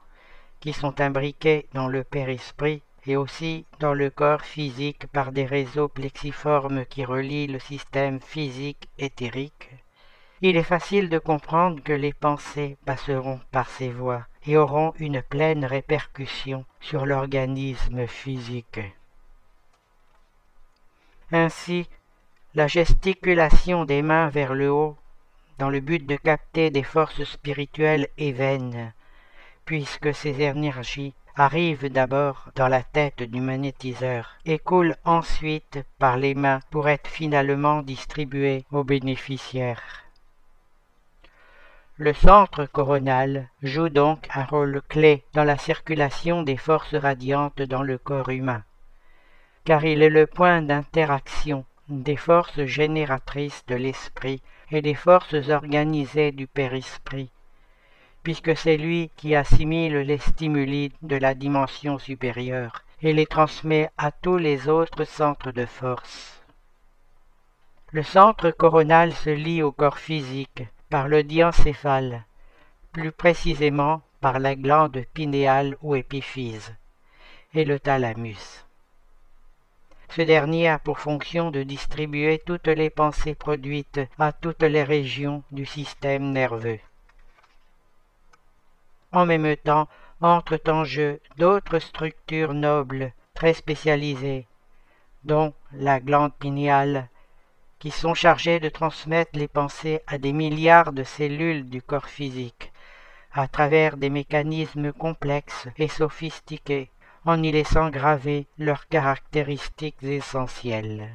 qui 0.61 0.73
sont 0.73 1.01
imbriqués 1.01 1.67
dans 1.75 1.89
le 1.89 2.05
périsprit 2.05 2.81
et 3.09 3.17
aussi 3.17 3.67
dans 3.81 3.93
le 3.93 4.09
corps 4.09 4.43
physique 4.43 5.09
par 5.09 5.33
des 5.33 5.45
réseaux 5.45 5.89
plexiformes 5.89 6.87
qui 6.87 7.05
relient 7.05 7.49
le 7.49 7.59
système 7.59 8.21
physique 8.21 8.89
éthérique, 8.99 9.69
il 10.43 10.57
est 10.57 10.63
facile 10.63 11.09
de 11.09 11.19
comprendre 11.19 11.83
que 11.83 11.93
les 11.93 12.13
pensées 12.13 12.77
passeront 12.87 13.41
par 13.51 13.69
ces 13.69 13.91
voies 13.91 14.25
et 14.47 14.57
auront 14.57 14.93
une 14.99 15.23
pleine 15.23 15.65
répercussion 15.65 16.65
sur 16.81 17.07
l'organisme 17.07 18.07
physique. 18.07 18.81
Ainsi, 21.33 21.89
la 22.55 22.67
gesticulation 22.67 23.85
des 23.85 24.03
mains 24.03 24.29
vers 24.29 24.55
le 24.55 24.71
haut, 24.71 24.97
dans 25.59 25.71
le 25.71 25.81
but 25.81 26.07
de 26.07 26.17
capter 26.17 26.71
des 26.71 26.83
forces 26.83 27.25
spirituelles, 27.25 28.09
est 28.19 28.33
vaine, 28.33 28.93
puisque 29.65 30.15
ces 30.15 30.43
énergies 30.43 31.15
arrivent 31.37 31.91
d'abord 31.91 32.51
dans 32.55 32.69
la 32.69 32.83
tête 32.83 33.23
du 33.23 33.41
magnétiseur 33.41 34.37
et 34.45 34.59
coulent 34.59 34.97
ensuite 35.05 35.81
par 35.99 36.17
les 36.17 36.35
mains 36.35 36.61
pour 36.71 36.89
être 36.89 37.09
finalement 37.09 37.83
distribuées 37.83 38.65
aux 38.71 38.85
bénéficiaires. 38.85 40.04
Le 41.97 42.13
centre 42.13 42.67
coronal 42.67 43.49
joue 43.63 43.89
donc 43.89 44.27
un 44.35 44.43
rôle 44.43 44.83
clé 44.89 45.23
dans 45.33 45.45
la 45.45 45.57
circulation 45.57 46.43
des 46.43 46.57
forces 46.57 46.97
radiantes 46.97 47.63
dans 47.63 47.85
le 47.85 47.99
corps 47.99 48.31
humain, 48.31 48.65
car 49.65 49.85
il 49.85 50.03
est 50.03 50.11
le 50.11 50.27
point 50.27 50.61
d'interaction 50.61 51.65
des 51.89 52.17
forces 52.17 52.65
génératrices 52.65 53.65
de 53.69 53.77
l'esprit 53.77 54.43
et 54.73 54.83
des 54.83 54.97
forces 54.97 55.49
organisées 55.49 56.33
du 56.33 56.49
périsprit, 56.49 57.31
puisque 58.25 58.57
c'est 58.57 58.77
lui 58.77 59.13
qui 59.17 59.37
assimile 59.37 59.99
les 59.99 60.19
stimuli 60.19 60.91
de 61.03 61.15
la 61.15 61.35
dimension 61.35 62.01
supérieure 62.01 62.83
et 63.03 63.13
les 63.13 63.27
transmet 63.27 63.89
à 63.99 64.11
tous 64.11 64.37
les 64.37 64.69
autres 64.69 65.05
centres 65.05 65.53
de 65.53 65.65
force. 65.65 66.43
Le 67.93 68.03
centre 68.03 68.51
coronal 68.51 69.13
se 69.13 69.31
lie 69.31 69.63
au 69.63 69.71
corps 69.71 69.99
physique, 69.99 70.65
par 70.91 71.09
le 71.09 71.23
diencéphale, 71.23 72.25
plus 72.93 73.13
précisément 73.13 74.03
par 74.21 74.39
la 74.39 74.55
glande 74.55 75.05
pinéale 75.13 75.77
ou 75.83 75.97
épiphyse, 75.97 76.75
et 77.53 77.65
le 77.65 77.79
thalamus. 77.79 78.65
Ce 80.11 80.23
dernier 80.23 80.69
a 80.69 80.79
pour 80.79 81.01
fonction 81.01 81.51
de 81.51 81.63
distribuer 81.63 82.39
toutes 82.39 82.69
les 82.69 82.91
pensées 82.91 83.35
produites 83.35 84.01
à 84.19 84.33
toutes 84.33 84.63
les 84.63 84.85
régions 84.85 85.43
du 85.51 85.67
système 85.67 86.31
nerveux. 86.31 86.79
En 89.11 89.27
même 89.27 89.57
temps, 89.57 89.89
entrent 90.21 90.61
en 90.69 90.85
jeu 90.85 91.21
d'autres 91.37 91.81
structures 91.81 92.55
nobles 92.55 93.13
très 93.35 93.55
spécialisées, 93.55 94.47
dont 95.25 95.53
la 95.73 96.01
glande 96.01 96.35
pinéale, 96.35 97.09
qui 97.85 97.91
sont 97.91 98.15
chargés 98.15 98.61
de 98.61 98.71
transmettre 98.71 99.39
les 99.39 99.47
pensées 99.47 100.01
à 100.07 100.17
des 100.17 100.33
milliards 100.33 100.95
de 100.95 101.05
cellules 101.05 101.69
du 101.69 101.83
corps 101.83 102.09
physique, 102.09 102.73
à 103.31 103.47
travers 103.47 103.99
des 103.99 104.09
mécanismes 104.09 104.91
complexes 104.91 105.69
et 105.77 105.89
sophistiqués, 105.89 106.89
en 107.27 107.43
y 107.43 107.53
laissant 107.53 107.91
graver 107.91 108.47
leurs 108.57 108.89
caractéristiques 108.89 110.03
essentielles. 110.03 111.11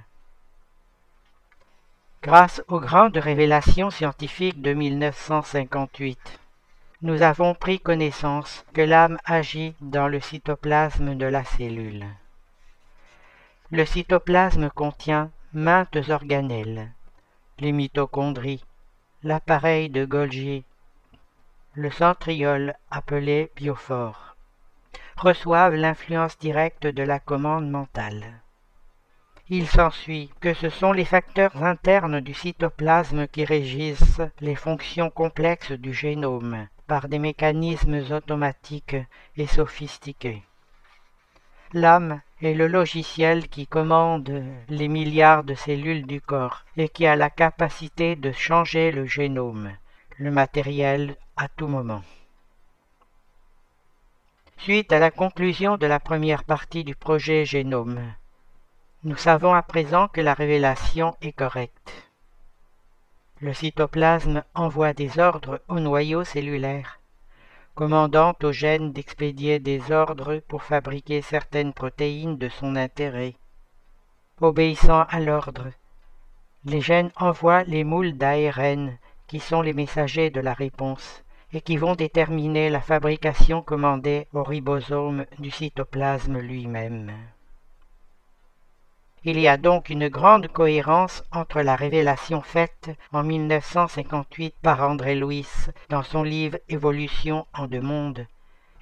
Grâce 2.22 2.62
aux 2.68 2.80
grandes 2.80 3.18
révélations 3.18 3.90
scientifiques 3.90 4.62
de 4.62 4.74
1958, 4.74 6.40
nous 7.02 7.24
avons 7.24 7.56
pris 7.56 7.80
connaissance 7.80 8.64
que 8.76 8.82
l'âme 8.82 9.18
agit 9.26 9.74
dans 9.82 10.08
le 10.08 10.20
cytoplasme 10.20 11.16
de 11.16 11.26
la 11.26 11.44
cellule. 11.44 12.06
Le 13.72 13.86
cytoplasme 13.88 14.70
contient 14.70 15.32
maintes 15.53 16.09
organelles, 16.09 16.91
les 17.57 17.71
mitochondries, 17.71 18.63
l'appareil 19.23 19.89
de 19.89 20.05
Golgi, 20.05 20.63
le 21.73 21.89
centriole 21.89 22.76
appelé 22.91 23.51
biophore, 23.55 24.35
reçoivent 25.17 25.73
l'influence 25.73 26.38
directe 26.38 26.85
de 26.85 27.01
la 27.01 27.19
commande 27.19 27.67
mentale. 27.67 28.41
Il 29.49 29.67
s'ensuit 29.67 30.30
que 30.39 30.53
ce 30.53 30.69
sont 30.69 30.91
les 30.91 31.05
facteurs 31.05 31.63
internes 31.63 32.19
du 32.19 32.35
cytoplasme 32.35 33.27
qui 33.27 33.43
régissent 33.43 34.21
les 34.41 34.55
fonctions 34.55 35.09
complexes 35.09 35.71
du 35.71 35.95
génome 35.95 36.67
par 36.85 37.07
des 37.07 37.17
mécanismes 37.17 38.03
automatiques 38.11 38.97
et 39.35 39.47
sophistiqués. 39.47 40.43
L'âme 41.73 42.21
est 42.41 42.53
le 42.53 42.68
logiciel 42.68 43.49
qui 43.49 43.68
commande 43.68 44.44
les 44.70 44.88
milliards 44.88 45.44
de 45.44 45.56
cellules 45.56 46.06
du 46.06 46.22
corps 46.22 46.64
et 46.78 46.88
qui 46.88 47.06
a 47.06 47.16
la 47.16 47.30
capacité 47.30 48.16
de 48.16 48.32
changer 48.32 48.91
le 48.91 49.06
génome, 49.06 49.72
le 50.18 50.32
matériel, 50.32 51.16
à 51.36 51.48
tout 51.49 51.68
moment. 51.68 52.02
Suite 54.57 54.91
à 54.91 54.99
la 54.99 55.11
conclusion 55.11 55.78
de 55.78 55.88
la 55.88 55.99
première 55.99 56.44
partie 56.44 56.84
du 56.84 56.95
projet 56.95 57.45
Génome, 57.45 58.02
nous 59.03 59.16
savons 59.16 59.53
à 59.53 59.61
présent 59.61 60.10
que 60.10 60.20
la 60.20 60.34
révélation 60.34 61.16
est 61.22 61.32
correcte. 61.32 62.10
Le 63.40 63.53
cytoplasme 63.53 64.44
envoie 64.53 64.94
des 64.94 65.18
ordres 65.18 65.61
au 65.70 65.80
noyau 65.80 66.26
cellulaire 66.26 66.98
commandant 67.80 68.34
aux 68.43 68.51
gènes 68.51 68.91
d'expédier 68.91 69.57
des 69.60 69.93
ordres 69.93 70.41
pour 70.49 70.64
fabriquer 70.64 71.22
certaines 71.22 71.72
protéines 71.72 72.38
de 72.38 72.49
son 72.49 72.76
intérêt. 72.76 73.35
Obéissant 74.41 75.03
à 75.03 75.22
l'ordre, 75.22 75.68
les 76.65 76.81
gènes 76.81 77.11
envoient 77.15 77.64
les 77.64 77.85
moules 77.85 78.18
d'ARN 78.18 78.97
qui 79.27 79.39
sont 79.39 79.61
les 79.61 79.72
messagers 79.72 80.30
de 80.30 80.41
la 80.41 80.53
réponse 80.53 81.23
et 81.53 81.61
qui 81.61 81.77
vont 81.77 81.95
déterminer 81.95 82.69
la 82.69 82.81
fabrication 82.81 83.61
commandée 83.61 84.27
au 84.34 84.43
ribosome 84.43 85.26
du 85.38 85.49
cytoplasme 85.49 86.38
lui-même. 86.38 87.14
Il 89.26 89.38
y 89.38 89.50
a 89.50 89.58
donc 89.58 89.90
une 89.90 90.08
grande 90.08 90.48
cohérence 90.48 91.24
entre 91.34 91.62
la 91.62 91.76
révélation 91.76 92.41
faite 92.41 92.90
en 93.12 93.24
1958 93.24 94.56
par 94.62 94.82
André 94.82 95.16
Louis 95.16 95.46
dans 95.90 96.04
son 96.04 96.24
livre 96.24 96.58
Évolution 96.70 97.46
en 97.54 97.68
deux 97.68 97.82
mondes 97.82 98.26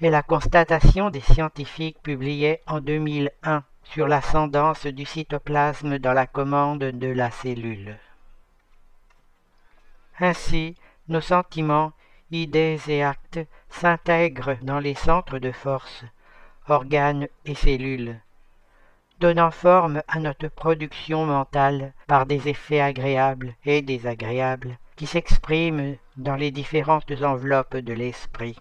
et 0.00 0.10
la 0.10 0.22
constatation 0.22 1.10
des 1.10 1.20
scientifiques 1.20 2.00
publiée 2.02 2.60
en 2.68 2.80
2001 2.80 3.64
sur 3.82 4.06
l'ascendance 4.06 4.86
du 4.86 5.04
cytoplasme 5.04 5.98
dans 5.98 6.12
la 6.12 6.28
commande 6.28 6.84
de 6.84 7.08
la 7.08 7.32
cellule. 7.32 7.98
Ainsi, 10.20 10.76
nos 11.08 11.20
sentiments, 11.20 11.92
idées 12.30 12.78
et 12.86 13.02
actes 13.02 13.40
s'intègrent 13.70 14.56
dans 14.62 14.78
les 14.78 14.94
centres 14.94 15.40
de 15.40 15.50
force, 15.50 16.04
organes 16.68 17.26
et 17.44 17.56
cellules 17.56 18.20
donnant 19.20 19.50
forme 19.50 20.02
à 20.08 20.20
notre 20.20 20.48
production 20.48 21.26
mentale 21.26 21.92
par 22.06 22.26
des 22.26 22.48
effets 22.48 22.80
agréables 22.80 23.54
et 23.64 23.82
désagréables 23.82 24.78
qui 24.96 25.06
s'expriment 25.06 25.96
dans 26.16 26.36
les 26.36 26.50
différentes 26.50 27.22
enveloppes 27.22 27.76
de 27.76 27.92
l'esprit. 27.92 28.58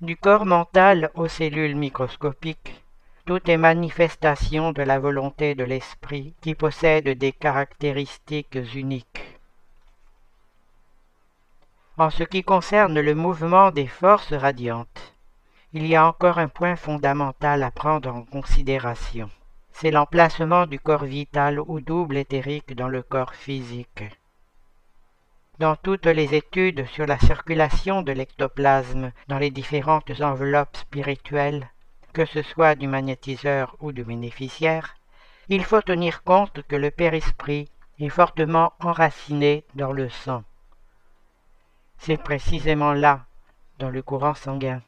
Du 0.00 0.16
corps 0.16 0.46
mental 0.46 1.10
aux 1.14 1.26
cellules 1.26 1.76
microscopiques, 1.76 2.84
tout 3.26 3.50
est 3.50 3.56
manifestation 3.56 4.72
de 4.72 4.82
la 4.82 4.98
volonté 4.98 5.54
de 5.54 5.64
l'esprit 5.64 6.34
qui 6.40 6.54
possède 6.54 7.08
des 7.08 7.32
caractéristiques 7.32 8.58
uniques. 8.74 9.38
En 11.98 12.10
ce 12.10 12.22
qui 12.22 12.44
concerne 12.44 13.00
le 13.00 13.14
mouvement 13.16 13.72
des 13.72 13.88
forces 13.88 14.32
radiantes, 14.32 15.14
il 15.74 15.86
y 15.86 15.96
a 15.96 16.06
encore 16.06 16.38
un 16.38 16.48
point 16.48 16.76
fondamental 16.76 17.62
à 17.62 17.70
prendre 17.70 18.08
en 18.08 18.22
considération. 18.22 19.28
C'est 19.70 19.90
l'emplacement 19.90 20.66
du 20.66 20.80
corps 20.80 21.04
vital 21.04 21.60
ou 21.60 21.80
double 21.80 22.16
éthérique 22.16 22.74
dans 22.74 22.88
le 22.88 23.02
corps 23.02 23.34
physique. 23.34 24.04
Dans 25.58 25.76
toutes 25.76 26.06
les 26.06 26.34
études 26.34 26.86
sur 26.86 27.04
la 27.04 27.18
circulation 27.18 28.00
de 28.00 28.12
l'ectoplasme 28.12 29.12
dans 29.26 29.38
les 29.38 29.50
différentes 29.50 30.20
enveloppes 30.22 30.76
spirituelles, 30.76 31.68
que 32.14 32.24
ce 32.24 32.42
soit 32.42 32.74
du 32.74 32.88
magnétiseur 32.88 33.76
ou 33.80 33.92
du 33.92 34.04
bénéficiaire, 34.04 34.96
il 35.50 35.64
faut 35.64 35.82
tenir 35.82 36.22
compte 36.22 36.62
que 36.62 36.76
le 36.76 36.90
père-esprit 36.90 37.70
est 37.98 38.08
fortement 38.08 38.72
enraciné 38.80 39.64
dans 39.74 39.92
le 39.92 40.08
sang. 40.08 40.44
C'est 41.98 42.22
précisément 42.22 42.92
là, 42.94 43.26
dans 43.78 43.90
le 43.90 44.02
courant 44.02 44.34
sanguin, 44.34 44.80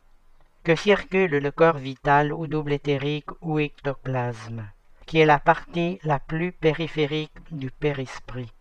que 0.63 0.77
circule 0.77 1.39
le 1.39 1.51
corps 1.51 1.79
vital 1.79 2.33
ou 2.33 2.47
double 2.47 2.73
éthérique 2.75 3.31
ou 3.41 3.59
ectoplasme, 3.59 4.67
qui 5.07 5.19
est 5.19 5.27
la 5.27 5.39
partie 5.39 5.99
la 6.03 6.19
plus 6.19 6.53
périphérique 6.53 7.39
du 7.51 7.71
père-esprit, 7.71 8.53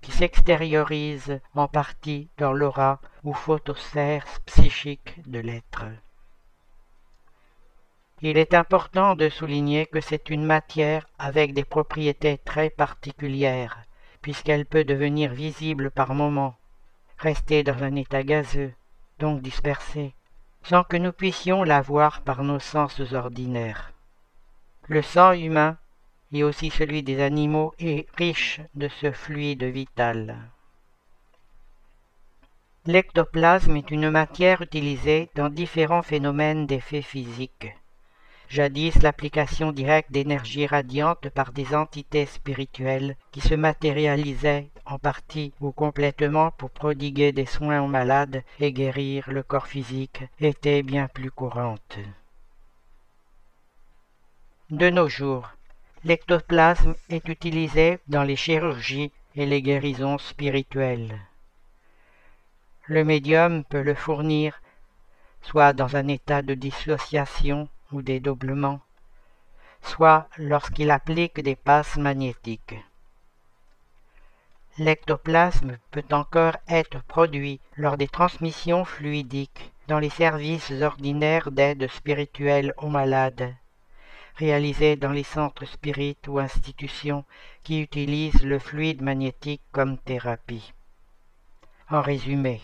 qui 0.00 0.12
s'extériorise 0.12 1.40
en 1.54 1.68
partie 1.68 2.28
dans 2.38 2.52
l'aura 2.52 3.00
ou 3.22 3.34
photosphère 3.34 4.24
psychique 4.46 5.14
de 5.26 5.40
l'être. 5.40 5.84
Il 8.22 8.36
est 8.36 8.54
important 8.54 9.14
de 9.14 9.28
souligner 9.28 9.86
que 9.86 10.00
c'est 10.00 10.30
une 10.30 10.44
matière 10.44 11.06
avec 11.18 11.54
des 11.54 11.64
propriétés 11.64 12.38
très 12.38 12.68
particulières, 12.68 13.78
puisqu'elle 14.22 14.66
peut 14.66 14.84
devenir 14.84 15.32
visible 15.32 15.90
par 15.90 16.14
moments, 16.14 16.56
rester 17.18 17.62
dans 17.62 17.82
un 17.82 17.96
état 17.96 18.22
gazeux, 18.22 18.72
donc 19.18 19.40
dispersée, 19.40 20.14
sans 20.62 20.84
que 20.84 20.96
nous 20.96 21.12
puissions 21.12 21.64
la 21.64 21.80
voir 21.80 22.22
par 22.22 22.42
nos 22.44 22.58
sens 22.58 23.00
ordinaires. 23.12 23.92
Le 24.88 25.02
sang 25.02 25.32
humain, 25.32 25.78
et 26.32 26.44
aussi 26.44 26.70
celui 26.70 27.02
des 27.02 27.20
animaux, 27.20 27.74
est 27.78 28.06
riche 28.16 28.60
de 28.74 28.88
ce 28.88 29.12
fluide 29.12 29.64
vital. 29.64 30.36
L'ectoplasme 32.86 33.76
est 33.76 33.90
une 33.90 34.10
matière 34.10 34.62
utilisée 34.62 35.28
dans 35.34 35.50
différents 35.50 36.02
phénomènes 36.02 36.66
d'effets 36.66 37.02
physiques. 37.02 37.74
Jadis, 38.50 39.00
l'application 39.00 39.70
directe 39.70 40.10
d'énergie 40.10 40.66
radiante 40.66 41.28
par 41.28 41.52
des 41.52 41.72
entités 41.72 42.26
spirituelles 42.26 43.14
qui 43.30 43.40
se 43.40 43.54
matérialisaient 43.54 44.70
en 44.86 44.98
partie 44.98 45.52
ou 45.60 45.70
complètement 45.70 46.50
pour 46.50 46.70
prodiguer 46.70 47.30
des 47.30 47.46
soins 47.46 47.80
aux 47.80 47.86
malades 47.86 48.42
et 48.58 48.72
guérir 48.72 49.30
le 49.30 49.44
corps 49.44 49.68
physique 49.68 50.24
était 50.40 50.82
bien 50.82 51.06
plus 51.06 51.30
courante. 51.30 51.98
De 54.70 54.90
nos 54.90 55.08
jours, 55.08 55.48
l'ectoplasme 56.02 56.96
est 57.08 57.28
utilisé 57.28 58.00
dans 58.08 58.24
les 58.24 58.34
chirurgies 58.34 59.12
et 59.36 59.46
les 59.46 59.62
guérisons 59.62 60.18
spirituelles. 60.18 61.20
Le 62.86 63.04
médium 63.04 63.62
peut 63.62 63.82
le 63.82 63.94
fournir 63.94 64.60
soit 65.40 65.72
dans 65.72 65.94
un 65.94 66.08
état 66.08 66.42
de 66.42 66.54
dissociation 66.54 67.68
ou 67.92 68.02
dédoublement, 68.02 68.80
soit 69.82 70.28
lorsqu'il 70.36 70.90
applique 70.90 71.40
des 71.40 71.56
passes 71.56 71.96
magnétiques. 71.96 72.76
L'ectoplasme 74.78 75.78
peut 75.90 76.04
encore 76.10 76.56
être 76.68 77.02
produit 77.04 77.60
lors 77.76 77.96
des 77.96 78.08
transmissions 78.08 78.84
fluidiques 78.84 79.72
dans 79.88 79.98
les 79.98 80.10
services 80.10 80.70
ordinaires 80.80 81.50
d'aide 81.50 81.90
spirituelle 81.90 82.72
aux 82.78 82.88
malades, 82.88 83.54
réalisés 84.36 84.96
dans 84.96 85.12
les 85.12 85.24
centres 85.24 85.66
spirites 85.66 86.28
ou 86.28 86.38
institutions 86.38 87.24
qui 87.64 87.80
utilisent 87.80 88.44
le 88.44 88.58
fluide 88.58 89.02
magnétique 89.02 89.62
comme 89.72 89.98
thérapie. 89.98 90.72
En 91.90 92.00
résumé, 92.00 92.62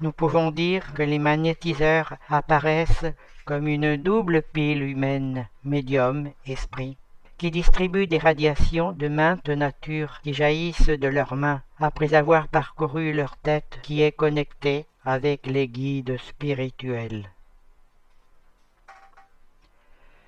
nous 0.00 0.12
pouvons 0.12 0.50
dire 0.50 0.92
que 0.94 1.02
les 1.02 1.18
magnétiseurs 1.18 2.14
apparaissent 2.28 3.06
comme 3.48 3.66
une 3.66 3.96
double 3.96 4.42
pile 4.42 4.82
humaine, 4.82 5.48
médium, 5.64 6.30
esprit, 6.44 6.98
qui 7.38 7.50
distribue 7.50 8.06
des 8.06 8.18
radiations 8.18 8.92
de 8.92 9.08
maintes 9.08 9.48
natures 9.48 10.20
qui 10.20 10.34
jaillissent 10.34 10.90
de 10.90 11.08
leurs 11.08 11.34
mains 11.34 11.62
après 11.78 12.12
avoir 12.12 12.48
parcouru 12.48 13.14
leur 13.14 13.38
tête 13.38 13.80
qui 13.82 14.02
est 14.02 14.12
connectée 14.12 14.84
avec 15.02 15.46
les 15.46 15.66
guides 15.66 16.18
spirituels. 16.18 17.30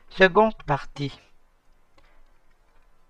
Seconde 0.09 0.63
partie. 0.65 1.21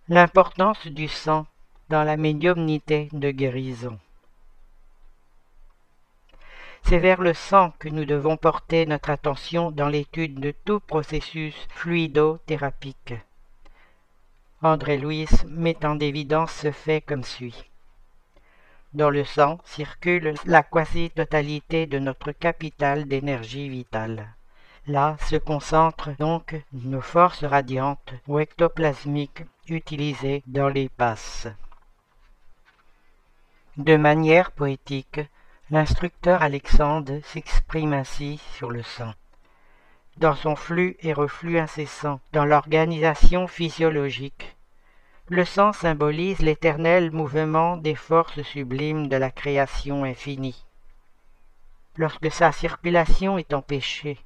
L'importance 0.09 0.89
du 0.89 1.07
sang 1.07 1.47
dans 1.89 2.03
la 2.03 2.17
médiumnité 2.17 3.11
de 3.13 3.31
guérison. 3.31 3.97
C'est 6.85 6.99
vers 6.99 7.21
le 7.21 7.35
sang 7.35 7.73
que 7.79 7.89
nous 7.89 8.05
devons 8.05 8.37
porter 8.37 8.87
notre 8.87 9.11
attention 9.11 9.71
dans 9.71 9.89
l'étude 9.89 10.41
de 10.41 10.51
tout 10.51 10.81
processus 10.81 11.55
fluidothérapique. 11.71 13.15
André 14.63 14.99
Louis 14.99 15.29
met 15.47 15.87
en 15.87 15.99
évidence 15.99 16.53
ce 16.53 16.71
fait 16.71 17.01
comme 17.01 17.25
suit. 17.25 17.71
Dans 18.93 19.09
le 19.09 19.25
sang 19.25 19.59
circule 19.65 20.35
la 20.45 20.63
quasi-totalité 20.63 21.87
de 21.87 21.99
notre 22.01 22.33
capital 22.33 23.07
d'énergie 23.07 23.69
vitale. 23.69 24.35
Là 24.87 25.17
se 25.29 25.37
concentrent 25.37 26.17
donc 26.19 26.61
nos 26.73 27.01
forces 27.01 27.45
radiantes 27.45 28.13
ou 28.27 28.41
ectoplasmiques 28.41 29.45
utilisées 29.69 30.43
dans 30.47 30.69
les 30.69 30.89
passes. 30.89 31.47
De 33.77 33.97
manière 33.97 34.51
poétique, 34.51 35.21
L'instructeur 35.73 36.43
Alexandre 36.43 37.21
s'exprime 37.23 37.93
ainsi 37.93 38.41
sur 38.55 38.73
le 38.73 38.83
sang. 38.83 39.15
Dans 40.17 40.35
son 40.35 40.57
flux 40.57 40.97
et 40.99 41.13
reflux 41.13 41.61
incessant, 41.61 42.19
dans 42.33 42.45
l'organisation 42.45 43.47
physiologique, 43.47 44.57
le 45.29 45.45
sang 45.45 45.73
symbolise 45.73 46.41
l'éternel 46.41 47.13
mouvement 47.13 47.77
des 47.77 47.95
forces 47.95 48.43
sublimes 48.43 49.07
de 49.07 49.15
la 49.15 49.31
création 49.31 50.03
infinie. 50.03 50.67
Lorsque 51.95 52.33
sa 52.33 52.51
circulation 52.51 53.39
est 53.39 53.55
empêchée, 53.55 54.19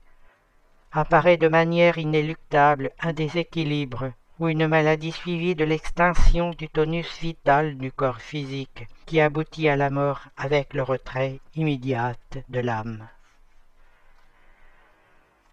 apparaît 0.92 1.36
de 1.36 1.48
manière 1.48 1.98
inéluctable 1.98 2.92
un 3.00 3.12
déséquilibre 3.12 4.12
ou 4.40 4.48
une 4.48 4.66
maladie 4.66 5.12
suivie 5.12 5.54
de 5.54 5.64
l'extinction 5.64 6.50
du 6.50 6.68
tonus 6.68 7.18
vital 7.20 7.76
du 7.76 7.92
corps 7.92 8.20
physique, 8.20 8.86
qui 9.06 9.20
aboutit 9.20 9.68
à 9.68 9.76
la 9.76 9.90
mort 9.90 10.22
avec 10.36 10.74
le 10.74 10.82
retrait 10.82 11.40
immédiat 11.54 12.14
de 12.48 12.60
l'âme. 12.60 13.06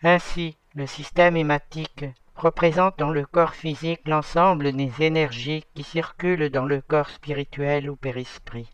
Ainsi, 0.04 0.58
le 0.74 0.88
système 0.88 1.38
hématique 1.38 2.06
représente 2.36 2.98
dans 2.98 3.12
le 3.12 3.26
corps 3.26 3.54
physique 3.54 4.08
l'ensemble 4.08 4.72
des 4.72 4.92
énergies 5.00 5.64
qui 5.76 5.84
circulent 5.84 6.50
dans 6.50 6.66
le 6.66 6.82
corps 6.82 7.10
spirituel 7.10 7.90
ou 7.90 7.96
périsprit. 7.96 8.68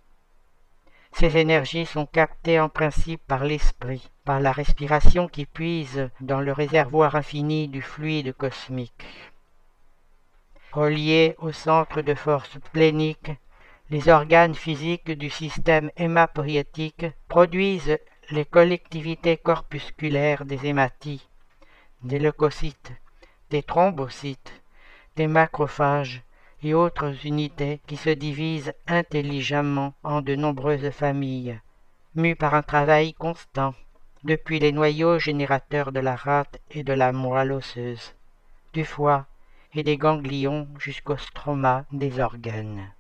Ces 1.12 1.36
énergies 1.38 1.86
sont 1.86 2.06
captées 2.06 2.60
en 2.60 2.70
principe 2.70 3.22
par 3.28 3.44
l'esprit, 3.44 4.10
par 4.24 4.40
la 4.40 4.52
respiration 4.52 5.28
qui 5.28 5.46
puise 5.46 6.10
dans 6.22 6.40
le 6.40 6.54
réservoir 6.54 7.16
infini 7.16 7.68
du 7.68 7.82
fluide 7.82 8.34
cosmique. 8.34 9.06
Reliés 10.78 11.36
au 11.40 11.52
centre 11.52 12.04
de 12.04 12.14
force 12.14 12.60
plénique, 12.72 13.32
les 13.90 14.10
organes 14.10 14.54
physiques 14.54 15.12
du 15.12 15.32
système 15.32 15.90
hémapoïétique 15.98 17.08
produisent 17.28 17.98
les 18.30 18.46
collectivités 18.46 19.38
corpusculaires 19.38 20.46
des 20.46 20.68
hématies, 20.68 21.28
des 22.04 22.20
leucocytes, 22.20 22.92
des 23.50 23.64
thrombocytes, 23.64 24.62
des 25.16 25.26
macrophages 25.26 26.22
et 26.62 26.76
autres 26.76 27.26
unités 27.26 27.80
qui 27.88 27.98
se 27.98 28.12
divisent 28.12 28.74
intelligemment 28.86 29.96
en 30.04 30.22
de 30.22 30.36
nombreuses 30.36 30.92
familles, 30.92 31.60
mues 32.14 32.36
par 32.36 32.54
un 32.54 32.62
travail 32.62 33.16
constant, 33.16 33.74
depuis 34.24 34.60
les 34.60 34.74
noyaux 34.74 35.18
générateurs 35.18 35.92
de 35.92 36.02
la 36.02 36.16
rate 36.16 36.60
et 36.70 36.84
de 36.84 36.94
la 36.94 37.12
moelle 37.14 37.54
osseuse, 37.54 38.14
du 38.74 38.86
foie 38.86 39.26
des 39.84 39.98
ganglions 39.98 40.68
jusqu'au 40.80 41.18
stroma 41.18 41.86
des 41.92 42.20
organes. 42.20 42.92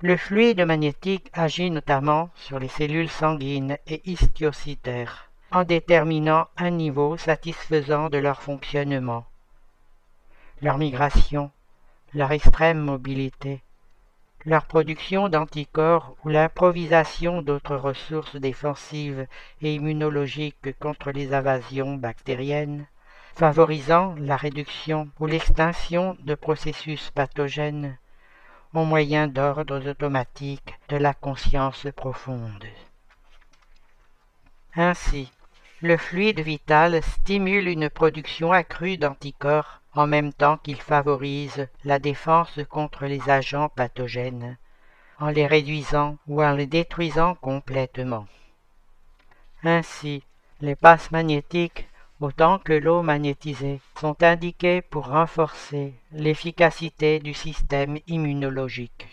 Le 0.00 0.16
fluide 0.16 0.60
magnétique 0.60 1.28
agit 1.32 1.70
notamment 1.70 2.30
sur 2.36 2.58
les 2.58 2.68
cellules 2.68 3.08
sanguines 3.08 3.78
et 3.88 4.00
histiocytaires, 4.08 5.28
en 5.50 5.64
déterminant 5.64 6.46
un 6.56 6.70
niveau 6.70 7.16
satisfaisant 7.16 8.08
de 8.08 8.18
leur 8.18 8.40
fonctionnement. 8.40 9.26
Leur 10.62 10.78
migration, 10.78 11.50
leur 12.14 12.30
extrême 12.32 12.78
mobilité, 12.78 13.60
leur 14.44 14.66
production 14.66 15.28
d'anticorps 15.28 16.16
ou 16.24 16.28
l'improvisation 16.28 17.42
d'autres 17.42 17.76
ressources 17.76 18.36
défensives 18.36 19.26
et 19.62 19.74
immunologiques 19.74 20.78
contre 20.78 21.10
les 21.10 21.34
invasions 21.34 21.96
bactériennes, 21.96 22.86
favorisant 23.38 24.16
la 24.18 24.36
réduction 24.36 25.10
ou 25.20 25.26
l'extinction 25.26 26.16
de 26.24 26.34
processus 26.34 27.12
pathogènes, 27.12 27.96
au 28.74 28.84
moyen 28.84 29.28
d'ordres 29.28 29.88
automatiques 29.88 30.74
de 30.88 30.96
la 30.96 31.14
conscience 31.14 31.86
profonde. 31.94 32.66
Ainsi, 34.74 35.30
le 35.82 35.96
fluide 35.96 36.40
vital 36.40 37.00
stimule 37.00 37.68
une 37.68 37.88
production 37.88 38.50
accrue 38.50 38.96
d'anticorps 38.96 39.82
en 39.94 40.08
même 40.08 40.32
temps 40.32 40.56
qu'il 40.56 40.80
favorise 40.80 41.68
la 41.84 42.00
défense 42.00 42.58
contre 42.68 43.06
les 43.06 43.30
agents 43.30 43.68
pathogènes, 43.68 44.56
en 45.20 45.28
les 45.28 45.46
réduisant 45.46 46.16
ou 46.26 46.42
en 46.42 46.54
les 46.56 46.66
détruisant 46.66 47.36
complètement. 47.36 48.26
Ainsi, 49.62 50.24
les 50.60 50.74
passes 50.74 51.12
magnétiques 51.12 51.88
autant 52.20 52.58
que 52.58 52.72
l'eau 52.72 53.02
magnétisée, 53.02 53.80
sont 54.00 54.22
indiquées 54.22 54.82
pour 54.82 55.08
renforcer 55.08 55.94
l'efficacité 56.12 57.20
du 57.20 57.34
système 57.34 57.98
immunologique. 58.06 59.06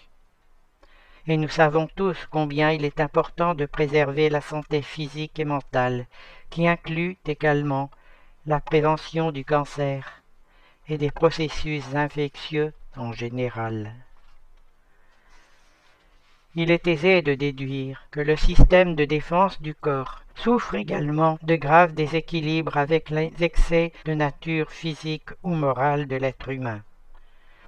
Et 1.27 1.38
nous 1.38 1.49
savons 1.49 1.88
tous 1.95 2.18
combien 2.30 2.72
il 2.72 2.86
est 2.86 2.99
important 2.99 3.56
de 3.56 3.65
préserver 3.65 4.30
la 4.30 4.41
santé 4.41 4.82
physique 4.82 5.40
et 5.40 5.45
mentale, 5.45 6.06
qui 6.49 6.68
inclut 6.68 7.18
également 7.26 7.90
la 8.45 8.60
prévention 8.60 9.32
du 9.32 9.44
cancer 9.44 10.23
et 10.88 10.98
des 10.98 11.11
processus 11.11 11.84
infectieux 11.95 12.73
en 12.95 13.11
général. 13.11 14.05
Il 16.57 16.72
est 16.72 16.88
aisé 16.88 17.22
de 17.22 17.34
déduire 17.34 18.07
que 18.11 18.22
le 18.22 18.38
système 18.38 18.95
de 18.95 19.03
défense 19.03 19.61
du 19.61 19.76
corps 19.76 20.23
souffre 20.36 20.76
également 20.76 21.38
de 21.44 21.57
graves 21.57 21.94
déséquilibres 21.94 22.77
avec 22.77 23.10
les 23.10 23.34
excès 23.41 23.91
de 24.06 24.14
nature 24.14 24.72
physique 24.72 25.32
ou 25.44 25.53
morale 25.53 26.07
de 26.07 26.15
l'être 26.15 26.49
humain. 26.49 26.82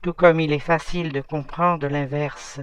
Tout 0.02 0.14
comme 0.14 0.40
il 0.40 0.54
est 0.54 0.60
facile 0.60 1.12
de 1.12 1.20
comprendre 1.20 1.88
l'inverse, 1.88 2.62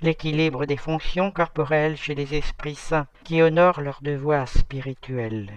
l'équilibre 0.00 0.64
des 0.64 0.76
fonctions 0.76 1.32
corporelles 1.32 1.96
chez 1.96 2.14
les 2.14 2.34
esprits 2.36 2.76
saints 2.76 3.08
qui 3.24 3.42
honorent 3.42 3.80
leur 3.80 3.98
devoir 4.00 4.46
spirituel. 4.46 5.50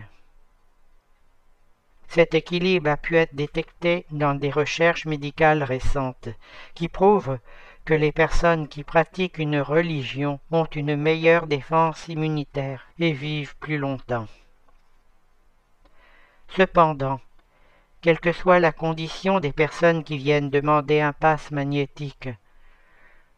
Cet 2.08 2.34
équilibre 2.34 2.90
a 2.90 2.98
pu 2.98 3.18
être 3.18 3.36
détecté 3.36 4.06
dans 4.10 4.34
des 4.34 4.50
recherches 4.50 5.06
médicales 5.06 5.64
récentes 5.64 6.30
qui 6.74 6.88
prouvent 6.88 7.38
que 7.86 7.94
les 7.94 8.12
personnes 8.12 8.68
qui 8.68 8.84
pratiquent 8.84 9.38
une 9.38 9.60
religion 9.60 10.40
ont 10.52 10.66
une 10.66 10.96
meilleure 10.96 11.46
défense 11.46 12.08
immunitaire 12.08 12.88
et 12.98 13.12
vivent 13.12 13.56
plus 13.58 13.78
longtemps. 13.78 14.28
Cependant, 16.50 17.22
quelle 18.02 18.20
que 18.20 18.32
soit 18.32 18.60
la 18.60 18.72
condition 18.72 19.40
des 19.40 19.52
personnes 19.52 20.04
qui 20.04 20.18
viennent 20.18 20.50
demander 20.50 21.00
un 21.00 21.14
passe 21.14 21.52
magnétique, 21.52 22.30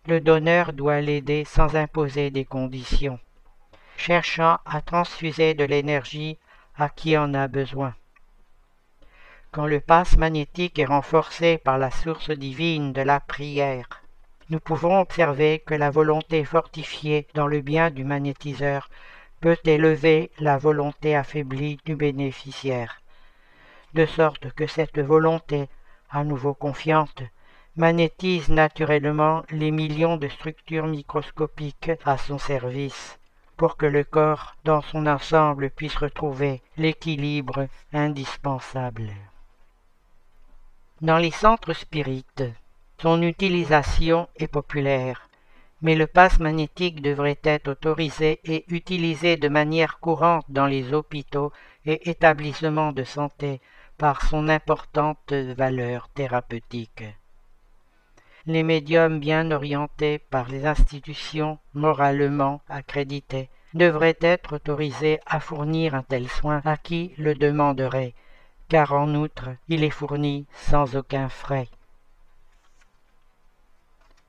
le 0.06 0.22
donneur 0.22 0.72
doit 0.72 1.02
l'aider 1.02 1.44
sans 1.44 1.76
imposer 1.76 2.32
des 2.32 2.46
conditions, 2.46 3.20
cherchant 3.98 4.60
à 4.66 4.80
transfuser 4.82 5.56
de 5.56 5.66
l'énergie 5.66 6.38
à 6.78 6.88
qui 6.88 7.18
en 7.18 7.34
a 7.34 7.50
besoin. 7.50 7.94
Quand 9.52 9.66
le 9.66 9.82
passe 9.82 10.16
magnétique 10.16 10.80
est 10.80 10.86
renforcé 10.86 11.58
par 11.58 11.78
la 11.78 11.92
source 11.92 12.32
divine 12.32 12.94
de 12.94 13.02
la 13.02 13.20
prière, 13.20 14.04
nous 14.50 14.60
pouvons 14.60 15.00
observer 15.00 15.60
que 15.60 15.74
la 15.74 15.90
volonté 15.90 16.46
fortifiée 16.46 17.28
dans 17.34 17.48
le 17.48 17.62
bien 17.62 17.90
du 17.90 18.04
magnétiseur 18.04 18.90
peut 19.42 19.58
élever 19.66 20.32
la 20.40 20.58
volonté 20.58 21.16
affaiblie 21.16 21.78
du 21.86 21.96
bénéficiaire, 21.96 23.02
de 23.94 24.06
sorte 24.06 24.52
que 24.52 24.66
cette 24.66 25.00
volonté, 25.00 25.68
à 26.10 26.24
nouveau 26.24 26.54
confiante, 26.54 27.24
magnétise 27.76 28.50
naturellement 28.50 29.44
les 29.52 29.72
millions 29.72 30.18
de 30.18 30.28
structures 30.28 30.88
microscopiques 30.88 31.92
à 32.06 32.18
son 32.18 32.40
service, 32.40 33.20
pour 33.58 33.78
que 33.78 33.86
le 33.86 34.04
corps 34.04 34.56
dans 34.64 34.82
son 34.82 35.06
ensemble 35.08 35.70
puisse 35.70 35.96
retrouver 35.96 36.62
l'équilibre 36.78 37.68
indispensable. 37.94 39.12
Dans 41.02 41.18
les 41.18 41.32
centres 41.32 41.74
spirites, 41.74 42.44
son 43.00 43.22
utilisation 43.22 44.28
est 44.38 44.48
populaire, 44.48 45.30
mais 45.82 45.96
le 45.96 46.08
passe 46.08 46.40
magnétique 46.40 47.02
devrait 47.02 47.40
être 47.44 47.70
autorisé 47.70 48.40
et 48.44 48.66
utilisé 48.70 49.38
de 49.38 49.50
manière 49.50 50.00
courante 50.00 50.46
dans 50.50 50.66
les 50.66 50.94
hôpitaux 50.94 51.52
et 51.86 52.10
établissements 52.10 52.92
de 52.92 53.04
santé 53.04 53.62
par 53.98 54.24
son 54.26 54.50
importante 54.50 55.32
valeur 55.32 56.10
thérapeutique. 56.10 57.04
Les 58.48 58.64
médiums 58.64 59.20
bien 59.20 59.52
orientés 59.52 60.18
par 60.20 60.48
les 60.48 60.66
institutions 60.66 61.60
moralement 61.74 62.62
accréditées 62.70 63.50
devraient 63.74 64.18
être 64.22 64.56
autorisés 64.56 65.20
à 65.26 65.40
fournir 65.40 65.94
un 65.94 66.04
tel 66.04 66.28
soin 66.28 66.62
à 66.66 66.78
qui 66.78 67.14
le 67.18 67.36
demanderait, 67.36 68.14
car 68.70 68.94
en 68.94 69.14
outre 69.14 69.50
il 69.68 69.84
est 69.84 69.92
fourni 69.92 70.48
sans 70.54 70.96
aucun 70.96 71.30
frais. 71.30 71.68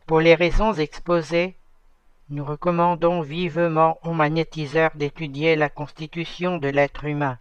Pour 0.08 0.20
les 0.20 0.34
raisons 0.34 0.72
exposées, 0.72 1.54
nous 2.30 2.42
recommandons 2.42 3.20
vivement 3.20 3.98
aux 4.04 4.14
magnétiseurs 4.14 4.92
d'étudier 4.94 5.54
la 5.54 5.68
constitution 5.68 6.56
de 6.56 6.68
l'être 6.68 7.04
humain, 7.04 7.36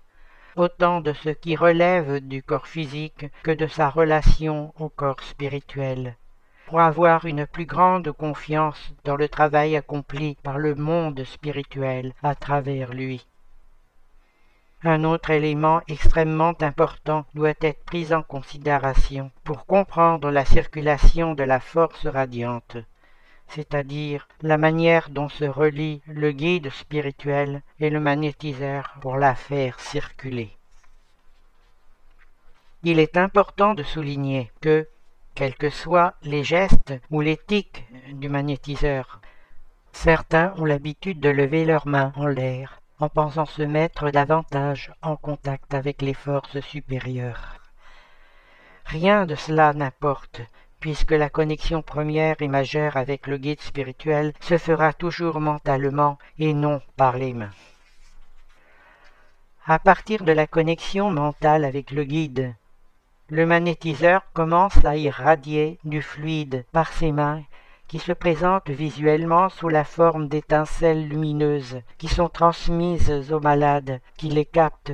autant 0.57 0.99
de 0.99 1.13
ce 1.13 1.29
qui 1.29 1.55
relève 1.55 2.19
du 2.19 2.43
corps 2.43 2.67
physique 2.67 3.27
que 3.41 3.51
de 3.51 3.67
sa 3.67 3.89
relation 3.89 4.73
au 4.79 4.89
corps 4.89 5.23
spirituel, 5.23 6.17
pour 6.65 6.81
avoir 6.81 7.23
une 7.23 7.47
plus 7.47 7.65
grande 7.65 8.11
confiance 8.11 8.91
dans 9.05 9.15
le 9.15 9.29
travail 9.29 9.77
accompli 9.77 10.35
par 10.43 10.57
le 10.57 10.75
monde 10.75 11.23
spirituel 11.23 12.11
à 12.21 12.35
travers 12.35 12.93
lui. 12.93 13.25
Un 14.83 15.03
autre 15.05 15.31
élément 15.31 15.81
extrêmement 15.87 16.53
important 16.61 17.25
doit 17.33 17.55
être 17.61 17.83
pris 17.83 18.13
en 18.13 18.21
considération 18.21 19.31
pour 19.43 19.65
comprendre 19.65 20.29
la 20.29 20.45
circulation 20.45 21.33
de 21.33 21.41
la 21.41 21.59
force 21.59 22.05
radiante, 22.05 22.77
c'est-à-dire 23.47 24.27
la 24.43 24.59
manière 24.59 25.09
dont 25.09 25.29
se 25.29 25.45
relie 25.45 26.03
le 26.05 26.31
guide 26.31 26.69
spirituel 26.69 27.63
et 27.79 27.89
le 27.89 27.99
magnétiseur 27.99 28.93
pour 29.01 29.17
la 29.17 29.33
faire 29.33 29.79
circuler. 29.79 30.55
Il 32.83 32.99
est 32.99 33.17
important 33.17 33.73
de 33.73 33.81
souligner 33.81 34.51
que, 34.61 34.87
quels 35.33 35.55
que 35.55 35.71
soient 35.71 36.13
les 36.21 36.43
gestes 36.43 36.93
ou 37.09 37.21
l'éthique 37.21 37.83
du 38.13 38.29
magnétiseur, 38.29 39.21
certains 39.91 40.53
ont 40.57 40.65
l'habitude 40.65 41.19
de 41.19 41.29
lever 41.29 41.65
leurs 41.65 41.87
mains 41.87 42.13
en 42.15 42.27
l'air 42.27 42.79
en 42.99 43.09
pensant 43.09 43.45
se 43.45 43.61
mettre 43.61 44.09
davantage 44.11 44.91
en 45.01 45.15
contact 45.15 45.73
avec 45.73 46.01
les 46.01 46.13
forces 46.13 46.59
supérieures. 46.61 47.57
Rien 48.85 49.25
de 49.25 49.35
cela 49.35 49.73
n'importe, 49.73 50.41
puisque 50.79 51.11
la 51.11 51.29
connexion 51.29 51.81
première 51.81 52.41
et 52.41 52.47
majeure 52.47 52.97
avec 52.97 53.27
le 53.27 53.37
guide 53.37 53.61
spirituel 53.61 54.33
se 54.39 54.57
fera 54.57 54.93
toujours 54.93 55.39
mentalement 55.39 56.17
et 56.39 56.53
non 56.53 56.81
par 56.95 57.17
les 57.17 57.33
mains. 57.33 57.53
À 59.65 59.79
partir 59.79 60.23
de 60.23 60.31
la 60.31 60.47
connexion 60.47 61.11
mentale 61.11 61.65
avec 61.65 61.91
le 61.91 62.03
guide, 62.03 62.55
Le 63.29 63.45
magnétiseur 63.45 64.21
commence 64.31 64.85
à 64.85 64.95
irradier 64.95 65.79
du 65.83 66.01
fluide 66.01 66.63
par 66.71 66.93
ses 66.93 67.11
mains 67.11 67.43
qui 67.87 67.99
se 67.99 68.11
présentent 68.11 68.69
visuellement 68.69 69.49
sous 69.49 69.69
la 69.69 69.83
forme 69.83 70.27
d'étincelles 70.27 71.07
lumineuses 71.07 71.81
qui 71.97 72.07
sont 72.07 72.29
transmises 72.29 73.31
aux 73.31 73.39
malades 73.39 74.01
qui 74.17 74.29
les 74.29 74.45
captent 74.45 74.93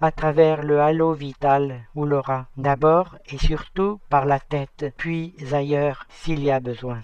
à 0.00 0.10
travers 0.10 0.62
le 0.62 0.80
halo 0.80 1.12
vital 1.12 1.82
ou 1.94 2.06
l'aura, 2.06 2.46
d'abord 2.56 3.18
et 3.26 3.38
surtout 3.38 4.00
par 4.08 4.24
la 4.24 4.40
tête, 4.40 4.94
puis 4.96 5.34
ailleurs 5.52 6.06
s'il 6.08 6.42
y 6.42 6.50
a 6.50 6.60
besoin. 6.60 7.02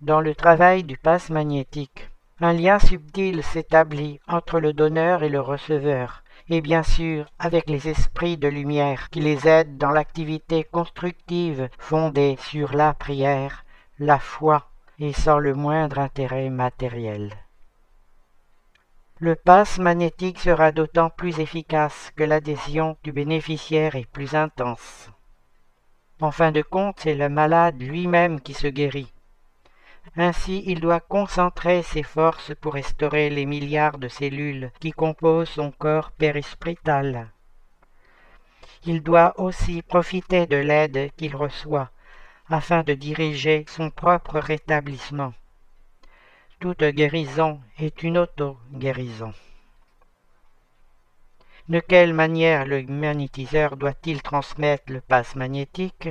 Dans 0.00 0.20
le 0.20 0.34
travail 0.34 0.82
du 0.82 0.96
passe 0.96 1.30
magnétique, 1.30 2.10
un 2.40 2.52
lien 2.52 2.78
subtil 2.78 3.42
s'établit 3.42 4.20
entre 4.28 4.60
le 4.60 4.72
donneur 4.72 5.22
et 5.22 5.28
le 5.28 5.40
receveur, 5.40 6.22
et 6.50 6.60
bien 6.60 6.82
sûr 6.82 7.26
avec 7.38 7.68
les 7.68 7.88
esprits 7.88 8.36
de 8.36 8.48
lumière 8.48 9.10
qui 9.10 9.20
les 9.20 9.46
aident 9.46 9.76
dans 9.76 9.90
l'activité 9.90 10.64
constructive 10.64 11.68
fondée 11.78 12.36
sur 12.40 12.74
la 12.74 12.94
prière, 12.94 13.64
la 13.98 14.18
foi 14.18 14.70
et 14.98 15.12
sans 15.12 15.38
le 15.38 15.54
moindre 15.54 15.98
intérêt 15.98 16.50
matériel. 16.50 17.32
Le 19.20 19.34
passe 19.34 19.78
magnétique 19.78 20.38
sera 20.38 20.70
d'autant 20.70 21.10
plus 21.10 21.40
efficace 21.40 22.12
que 22.14 22.22
l'adhésion 22.22 22.96
du 23.02 23.12
bénéficiaire 23.12 23.96
est 23.96 24.06
plus 24.06 24.34
intense. 24.34 25.10
En 26.20 26.30
fin 26.30 26.52
de 26.52 26.62
compte, 26.62 27.00
c'est 27.00 27.14
le 27.14 27.28
malade 27.28 27.80
lui-même 27.80 28.40
qui 28.40 28.54
se 28.54 28.68
guérit. 28.68 29.12
Ainsi, 30.16 30.62
il 30.66 30.80
doit 30.80 31.00
concentrer 31.00 31.82
ses 31.82 32.02
forces 32.02 32.54
pour 32.60 32.74
restaurer 32.74 33.30
les 33.30 33.46
milliards 33.46 33.98
de 33.98 34.08
cellules 34.08 34.70
qui 34.80 34.92
composent 34.92 35.50
son 35.50 35.70
corps 35.70 36.10
périsprital. 36.12 37.30
Il 38.84 39.02
doit 39.02 39.38
aussi 39.38 39.82
profiter 39.82 40.46
de 40.46 40.56
l'aide 40.56 41.10
qu'il 41.16 41.36
reçoit 41.36 41.90
afin 42.48 42.82
de 42.82 42.94
diriger 42.94 43.64
son 43.68 43.90
propre 43.90 44.38
rétablissement. 44.38 45.34
Toute 46.60 46.82
guérison 46.82 47.60
est 47.78 48.02
une 48.02 48.18
auto-guérison. 48.18 49.32
De 51.68 51.80
quelle 51.80 52.14
manière 52.14 52.64
le 52.64 52.82
magnétiseur 52.82 53.76
doit-il 53.76 54.22
transmettre 54.22 54.90
le 54.90 55.02
passe 55.02 55.36
magnétique? 55.36 56.08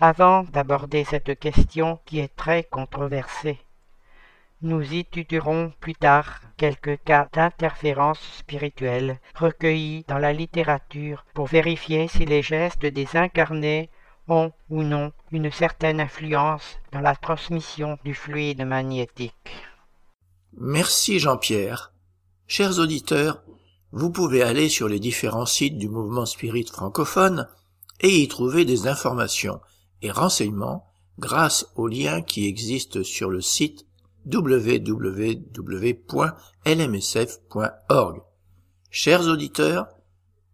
Avant 0.00 0.44
d'aborder 0.44 1.04
cette 1.04 1.38
question 1.38 2.00
qui 2.06 2.18
est 2.18 2.34
très 2.34 2.64
controversée, 2.64 3.58
nous 4.62 4.94
étudierons 4.94 5.72
plus 5.80 5.94
tard 5.94 6.40
quelques 6.56 7.02
cas 7.02 7.28
d'interférence 7.32 8.20
spirituelle 8.38 9.18
recueillis 9.34 10.04
dans 10.06 10.18
la 10.18 10.32
littérature 10.32 11.24
pour 11.34 11.46
vérifier 11.46 12.06
si 12.08 12.24
les 12.24 12.42
gestes 12.42 12.86
des 12.86 13.08
incarnés 13.14 13.90
ont 14.28 14.52
ou 14.70 14.82
non 14.82 15.12
une 15.32 15.50
certaine 15.50 16.00
influence 16.00 16.78
dans 16.92 17.00
la 17.00 17.16
transmission 17.16 17.98
du 18.04 18.14
fluide 18.14 18.64
magnétique. 18.64 19.34
Merci 20.56 21.18
Jean-Pierre. 21.18 21.92
Chers 22.46 22.78
auditeurs, 22.78 23.42
vous 23.90 24.10
pouvez 24.10 24.42
aller 24.42 24.68
sur 24.68 24.88
les 24.88 25.00
différents 25.00 25.46
sites 25.46 25.78
du 25.78 25.88
mouvement 25.88 26.26
spirit 26.26 26.66
francophone 26.66 27.48
et 28.00 28.10
y 28.10 28.28
trouver 28.28 28.64
des 28.64 28.86
informations 28.86 29.60
et 30.02 30.10
renseignements 30.10 30.86
grâce 31.18 31.66
aux 31.76 31.88
liens 31.88 32.20
qui 32.22 32.46
existent 32.46 33.02
sur 33.02 33.30
le 33.30 33.40
site 33.40 33.86
www.lmsf.org. 34.26 35.42
Chers 38.90 39.26
auditeurs, 39.26 39.88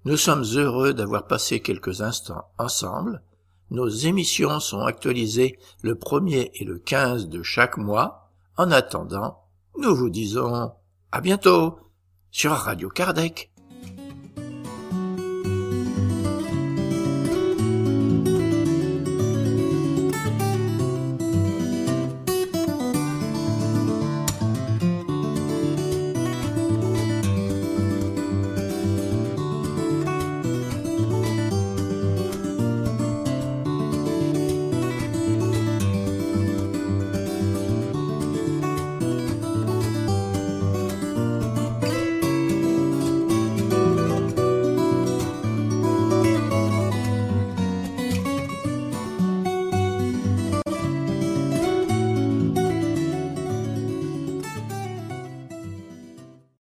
nous 0.05 0.17
sommes 0.17 0.45
heureux 0.55 0.95
d'avoir 0.95 1.27
passé 1.27 1.61
quelques 1.61 2.01
instants 2.03 2.45
ensemble 2.57 3.23
nos 3.71 3.89
émissions 3.89 4.61
sont 4.61 4.81
actualisées 4.81 5.59
le 5.83 5.95
premier 5.95 6.51
et 6.55 6.65
le 6.65 6.79
15 6.79 7.29
de 7.29 7.43
chaque 7.43 7.77
mois. 7.77 8.31
En 8.57 8.71
attendant, 8.71 9.45
nous 9.79 9.95
vous 9.95 10.09
disons 10.09 10.73
à 11.13 11.21
bientôt 11.21 11.79
sur 12.31 12.53
Radio 12.53 12.89
Kardec. 12.89 13.53